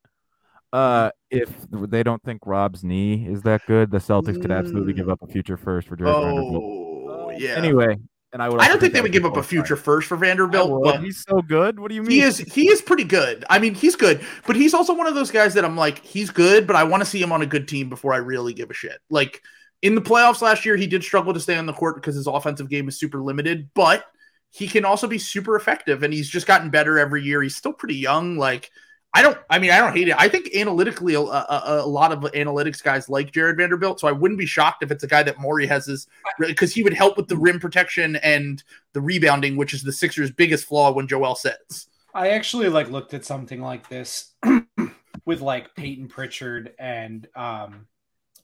Uh, 0.72 1.10
if 1.30 1.50
they 1.70 2.02
don't 2.02 2.22
think 2.22 2.42
Rob's 2.46 2.84
knee 2.84 3.26
is 3.26 3.42
that 3.42 3.60
good, 3.66 3.90
the 3.90 3.98
Celtics 3.98 4.40
could 4.40 4.52
absolutely 4.52 4.92
give 4.92 5.08
up 5.08 5.20
a 5.22 5.26
future 5.26 5.56
first 5.56 5.88
for 5.88 5.96
Jarred 5.96 6.14
Vanderbilt. 6.14 6.62
oh 6.62 7.30
yeah. 7.36 7.54
Anyway, 7.54 7.96
and 8.32 8.42
I 8.42 8.48
would. 8.48 8.60
I 8.60 8.68
don't 8.68 8.80
think 8.80 8.92
they 8.92 9.00
would 9.00 9.12
give 9.12 9.24
up 9.24 9.36
a 9.36 9.42
future 9.42 9.74
qualified. 9.74 9.84
first 9.84 10.08
for 10.08 10.16
Vanderbilt, 10.16 10.70
oh, 10.70 10.82
but 10.82 11.02
he's 11.02 11.24
so 11.24 11.42
good. 11.42 11.80
What 11.80 11.88
do 11.88 11.94
you 11.94 12.02
mean? 12.02 12.10
He 12.10 12.20
is 12.20 12.38
he 12.38 12.68
is 12.68 12.80
pretty 12.80 13.04
good. 13.04 13.44
I 13.50 13.58
mean, 13.58 13.74
he's 13.74 13.96
good, 13.96 14.24
but 14.46 14.56
he's 14.56 14.74
also 14.74 14.94
one 14.94 15.06
of 15.06 15.14
those 15.14 15.30
guys 15.30 15.54
that 15.54 15.64
I'm 15.64 15.76
like, 15.76 16.04
he's 16.04 16.30
good, 16.30 16.66
but 16.66 16.76
I 16.76 16.84
want 16.84 17.02
to 17.02 17.08
see 17.08 17.20
him 17.20 17.32
on 17.32 17.42
a 17.42 17.46
good 17.46 17.66
team 17.66 17.88
before 17.88 18.12
I 18.12 18.18
really 18.18 18.54
give 18.54 18.70
a 18.70 18.74
shit. 18.74 19.00
Like 19.10 19.42
in 19.82 19.94
the 19.94 20.02
playoffs 20.02 20.42
last 20.42 20.64
year, 20.64 20.76
he 20.76 20.86
did 20.86 21.02
struggle 21.02 21.34
to 21.34 21.40
stay 21.40 21.56
on 21.56 21.66
the 21.66 21.72
court 21.72 21.96
because 21.96 22.14
his 22.14 22.26
offensive 22.26 22.68
game 22.68 22.88
is 22.88 22.98
super 22.98 23.20
limited, 23.20 23.70
but 23.74 24.04
he 24.50 24.68
can 24.68 24.84
also 24.84 25.06
be 25.06 25.18
super 25.18 25.56
effective 25.56 26.02
and 26.02 26.12
he's 26.12 26.28
just 26.28 26.46
gotten 26.46 26.70
better 26.70 26.98
every 26.98 27.22
year. 27.22 27.42
He's 27.42 27.56
still 27.56 27.72
pretty 27.72 27.96
young. 27.96 28.36
Like 28.36 28.70
I 29.12 29.22
don't, 29.22 29.36
I 29.50 29.58
mean, 29.58 29.72
I 29.72 29.78
don't 29.78 29.94
hate 29.96 30.08
it. 30.08 30.14
I 30.16 30.28
think 30.28 30.54
analytically, 30.54 31.14
a, 31.14 31.20
a, 31.20 31.80
a 31.82 31.86
lot 31.86 32.12
of 32.12 32.20
analytics 32.32 32.82
guys 32.82 33.08
like 33.08 33.32
Jarred 33.32 33.56
Vanderbilt, 33.56 33.98
so 33.98 34.06
I 34.06 34.12
wouldn't 34.12 34.38
be 34.38 34.46
shocked 34.46 34.84
if 34.84 34.92
it's 34.92 35.02
a 35.02 35.08
guy 35.08 35.24
that 35.24 35.38
Morey 35.38 35.66
has 35.66 35.86
his 35.86 36.06
because 36.38 36.72
he 36.72 36.84
would 36.84 36.94
help 36.94 37.16
with 37.16 37.26
the 37.26 37.36
rim 37.36 37.58
protection 37.58 38.16
and 38.16 38.62
the 38.92 39.00
rebounding, 39.00 39.56
which 39.56 39.74
is 39.74 39.82
the 39.82 39.92
Sixers' 39.92 40.30
biggest 40.30 40.66
flaw 40.66 40.92
when 40.92 41.08
Joel 41.08 41.34
sits. 41.34 41.88
I 42.14 42.30
actually 42.30 42.68
like 42.68 42.90
looked 42.90 43.14
at 43.14 43.24
something 43.24 43.60
like 43.60 43.88
this 43.88 44.32
with 45.24 45.40
like 45.40 45.74
Payton 45.74 46.08
Pritchard 46.08 46.74
and 46.78 47.26
um 47.34 47.86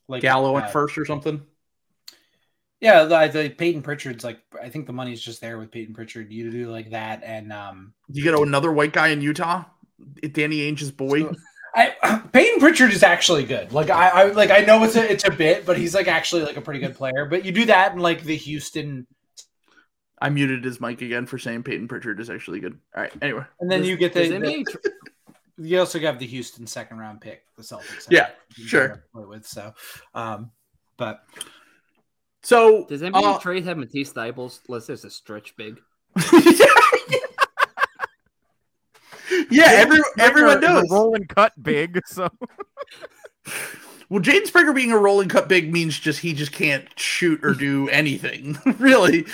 like 0.09 0.23
Gallo 0.23 0.57
uh, 0.57 0.61
at 0.61 0.73
first 0.73 0.99
or 0.99 1.05
something. 1.05 1.43
Yeah, 2.81 3.05
the, 3.05 3.29
the 3.29 3.49
Payton 3.49 3.83
Pritchard's 3.83 4.25
like 4.25 4.41
I 4.63 4.69
think 4.69 4.87
the 4.87 4.93
money's 4.93 5.21
just 5.21 5.41
there 5.41 5.59
with 5.59 5.71
Payton 5.71 5.95
Pritchard. 5.95 6.33
You 6.33 6.51
do 6.51 6.71
like 6.71 6.91
that 6.91 7.23
and 7.25 7.53
um 7.53 7.95
You 8.09 8.23
get 8.23 8.35
another 8.35 8.73
white 8.73 8.93
guy 8.93 9.09
in 9.09 9.21
Utah, 9.21 9.65
Danny 10.33 10.61
Ainge's 10.63 10.91
boy. 10.91 11.23
So- 11.23 11.35
I 11.75 11.95
Payton 12.33 12.61
Pritchard 12.61 12.91
is 12.93 13.03
actually 13.03 13.45
good. 13.45 13.73
Like 13.73 13.91
I, 13.91 14.09
I 14.09 14.25
like 14.33 14.51
I 14.51 14.61
know 14.61 14.83
it's 14.85 14.97
a 14.97 15.13
it's 15.13 15.27
a 15.27 15.31
bit, 15.31 15.67
but 15.67 15.77
he's 15.77 15.95
like 15.95 16.09
actually 16.09 16.43
like 16.45 16.57
a 16.57 16.63
pretty 16.63 16.81
good 16.81 16.95
player. 16.95 17.27
But 17.27 17.45
you 17.45 17.53
do 17.53 17.67
that 17.67 17.93
in 17.93 17.99
like 17.99 18.23
the 18.23 18.35
Houston, 18.37 19.07
I 20.19 20.31
muted 20.31 20.65
his 20.65 20.81
mic 20.81 21.03
again 21.03 21.27
for 21.27 21.37
saying 21.39 21.65
Payton 21.65 21.89
Pritchard 21.89 22.19
is 22.19 22.31
actually 22.31 22.61
good. 22.61 22.79
All 22.97 23.03
right. 23.03 23.13
Anyway, 23.21 23.45
and 23.61 23.71
then 23.71 23.81
Does- 23.81 23.89
you 23.91 23.97
get 23.99 24.15
the, 24.15 24.21
does 24.21 24.31
the- 24.31 24.37
NBA 24.39 24.65
you 25.59 25.79
also 25.79 25.99
have 26.01 26.19
the 26.19 26.27
Houston 26.27 26.67
second 26.67 26.97
round 26.99 27.21
pick, 27.21 27.43
the 27.59 27.63
Celtics. 27.63 28.05
have 28.05 28.11
Yeah, 28.11 28.29
sure. 28.53 29.05
Play 29.13 29.25
with 29.27 29.47
so, 29.47 29.75
um, 30.15 30.53
but 30.97 31.25
so 32.43 32.87
does 32.87 33.03
NBA 33.03 33.23
uh, 33.23 33.39
trade 33.39 33.65
have 33.65 33.77
Matisse 33.77 34.13
Thybulls 34.15 34.61
listed 34.69 34.95
as 34.95 35.05
a 35.05 35.11
stretch 35.11 35.55
big? 35.57 35.79
yeah, 36.17 36.41
every, 39.53 40.01
everyone 40.19 40.19
Springer 40.19 40.47
is 40.49 40.55
a 40.55 40.61
knows. 40.61 40.91
Roll 40.91 41.15
and 41.15 41.29
cut 41.29 41.53
big. 41.63 42.01
So 42.07 42.29
Well, 44.09 44.23
Jaden 44.23 44.47
Springer 44.47 44.73
being 44.73 44.93
a 44.93 44.99
rolling 44.99 45.29
cut 45.29 45.49
big 45.49 45.73
means 45.73 45.99
just 45.99 46.21
he 46.21 46.33
just 46.33 46.53
can't 46.53 46.87
shoot 46.99 47.41
or 47.43 47.55
do 47.55 47.89
anything. 47.93 48.57
really, 48.79 49.27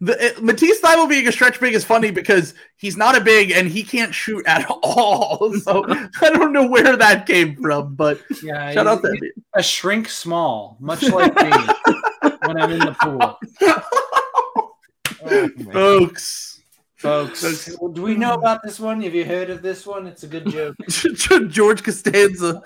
the 0.00 0.26
it, 0.26 0.42
Matisse 0.42 0.80
Thybulle 0.80 1.08
being 1.08 1.26
a 1.26 1.32
stretch 1.32 1.58
big 1.58 1.74
is 1.74 1.84
funny 1.84 2.10
because 2.10 2.54
he's 2.76 2.96
not 2.96 3.16
a 3.16 3.20
big 3.20 3.50
and 3.50 3.68
he 3.68 3.82
can't 3.82 4.14
shoot 4.14 4.46
at 4.46 4.66
all. 4.82 5.54
So 5.60 5.84
I 5.88 6.30
don't 6.30 6.52
know 6.52 6.66
where 6.66 6.96
that 6.96 7.26
came 7.26 7.56
from, 7.56 7.94
but 7.94 8.20
yeah, 8.42 8.72
shout 8.72 8.86
out 8.86 9.02
that. 9.02 9.32
a 9.54 9.62
shrink 9.62 10.08
small, 10.08 10.76
much 10.80 11.02
like 11.02 11.34
me 11.36 11.50
when 12.44 12.60
I'm 12.60 12.70
in 12.72 12.78
the 12.80 12.96
pool. 13.00 13.38
oh, 15.24 15.48
folks. 15.72 16.59
Folks, 17.00 17.64
do 17.94 18.02
we 18.02 18.14
know 18.14 18.34
about 18.34 18.62
this 18.62 18.78
one? 18.78 19.00
Have 19.00 19.14
you 19.14 19.24
heard 19.24 19.48
of 19.48 19.62
this 19.62 19.86
one? 19.86 20.06
It's 20.06 20.22
a 20.22 20.26
good 20.26 20.46
joke. 20.50 20.76
George 21.48 21.82
Costanza. 21.82 22.62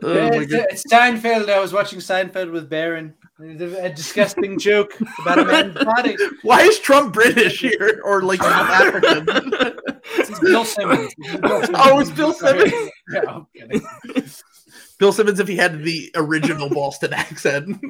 Oh 0.00 0.40
it's, 0.40 0.52
it's 0.52 0.84
Seinfeld. 0.86 1.50
I 1.50 1.58
was 1.58 1.72
watching 1.72 1.98
Seinfeld 1.98 2.52
with 2.52 2.70
Baron. 2.70 3.14
A 3.40 3.90
disgusting 3.90 4.56
joke 4.60 4.92
about 5.20 5.40
a 5.40 5.44
man's 5.44 5.84
body. 5.84 6.16
Why 6.42 6.62
is 6.62 6.78
Trump 6.78 7.12
British 7.12 7.58
here 7.58 8.00
or 8.04 8.22
like 8.22 8.40
South 8.40 8.70
African? 8.70 9.28
Is 10.16 10.38
Bill 10.38 10.64
Simmons. 10.64 11.12
Bill 11.40 11.62
Simmons. 11.62 11.70
Oh, 11.74 11.98
it's 11.98 12.10
Bill 12.10 12.32
Simmons? 12.32 12.72
Yeah, 13.12 13.20
I'm 13.28 13.46
kidding. 13.54 13.82
Bill 14.98 15.12
Simmons, 15.12 15.40
if 15.40 15.48
he 15.48 15.56
had 15.56 15.82
the 15.82 16.08
original 16.14 16.70
Boston 16.70 17.12
accent. 17.12 17.80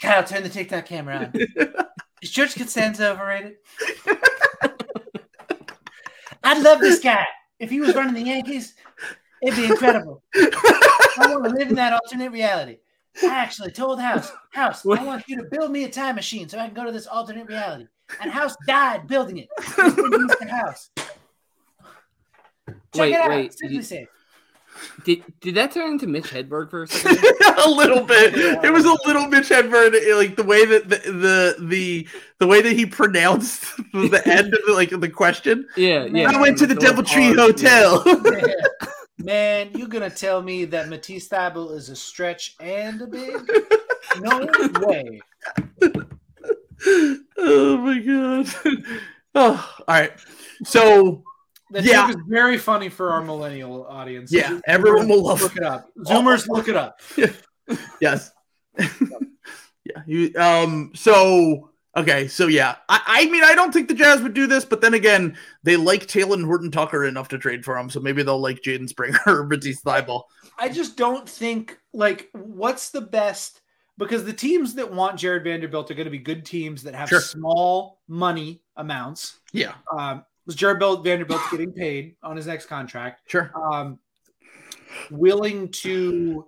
Kyle, 0.00 0.24
turn 0.24 0.42
the 0.44 0.48
TikTok 0.50 0.86
camera 0.86 1.30
on. 1.34 1.84
Is 2.22 2.30
George 2.30 2.54
Costanza 2.54 3.10
overrated? 3.10 3.56
I'd 6.44 6.62
love 6.62 6.80
this 6.80 7.00
guy. 7.00 7.24
If 7.58 7.70
he 7.70 7.80
was 7.80 7.94
running 7.94 8.14
the 8.14 8.22
Yankees, 8.22 8.74
it'd 9.42 9.56
be 9.58 9.66
incredible. 9.66 10.22
I 10.34 11.26
want 11.28 11.44
to 11.44 11.50
live 11.50 11.68
in 11.68 11.74
that 11.76 11.92
alternate 11.92 12.32
reality. 12.32 12.78
I 13.22 13.26
actually 13.26 13.72
told 13.72 14.00
House, 14.00 14.30
House, 14.52 14.86
I 14.86 15.04
want 15.04 15.24
you 15.28 15.36
to 15.36 15.44
build 15.50 15.70
me 15.70 15.84
a 15.84 15.88
time 15.90 16.14
machine 16.14 16.48
so 16.48 16.58
I 16.58 16.66
can 16.66 16.74
go 16.74 16.84
to 16.84 16.92
this 16.92 17.06
alternate 17.06 17.46
reality. 17.46 17.86
And 18.20 18.30
House 18.30 18.56
died 18.66 19.06
building 19.06 19.38
it. 19.38 19.48
House. 20.50 20.90
Check 20.96 21.06
Wait, 22.94 23.12
it 23.12 23.20
out. 23.20 23.28
wait, 23.30 23.52
Simply 23.52 23.76
you- 23.76 23.82
safe. 23.82 24.08
Did 25.04 25.22
did 25.40 25.54
that 25.56 25.72
turn 25.72 25.92
into 25.92 26.06
Mitch 26.06 26.30
Hedberg 26.30 26.70
for 26.70 26.84
a 26.84 26.88
second? 26.88 27.18
a 27.64 27.68
little 27.68 28.04
bit. 28.04 28.34
It 28.34 28.72
was 28.72 28.84
a 28.84 28.96
little 29.06 29.26
Mitch 29.26 29.48
Hedberg, 29.48 29.92
like 30.16 30.36
the 30.36 30.44
way 30.44 30.64
that 30.64 30.88
the 30.88 30.98
the 31.10 31.56
the, 31.66 32.08
the 32.38 32.46
way 32.46 32.62
that 32.62 32.72
he 32.72 32.86
pronounced 32.86 33.62
the 33.92 34.22
end 34.26 34.54
of 34.54 34.60
the, 34.66 34.72
like 34.72 34.90
the 34.90 35.08
question. 35.08 35.66
yeah, 35.76 36.04
yeah. 36.04 36.30
I 36.30 36.40
went 36.40 36.58
to 36.58 36.66
the 36.66 36.74
Those 36.74 36.92
DoubleTree 36.92 37.36
pause, 37.36 37.62
yeah. 37.62 37.92
Hotel. 37.94 38.62
Man, 39.18 39.70
you're 39.74 39.88
gonna 39.88 40.10
tell 40.10 40.42
me 40.42 40.64
that 40.66 40.88
Matisse 40.88 41.28
Thybulle 41.28 41.76
is 41.76 41.88
a 41.88 41.96
stretch 41.96 42.56
and 42.58 43.02
a 43.02 43.06
big? 43.06 43.36
No 44.20 44.48
way. 44.80 45.20
oh 47.38 47.76
my 47.78 47.98
god. 47.98 48.46
oh, 49.34 49.74
all 49.78 49.84
right. 49.88 50.12
So 50.64 51.22
That 51.72 51.84
Yeah. 51.84 52.06
joke 52.08 52.16
is 52.18 52.22
very 52.28 52.58
funny 52.58 52.88
for 52.88 53.10
our 53.12 53.22
millennial 53.22 53.86
audience. 53.86 54.30
Yeah, 54.32 54.60
everyone 54.66 55.08
will 55.08 55.22
love- 55.22 55.42
look 55.42 55.56
it 55.56 55.62
up. 55.64 55.90
Zoomers, 55.98 56.46
look 56.48 56.68
it 56.68 56.76
up. 56.76 57.00
yes. 58.00 58.30
yeah. 58.78 60.02
You, 60.06 60.32
um. 60.36 60.92
So 60.94 61.70
okay. 61.96 62.28
So 62.28 62.46
yeah. 62.46 62.76
I, 62.88 63.00
I 63.06 63.26
mean, 63.30 63.42
I 63.44 63.54
don't 63.54 63.72
think 63.72 63.88
the 63.88 63.94
Jazz 63.94 64.20
would 64.22 64.34
do 64.34 64.46
this, 64.46 64.64
but 64.64 64.80
then 64.80 64.94
again, 64.94 65.36
they 65.62 65.76
like 65.76 66.06
Talen 66.06 66.44
Horton-Tucker 66.44 67.04
enough 67.04 67.28
to 67.28 67.38
trade 67.38 67.64
for 67.64 67.76
him, 67.78 67.90
so 67.90 68.00
maybe 68.00 68.22
they'll 68.22 68.38
like 68.40 68.60
Jaden 68.62 68.88
Springer 68.88 69.18
or 69.26 69.44
Matisse 69.46 69.82
Thybulle. 69.82 70.22
I 70.58 70.68
just 70.68 70.96
don't 70.96 71.28
think 71.28 71.78
like 71.92 72.28
what's 72.32 72.90
the 72.90 73.00
best 73.00 73.60
because 73.98 74.24
the 74.24 74.32
teams 74.32 74.74
that 74.74 74.90
want 74.92 75.18
Jarred 75.18 75.44
Vanderbilt 75.44 75.90
are 75.90 75.94
going 75.94 76.06
to 76.06 76.10
be 76.10 76.18
good 76.18 76.44
teams 76.44 76.82
that 76.84 76.94
have 76.94 77.08
Sure. 77.08 77.20
small 77.20 78.00
money 78.08 78.62
amounts. 78.76 79.38
Yeah. 79.52 79.74
Um, 79.96 80.24
was 80.46 80.54
Jarred 80.54 80.80
Vanderbilt's 80.80 81.50
getting 81.50 81.72
paid 81.72 82.16
on 82.22 82.36
his 82.36 82.46
next 82.46 82.66
contract? 82.66 83.22
Sure. 83.26 83.50
Um, 83.56 83.98
willing 85.10 85.68
to, 85.70 86.46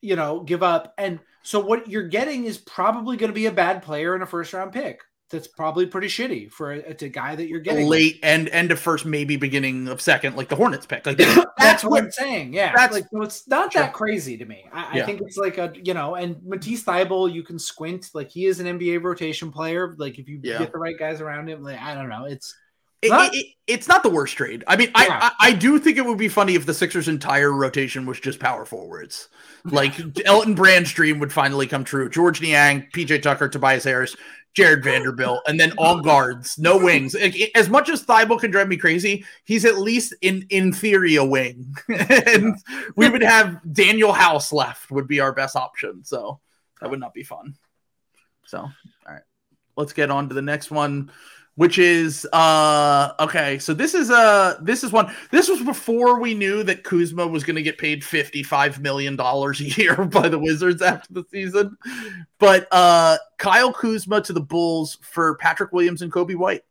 you 0.00 0.16
know, 0.16 0.40
give 0.40 0.62
up, 0.62 0.94
and 0.98 1.18
so 1.42 1.60
what 1.60 1.88
you're 1.88 2.08
getting 2.08 2.44
is 2.44 2.58
probably 2.58 3.16
going 3.16 3.30
to 3.30 3.34
be 3.34 3.46
a 3.46 3.52
bad 3.52 3.82
player 3.82 4.14
and 4.14 4.22
a 4.22 4.26
first 4.26 4.52
round 4.52 4.72
pick. 4.72 5.00
That's 5.28 5.48
probably 5.48 5.86
pretty 5.86 6.06
shitty 6.06 6.52
for 6.52 6.72
a, 6.72 6.78
a 6.90 7.08
guy 7.08 7.34
that 7.34 7.48
you're 7.48 7.58
getting 7.58 7.88
Late 7.88 8.20
end 8.22 8.48
end 8.50 8.70
of 8.70 8.78
first, 8.78 9.04
maybe 9.04 9.36
beginning 9.36 9.88
of 9.88 10.00
second, 10.00 10.36
like 10.36 10.48
the 10.48 10.54
Hornets 10.54 10.86
pick. 10.86 11.04
Like 11.04 11.16
that's, 11.18 11.46
that's 11.58 11.84
what 11.84 12.04
I'm 12.04 12.12
saying. 12.12 12.52
Yeah, 12.54 12.72
that's- 12.72 12.92
like 12.92 13.06
so 13.12 13.22
it's 13.22 13.48
not 13.48 13.72
Sure. 13.72 13.82
that 13.82 13.92
crazy 13.92 14.36
to 14.36 14.44
me. 14.44 14.68
I, 14.72 15.00
I 15.00 15.02
think 15.04 15.20
it's 15.22 15.36
like 15.36 15.58
a 15.58 15.72
you 15.82 15.94
know, 15.94 16.14
and 16.14 16.36
Matisse 16.46 16.84
Thybulle, 16.84 17.32
you 17.32 17.42
can 17.42 17.58
squint 17.58 18.06
like 18.14 18.30
he 18.30 18.46
is 18.46 18.60
an 18.60 18.66
NBA 18.78 19.02
rotation 19.02 19.50
player. 19.50 19.96
Like 19.98 20.20
if 20.20 20.28
you 20.28 20.38
Yeah. 20.44 20.58
get 20.58 20.70
the 20.70 20.78
right 20.78 20.96
guys 20.96 21.20
around 21.20 21.48
him, 21.48 21.60
like 21.60 21.80
I 21.80 21.94
don't 21.94 22.08
know, 22.08 22.26
it's 22.26 22.54
It- 23.02 23.10
Not- 23.10 23.34
it- 23.34 23.38
it- 23.38 23.46
it's 23.66 23.88
not 23.88 24.02
the 24.02 24.10
worst 24.10 24.36
trade. 24.36 24.62
I 24.66 24.76
mean, 24.76 24.88
Yeah. 24.88 25.18
I, 25.22 25.32
I 25.38 25.48
I 25.48 25.52
do 25.52 25.78
think 25.78 25.98
it 25.98 26.04
would 26.06 26.18
be 26.18 26.28
funny 26.28 26.54
if 26.54 26.66
the 26.66 26.74
Sixers' 26.74 27.08
entire 27.08 27.52
rotation 27.52 28.06
was 28.06 28.20
just 28.20 28.38
power 28.38 28.64
forwards. 28.64 29.28
Like 29.64 29.94
Elton 30.24 30.54
Brand's 30.54 30.92
dream 30.92 31.18
would 31.18 31.32
finally 31.32 31.66
come 31.66 31.84
true. 31.84 32.08
Georges 32.08 32.42
Niang, 32.42 32.86
PJ 32.94 33.22
Tucker, 33.22 33.48
Tobias 33.48 33.84
Harris, 33.84 34.16
Jarred 34.54 34.82
Vanderbilt, 34.84 35.42
and 35.46 35.60
then 35.60 35.72
all 35.76 36.00
guards, 36.00 36.58
no 36.58 36.78
wings. 36.78 37.14
As 37.54 37.68
much 37.68 37.90
as 37.90 38.02
Thybulle 38.04 38.40
can 38.40 38.50
drive 38.50 38.68
me 38.68 38.76
crazy, 38.78 39.24
he's 39.44 39.64
at 39.66 39.76
least 39.78 40.14
in 40.22 40.46
in 40.48 40.72
theory 40.72 41.16
a 41.16 41.24
wing, 41.24 41.74
and 41.88 42.56
we 42.96 43.10
would 43.10 43.22
have 43.22 43.60
Danuel 43.66 44.14
House 44.14 44.52
left 44.52 44.90
would 44.90 45.06
be 45.08 45.20
our 45.20 45.32
best 45.32 45.56
option. 45.56 46.04
So 46.04 46.40
that 46.80 46.88
would 46.88 47.00
not 47.00 47.12
be 47.12 47.24
fun. 47.24 47.56
So 48.46 48.60
all 48.60 48.72
right, 49.06 49.22
let's 49.76 49.92
get 49.92 50.10
on 50.10 50.28
to 50.28 50.34
the 50.34 50.40
next 50.42 50.70
one 50.70 51.10
which 51.56 51.78
is 51.78 52.26
uh 52.32 53.12
okay 53.18 53.58
so 53.58 53.74
this 53.74 53.94
is 53.94 54.10
uh 54.10 54.56
this 54.62 54.84
is 54.84 54.92
one 54.92 55.12
this 55.30 55.48
was 55.48 55.60
before 55.62 56.20
we 56.20 56.34
knew 56.34 56.62
that 56.62 56.84
kuzma 56.84 57.26
was 57.26 57.44
going 57.44 57.56
to 57.56 57.62
get 57.62 57.78
paid 57.78 58.04
55 58.04 58.80
million 58.80 59.16
dollars 59.16 59.60
a 59.60 59.64
year 59.64 59.96
by 60.04 60.28
the 60.28 60.38
wizards 60.38 60.80
after 60.80 61.12
the 61.12 61.24
season. 61.30 61.76
But 62.38 62.68
uh 62.70 63.18
kyle 63.38 63.72
kuzma 63.72 64.20
to 64.22 64.32
the 64.32 64.40
bulls 64.40 64.98
for 65.02 65.36
patrick 65.36 65.72
williams 65.72 66.02
and 66.02 66.12
Coby 66.12 66.36
White. 66.36 66.62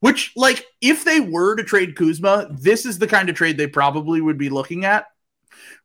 Which 0.00 0.32
like 0.34 0.66
if 0.80 1.04
they 1.04 1.20
were 1.20 1.54
to 1.54 1.62
trade 1.62 1.94
kuzma 1.94 2.48
this 2.50 2.86
is 2.86 2.98
the 2.98 3.06
kind 3.06 3.28
of 3.28 3.36
trade 3.36 3.56
they 3.56 3.68
probably 3.68 4.20
would 4.20 4.38
be 4.38 4.48
looking 4.48 4.84
at 4.84 5.06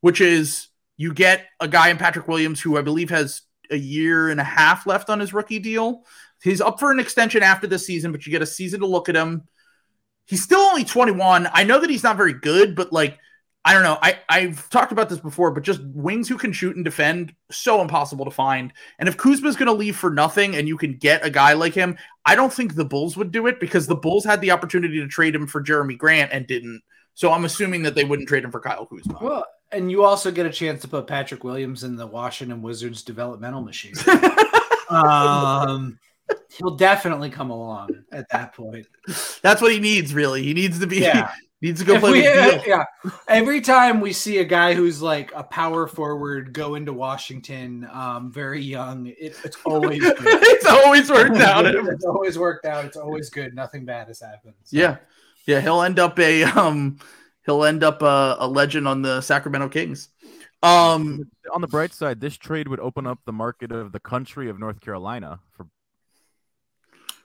which 0.01 0.21
is 0.21 0.69
you 0.95 1.13
get 1.13 1.45
a 1.59 1.67
guy 1.67 1.89
in 1.89 1.97
patrick 1.97 2.27
williams 2.27 2.59
who 2.59 2.77
i 2.77 2.81
believe 2.81 3.09
has 3.09 3.43
a 3.69 3.75
year 3.75 4.29
and 4.29 4.39
a 4.39 4.45
half 4.45 4.87
left 4.87 5.09
on 5.09 5.19
his 5.19 5.33
rookie 5.33 5.59
deal 5.59 6.03
He's 6.43 6.61
up 6.61 6.79
for 6.79 6.91
an 6.91 6.99
extension 6.99 7.43
after 7.43 7.67
this 7.67 7.85
season, 7.85 8.11
but 8.11 8.25
you 8.25 8.31
get 8.31 8.41
a 8.41 8.47
season 8.47 8.81
to 8.81 8.87
look 8.87 9.09
at 9.09 9.15
him. 9.15 9.43
He's 10.25 10.43
still 10.43 10.59
only 10.59 10.83
21. 10.83 11.49
I 11.51 11.63
know 11.63 11.79
that 11.79 11.89
he's 11.89 12.03
not 12.03 12.17
very 12.17 12.33
good, 12.33 12.75
but 12.75 12.91
like, 12.91 13.17
I 13.63 13.73
don't 13.73 13.83
know. 13.83 13.97
I, 14.01 14.19
I've 14.29 14.69
talked 14.69 14.91
about 14.93 15.09
this 15.09 15.19
before, 15.19 15.51
but 15.51 15.63
just 15.63 15.81
wings 15.83 16.29
who 16.29 16.37
can 16.37 16.53
shoot 16.53 16.75
and 16.75 16.85
defend, 16.85 17.33
so 17.51 17.81
impossible 17.81 18.23
to 18.23 18.31
find. 18.31 18.71
And 18.97 19.09
if 19.09 19.17
Kuzma's 19.17 19.57
going 19.57 19.67
to 19.67 19.73
leave 19.73 19.97
for 19.97 20.09
nothing 20.09 20.55
and 20.55 20.67
you 20.67 20.77
can 20.77 20.93
get 20.93 21.25
a 21.25 21.29
guy 21.29 21.53
like 21.53 21.73
him, 21.73 21.97
I 22.25 22.35
don't 22.35 22.53
think 22.53 22.75
the 22.75 22.85
Bulls 22.85 23.17
would 23.17 23.31
do 23.31 23.47
it 23.47 23.59
because 23.59 23.87
the 23.87 23.95
Bulls 23.95 24.23
had 24.23 24.39
the 24.39 24.51
opportunity 24.51 24.99
to 24.99 25.07
trade 25.07 25.35
him 25.35 25.47
for 25.47 25.61
Jerami 25.61 25.97
Grant 25.97 26.31
and 26.31 26.47
didn't. 26.47 26.81
So 27.13 27.31
I'm 27.31 27.45
assuming 27.45 27.83
that 27.83 27.95
they 27.95 28.05
wouldn't 28.05 28.29
trade 28.29 28.43
him 28.43 28.51
for 28.51 28.61
Kyle 28.61 28.85
Kuzma. 28.85 29.17
well, 29.21 29.45
and 29.71 29.91
you 29.91 30.03
also 30.03 30.31
get 30.31 30.45
a 30.45 30.51
chance 30.51 30.81
to 30.83 30.87
put 30.87 31.07
Patrick 31.07 31.43
Williams 31.43 31.83
in 31.83 31.95
the 31.95 32.07
Washington 32.07 32.61
Wizards 32.61 33.01
developmental 33.03 33.61
machine. 33.61 33.95
um, 34.89 35.99
he'll 36.57 36.75
definitely 36.75 37.29
come 37.29 37.49
along 37.49 37.89
at 38.11 38.27
that 38.31 38.53
point. 38.55 38.87
That's 39.41 39.61
what 39.61 39.71
he 39.71 39.79
needs, 39.79 40.13
really. 40.13 40.43
He 40.43 40.53
needs 40.53 40.79
to 40.79 40.87
be 40.87 40.97
Yeah. 40.99 41.31
needs 41.61 41.79
to 41.79 41.85
go 41.87 41.95
If 41.95 42.01
play 42.01 42.11
we- 42.11 42.21
with 42.21 42.63
Beal. 42.63 42.63
yeah. 42.67 42.83
Every 43.27 43.61
time 43.61 43.99
we 43.99 44.13
see 44.13 44.37
a 44.39 44.43
guy 44.45 44.73
who's 44.75 45.01
like 45.01 45.31
a 45.35 45.43
power 45.43 45.87
forward 45.87 46.53
go 46.53 46.75
into 46.75 46.93
Washington, 46.93 47.87
um, 47.91 48.31
very 48.31 48.61
young, 48.61 49.07
it, 49.07 49.35
it's 49.43 49.57
always 49.65 49.99
good. 50.01 50.15
it's 50.21 50.65
always 50.65 51.09
worked 51.09 51.37
out. 51.37 51.65
it's 51.65 52.05
always 52.05 52.37
worked 52.37 52.65
out. 52.65 52.85
It's 52.85 52.97
always 52.97 53.29
good. 53.29 53.55
Nothing 53.55 53.85
bad 53.85 54.07
has 54.07 54.19
happened. 54.21 54.53
So, 54.63 54.77
Yeah, 54.77 54.97
yeah, 55.45 55.59
he'll 55.61 55.81
end 55.81 55.97
up 55.99 56.19
a 56.19 56.43
um, 56.43 56.99
he'll 57.45 57.63
end 57.63 57.83
up 57.83 58.01
a, 58.03 58.35
a 58.39 58.47
legend 58.47 58.87
on 58.87 59.01
the 59.01 59.21
Sacramento 59.21 59.69
Kings. 59.69 60.09
Um, 60.63 61.29
On 61.53 61.61
the 61.61 61.67
bright 61.67 61.93
side, 61.93 62.19
this 62.19 62.35
trade 62.35 62.67
would 62.67 62.79
open 62.79 63.05
up 63.07 63.19
the 63.25 63.31
market 63.33 63.71
of 63.71 63.91
the 63.91 63.99
country 63.99 64.49
of 64.49 64.59
North 64.59 64.81
Carolina 64.81 65.39
for 65.51 65.67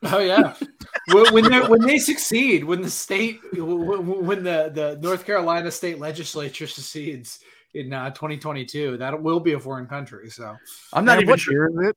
Oh 0.04 0.18
yeah. 0.18 0.54
when 1.12 1.32
when 1.32 1.50
they, 1.50 1.60
when 1.60 1.80
they 1.80 1.98
succeed, 1.98 2.64
when 2.64 2.82
the 2.82 2.90
state, 2.90 3.40
when 3.52 4.06
when 4.26 4.42
the 4.42 4.70
the 4.74 4.98
North 5.00 5.24
Carolina 5.24 5.70
state 5.70 5.98
legislature 5.98 6.66
succeeds 6.66 7.40
in 7.74 7.92
uh, 7.92 8.10
2022, 8.10 8.96
that 8.98 9.22
will 9.22 9.40
be 9.40 9.52
a 9.52 9.60
foreign 9.60 9.86
country. 9.86 10.28
So 10.30 10.56
I'm 10.92 11.04
not 11.04 11.16
Man, 11.18 11.24
even 11.24 11.36
sure. 11.38 11.52
year 11.52 11.70
is 11.82 11.94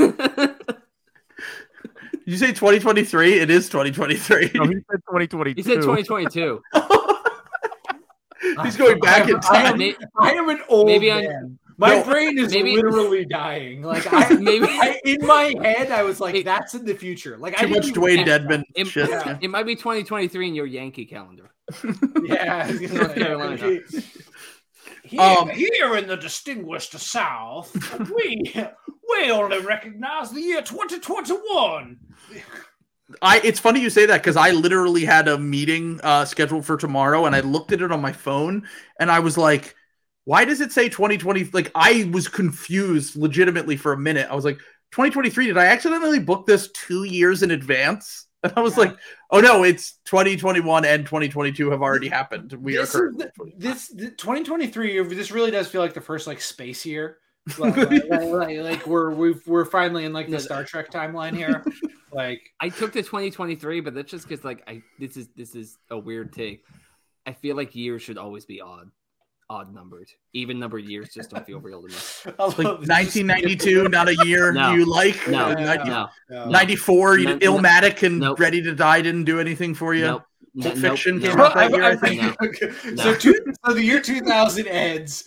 it? 0.00 0.56
You 2.28 2.36
say 2.36 2.48
2023? 2.48 3.34
It 3.38 3.50
is 3.50 3.68
2023. 3.68 4.50
No, 4.56 4.64
he 4.64 4.74
said 4.90 5.00
2022. 5.06 5.54
He 5.54 5.62
said 5.62 5.76
2022. 5.76 6.60
He's 8.64 8.76
going 8.76 8.98
back 8.98 9.22
I 9.22 9.22
am, 9.22 9.28
in 9.28 9.36
I 9.36 9.62
am, 9.62 9.78
time. 9.78 9.94
I 10.18 10.30
am 10.32 10.48
an 10.48 10.60
old 10.68 10.86
Maybe 10.86 11.12
I'm- 11.12 11.22
man. 11.24 11.58
My 11.78 11.96
No, 11.96 12.04
brain 12.04 12.38
is 12.38 12.52
maybe- 12.52 12.74
literally 12.76 13.24
dying. 13.26 13.82
Like 13.92 14.10
I, 14.12 14.30
Maybe- 14.40 14.66
I, 14.66 14.98
in 15.04 15.26
my 15.26 15.54
head, 15.62 15.90
I 15.90 16.02
was 16.02 16.20
like, 16.20 16.34
It- 16.34 16.44
"That's 16.44 16.74
in 16.74 16.84
the 16.84 16.94
future." 16.94 17.36
Like 17.36 17.56
Too 17.56 17.66
didn't 17.68 17.84
much 17.86 17.94
Dewayne 17.94 18.24
catch 18.24 18.26
that. 18.26 18.42
Dedmon 18.48 18.62
It, 18.74 18.86
shit. 18.86 19.10
Yeah. 19.10 19.38
it 19.40 19.50
might 19.50 19.66
be 19.66 19.76
2023 19.76 20.48
in 20.48 20.54
your 20.54 20.66
Yankee 20.66 21.04
calendar. 21.06 21.50
Yeah, 22.24 22.64
I 22.66 22.70
was 22.72 22.80
gonna 22.80 22.94
North 22.94 23.14
say, 23.14 23.20
Carolina. 23.22 23.78
Here, 25.04 25.20
Um, 25.20 25.48
here 25.50 25.96
in 25.96 26.08
the 26.08 26.16
distinguished 26.16 26.98
South, 26.98 27.70
we 28.10 28.42
we 29.08 29.30
only 29.30 29.60
recognize 29.60 30.30
the 30.32 30.40
year 30.40 30.62
2021. 30.62 31.98
I 33.22 33.40
it's 33.44 33.60
funny 33.60 33.80
you 33.80 33.90
say 33.90 34.06
that 34.06 34.20
because 34.22 34.36
I 34.36 34.50
literally 34.50 35.04
had 35.04 35.28
a 35.28 35.38
meeting 35.38 36.00
uh, 36.02 36.24
scheduled 36.24 36.64
for 36.66 36.76
tomorrow 36.76 37.26
and 37.26 37.36
I 37.36 37.40
looked 37.40 37.70
at 37.70 37.80
it 37.82 37.92
on 37.92 38.00
my 38.00 38.10
phone 38.12 38.66
and 38.98 39.10
I 39.12 39.20
was 39.20 39.38
like, 39.38 39.75
why 40.26 40.44
does 40.44 40.60
it 40.60 40.70
say 40.72 40.88
2020? 40.88 41.44
Like 41.52 41.70
I 41.74 42.08
was 42.12 42.28
confused 42.28 43.16
legitimately 43.16 43.76
for 43.78 43.92
a 43.92 43.96
minute. 43.98 44.28
I 44.30 44.34
was 44.34 44.44
like, 44.44 44.58
2023, 44.92 45.46
did 45.46 45.56
I 45.56 45.66
accidentally 45.66 46.18
book 46.20 46.46
this 46.46 46.70
two 46.72 47.04
years 47.04 47.42
in 47.42 47.50
advance? 47.50 48.26
And 48.42 48.52
I 48.56 48.60
was 48.60 48.74
Yeah. 48.76 48.84
like, 48.84 48.96
oh 49.30 49.40
no, 49.40 49.64
it's 49.64 49.94
2021 50.04 50.84
and 50.84 51.04
2022 51.06 51.70
have 51.70 51.80
already 51.82 52.08
happened. 52.08 52.52
We 52.52 52.72
This 52.76 52.80
are 52.80 52.82
is 52.82 53.16
currently 53.16 53.26
the- 53.56 53.66
this 53.68 53.88
the 53.88 54.10
2023. 54.10 55.02
This 55.14 55.30
really 55.32 55.50
does 55.50 55.68
feel 55.68 55.80
like 55.80 55.94
the 55.94 56.00
first 56.00 56.26
like 56.26 56.40
space 56.40 56.84
year. 56.84 57.18
Like, 57.58 57.76
like, 57.76 57.90
like- 57.90 58.10
like- 58.10 58.58
like 58.58 58.86
we're 58.86 59.10
we've, 59.14 59.46
we're 59.46 59.64
finally 59.64 60.04
in 60.04 60.12
like 60.12 60.28
the 60.28 60.40
Star 60.40 60.64
Trek 60.64 60.90
timeline 60.90 61.36
here. 61.42 61.64
Like 62.12 62.42
I 62.60 62.68
took 62.68 62.92
the 62.92 63.02
2023, 63.02 63.80
but 63.80 63.94
that's 63.94 64.10
just 64.10 64.28
because 64.28 64.44
like 64.44 64.62
I 64.68 64.82
this 64.98 65.16
is 65.16 65.28
this 65.36 65.54
is 65.54 65.78
a 65.90 65.96
weird 65.98 66.32
take. 66.32 66.64
I 67.24 67.32
feel 67.32 67.54
like 67.56 67.74
years 67.76 68.02
should 68.02 68.18
always 68.18 68.44
be 68.44 68.60
odd, 68.60 68.90
odd 69.48 69.72
numbered. 69.74 70.08
Even 70.32 70.58
numbered 70.58 70.84
years 70.84 71.10
just 71.14 71.30
don't 71.30 71.46
feel 71.46 71.60
real 71.60 71.82
to 71.82 71.88
me. 71.88 71.94
Like 72.38 72.58
1992, 72.58 73.88
not 73.88 74.08
a 74.08 74.16
year 74.24 74.52
No. 74.52 74.72
you 74.74 74.90
like. 74.90 75.28
No, 75.28 75.46
Uh, 75.46 75.56
Yeah. 75.58 75.64
90 75.76 75.90
No, 75.90 76.08
Yeah. 76.30 76.44
94, 76.46 77.18
you 77.18 77.24
No, 77.26 77.32
no. 77.36 77.38
Illmatic 77.38 78.02
and 78.02 78.18
Nope. 78.20 78.40
Ready 78.40 78.62
to 78.62 78.74
Die 78.74 79.00
didn't 79.02 79.24
do 79.24 79.38
anything 79.40 79.74
for 79.74 79.94
you. 79.94 80.04
nope. 80.06 80.22
Pulp 80.60 80.74
Nope, 80.74 80.82
Fiction 80.92 81.18
nope. 81.18 81.30
came 81.30 81.40
out 81.40 81.54
that 81.54 81.70
year, 81.70 81.82
I 81.84 81.90
I- 81.90 81.96
think. 82.36 82.42
okay. 82.42 82.72
No. 82.92 83.02
So, 83.02 83.14
two, 83.14 83.34
so 83.66 83.72
the 83.74 83.84
year 83.84 84.00
2000 84.00 84.66
ends. 84.66 85.24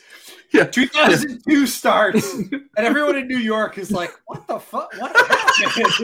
Yeah. 0.52 0.64
2002 0.64 1.68
starts, 1.68 2.34
and 2.34 2.64
everyone 2.78 3.16
in 3.16 3.28
New 3.28 3.38
York 3.38 3.78
is 3.78 3.92
like, 3.92 4.12
"What 4.26 4.48
the 4.48 4.58
fuck? 4.60 4.92
What 4.98 5.16
happened?" 5.16 6.00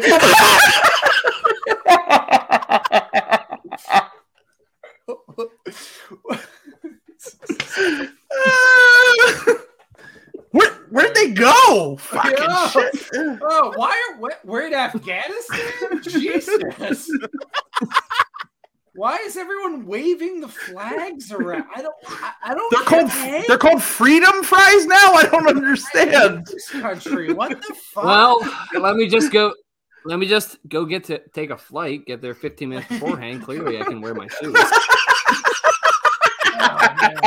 where 10.52 10.72
where'd 10.90 11.16
they 11.16 11.32
go. 11.32 11.98
Fucking 12.00 12.32
Yeah. 12.38 12.70
shit. 12.70 13.10
Oh, 13.14 13.74
why 13.76 13.92
are 14.10 14.22
we- 14.22 14.30
we're 14.44 14.68
in 14.68 14.74
Afghanistan? 14.74 16.02
Jesus. 16.02 17.10
Why 18.98 19.18
is 19.18 19.36
everyone 19.36 19.86
waving 19.86 20.40
the 20.40 20.48
flags 20.48 21.30
around? 21.32 21.66
I 21.76 21.82
don't. 21.82 21.94
I, 22.08 22.32
I 22.46 22.54
don't. 22.54 22.72
They're 22.72 22.84
called 22.86 23.10
get 23.10 23.48
they're 23.48 23.58
called 23.58 23.84
freedom 23.84 24.42
fries 24.42 24.86
now. 24.86 25.14
I 25.14 25.28
don't 25.30 25.48
understand. 25.48 26.46
this 26.46 26.70
country. 26.70 27.34
What 27.34 27.50
the 27.62 27.74
fuck? 27.74 28.06
Well, 28.06 28.40
let 28.80 28.96
me 28.96 29.10
just 29.10 29.34
go. 29.34 29.54
Let 30.06 30.18
me 30.20 30.28
just 30.28 30.60
go 30.70 30.86
get 30.86 31.04
to 31.06 31.20
take 31.34 31.50
a 31.50 31.58
flight. 31.58 32.06
Get 32.06 32.22
there 32.22 32.34
15 32.36 32.70
minutes 32.70 32.88
beforehand. 32.88 33.44
Clearly, 33.44 33.82
I 33.82 33.84
can 33.84 34.00
wear 34.00 34.14
my 34.14 34.28
shoes. 34.28 34.56
Oh, 36.57 36.77
man. 37.02 37.18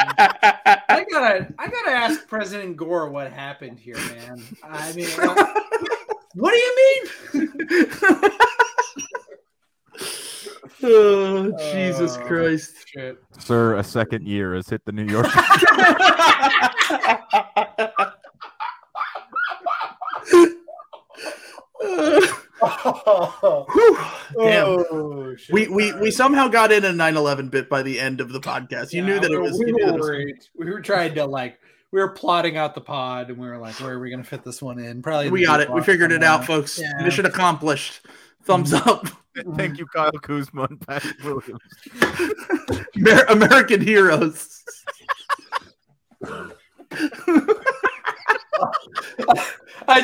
I 0.88 1.04
gotta, 1.10 1.54
I 1.58 1.68
gotta 1.68 1.90
ask 1.90 2.26
President 2.26 2.76
Gore 2.76 3.10
what 3.10 3.30
happened 3.32 3.78
here, 3.78 3.96
man. 3.96 4.42
I 4.62 4.92
mean, 4.92 5.08
what, 5.10 5.36
what 6.34 6.52
do 6.52 6.58
you 6.58 6.76
mean? 7.34 7.48
oh, 10.82 10.82
oh 10.82 11.52
Jesus 11.72 12.16
Oh. 12.16 12.26
Christ. 12.26 12.74
Shit. 12.86 13.18
Sir, 13.38 13.76
a 13.76 13.84
second 13.84 14.26
year 14.26 14.54
has 14.54 14.68
hit 14.68 14.84
the 14.84 14.92
New 14.92 15.04
York. 15.04 15.26
Oh, 22.62 23.66
damn. 24.36 24.66
oh, 24.90 25.36
shit. 25.36 25.52
We, 25.52 25.68
we 25.68 25.92
we 25.94 26.10
somehow 26.10 26.48
got 26.48 26.72
in 26.72 26.84
a 26.84 26.90
9/11 26.90 27.50
bit 27.50 27.68
by 27.68 27.82
the 27.82 27.98
end 28.00 28.20
of 28.20 28.32
the 28.32 28.40
podcast. 28.40 28.92
You 28.92 29.02
Yeah, 29.02 29.06
knew 29.06 29.20
that 29.20 29.30
it 29.30 29.36
we- 29.40 29.42
was. 29.42 29.58
We 29.58 29.66
you 29.66 29.76
knew 29.76 29.86
that 29.86 30.00
were 30.00 30.14
it 30.14 30.36
was- 30.36 30.50
We 30.56 30.70
were 30.70 30.80
trying 30.80 31.14
to 31.14 31.24
like. 31.26 31.58
We 31.90 32.00
were 32.00 32.10
plotting 32.10 32.56
out 32.56 32.74
the 32.74 32.80
pod, 32.82 33.30
and 33.30 33.38
we 33.38 33.48
were 33.48 33.56
like, 33.58 33.80
"Where 33.80 33.94
are 33.94 34.00
we 34.00 34.10
going 34.10 34.22
to 34.22 34.28
fit 34.28 34.44
this 34.44 34.60
one 34.60 34.78
in?" 34.78 35.00
Probably. 35.02 35.28
in 35.28 35.32
we 35.32 35.46
got 35.46 35.60
it. 35.60 35.68
We 35.70 35.76
box 35.76 35.86
figured 35.86 36.12
it 36.12 36.22
out, 36.22 36.44
folks. 36.44 36.78
Yeah. 36.78 37.02
Mission 37.02 37.24
accomplished. 37.26 38.00
Thumbs 38.44 38.72
mm-hmm. 38.72 38.88
up. 38.88 39.06
Thank 39.56 39.78
you, 39.78 39.86
Kyle 39.86 40.10
Kuzma 40.12 40.64
and 40.64 40.80
Patrick 40.86 41.22
Williams. 41.22 41.60
Amer- 42.96 43.24
American 43.28 43.80
heroes. 43.80 44.64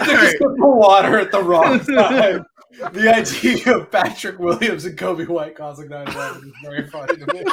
I 0.01 0.05
took 0.05 0.23
a 0.23 0.31
sip 0.31 0.41
of 0.43 0.53
water 0.59 1.19
at 1.19 1.33
the 1.33 1.43
wrong 1.43 1.81
time. 1.81 2.45
the 2.93 3.15
idea 3.15 3.77
of 3.77 3.91
Patrick 3.91 4.39
Williams 4.39 4.85
and 4.85 4.99
Coby 4.99 5.27
White 5.29 5.57
causing 5.57 5.89
9/11 5.89 6.45
is 6.47 6.53
very 6.63 6.87
funny 6.89 7.17
to 7.17 7.35
me. 7.35 7.45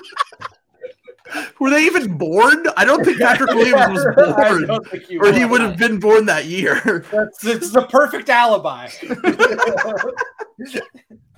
Were 1.60 1.70
they 1.70 1.86
even 1.86 2.18
born? 2.18 2.66
I 2.76 2.84
don't 2.84 3.06
think 3.06 3.20
Patrick 3.20 3.52
Williams 3.52 4.04
was 4.16 4.36
born, 4.36 5.02
he 5.08 5.18
or 5.18 5.32
he 5.32 5.46
would 5.46 5.62
have 5.62 5.78
been 5.78 6.00
born 6.00 6.26
that 6.26 6.46
year. 6.46 7.06
That's 7.12 7.46
it's 7.46 7.72
the 7.72 7.84
perfect 7.84 8.30
alibi. 8.30 8.90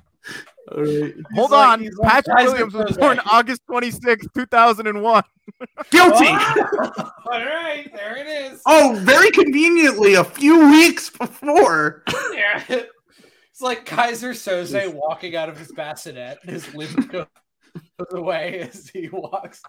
All 0.72 0.82
right. 0.84 1.14
Hold 1.36 1.52
like- 1.52 1.68
on. 1.70 1.80
he's 1.82 1.98
like 1.98 2.12
Patrick 2.12 2.38
Kaiser 2.38 2.52
Williams 2.52 2.74
was 2.74 2.86
Soze. 2.92 3.00
born 3.00 3.20
August 3.30 3.62
26, 3.68 4.28
2001. 4.34 5.24
Guilty. 5.92 6.26
All 6.28 7.06
right, 7.28 7.90
there 7.94 8.16
it 8.18 8.28
is. 8.28 8.62
Oh, 8.66 8.98
very 9.02 9.30
conveniently, 9.32 10.14
a 10.14 10.24
few 10.24 10.70
weeks 10.70 11.10
before. 11.10 12.04
Yeah. 12.34 12.64
It's 12.70 13.62
like 13.62 13.86
Keyser 13.86 14.32
Söze 14.32 14.92
walking 14.94 15.36
out 15.36 15.50
of 15.50 15.58
his 15.58 15.72
bassinet, 15.74 16.40
and 16.44 16.52
his 16.52 16.74
limp 16.74 17.12
goes 17.12 17.26
away 18.12 18.60
as 18.60 18.88
he 18.90 19.10
walks. 19.10 19.62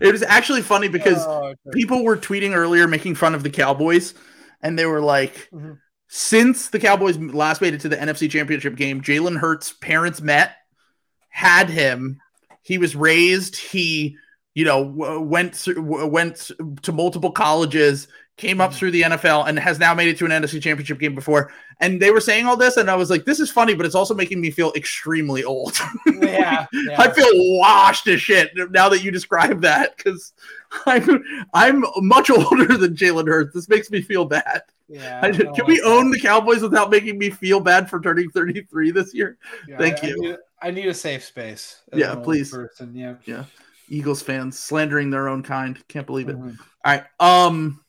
It 0.00 0.12
was 0.12 0.22
actually 0.22 0.62
funny 0.62 0.88
because 0.88 1.24
Oh, 1.24 1.44
okay. 1.46 1.56
people 1.72 2.04
were 2.04 2.16
tweeting 2.16 2.54
earlier 2.54 2.86
making 2.88 3.14
fun 3.14 3.34
of 3.34 3.42
the 3.42 3.50
Cowboys, 3.50 4.14
and 4.60 4.78
they 4.78 4.86
were 4.86 5.00
like, 5.00 5.48
Mhm. 5.54 5.78
Since 6.08 6.68
the 6.70 6.78
Cowboys 6.78 7.18
last 7.18 7.60
made 7.60 7.74
it 7.74 7.82
to 7.82 7.88
the 7.88 7.96
NFC 7.96 8.30
Championship 8.30 8.76
game, 8.76 9.02
Jalen 9.02 9.38
Hurts' 9.38 9.72
parents 9.72 10.20
met, 10.20 10.56
had 11.28 11.68
him. 11.68 12.20
He 12.62 12.78
was 12.78 12.96
raised. 12.96 13.56
He, 13.56 14.16
you 14.54 14.64
know, 14.64 14.82
went 14.82 15.62
went 15.76 16.50
to 16.82 16.92
multiple 16.92 17.30
colleges, 17.32 18.08
came 18.38 18.60
up 18.60 18.72
through 18.72 18.92
the 18.92 19.02
NFL, 19.02 19.46
and 19.48 19.58
has 19.58 19.78
now 19.78 19.92
made 19.94 20.08
it 20.08 20.16
to 20.18 20.24
an 20.24 20.30
NFC 20.30 20.62
Championship 20.62 20.98
game 20.98 21.14
before. 21.14 21.52
And 21.80 22.00
they 22.00 22.10
were 22.10 22.20
saying 22.20 22.46
all 22.46 22.56
this, 22.56 22.76
and 22.78 22.90
I 22.90 22.94
was 22.96 23.10
like, 23.10 23.24
this 23.26 23.38
is 23.40 23.50
funny, 23.50 23.74
but 23.74 23.84
it's 23.84 23.94
also 23.94 24.14
making 24.14 24.40
me 24.40 24.50
feel 24.50 24.72
extremely 24.74 25.44
old. 25.44 25.76
yeah, 26.06 26.66
yeah. 26.72 26.96
I 27.00 27.12
feel 27.12 27.26
washed 27.58 28.06
as 28.08 28.20
shit 28.22 28.50
now 28.70 28.88
that 28.88 29.04
you 29.04 29.10
describe 29.10 29.60
that 29.62 29.96
because 29.96 30.32
I'm 30.86 31.22
I'm 31.52 31.84
much 31.98 32.30
older 32.30 32.76
than 32.78 32.96
Jalen 32.96 33.26
Hurts. 33.28 33.54
This 33.54 33.68
makes 33.68 33.90
me 33.90 34.00
feel 34.00 34.24
bad. 34.24 34.62
yeah, 34.88 35.20
I- 35.22 35.28
I 35.28 35.32
can 35.32 35.66
we 35.66 35.82
own 35.82 36.10
that. 36.10 36.16
the 36.16 36.20
Cowboys 36.22 36.62
without 36.62 36.90
making 36.90 37.18
me 37.18 37.30
feel 37.30 37.60
bad 37.60 37.90
for 37.90 38.00
turning 38.00 38.30
33 38.30 38.90
this 38.90 39.12
year? 39.14 39.36
Yeah, 39.68 39.76
Thank 39.78 40.02
I- 40.02 40.06
you. 40.08 40.20
need- 40.22 40.36
I 40.60 40.72
need 40.72 40.88
a 40.88 40.94
safe 40.94 41.24
space. 41.24 41.82
Yeah, 41.94 42.16
please. 42.16 42.50
Person. 42.50 42.92
Yeah. 42.96 43.14
yeah. 43.26 43.44
Eagles 43.88 44.22
fans 44.22 44.58
slandering 44.58 45.08
their 45.10 45.28
own 45.28 45.44
kind. 45.44 45.78
Can't 45.86 46.04
believe 46.06 46.28
it. 46.28 46.36
Mhm. 46.36 46.58
All 46.84 46.92
right. 46.92 47.04
Um. 47.20 47.80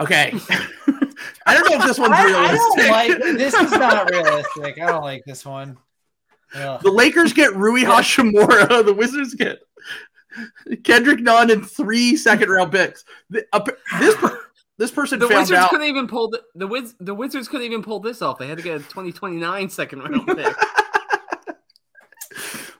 Okay. 0.00 0.32
I 1.46 1.54
don't 1.54 1.70
know 1.70 1.78
if 1.78 1.84
this 1.86 1.98
one's 1.98 2.12
I, 2.12 2.22
I 2.22 2.24
realistic. 2.26 2.76
don't 2.76 2.90
like 2.90 3.38
this. 3.38 3.54
Is 3.54 3.70
not 3.72 4.10
realistic. 4.12 4.78
I 4.82 4.86
don't 4.86 5.02
like 5.02 5.24
this 5.24 5.44
one. 5.44 5.78
Ugh. 6.54 6.80
the 6.82 6.90
Lakers 6.90 7.32
get 7.32 7.54
Rui 7.56 7.82
Hachimura. 7.82 8.84
The 8.84 8.94
Wizards 8.94 9.34
get 9.34 9.58
Kendrick 10.84 11.20
Nunn 11.20 11.50
and 11.50 11.68
three 11.68 12.16
second 12.16 12.50
round 12.50 12.72
picks. 12.72 13.04
The- 13.30 13.46
uh, 13.52 13.64
this 13.98 14.14
per- 14.16 14.40
this 14.78 14.90
person 14.90 15.18
The 15.18 15.28
found 15.28 15.40
Wizards 15.40 15.58
out. 15.58 15.70
couldn't 15.70 15.86
even 15.86 16.06
pull 16.06 16.28
the 16.28 16.42
the, 16.54 16.66
Wiz, 16.66 16.94
the 17.00 17.14
Wizards 17.14 17.48
couldn't 17.48 17.64
even 17.66 17.82
pull 17.82 18.00
this 18.00 18.20
off. 18.20 18.38
They 18.38 18.46
had 18.46 18.58
to 18.58 18.62
get 18.64 18.74
a 18.76 18.78
2029 18.80 19.70
second 19.70 20.00
round 20.00 20.26
pick. 20.26 20.54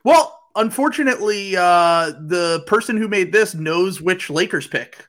Well, 0.04 0.38
unfortunately, 0.54 1.56
uh, 1.56 2.12
the 2.26 2.62
person 2.68 2.96
who 2.96 3.08
made 3.08 3.32
this 3.32 3.54
knows 3.54 4.00
which 4.00 4.30
Lakers 4.30 4.66
pick. 4.68 5.05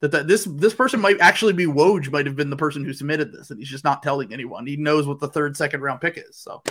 That, 0.00 0.12
that 0.12 0.28
this 0.28 0.44
this 0.44 0.72
person 0.72 0.98
might 1.00 1.20
actually 1.20 1.52
be 1.52 1.66
Woj, 1.66 2.10
might 2.10 2.26
have 2.26 2.36
been 2.36 2.48
the 2.50 2.56
person 2.56 2.84
who 2.84 2.92
submitted 2.92 3.32
this, 3.32 3.50
and 3.50 3.58
he's 3.58 3.68
just 3.68 3.84
not 3.84 4.02
telling 4.02 4.32
anyone. 4.32 4.66
He 4.66 4.76
knows 4.76 5.06
what 5.06 5.20
the 5.20 5.28
third 5.28 5.56
second 5.56 5.82
round 5.82 6.00
pick 6.00 6.16
is. 6.16 6.36
So 6.36 6.62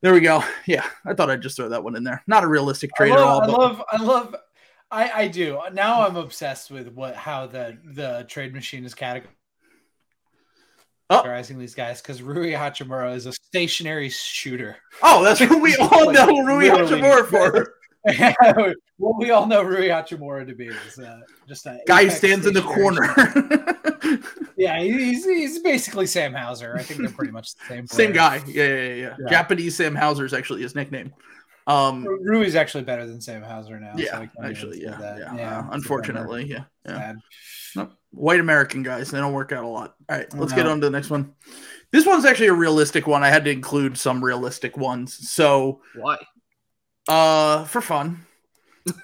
there 0.00 0.12
we 0.12 0.20
go. 0.20 0.42
Yeah, 0.66 0.84
I 1.06 1.14
thought 1.14 1.30
I'd 1.30 1.40
just 1.42 1.56
throw 1.56 1.68
that 1.68 1.84
one 1.84 1.94
in 1.94 2.02
there. 2.02 2.22
Not 2.26 2.42
a 2.42 2.48
realistic 2.48 2.90
trade 2.96 3.12
at 3.12 3.18
all. 3.18 3.42
I 3.42 3.46
love, 3.46 3.82
I 3.92 4.02
love, 4.02 4.36
I, 4.90 5.10
I 5.10 5.28
do. 5.28 5.60
Now 5.72 6.04
I'm 6.06 6.16
obsessed 6.16 6.70
with 6.70 6.88
what 6.88 7.14
how 7.14 7.46
the 7.46 7.78
the 7.84 8.26
trade 8.28 8.52
machine 8.52 8.84
is 8.84 8.94
oh. 8.94 9.22
categorizing 11.10 11.56
Oh. 11.56 11.60
these 11.60 11.76
guys 11.76 12.02
because 12.02 12.22
Rui 12.22 12.50
Hachimura 12.50 13.14
is 13.14 13.26
a 13.26 13.32
stationary 13.32 14.08
shooter. 14.08 14.78
oh, 15.02 15.22
that's 15.22 15.40
what 15.40 15.62
we 15.62 15.76
all 15.80 16.10
know 16.10 16.26
Rui. 16.44 16.68
Hachimura 16.68 17.26
for. 17.28 17.74
What 18.96 19.18
we 19.18 19.30
all 19.30 19.46
know 19.46 19.62
Rui 19.62 19.88
Hachimura 19.88 20.46
to 20.46 20.54
be 20.54 20.66
is 20.66 20.98
uh, 20.98 21.20
just 21.48 21.66
a 21.66 21.80
Guy 21.86 22.04
who 22.04 22.10
stands 22.10 22.46
in 22.46 22.54
the 22.54 22.62
corner. 22.62 23.14
Yeah, 24.56 24.80
he's 24.80 25.24
he's 25.24 25.58
basically 25.60 26.06
Sam 26.06 26.34
Hauser. 26.34 26.76
I 26.76 26.82
think 26.82 27.00
they're 27.00 27.10
pretty 27.10 27.32
much 27.32 27.54
the 27.56 27.64
same. 27.68 27.86
Same 27.86 28.12
guy. 28.12 28.42
Yeah, 28.46 28.66
yeah, 28.66 28.74
yeah, 28.74 28.94
yeah. 28.94 29.16
Yeah. 29.18 29.30
Japanese 29.30 29.76
Sam 29.76 29.94
Hauser 29.94 30.24
is 30.24 30.32
actually 30.32 30.62
his 30.62 30.74
nickname. 30.74 31.12
Um, 31.66 32.04
Rui's 32.04 32.54
actually 32.54 32.84
better 32.84 33.06
than 33.06 33.20
Sam 33.20 33.42
Hauser 33.42 33.78
now. 33.78 33.94
yeah, 33.96 34.18
I 34.18 34.48
actually, 34.48 34.82
yeah, 34.82 34.96
that. 34.96 35.18
yeah. 35.18 35.18
yeah. 35.18 35.28
Uh, 35.28 35.34
it's 35.34 35.36
a 35.36 35.62
bummer. 35.62 35.70
unfortunately, 35.72 36.44
yeah, 36.44 36.64
yeah. 36.86 36.96
Sad. 36.96 37.16
No, 37.74 37.90
white 38.10 38.40
American 38.40 38.82
guys, 38.82 39.10
they 39.10 39.18
don't 39.18 39.32
work 39.32 39.52
out 39.52 39.64
a 39.64 39.68
lot. 39.68 39.94
All 40.08 40.16
right, 40.16 40.32
let's 40.34 40.52
get 40.52 40.66
on 40.66 40.80
to 40.80 40.86
the 40.86 40.90
next 40.90 41.10
one. 41.10 41.34
This 41.90 42.06
one's 42.06 42.24
actually 42.24 42.48
a 42.48 42.54
realistic 42.54 43.06
one. 43.06 43.22
I 43.22 43.28
had 43.28 43.44
to 43.44 43.50
include 43.50 43.96
some 43.96 44.22
realistic 44.22 44.76
ones. 44.76 45.28
So, 45.30 45.80
Why? 45.96 46.18
Uh, 47.08 47.64
for 47.64 47.80
fun, 47.80 48.26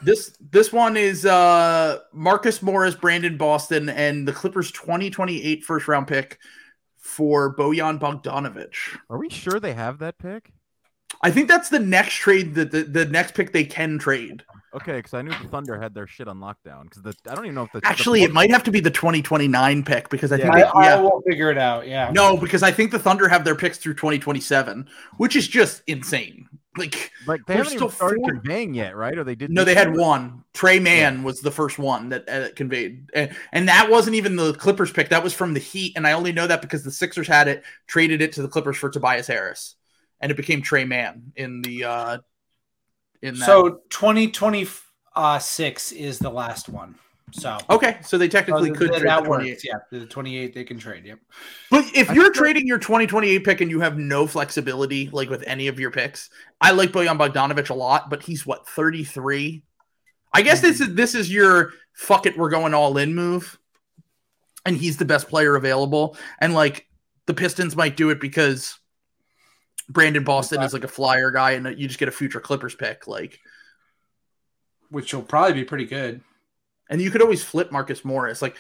this 0.03 0.37
this 0.51 0.73
one 0.73 0.97
is 0.97 1.25
uh 1.25 1.99
Marcus 2.13 2.63
Morris, 2.63 2.95
Brandon 2.95 3.37
Boston, 3.37 3.89
and 3.89 4.27
the 4.27 4.33
Clippers 4.33 4.73
2028 4.73 5.65
first 5.65 5.89
round 5.89 6.09
pick 6.09 6.39
for 6.97 7.55
Bojan 7.57 7.99
Bogdanovic. 7.99 8.75
Are 9.09 9.19
we 9.19 9.29
sure 9.31 9.61
they 9.61 9.75
have 9.75 9.99
that 9.99 10.19
pick? 10.19 10.53
I 11.23 11.31
think 11.31 11.49
that's 11.49 11.69
the 11.69 11.79
next 11.79 12.15
trade 12.15 12.55
that 12.55 12.71
the, 12.71 12.83
the 12.83 13.05
next 13.07 13.35
pick 13.35 13.53
they 13.53 13.65
can 13.65 13.99
trade. 13.99 14.45
Okay, 14.75 14.97
because 14.97 15.15
I 15.15 15.23
knew 15.23 15.31
the 15.31 15.49
Thunder 15.49 15.81
had 15.81 15.95
their 15.95 16.07
shit 16.07 16.29
on 16.29 16.39
lockdown. 16.39 16.85
Because 16.85 17.03
the 17.03 17.15
I 17.29 17.35
don't 17.35 17.47
even 17.47 17.55
know 17.55 17.65
if 17.65 17.73
the 17.73 17.81
Actually, 17.83 18.21
the, 18.21 18.27
it 18.27 18.33
might 18.33 18.51
have 18.51 18.63
to 18.65 18.71
be 18.71 18.81
the 18.81 18.91
2029 18.91 19.83
pick 19.85 20.11
because 20.11 20.31
I 20.31 20.37
think 20.37 20.53
I, 20.53 20.61
they, 20.61 20.65
I 20.65 20.85
yeah. 20.85 21.01
will 21.01 21.23
figure 21.27 21.51
it 21.51 21.59
out. 21.59 21.89
Yeah. 21.89 22.11
No, 22.13 22.37
because 22.37 22.63
I 22.63 22.71
think 22.71 22.91
the 22.91 22.99
Thunder 22.99 23.29
have 23.29 23.45
their 23.45 23.55
picks 23.55 23.79
through 23.79 23.95
2027, 23.95 24.87
which 25.17 25.35
is 25.35 25.49
just 25.49 25.83
insane. 25.87 26.49
Like, 26.79 27.11
like 27.27 27.41
they 27.47 27.55
we're 27.55 27.65
haven't 27.65 27.79
still 27.79 27.91
started 27.91 28.21
four- 28.21 28.33
conveying 28.33 28.75
yet, 28.75 28.97
right? 28.97 29.17
Or 29.17 29.25
they 29.25 29.35
didn't? 29.35 29.55
no, 29.55 29.65
they 29.65 29.75
had 29.75 29.95
year? 29.95 30.01
one. 30.01 30.45
Tre 30.55 30.79
Mann 30.79 31.23
was 31.23 31.41
the 31.41 31.51
first 31.51 31.79
one 31.79 32.11
that 32.11 32.29
uh, 32.29 32.49
conveyed, 32.55 33.11
and, 33.15 33.35
and 33.53 33.69
that 33.69 33.91
wasn't 33.91 34.17
even 34.17 34.37
the 34.37 34.55
Clippers 34.55 34.91
pick. 34.91 35.11
That 35.11 35.23
was 35.23 35.35
from 35.35 35.55
the 35.55 35.61
Heat, 35.61 35.95
and 35.97 36.07
I 36.07 36.13
only 36.13 36.33
know 36.33 36.47
that 36.47 36.63
because 36.63 36.85
the 36.85 36.91
Sixers 36.91 37.29
had 37.29 37.49
it, 37.49 37.65
traded 37.87 38.23
it 38.23 38.33
to 38.33 38.43
the 38.43 38.49
Clippers 38.49 38.77
for 38.77 38.91
Tobias 38.91 39.27
Harris, 39.27 39.77
and 40.21 40.31
it 40.31 40.37
became 40.37 40.63
Tre 40.63 40.85
Mann 40.85 41.33
in 41.37 41.63
the 41.63 41.85
uh 41.85 42.19
in 43.23 43.39
that. 43.39 43.47
So 43.47 43.81
2026 43.91 45.93
is 45.93 46.19
the 46.19 46.31
last 46.31 46.69
one. 46.69 46.97
So 47.33 47.59
Okay, 47.71 47.99
so 48.03 48.17
they 48.19 48.29
technically 48.29 48.71
Oh, 48.71 48.75
could 48.75 48.89
that, 48.93 49.01
trade 49.01 49.09
that 49.11 49.23
the 49.23 49.27
28. 49.29 49.51
works. 49.51 49.65
Yeah, 49.65 49.75
the 49.91 50.07
28 50.07 50.55
they 50.55 50.65
can 50.65 50.79
trade. 50.79 51.05
Yep. 51.05 51.19
But 51.71 51.85
if 51.95 52.11
I 52.11 52.15
you're 52.15 52.25
feel- 52.33 52.33
trading 52.43 52.67
your 52.67 52.79
2028 52.79 53.45
pick 53.45 53.61
and 53.61 53.71
you 53.71 53.81
have 53.81 53.99
no 53.99 54.27
flexibility, 54.27 55.09
like 55.13 55.29
with 55.31 55.43
any 55.47 55.69
of 55.69 55.79
your 55.79 55.91
picks, 55.91 56.31
I 56.61 56.71
like 56.73 56.91
Bojan 56.93 57.19
Bogdanovic 57.19 57.71
a 57.71 57.75
lot, 57.75 58.09
but 58.11 58.23
he's 58.23 58.47
what 58.47 58.67
33. 58.69 59.63
I 60.33 60.43
guess 60.43 60.61
this 60.61 60.81
is 60.81 60.95
this 60.95 61.15
is 61.15 61.33
your 61.33 61.73
fuck 61.95 62.27
it, 62.27 62.37
we're 62.37 62.51
going 62.51 62.75
all 62.75 62.97
in 62.99 63.15
move, 63.15 63.59
and 64.65 64.77
he's 64.77 64.97
the 64.97 65.05
best 65.05 65.29
player 65.29 65.57
available. 65.57 66.17
And 66.41 66.55
like 66.55 66.87
the 67.27 67.35
Pistons 67.35 67.75
might 67.77 67.97
do 67.97 68.11
it 68.11 68.21
because 68.21 68.79
Brandon 69.89 70.25
Boston 70.25 70.63
is 70.63 70.73
like 70.73 70.85
a 70.85 70.89
flyer 70.89 71.31
guy, 71.31 71.53
and 71.53 71.79
you 71.79 71.87
just 71.89 71.99
get 71.99 72.09
a 72.09 72.13
future 72.13 72.41
Clippers 72.41 72.75
pick. 72.75 73.07
Like, 73.07 73.41
Which 74.91 75.13
will 75.15 75.23
probably 75.23 75.55
be 75.55 75.65
pretty 75.65 75.87
good. 75.87 76.21
And 76.89 77.01
you 77.01 77.11
could 77.11 77.23
always 77.23 77.43
flip 77.43 77.71
Marcus 77.73 78.05
Morris. 78.05 78.43
Like, 78.43 78.57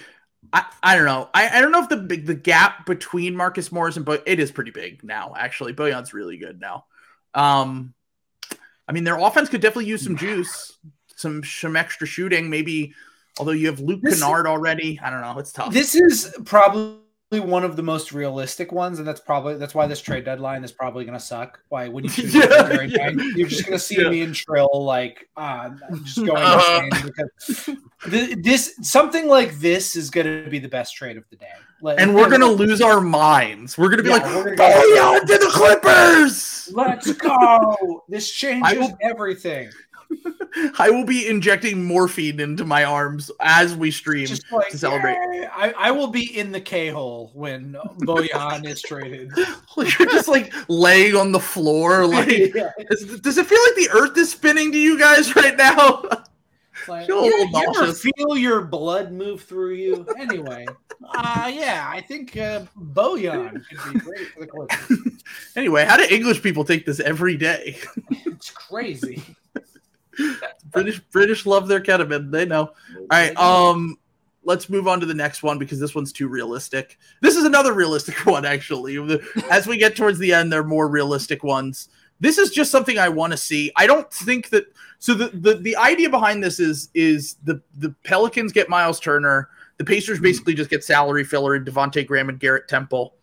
I, 0.52 0.64
I 0.82 0.96
don't 0.96 1.04
know. 1.04 1.28
I, 1.34 1.58
I 1.58 1.60
don't 1.60 1.72
know 1.72 1.82
if 1.82 1.88
the 1.88 1.96
big 1.96 2.26
the 2.26 2.34
gap 2.34 2.86
between 2.86 3.34
Marcus 3.36 3.72
Morris 3.72 3.96
and 3.96 4.04
but 4.04 4.22
it 4.26 4.38
is 4.38 4.50
pretty 4.50 4.70
big 4.70 5.02
now. 5.02 5.34
Actually, 5.36 5.74
Bojan's 5.74 6.14
really 6.14 6.36
good 6.38 6.60
now. 6.60 6.84
Um, 7.34 7.94
I 8.86 8.92
mean, 8.92 9.04
their 9.04 9.18
offense 9.18 9.48
could 9.48 9.60
definitely 9.60 9.86
use 9.86 10.02
some 10.02 10.16
juice, 10.16 10.78
some 11.16 11.42
some 11.44 11.76
extra 11.76 12.06
shooting. 12.06 12.50
Maybe, 12.50 12.94
although 13.38 13.52
you 13.52 13.66
have 13.66 13.80
Luke 13.80 14.00
This- 14.02 14.20
Kennard 14.20 14.46
already. 14.46 15.00
I 15.02 15.10
don't 15.10 15.20
know. 15.20 15.38
It's 15.38 15.52
tough. 15.52 15.72
This 15.72 15.94
is 15.94 16.34
probably 16.44 16.98
one 17.30 17.62
of 17.62 17.76
the 17.76 17.82
most 17.82 18.12
realistic 18.12 18.72
ones, 18.72 18.98
and 18.98 19.06
that's 19.06 19.20
probably 19.20 19.56
that's 19.56 19.74
why 19.74 19.86
this 19.86 20.00
trade 20.00 20.24
deadline 20.24 20.64
is 20.64 20.72
probably 20.72 21.04
going 21.04 21.18
to 21.18 21.22
suck. 21.24 21.60
Why 21.68 21.88
when 21.88 22.04
you 22.04 22.10
choose 22.14 22.34
Yeah, 22.34 22.44
yeah. 22.82 23.10
9th, 23.10 23.36
you're 23.36 23.48
just 23.48 23.66
going 23.66 23.78
to 23.78 23.84
see 23.84 24.00
Yeah. 24.00 24.08
me 24.08 24.22
and 24.22 24.34
Trill 24.34 24.68
like 24.72 25.28
uh, 25.36 25.70
just 26.04 26.16
going 26.24 26.30
Uh. 26.34 26.80
insane 26.90 27.12
because 27.12 27.76
th- 28.10 28.38
this 28.42 28.76
something 28.80 29.26
like 29.28 29.58
this 29.58 29.94
is 29.94 30.08
going 30.08 30.44
to 30.44 30.48
be 30.48 30.58
the 30.58 30.68
best 30.68 30.96
trade 30.96 31.18
of 31.18 31.24
the 31.28 31.36
day. 31.36 31.46
Like, 31.80 32.00
and 32.00 32.12
we're 32.12 32.28
gonna 32.28 32.46
lose 32.46 32.80
our 32.80 33.00
minds. 33.00 33.78
We're 33.78 33.88
gonna 33.90 34.02
be 34.02 34.08
Yeah, 34.08 34.16
like, 34.16 34.24
we're 34.34 34.56
gonna 34.56 34.56
go- 34.56 35.18
Bojan 35.20 35.20
to 35.20 35.38
the 35.38 35.50
Clippers. 35.52 36.68
Let's 36.72 37.12
go! 37.12 38.02
This 38.08 38.32
changes 38.32 38.90
I 38.90 38.96
everything. 39.02 39.70
I 40.78 40.90
will 40.90 41.04
be 41.04 41.28
injecting 41.28 41.84
morphine 41.84 42.40
into 42.40 42.64
my 42.64 42.84
arms 42.84 43.30
as 43.40 43.76
we 43.76 43.90
stream. 43.90 44.28
Like 44.50 44.68
to 44.70 44.78
celebrate. 44.78 45.16
I, 45.52 45.72
I 45.76 45.90
will 45.90 46.08
be 46.08 46.38
in 46.38 46.50
the 46.52 46.60
K 46.60 46.88
hole 46.88 47.30
when 47.34 47.76
Bojan 48.00 48.66
is 48.66 48.80
traded. 48.82 49.30
You're 49.76 50.08
just 50.08 50.28
like 50.28 50.52
laying 50.68 51.14
on 51.14 51.32
the 51.32 51.40
floor. 51.40 52.06
Like, 52.08 52.54
Yeah, 52.54 52.70
is- 52.90 53.20
does 53.20 53.38
it 53.38 53.46
feel 53.46 53.58
like 53.66 53.74
the 53.76 53.90
Earth 53.92 54.16
is 54.16 54.30
spinning 54.30 54.72
to 54.72 54.78
you 54.78 54.98
guys 54.98 55.36
right 55.36 55.56
now? 55.56 56.02
like, 56.88 57.06
Feel 57.06 57.20
a 57.20 57.24
yeah, 57.24 57.30
little 57.30 57.60
you 57.60 57.82
ever 57.82 57.92
feel 57.92 58.36
your 58.36 58.62
blood 58.62 59.12
move 59.12 59.42
through 59.42 59.74
you? 59.74 60.06
Anyway, 60.18 60.66
uh, 61.14 61.50
yeah, 61.52 61.86
I 61.90 62.00
think 62.00 62.36
uh, 62.36 62.64
Bojan 62.78 63.62
could 63.68 63.92
be 63.92 63.98
great 64.00 64.28
for 64.28 64.40
the 64.40 64.46
Clippers. 64.46 65.22
anyway, 65.54 65.84
how 65.84 65.96
do 65.98 66.04
English 66.10 66.42
people 66.42 66.64
take 66.64 66.86
this 66.86 66.98
every 67.00 67.36
day? 67.36 67.78
It's 68.10 68.50
crazy. 68.50 69.22
British 70.72 71.00
British 71.12 71.46
love 71.46 71.68
their 71.68 71.80
ketamine. 71.80 72.30
They 72.30 72.44
know. 72.44 72.72
All 72.96 73.06
right. 73.10 73.36
Um, 73.36 73.98
let's 74.44 74.68
move 74.70 74.88
on 74.88 74.98
to 75.00 75.06
the 75.06 75.14
next 75.14 75.42
one 75.42 75.58
because 75.58 75.78
this 75.78 75.94
one's 75.94 76.12
too 76.12 76.26
realistic. 76.26 76.98
This 77.20 77.36
is 77.36 77.44
another 77.44 77.74
realistic 77.74 78.14
one, 78.26 78.44
actually. 78.44 78.98
As 79.50 79.66
we 79.66 79.76
get 79.76 79.96
towards 79.96 80.18
the 80.18 80.32
end, 80.32 80.52
they're 80.52 80.64
more 80.64 80.88
realistic 80.88 81.44
ones. 81.44 81.88
This 82.20 82.38
is 82.38 82.50
just 82.50 82.70
something 82.70 82.98
I 82.98 83.10
want 83.10 83.32
to 83.32 83.36
see. 83.36 83.70
I 83.76 83.86
don't 83.86 84.12
think 84.12 84.48
that. 84.50 84.64
So 84.98 85.14
the, 85.14 85.28
the 85.28 85.54
the 85.54 85.76
idea 85.76 86.10
behind 86.10 86.42
this 86.42 86.58
is 86.58 86.88
is 86.94 87.36
the 87.44 87.62
the 87.76 87.94
Pelicans 88.02 88.52
get 88.52 88.68
Miles 88.68 88.98
Turner. 88.98 89.48
The 89.76 89.84
Pacers 89.84 90.18
basically 90.18 90.54
just 90.54 90.70
get 90.70 90.82
salary 90.82 91.22
filler 91.22 91.54
in 91.54 91.64
Devonte 91.64 92.04
Graham 92.04 92.28
and 92.28 92.40
Garrett 92.40 92.66
Temple, 92.66 93.14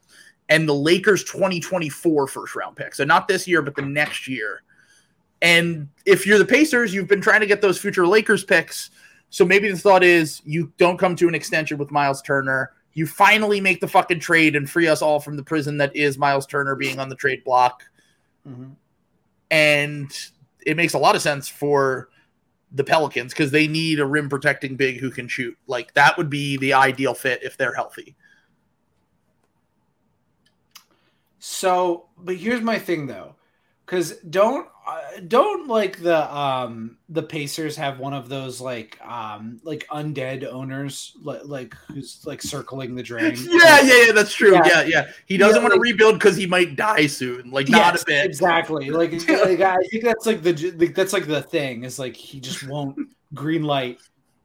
and 0.47 0.69
the 0.69 0.73
Lakers 0.73 1.25
2024 1.25 2.27
first 2.27 2.55
round 2.55 2.77
pick. 2.77 2.95
So 2.95 3.03
not 3.03 3.27
this 3.27 3.45
year, 3.45 3.61
but 3.61 3.75
the 3.75 3.81
next 3.81 4.27
year. 4.27 4.61
And 5.45 5.89
if 6.07 6.25
you're 6.25 6.39
the 6.39 6.45
Pacers, 6.45 6.91
you've 6.91 7.07
been 7.07 7.21
trying 7.21 7.41
to 7.41 7.45
get 7.45 7.61
those 7.61 7.77
future 7.77 8.07
Lakers 8.07 8.43
picks. 8.43 8.89
So 9.29 9.45
maybe 9.45 9.69
the 9.69 9.77
thought 9.77 10.03
is 10.03 10.41
you 10.43 10.73
don't 10.79 10.97
come 10.97 11.15
to 11.17 11.27
an 11.27 11.35
extension 11.35 11.77
with 11.77 11.91
Miles 11.91 12.23
Turner. 12.23 12.71
You 12.93 13.05
finally 13.05 13.61
make 13.61 13.79
the 13.79 13.87
fucking 13.87 14.21
trade 14.21 14.55
and 14.55 14.67
free 14.67 14.87
us 14.87 15.03
all 15.03 15.19
from 15.19 15.37
the 15.37 15.43
prison 15.43 15.77
that 15.77 15.95
is 15.95 16.17
Miles 16.17 16.47
Turner 16.47 16.75
being 16.75 16.99
on 16.99 17.09
the 17.09 17.15
trade 17.15 17.43
block. 17.43 17.83
Mhm. 18.47 18.75
And 19.51 20.11
it 20.65 20.77
makes 20.77 20.95
a 20.95 20.97
lot 20.97 21.15
of 21.15 21.21
sense 21.21 21.47
for 21.47 22.09
the 22.71 22.83
Pelicans 22.83 23.31
because 23.31 23.51
they 23.51 23.67
need 23.67 23.99
a 23.99 24.05
rim 24.05 24.29
protecting 24.29 24.75
big 24.75 24.99
who 24.99 25.11
can 25.11 25.27
shoot. 25.27 25.55
Like 25.67 25.93
that 25.93 26.17
would 26.17 26.31
be 26.31 26.57
the 26.57 26.73
ideal 26.73 27.13
fit 27.13 27.43
if 27.43 27.55
they're 27.55 27.75
healthy. 27.75 28.15
So, 31.37 32.09
but 32.17 32.37
here's 32.37 32.61
my 32.61 32.79
thing 32.79 33.05
though, 33.05 33.35
because 33.85 34.17
don't 34.29 34.67
uh, 34.87 35.01
don't 35.27 35.67
like 35.67 35.99
the 35.99 36.35
um 36.35 36.97
the 37.09 37.23
Pacers 37.23 37.75
have 37.75 37.99
one 37.99 38.13
of 38.13 38.29
those 38.29 38.59
like 38.61 38.99
um 39.05 39.59
like 39.63 39.85
undead 39.91 40.45
owners 40.45 41.15
like 41.21 41.41
like 41.45 41.73
who's 41.87 42.21
like 42.25 42.41
circling 42.41 42.95
the 42.95 43.03
drain. 43.03 43.35
Yeah, 43.45 43.81
yeah, 43.81 44.05
yeah, 44.07 44.11
that's 44.11 44.33
true. 44.33 44.53
Yeah. 44.53 44.61
Yeah, 44.65 44.83
yeah. 44.83 45.07
He 45.25 45.37
doesn't 45.37 45.57
Yeah, 45.57 45.61
want 45.63 45.73
to 45.73 45.79
like- 45.79 45.83
rebuild 45.83 46.15
because 46.15 46.35
he 46.35 46.45
might 46.45 46.75
die 46.75 47.07
soon. 47.07 47.51
Like 47.51 47.69
not 47.69 47.93
Yes, 47.93 48.01
a 48.03 48.05
bit. 48.05 48.25
exactly. 48.25 48.89
Like, 48.89 49.11
like, 49.29 49.61
I 49.61 49.77
think 49.91 50.03
that's 50.03 50.25
like 50.25 50.41
the 50.43 50.73
like, 50.77 50.95
that's 50.95 51.13
like 51.13 51.25
the 51.25 51.41
thing 51.41 51.83
is 51.83 51.97
like 51.99 52.15
he 52.15 52.39
just 52.39 52.67
won't 52.67 52.97
green 53.33 53.63
light 53.63 53.99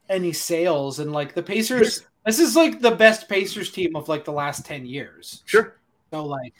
any 0.08 0.32
sales 0.32 0.98
and 1.00 1.12
like 1.12 1.34
the 1.34 1.42
Pacers. 1.42 2.04
This 2.26 2.38
is 2.38 2.56
like 2.56 2.80
the 2.80 2.90
best 2.90 3.28
Pacers 3.28 3.70
team 3.70 3.96
of 3.96 4.08
like 4.08 4.24
the 4.24 4.32
last 4.32 4.64
ten 4.66 4.84
years. 4.86 5.42
Sure. 5.46 5.76
So 6.12 6.24
like 6.26 6.52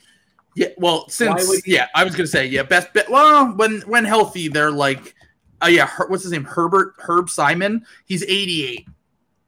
Yeah, 0.57 0.69
well, 0.79 1.09
since 1.09 1.67
yeah, 1.67 1.87
I 1.95 2.05
was 2.05 2.15
gonna 2.15 2.27
say 2.27 2.47
yeah, 2.47 2.63
best 2.63 2.93
bet. 2.93 3.09
Well, 3.09 3.55
when 3.55 3.81
when 3.83 4.05
healthy, 4.05 4.49
they're 4.49 4.71
like, 4.71 5.15
oh 5.63 5.69
yeah, 5.69 5.87
Her, 5.87 6.09
what's 6.09 6.25
his 6.25 6.33
name? 6.33 6.45
Herbert 6.45 6.95
Herb 6.99 7.31
Simon. 7.31 7.85
He's 8.05 8.23
eighty 8.25 8.67
eight. 8.67 8.89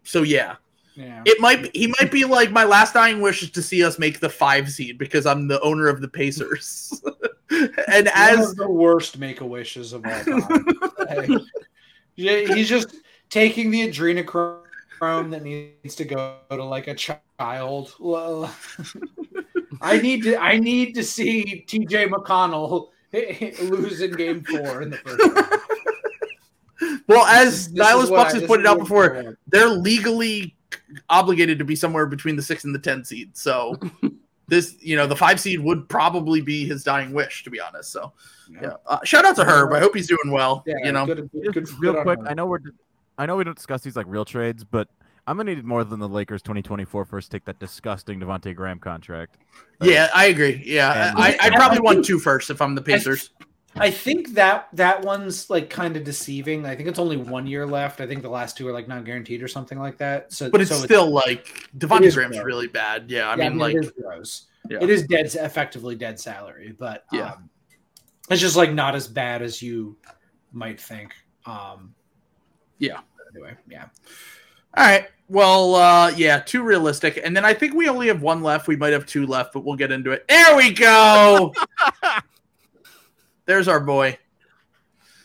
So 0.04 0.22
yeah, 0.22 0.56
yeah. 0.94 1.22
it 1.24 1.40
might 1.40 1.62
be, 1.62 1.70
he 1.74 1.86
might 2.00 2.12
be 2.12 2.24
like 2.24 2.50
my 2.50 2.64
last 2.64 2.94
dying 2.94 3.20
wish 3.20 3.42
is 3.42 3.50
to 3.50 3.62
see 3.62 3.84
us 3.84 3.98
make 3.98 4.20
the 4.20 4.28
five 4.28 4.70
seed 4.70 4.98
because 4.98 5.26
I'm 5.26 5.48
the 5.48 5.60
owner 5.60 5.88
of 5.88 6.00
the 6.00 6.08
Pacers. 6.08 7.02
and 7.50 8.06
One 8.06 8.10
as 8.14 8.54
the 8.54 8.70
worst 8.70 9.18
make 9.18 9.40
a 9.40 9.46
wishes 9.46 9.92
of 9.92 10.06
all 10.06 10.24
time. 11.06 11.40
He's 12.14 12.68
just 12.68 12.96
taking 13.28 13.70
the 13.70 13.88
adrenochrome 13.88 15.30
that 15.30 15.42
needs 15.42 15.96
to 15.96 16.04
go 16.04 16.36
to 16.50 16.62
like 16.62 16.86
a 16.86 16.94
child. 16.94 17.94
Well, 19.82 19.92
I 19.92 19.98
need 19.98 20.22
to. 20.22 20.36
I 20.36 20.58
need 20.58 20.94
to 20.94 21.02
see 21.02 21.64
T.J. 21.66 22.08
McConnell 22.08 22.88
lose 23.12 24.00
in 24.00 24.12
Game 24.12 24.42
Four 24.44 24.82
in 24.82 24.90
the 24.90 24.96
first. 24.98 25.20
Round. 26.80 27.02
well 27.08 27.26
as 27.26 27.66
is- 27.66 27.72
this 27.72 27.86
Nihilus 27.86 28.10
Bucks 28.10 28.32
has 28.32 28.42
this 28.42 28.48
pointed 28.48 28.66
out 28.66 28.78
before, 28.78 29.16
I 29.16 29.32
they're 29.48 29.68
legally 29.68 30.54
obligated 31.10 31.58
to 31.58 31.64
be 31.64 31.76
somewhere 31.76 32.06
between 32.06 32.36
the 32.36 32.42
six 32.42 32.64
and 32.64 32.74
the 32.74 32.78
ten 32.78 33.04
seed. 33.04 33.36
So 33.36 33.78
this, 34.48 34.76
you 34.80 34.96
know, 34.96 35.06
the 35.06 35.16
five 35.16 35.40
seed 35.40 35.60
would 35.60 35.88
probably 35.88 36.40
be 36.40 36.66
his 36.66 36.84
dying 36.84 37.12
wish, 37.12 37.44
to 37.44 37.50
be 37.50 37.60
honest. 37.60 37.90
So 37.90 38.12
yeah, 38.50 38.74
uh, 38.86 38.98
shout 39.04 39.24
out 39.24 39.36
to 39.36 39.44
Herb. 39.44 39.72
I 39.72 39.80
hope 39.80 39.94
he's 39.94 40.08
doing 40.08 40.30
well. 40.30 40.62
Yeah, 40.66 40.74
you 40.84 40.92
know, 40.92 41.06
good, 41.06 41.30
good, 41.32 41.54
Just 41.54 41.72
good, 41.72 41.80
real 41.80 42.02
quick, 42.02 42.18
him. 42.18 42.28
I 42.28 42.34
know 42.34 42.46
we're, 42.46 42.60
I 43.18 43.26
know 43.26 43.36
we 43.36 43.44
don't 43.44 43.56
discuss 43.56 43.82
these 43.82 43.96
like 43.96 44.06
real 44.08 44.24
trades, 44.24 44.64
but 44.64 44.88
I'm 45.26 45.36
gonna 45.36 45.54
need 45.54 45.64
more 45.64 45.84
than 45.84 46.00
the 46.00 46.08
Lakers 46.08 46.42
2024 46.42 47.04
first 47.04 47.30
take 47.30 47.44
that 47.44 47.58
disgusting 47.58 48.18
Devonte 48.20 48.54
Graham 48.56 48.78
contract. 48.78 49.38
yeah, 49.80 50.08
I 50.14 50.26
agree. 50.26 50.62
Yeah, 50.66 51.10
And- 51.10 51.18
I, 51.18 51.36
I'd 51.40 51.52
I- 51.52 51.56
probably 51.56 51.78
I 51.78 51.80
want 51.82 52.04
two 52.04 52.18
first 52.18 52.50
if 52.50 52.60
I'm 52.60 52.74
the 52.74 52.82
Pacers. 52.82 53.30
I 53.74 53.90
think 53.90 54.34
that 54.34 54.68
that 54.74 55.02
one's 55.02 55.48
like 55.48 55.70
kind 55.70 55.96
of 55.96 56.04
deceiving. 56.04 56.66
I 56.66 56.76
think 56.76 56.88
it's 56.90 56.98
only 56.98 57.16
one 57.16 57.46
year 57.46 57.64
left. 57.66 58.02
I 58.02 58.06
think 58.06 58.20
the 58.20 58.28
last 58.28 58.54
two 58.56 58.68
are 58.68 58.72
like 58.72 58.86
not 58.86 59.04
guaranteed 59.06 59.42
or 59.42 59.48
something 59.48 59.78
like 59.78 59.96
that. 59.96 60.30
So, 60.30 60.50
But 60.50 60.60
it's 60.60 60.70
so 60.70 60.76
still 60.84 61.10
like 61.10 61.46
Devonte 61.78 62.02
is 62.02 62.14
Graham's 62.14 62.36
gross. 62.36 62.44
really 62.44 62.66
bad. 62.66 63.10
Yeah, 63.10 63.28
I 63.30 63.36
yeah, 63.36 63.48
mean, 63.48 63.58
like, 63.58 63.74
it 63.76 63.84
is 63.84 63.92
gross. 63.92 64.48
Yeah. 64.68 64.78
It 64.82 64.90
is 64.90 65.06
dead, 65.06 65.24
effectively 65.26 65.94
dead 65.94 66.20
salary, 66.20 66.74
but 66.78 67.04
Yeah. 67.12 67.32
um, 67.32 67.48
it's 68.28 68.42
just 68.42 68.56
like 68.56 68.72
not 68.72 68.94
as 68.94 69.08
bad 69.08 69.40
as 69.40 69.62
you 69.62 69.96
might 70.52 70.78
think. 70.80 71.14
Um, 71.46 71.94
Yeah. 72.78 73.00
Anyway, 73.34 73.54
yeah. 73.70 73.86
All 74.76 74.84
right. 74.86 75.08
Well, 75.28 75.74
uh, 75.76 76.10
yeah, 76.10 76.40
too 76.40 76.62
realistic. 76.62 77.18
And 77.22 77.34
then 77.36 77.44
I 77.44 77.54
think 77.54 77.74
we 77.74 77.88
only 77.88 78.08
have 78.08 78.20
one 78.20 78.42
left. 78.42 78.68
We 78.68 78.76
might 78.76 78.92
have 78.92 79.06
two 79.06 79.26
left, 79.26 79.54
but 79.54 79.64
we'll 79.64 79.76
get 79.76 79.90
into 79.90 80.10
it. 80.10 80.26
There 80.28 80.56
we 80.56 80.72
go. 80.72 81.54
There's 83.46 83.66
our 83.68 83.80
boy. 83.80 84.18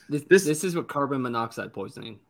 This, 0.10 0.24
This- 0.30 0.46
this 0.46 0.64
is 0.64 0.76
what 0.76 0.88
carbon 0.88 1.22
monoxide 1.22 1.74
poisoning. 1.74 2.20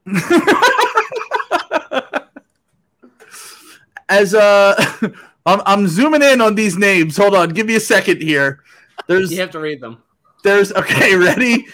As 4.10 4.34
uh, 4.34 4.74
I'm, 5.46 5.62
I'm 5.66 5.88
zooming 5.88 6.24
in 6.24 6.42
on 6.42 6.56
these 6.56 6.78
names. 6.78 7.16
Hold 7.18 7.36
on, 7.36 7.50
give 7.50 7.68
me 7.68 7.76
a 7.76 7.80
second 7.80 8.22
here. 8.22 8.64
There's 9.08 9.32
You 9.32 9.40
have 9.42 9.52
to 9.52 9.60
read 9.60 9.82
them. 9.82 10.02
There's 10.44 10.72
okay, 10.74 11.16
ready? 11.16 11.68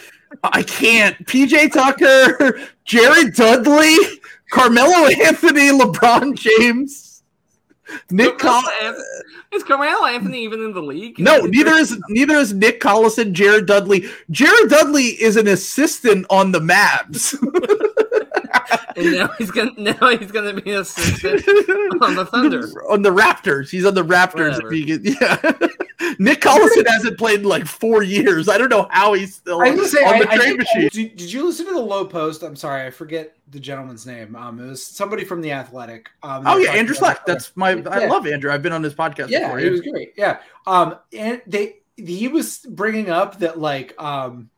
I 0.44 0.64
can't. 0.64 1.16
PJ 1.28 1.72
Tucker, 1.74 2.60
Jared 2.86 3.36
Dudley, 3.36 3.96
Carmelo 4.54 5.08
Anthony, 5.08 5.70
LeBron 5.72 6.36
James, 6.36 7.24
Nick 8.12 8.38
Collison. 8.38 8.64
Anthony- 8.84 9.04
Is 9.54 9.64
Carmelo 9.64 10.06
Anthony 10.06 10.44
even 10.44 10.64
in 10.64 10.74
the 10.74 10.82
league? 10.82 11.20
No, 11.20 11.42
neither 11.42 11.72
is 11.74 11.98
neither 12.10 12.36
is 12.36 12.54
Nick 12.54 12.80
Collison, 12.80 13.34
Jared 13.34 13.66
Dudley. 13.66 14.06
Jared 14.32 14.70
Dudley 14.70 15.08
is 15.22 15.36
an 15.38 15.48
assistant 15.48 16.26
on 16.30 16.52
the 16.52 16.60
Mavs. 16.60 17.36
And 18.96 19.12
now 19.14 19.28
he's 19.40 19.50
gonna 19.50 19.72
now 19.76 20.16
he's 20.16 20.32
gonna 20.32 20.54
be 20.54 20.72
an 20.72 20.82
assistant 20.82 21.44
on 22.04 22.16
the 22.16 22.28
Thunder. 22.28 22.70
on 22.88 23.02
the 23.02 23.10
Raptors. 23.10 23.72
He's 23.72 23.86
on 23.88 23.96
the 23.96 24.06
Raptors. 24.06 24.52
Whatever. 24.62 24.72
If 24.72 24.88
you 24.88 25.00
get- 25.00 25.22
yeah. 25.22 25.68
Nick 26.24 26.42
Collison 26.42 26.88
hasn't 26.88 27.18
played 27.18 27.42
in 27.42 27.46
like 27.46 27.66
four 27.66 28.02
years. 28.02 28.48
I 28.48 28.58
don't 28.58 28.70
know 28.70 28.88
how 28.92 29.14
he's 29.14 29.36
still 29.36 29.62
I 29.62 29.72
was 29.72 29.94
on 29.94 30.06
I, 30.06 30.20
the 30.20 30.30
I 30.32 30.36
trade 30.38 30.46
think- 30.46 30.58
machine. 30.60 30.90
Did, 30.92 31.18
did 31.18 31.34
you 31.34 31.46
listen 31.46 31.66
to 31.66 31.74
the 31.74 31.82
low 31.82 32.06
post? 32.06 32.44
I'm 32.44 32.56
sorry, 32.56 32.86
I 32.86 32.92
forget 32.92 33.36
the 33.50 33.60
gentleman's 33.60 34.06
name. 34.06 34.36
Um, 34.36 34.60
it 34.60 34.66
was 34.68 34.86
somebody 34.86 35.26
from 35.26 35.42
the 35.42 35.52
Athletic. 35.52 36.10
Um, 36.24 36.44
Oh 36.48 36.58
yeah, 36.58 36.72
Andrew 36.72 36.96
Slack. 36.96 37.26
That's 37.26 37.56
my. 37.56 37.72
I 37.72 38.06
love 38.06 38.26
Andrew. 38.26 38.52
I've 38.52 38.64
been 38.64 38.74
on 38.74 38.84
his 38.84 38.94
podcast 38.94 39.30
yeah, 39.30 39.48
before. 39.48 39.60
it 39.60 39.70
was 39.72 39.82
great. 39.82 40.14
Yeah, 40.18 40.40
um, 40.66 40.98
and 41.12 41.42
they 41.46 41.78
he 41.98 42.28
was 42.28 42.60
bringing 42.70 43.10
up 43.10 43.40
that 43.40 43.60
like 43.60 43.94
um, 44.02 44.50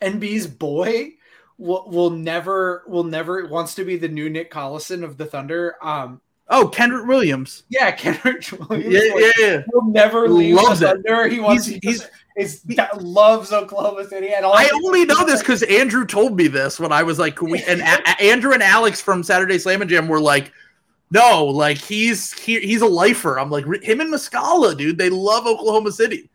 NB's 0.00 0.46
boy 0.46 1.12
will 1.58 1.88
will 1.90 2.10
never 2.10 2.82
will 2.86 3.04
never 3.04 3.46
wants 3.46 3.74
to 3.74 3.84
be 3.84 3.96
the 3.96 4.08
new 4.08 4.30
Nick 4.30 4.50
Collison 4.50 5.04
of 5.04 5.16
the 5.18 5.26
Thunder. 5.26 5.76
Um, 5.82 6.20
Oh, 6.52 6.68
Kenrich 6.68 7.06
Williams. 7.06 7.62
yeah, 7.68 7.94
Kenrich 7.96 8.52
Williams. 8.68 8.92
Yeah, 8.92 9.14
yeah, 9.16 9.30
yeah. 9.38 9.62
Will 9.72 9.84
never 9.90 10.28
leave 10.28 10.56
Loves 10.56 10.80
the 10.80 10.88
it. 10.90 11.02
Thunder. 11.06 11.28
He 11.28 11.40
wants. 11.40 11.66
He's- 11.66 11.80
He's, 11.82 12.00
he's- 12.36 12.62
he's, 12.66 12.78
loves 13.02 13.52
Oklahoma 13.52 14.04
City. 14.08 14.32
And 14.32 14.46
I 14.46 14.68
only 14.84 15.04
know 15.04 15.24
this 15.26 15.40
because 15.40 15.62
Andrew 15.64 16.06
told 16.06 16.36
me 16.36 16.46
this 16.48 16.80
when 16.80 16.90
I 16.92 17.02
was 17.02 17.18
like, 17.18 17.40
we, 17.42 17.62
and 17.64 17.80
A- 17.82 18.22
Andrew 18.22 18.52
and 18.52 18.62
Alex 18.62 19.00
from 19.00 19.22
Saturday 19.22 19.58
Slam 19.58 19.80
and 19.82 19.90
Jam 19.90 20.08
were 20.08 20.20
like, 20.20 20.52
no, 21.10 21.44
like 21.44 21.76
he's 21.78 22.32
he, 22.38 22.60
he's 22.60 22.82
a 22.82 22.86
lifer. 22.86 23.38
I'm 23.38 23.50
like 23.50 23.64
him 23.82 24.00
and 24.00 24.12
Muscala, 24.12 24.76
dude. 24.76 24.96
They 24.96 25.10
love 25.10 25.46
Oklahoma 25.46 25.92
City. 25.92 26.30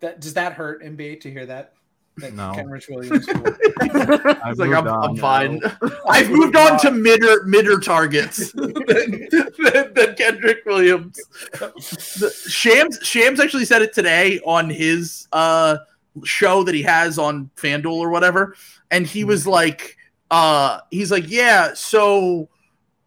That, 0.00 0.20
does 0.20 0.34
that 0.34 0.52
hurt 0.52 0.82
NBA 0.84 1.20
to 1.22 1.30
hear 1.30 1.46
that? 1.46 1.72
That 2.18 2.32
No. 2.32 2.52
Kenrich 2.52 2.88
Williams. 2.88 3.26
will- 3.26 4.36
I 4.42 4.48
He's 4.48 4.58
like, 4.58 4.70
moved 4.70 4.74
I'm, 4.74 4.88
on. 4.88 5.10
I'm 5.10 5.16
fine. 5.16 5.60
I've 6.08 6.30
moved 6.30 6.56
on 6.56 6.78
to 6.80 6.90
midder 6.90 7.44
midder 7.44 7.82
targets 7.82 8.52
than, 8.54 8.72
than, 8.72 9.92
than 9.92 10.14
Kenrich 10.14 10.64
Williams. 10.64 11.20
The, 11.52 12.34
Shams 12.48 12.98
Shams 13.02 13.38
actually 13.38 13.66
said 13.66 13.82
it 13.82 13.92
today 13.92 14.40
on 14.46 14.70
his 14.70 15.28
uh, 15.32 15.76
show 16.24 16.62
that 16.62 16.74
he 16.74 16.82
has 16.82 17.18
on 17.18 17.50
FanDuel 17.56 17.92
or 17.96 18.08
whatever, 18.08 18.56
and 18.90 19.06
he 19.06 19.24
was 19.24 19.46
like, 19.46 19.98
uh, 20.30 20.80
he's 20.90 21.10
like, 21.10 21.28
yeah, 21.28 21.74
so 21.74 22.48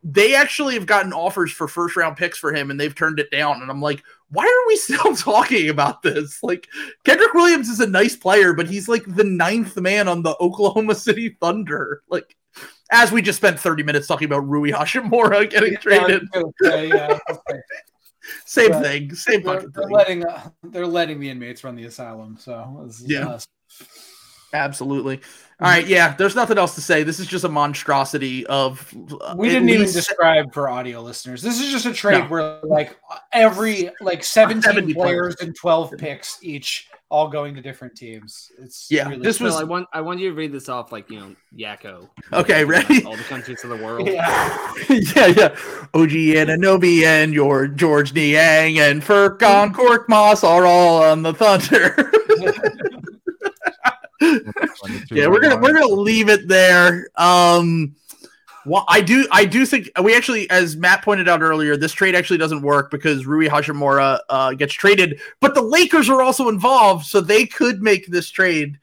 they 0.04 0.36
actually 0.36 0.76
have 0.76 0.86
gotten 0.86 1.14
offers 1.14 1.52
for 1.52 1.68
first 1.68 1.96
round 1.96 2.16
picks 2.16 2.38
for 2.38 2.54
him, 2.54 2.70
and 2.70 2.80
they've 2.80 2.94
turned 2.96 3.20
it 3.20 3.32
down, 3.32 3.64
and 3.64 3.72
I'm 3.72 3.82
like. 3.82 4.04
Why 4.32 4.44
are 4.46 4.68
we 4.68 4.76
still 4.78 5.16
talking 5.16 5.70
about 5.70 6.02
this? 6.02 6.42
Like 6.44 6.68
Kenrich 7.06 7.34
Williams 7.34 7.70
is 7.70 7.80
a 7.80 7.88
nice 7.88 8.16
player, 8.16 8.54
but 8.54 8.68
he's 8.68 8.88
like 8.88 9.04
the 9.06 9.24
ninth 9.24 9.76
man 9.78 10.08
on 10.08 10.24
the 10.24 10.36
Oklahoma 10.42 10.96
City 10.96 11.38
Thunder. 11.42 12.02
Like, 12.10 12.36
as 12.92 13.12
we 13.12 13.22
just 13.22 13.38
spent 13.38 13.60
30 13.60 13.84
minutes 13.84 14.08
talking 14.08 14.26
about 14.26 14.48
Rui 14.48 14.72
Hachimura 14.72 15.50
getting 15.52 15.78
traded. 15.78 16.28
Yeah, 16.64 16.82
yeah, 16.82 17.18
okay. 17.30 17.60
Same 18.46 18.72
Right. 18.72 18.84
thing. 18.84 19.16
Same 19.16 19.42
They're, 19.44 19.56
fucking 19.56 19.72
they're 19.74 19.84
thing. 19.86 19.92
letting 19.96 20.26
uh, 20.26 20.50
they're 20.64 20.88
letting 20.88 21.20
the 21.20 21.30
inmates 21.30 21.64
run 21.64 21.76
the 21.76 21.86
asylum. 21.86 22.38
So 22.40 22.84
this 22.86 23.00
is 23.02 23.10
Yeah. 23.10 23.28
us. 23.28 23.48
Absolutely. 24.54 25.22
All 25.62 25.68
right. 25.70 25.86
Yeah. 25.86 26.16
There's 26.16 26.36
nothing 26.36 26.58
else 26.58 26.76
to 26.76 26.82
say. 26.82 27.04
This 27.04 27.20
is 27.20 27.28
just 27.28 27.44
a 27.44 27.50
monstrosity 27.50 28.46
of. 28.48 28.94
uh, 29.22 29.36
we 29.38 29.50
didn't 29.50 29.70
even 29.70 29.88
describe 29.88 30.54
for 30.54 30.70
audio 30.70 31.02
listeners. 31.02 31.42
This 31.42 31.60
is 31.60 31.70
just 31.72 31.86
a 31.86 31.94
trade 31.94 32.24
No. 32.24 32.30
where 32.30 32.60
like 32.64 32.98
every 33.34 33.90
like 34.00 34.24
17 34.24 34.62
70 34.62 34.94
players 34.94 35.36
and 35.42 35.54
12 35.56 35.94
picks 35.98 36.40
each 36.42 36.90
all 37.12 37.28
going 37.28 37.56
to 37.56 37.62
different 37.62 37.96
teams. 37.96 38.52
It's 38.62 38.90
Yeah, 38.92 39.10
really 39.10 39.24
this 39.24 39.40
Phil, 39.40 39.48
was- 39.48 39.56
I 39.58 39.64
want 39.64 39.88
I 39.92 40.00
want 40.00 40.20
you 40.20 40.30
to 40.30 40.36
read 40.36 40.52
this 40.54 40.70
off 40.70 40.92
like 40.92 41.10
you 41.10 41.20
know 41.20 41.36
Yakko. 41.58 42.08
Okay, 42.32 42.64
ready? 42.64 43.04
All 43.04 43.18
the 43.18 43.24
countries 43.24 43.62
of 43.64 43.72
the 43.72 43.78
world. 43.84 44.08
yeah. 44.08 44.74
yeah, 44.90 45.26
yeah. 45.28 45.56
OG 45.96 46.12
Anunoby 46.38 47.04
and 47.04 47.34
your 47.34 47.68
Georges 47.68 48.14
Niang 48.14 48.78
and 48.80 49.02
Furkan 49.02 49.74
Korkmaz 49.74 50.44
are 50.48 50.66
all 50.68 51.02
on 51.04 51.24
the 51.24 51.34
Thunder. 51.34 52.12
yeah, 54.22 55.28
we're 55.28 55.40
gonna 55.40 55.58
we're 55.58 55.74
gonna 55.74 55.88
leave 55.88 56.30
it 56.30 56.48
there. 56.48 57.08
Um, 57.16 57.96
well, 58.66 58.86
I 58.88 59.02
do 59.02 59.28
I 59.32 59.46
do 59.46 59.66
think 59.66 59.90
we 60.02 60.16
actually, 60.16 60.50
as 60.50 60.76
Matt 60.76 61.04
pointed 61.04 61.30
out 61.30 61.42
earlier, 61.42 61.78
this 61.78 61.94
trade 61.94 62.16
actually 62.16 62.38
doesn't 62.38 62.62
work 62.62 62.92
because 62.92 63.26
Rui 63.26 63.48
Hachimura 63.48 64.20
uh, 64.30 64.54
gets 64.54 64.74
traded, 64.74 65.20
but 65.40 65.56
the 65.56 65.62
Lakers 65.62 66.10
are 66.10 66.22
also 66.22 66.50
involved, 66.50 67.06
so 67.06 67.22
they 67.22 67.46
could 67.46 67.82
make 67.82 68.08
this 68.08 68.30
trade. 68.30 68.78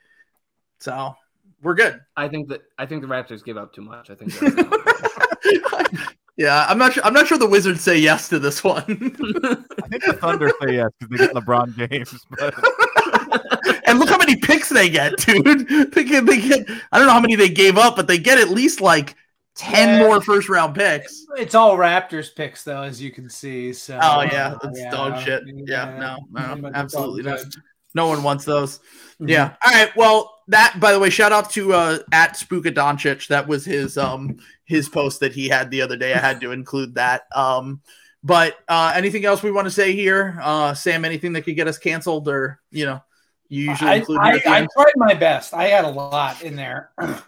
So 0.80 1.14
we're 1.62 1.74
good. 1.74 2.00
I 2.16 2.28
think 2.28 2.48
that 2.48 2.62
I 2.78 2.86
think 2.86 3.02
the 3.02 3.08
Raptors 3.08 3.44
give 3.44 3.56
up 3.56 3.74
too 3.74 3.82
much. 3.82 4.10
I 4.10 4.14
think 4.14 4.32
yeah, 6.36 6.66
I'm 6.68 6.78
not 6.78 6.92
sure. 6.92 7.04
I'm 7.04 7.12
not 7.12 7.26
sure 7.26 7.38
the 7.38 7.46
Wizards 7.46 7.80
say 7.80 7.98
yes 7.98 8.28
to 8.28 8.38
this 8.38 8.62
one. 8.62 8.82
I 8.84 9.88
think 9.88 10.04
the 10.04 10.16
Thunder 10.20 10.50
say 10.62 10.74
yes 10.74 10.90
because 11.00 11.18
they 11.18 11.26
get 11.26 11.36
LeBron 11.36 11.88
James. 11.88 12.26
But 12.30 12.54
and 13.86 13.98
look 13.98 14.08
how 14.08 14.18
many 14.18 14.36
picks 14.36 14.68
they 14.68 14.88
get, 14.90 15.16
dude. 15.26 15.92
They 15.92 16.04
get, 16.04 16.26
they 16.26 16.40
get. 16.40 16.68
I 16.92 16.98
don't 16.98 17.06
know 17.06 17.12
how 17.14 17.20
many 17.20 17.34
they 17.36 17.48
gave 17.48 17.78
up, 17.78 17.96
but 17.96 18.06
they 18.06 18.18
get 18.18 18.38
at 18.38 18.48
least 18.50 18.80
like 18.80 19.14
ten 19.54 20.00
Yeah. 20.00 20.06
more 20.06 20.20
first 20.20 20.48
round 20.48 20.74
picks. 20.74 21.24
It's 21.36 21.54
all 21.54 21.76
Raptors 21.76 22.34
picks 22.34 22.62
though, 22.64 22.82
as 22.82 23.00
you 23.00 23.10
can 23.10 23.28
see. 23.30 23.72
So 23.72 23.98
Oh, 24.02 24.22
yeah, 24.22 24.54
uh, 24.62 24.68
it's 24.68 24.82
dog 24.94 25.22
shit. 25.24 25.42
Yeah, 25.46 25.96
no, 26.32 26.58
no, 26.58 26.70
absolutely 26.74 27.22
not. 27.22 27.40
No 27.94 28.08
one 28.08 28.22
wants 28.22 28.44
those. 28.44 28.80
Mhm. 29.22 29.30
Yeah. 29.30 29.54
All 29.64 29.72
right. 29.72 29.96
Well, 29.96 30.34
that 30.48 30.78
by 30.78 30.92
the 30.92 30.98
way, 30.98 31.08
shout 31.08 31.32
out 31.32 31.48
to 31.52 31.72
uh 31.72 31.98
at 32.12 32.34
Spooka 32.34 32.74
Doncic. 32.74 33.28
That 33.28 33.48
was 33.48 33.64
his 33.64 33.96
um 33.96 34.36
his 34.64 34.88
post 34.90 35.20
that 35.20 35.32
he 35.32 35.48
had 35.48 35.70
the 35.70 35.80
other 35.80 35.96
day. 35.96 36.12
I 36.12 36.18
had 36.18 36.40
to 36.42 36.52
include 36.52 36.96
that. 36.96 37.22
Um, 37.34 37.80
but 38.22 38.56
uh 38.68 38.92
anything 38.94 39.24
else 39.24 39.42
we 39.42 39.50
want 39.50 39.64
to 39.66 39.70
say 39.70 39.92
here? 39.92 40.38
Uh 40.42 40.74
Sam, 40.74 41.06
anything 41.06 41.32
that 41.32 41.42
could 41.42 41.56
get 41.56 41.68
us 41.68 41.78
canceled 41.78 42.28
or 42.28 42.60
you 42.70 42.84
know, 42.84 43.00
you 43.48 43.70
usually 43.70 43.90
I, 43.90 43.94
I, 43.94 43.98
here 43.98 44.20
at 44.22 44.44
the 44.44 44.50
I 44.50 44.66
tried 44.74 44.92
my 44.96 45.14
best. 45.14 45.54
I 45.54 45.68
had 45.68 45.84
a 45.84 45.90
lot 45.90 46.42
in 46.42 46.56
there. 46.56 46.90